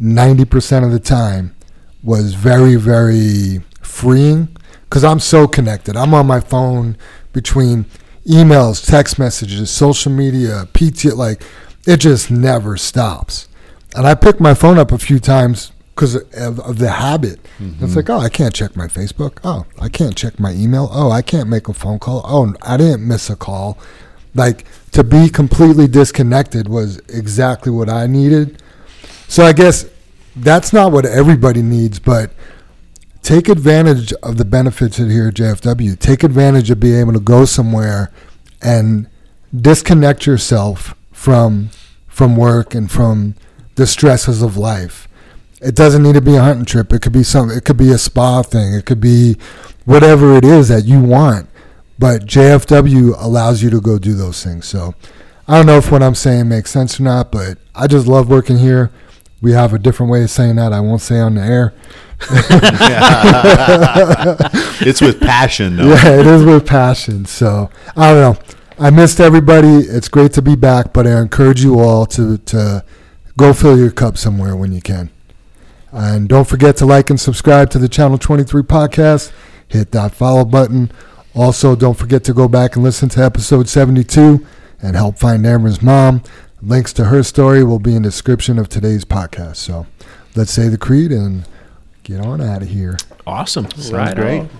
90% 0.00 0.84
of 0.84 0.90
the 0.90 0.98
time 0.98 1.54
was 2.02 2.34
very, 2.34 2.76
very 2.76 3.62
freeing 3.80 4.48
because 4.82 5.04
I'm 5.04 5.20
so 5.20 5.46
connected. 5.46 5.96
I'm 5.96 6.14
on 6.14 6.26
my 6.26 6.40
phone 6.40 6.96
between 7.32 7.86
emails, 8.26 8.84
text 8.84 9.18
messages, 9.18 9.70
social 9.70 10.12
media, 10.12 10.68
PT, 10.74 11.14
like 11.14 11.42
it 11.86 11.98
just 11.98 12.30
never 12.30 12.76
stops. 12.76 13.48
And 13.96 14.06
I 14.06 14.14
picked 14.14 14.40
my 14.40 14.54
phone 14.54 14.78
up 14.78 14.92
a 14.92 14.98
few 14.98 15.18
times 15.18 15.72
because 15.94 16.16
of, 16.16 16.58
of 16.60 16.78
the 16.78 16.90
habit. 16.90 17.38
It's 17.58 17.76
mm-hmm. 17.76 17.94
like, 17.94 18.10
oh, 18.10 18.18
I 18.18 18.28
can't 18.28 18.54
check 18.54 18.76
my 18.76 18.86
Facebook. 18.86 19.38
Oh, 19.44 19.64
I 19.80 19.88
can't 19.88 20.16
check 20.16 20.40
my 20.40 20.52
email. 20.52 20.88
Oh, 20.92 21.10
I 21.10 21.22
can't 21.22 21.48
make 21.48 21.68
a 21.68 21.74
phone 21.74 21.98
call. 21.98 22.22
Oh, 22.24 22.54
I 22.62 22.76
didn't 22.76 23.06
miss 23.06 23.30
a 23.30 23.36
call. 23.36 23.78
Like 24.34 24.64
to 24.90 25.04
be 25.04 25.28
completely 25.28 25.86
disconnected 25.86 26.68
was 26.68 26.98
exactly 27.08 27.70
what 27.70 27.88
I 27.88 28.06
needed. 28.06 28.62
So 29.28 29.44
I 29.44 29.52
guess 29.52 29.86
that's 30.34 30.72
not 30.72 30.90
what 30.90 31.06
everybody 31.06 31.62
needs, 31.62 32.00
but 32.00 32.32
take 33.22 33.48
advantage 33.48 34.12
of 34.14 34.36
the 34.36 34.44
benefits 34.44 34.98
of 34.98 35.08
here 35.10 35.28
at 35.28 35.34
JFW. 35.34 35.98
Take 35.98 36.24
advantage 36.24 36.70
of 36.70 36.80
being 36.80 36.98
able 36.98 37.12
to 37.12 37.20
go 37.20 37.44
somewhere 37.44 38.12
and 38.60 39.08
disconnect 39.54 40.26
yourself 40.26 40.96
from 41.12 41.70
from 42.08 42.36
work 42.36 42.74
and 42.74 42.90
from 42.90 43.34
the 43.76 43.86
stresses 43.86 44.42
of 44.42 44.56
life. 44.56 45.08
It 45.60 45.74
doesn't 45.74 46.02
need 46.02 46.14
to 46.14 46.20
be 46.20 46.36
a 46.36 46.42
hunting 46.42 46.64
trip. 46.64 46.92
It 46.92 47.00
could 47.02 47.12
be 47.12 47.22
some. 47.22 47.50
It 47.50 47.64
could 47.64 47.76
be 47.76 47.90
a 47.90 47.98
spa 47.98 48.42
thing. 48.42 48.74
It 48.74 48.86
could 48.86 49.00
be 49.00 49.36
whatever 49.84 50.36
it 50.36 50.44
is 50.44 50.68
that 50.68 50.84
you 50.84 51.00
want. 51.00 51.48
But 51.98 52.26
JFW 52.26 53.14
allows 53.18 53.62
you 53.62 53.70
to 53.70 53.80
go 53.80 53.98
do 53.98 54.14
those 54.14 54.42
things. 54.42 54.66
So 54.66 54.94
I 55.46 55.56
don't 55.56 55.66
know 55.66 55.78
if 55.78 55.92
what 55.92 56.02
I'm 56.02 56.14
saying 56.14 56.48
makes 56.48 56.70
sense 56.70 56.98
or 56.98 57.04
not, 57.04 57.30
but 57.30 57.58
I 57.74 57.86
just 57.86 58.06
love 58.06 58.28
working 58.28 58.58
here. 58.58 58.90
We 59.40 59.52
have 59.52 59.74
a 59.74 59.78
different 59.78 60.10
way 60.10 60.22
of 60.24 60.30
saying 60.30 60.56
that. 60.56 60.72
I 60.72 60.80
won't 60.80 61.02
say 61.02 61.20
on 61.20 61.34
the 61.34 61.42
air. 61.42 61.74
it's 64.80 65.02
with 65.02 65.20
passion, 65.20 65.76
though. 65.76 65.88
Yeah, 65.88 66.20
it 66.20 66.26
is 66.26 66.44
with 66.44 66.66
passion. 66.66 67.26
So 67.26 67.70
I 67.96 68.12
don't 68.12 68.20
know. 68.20 68.42
I 68.78 68.90
missed 68.90 69.20
everybody. 69.20 69.68
It's 69.68 70.08
great 70.08 70.32
to 70.32 70.42
be 70.42 70.56
back, 70.56 70.92
but 70.92 71.06
I 71.06 71.20
encourage 71.20 71.62
you 71.62 71.78
all 71.78 72.06
to, 72.06 72.38
to 72.38 72.84
go 73.36 73.52
fill 73.52 73.78
your 73.78 73.90
cup 73.90 74.16
somewhere 74.16 74.56
when 74.56 74.72
you 74.72 74.80
can. 74.80 75.10
And 75.94 76.28
don't 76.28 76.46
forget 76.48 76.76
to 76.78 76.86
like 76.86 77.08
and 77.10 77.20
subscribe 77.20 77.70
to 77.70 77.78
the 77.78 77.88
Channel 77.88 78.18
23 78.18 78.62
podcast. 78.62 79.32
Hit 79.68 79.92
that 79.92 80.12
follow 80.12 80.44
button. 80.44 80.90
Also, 81.34 81.76
don't 81.76 81.94
forget 81.96 82.24
to 82.24 82.32
go 82.34 82.48
back 82.48 82.74
and 82.74 82.84
listen 82.84 83.08
to 83.10 83.24
episode 83.24 83.68
72 83.68 84.44
and 84.82 84.96
help 84.96 85.18
find 85.18 85.46
Ambyr's 85.46 85.80
mom. 85.82 86.22
Links 86.60 86.92
to 86.94 87.04
her 87.06 87.22
story 87.22 87.62
will 87.62 87.78
be 87.78 87.94
in 87.94 88.02
the 88.02 88.08
description 88.08 88.58
of 88.58 88.68
today's 88.68 89.04
podcast. 89.04 89.56
So 89.56 89.86
let's 90.34 90.50
say 90.50 90.68
the 90.68 90.78
creed 90.78 91.12
and 91.12 91.44
get 92.02 92.20
on 92.20 92.40
out 92.40 92.62
of 92.62 92.68
here. 92.68 92.96
Awesome. 93.26 93.70
Sounds 93.70 93.92
Right 93.92 94.16
great. 94.16 94.40
on. 94.40 94.50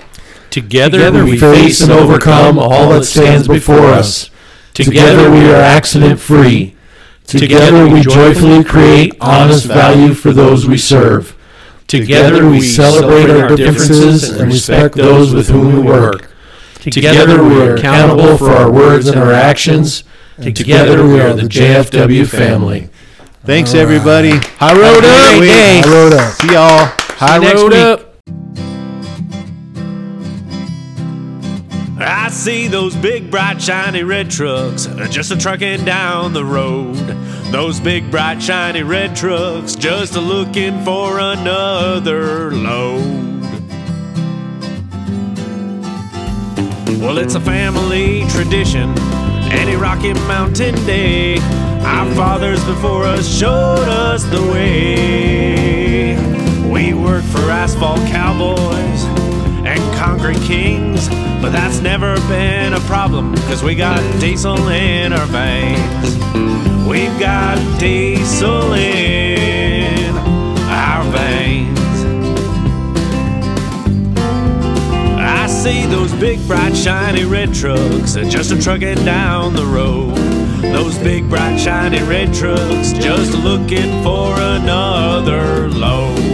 Together, 0.50 0.98
Together 0.98 1.24
we 1.24 1.36
face 1.38 1.80
and 1.80 1.90
overcome 1.90 2.60
all 2.60 2.90
that 2.90 3.04
stands 3.04 3.48
before 3.48 3.86
us. 3.86 4.30
Together 4.72 5.30
we 5.30 5.50
are 5.50 5.56
accident 5.56 6.20
free. 6.20 6.76
Together 7.26 7.88
we 7.88 8.00
joyfully 8.02 8.62
create 8.64 9.14
honest 9.20 9.66
value 9.66 10.14
for 10.14 10.32
those 10.32 10.66
we 10.66 10.78
serve. 10.78 11.36
Together 11.86 12.48
we 12.48 12.60
celebrate 12.60 13.30
our 13.30 13.56
differences 13.56 14.30
and 14.30 14.52
respect 14.52 14.94
those 14.94 15.34
with 15.34 15.48
whom 15.48 15.74
we 15.76 15.82
work. 15.82 16.30
Together 16.80 17.42
we 17.42 17.60
are 17.62 17.74
accountable 17.76 18.36
for 18.38 18.50
our 18.50 18.70
words 18.70 19.08
and 19.08 19.18
our 19.18 19.32
actions. 19.32 20.04
Together 20.40 21.06
we 21.06 21.20
are 21.20 21.32
the 21.32 21.42
JFW 21.42 22.26
family. 22.26 22.88
Thanks, 23.44 23.70
All 23.70 23.76
right. 23.76 23.82
everybody. 23.82 24.30
High 24.58 24.72
road 24.72 25.04
Have 25.04 25.04
a 25.04 25.34
up. 25.34 25.38
great 25.38 25.48
day. 25.48 25.82
I 25.84 25.92
wrote 25.92 26.12
up. 26.14 26.32
See 26.32 26.52
y'all. 26.52 26.86
High 27.18 27.38
next 27.38 27.60
road 27.60 27.72
week. 27.72 27.80
up. 27.80 28.13
I 32.06 32.28
see 32.28 32.68
those 32.68 32.94
big, 32.94 33.30
bright, 33.30 33.62
shiny 33.62 34.02
red 34.02 34.30
trucks 34.30 34.86
uh, 34.86 35.06
just 35.08 35.30
a 35.30 35.36
trucking 35.38 35.86
down 35.86 36.34
the 36.34 36.44
road. 36.44 36.96
Those 37.50 37.80
big, 37.80 38.10
bright, 38.10 38.42
shiny 38.42 38.82
red 38.82 39.16
trucks 39.16 39.74
just 39.74 40.14
a 40.14 40.20
looking 40.20 40.84
for 40.84 41.18
another 41.18 42.50
load. 42.50 43.40
Well, 47.00 47.16
it's 47.16 47.36
a 47.36 47.40
family 47.40 48.24
tradition, 48.28 48.94
any 49.50 49.76
Rocky 49.76 50.12
Mountain 50.12 50.74
Day. 50.84 51.38
Our 51.84 52.14
fathers 52.14 52.62
before 52.64 53.04
us 53.04 53.26
showed 53.26 53.88
us 53.88 54.24
the 54.24 54.42
way. 54.52 56.16
We 56.70 56.92
work 56.92 57.24
for 57.24 57.50
asphalt 57.50 58.00
cowboys 58.10 59.13
concrete 60.04 60.42
kings, 60.42 61.08
but 61.40 61.48
that's 61.48 61.80
never 61.80 62.14
been 62.28 62.74
a 62.74 62.80
problem, 62.80 63.34
cause 63.48 63.62
we 63.62 63.74
got 63.74 63.98
diesel 64.20 64.68
in 64.68 65.14
our 65.14 65.24
veins. 65.26 66.16
We've 66.86 67.18
got 67.18 67.56
diesel 67.80 68.74
in 68.74 70.14
our 70.68 71.04
veins. 71.10 71.78
I 75.18 75.46
see 75.46 75.86
those 75.86 76.12
big, 76.20 76.46
bright, 76.46 76.76
shiny 76.76 77.24
red 77.24 77.54
trucks 77.54 78.12
that 78.12 78.26
just 78.30 78.52
a 78.52 78.60
trucking 78.60 79.02
down 79.06 79.54
the 79.54 79.64
road. 79.64 80.16
Those 80.60 80.98
big, 80.98 81.30
bright, 81.30 81.56
shiny 81.58 82.02
red 82.02 82.34
trucks 82.34 82.92
just 82.92 83.32
looking 83.42 84.02
for 84.02 84.38
another 84.38 85.70
load. 85.70 86.33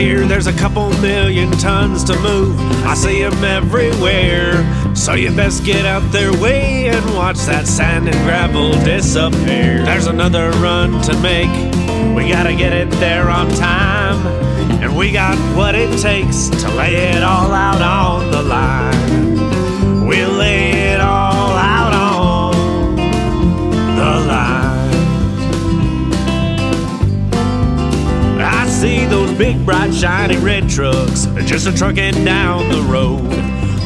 Hear 0.00 0.26
there's 0.26 0.46
a 0.46 0.54
couple 0.54 0.88
million 1.02 1.50
tons 1.50 2.04
to 2.04 2.18
move. 2.20 2.58
I 2.86 2.94
see 2.94 3.22
'em 3.22 3.44
everywhere. 3.44 4.64
So 4.94 5.12
you 5.12 5.30
best 5.30 5.62
get 5.62 5.84
out 5.84 6.00
their 6.10 6.32
way 6.32 6.88
and 6.88 7.04
watch 7.14 7.36
that 7.40 7.66
sand 7.66 8.08
and 8.08 8.16
gravel 8.24 8.72
disappear. 8.82 9.84
There's 9.84 10.06
another 10.06 10.52
run 10.52 11.02
to 11.02 11.14
make. 11.18 11.50
We 12.16 12.30
gotta 12.30 12.54
get 12.54 12.72
it 12.72 12.90
there 12.92 13.28
on 13.28 13.50
time. 13.50 14.26
And 14.80 14.96
we 14.96 15.12
got 15.12 15.36
what 15.54 15.74
it 15.74 15.90
takes 16.00 16.48
to 16.48 16.70
lay 16.70 16.94
it 17.12 17.22
all 17.22 17.52
out 17.52 17.82
on 17.82 18.30
the 18.30 18.42
line. 18.42 19.19
Big, 29.40 29.64
bright, 29.64 29.90
shiny 29.94 30.36
red 30.36 30.68
trucks 30.68 31.24
just 31.46 31.66
a 31.66 31.72
trucking 31.72 32.26
down 32.26 32.68
the 32.68 32.82
road. 32.82 33.24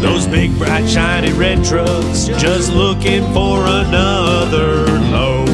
Those 0.02 0.26
big, 0.26 0.58
bright, 0.58 0.84
shiny 0.88 1.32
red 1.32 1.64
trucks 1.64 2.26
just 2.42 2.72
looking 2.72 3.22
for 3.32 3.60
another 3.64 4.84
load. 5.12 5.46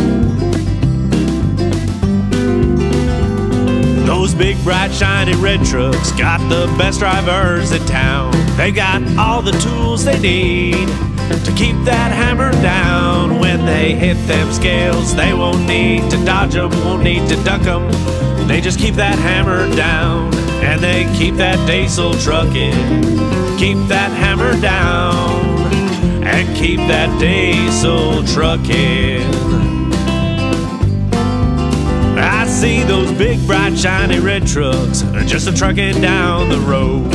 Those 4.07 4.35
big, 4.35 4.57
bright, 4.65 4.91
shiny 4.91 5.35
red 5.35 5.63
trucks 5.67 6.13
got 6.13 6.39
the 6.49 6.75
best 6.79 7.01
drivers 7.01 7.71
in 7.73 7.85
town. 7.85 8.33
They 8.57 8.73
got 8.73 9.03
all 9.19 9.43
the 9.43 9.53
tools 9.53 10.07
they 10.07 10.19
need 10.19 10.89
to 11.29 11.53
keep 11.55 11.77
that 11.85 12.11
hammer 12.11 12.53
down. 12.63 13.39
When 13.39 13.67
they 13.67 13.93
hit 13.93 14.17
them 14.27 14.51
scales, 14.51 15.15
they 15.15 15.35
won't 15.35 15.67
need 15.67 16.11
to 16.11 16.25
dodge 16.25 16.55
them, 16.55 16.71
won't 16.87 17.03
need 17.03 17.29
to 17.29 17.37
duck 17.45 17.61
them. 17.61 18.30
They 18.51 18.61
just 18.61 18.81
keep 18.81 18.97
that 18.97 19.17
hammer 19.17 19.73
down 19.77 20.35
and 20.65 20.81
they 20.81 21.05
keep 21.17 21.37
that 21.37 21.65
diesel 21.69 22.15
trucking. 22.15 22.75
Keep 23.57 23.87
that 23.87 24.11
hammer 24.11 24.61
down 24.61 25.73
and 26.25 26.57
keep 26.57 26.79
that 26.79 27.17
diesel 27.21 28.25
trucking. 28.25 29.23
I 32.19 32.45
see 32.49 32.83
those 32.83 33.13
big, 33.13 33.47
bright, 33.47 33.79
shiny 33.79 34.19
red 34.19 34.49
trucks 34.49 35.03
just 35.27 35.47
a 35.47 35.53
trucking 35.53 36.01
down 36.01 36.49
the 36.49 36.59
road. 36.59 37.09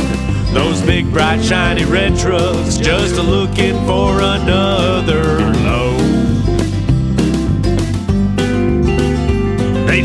Those 0.54 0.80
big, 0.80 1.12
bright, 1.12 1.44
shiny 1.44 1.84
red 1.84 2.18
trucks 2.18 2.78
just 2.78 3.16
a 3.16 3.22
looking 3.22 3.76
for 3.84 4.22
another 4.22 5.55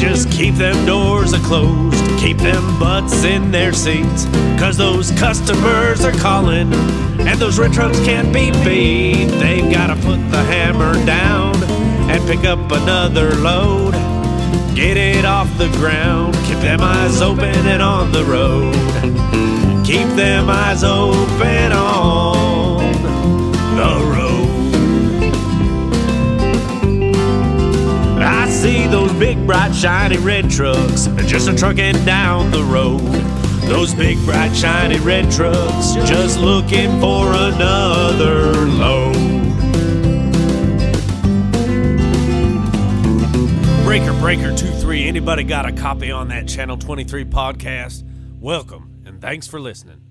just 0.02 0.32
keep 0.32 0.56
them 0.56 0.84
doors 0.88 1.32
closed, 1.46 2.04
keep 2.20 2.38
them 2.38 2.80
butts 2.80 3.24
in 3.24 3.52
their 3.52 3.72
seats. 3.72 4.26
Cause 4.60 4.76
those 4.76 5.12
customers 5.12 6.04
are 6.04 6.12
calling, 6.14 6.74
and 6.74 7.40
those 7.40 7.60
red 7.60 7.72
trucks 7.72 8.00
can't 8.00 8.34
be 8.34 8.50
beat. 8.66 9.28
They've 9.40 9.72
gotta 9.72 9.96
put 10.02 10.18
the 10.32 10.42
hammer 10.44 10.94
down 11.06 11.56
and 12.10 12.20
pick 12.28 12.46
up 12.46 12.72
another 12.72 13.30
load. 13.36 13.94
Get 14.74 14.98
it 14.98 15.24
off 15.24 15.56
the 15.60 15.70
ground, 15.78 16.34
keep 16.48 16.58
them 16.58 16.82
eyes 16.82 17.22
open 17.22 17.68
and 17.68 17.84
on 17.84 18.12
the 18.12 18.24
road. 18.24 18.74
Keep 19.86 20.08
them 20.16 20.50
eyes 20.50 20.84
open 20.84 21.72
on 21.74 22.51
those 28.92 29.14
big, 29.14 29.48
bright, 29.48 29.74
shiny 29.74 30.18
red 30.18 30.50
trucks 30.52 31.08
just 31.26 31.48
a 31.48 31.56
trucking 31.56 32.04
down 32.04 32.52
the 32.52 32.62
road. 32.64 33.00
Those 33.70 33.96
big, 33.96 34.18
bright, 34.26 34.54
shiny 34.54 35.00
red 35.00 35.32
trucks 35.32 35.94
just 36.08 36.38
looking 36.38 37.00
for 37.00 37.32
another 37.34 38.52
load. 38.68 39.14
Breaker 43.86 44.14
Breaker 44.20 44.56
23, 44.56 45.08
anybody 45.08 45.44
got 45.44 45.66
a 45.66 45.72
copy 45.72 46.12
on 46.12 46.28
that 46.28 46.48
Channel 46.50 46.78
23 46.78 47.26
podcast? 47.26 48.04
Welcome 48.40 49.02
and 49.06 49.22
thanks 49.22 49.48
for 49.48 49.60
listening. 49.60 50.11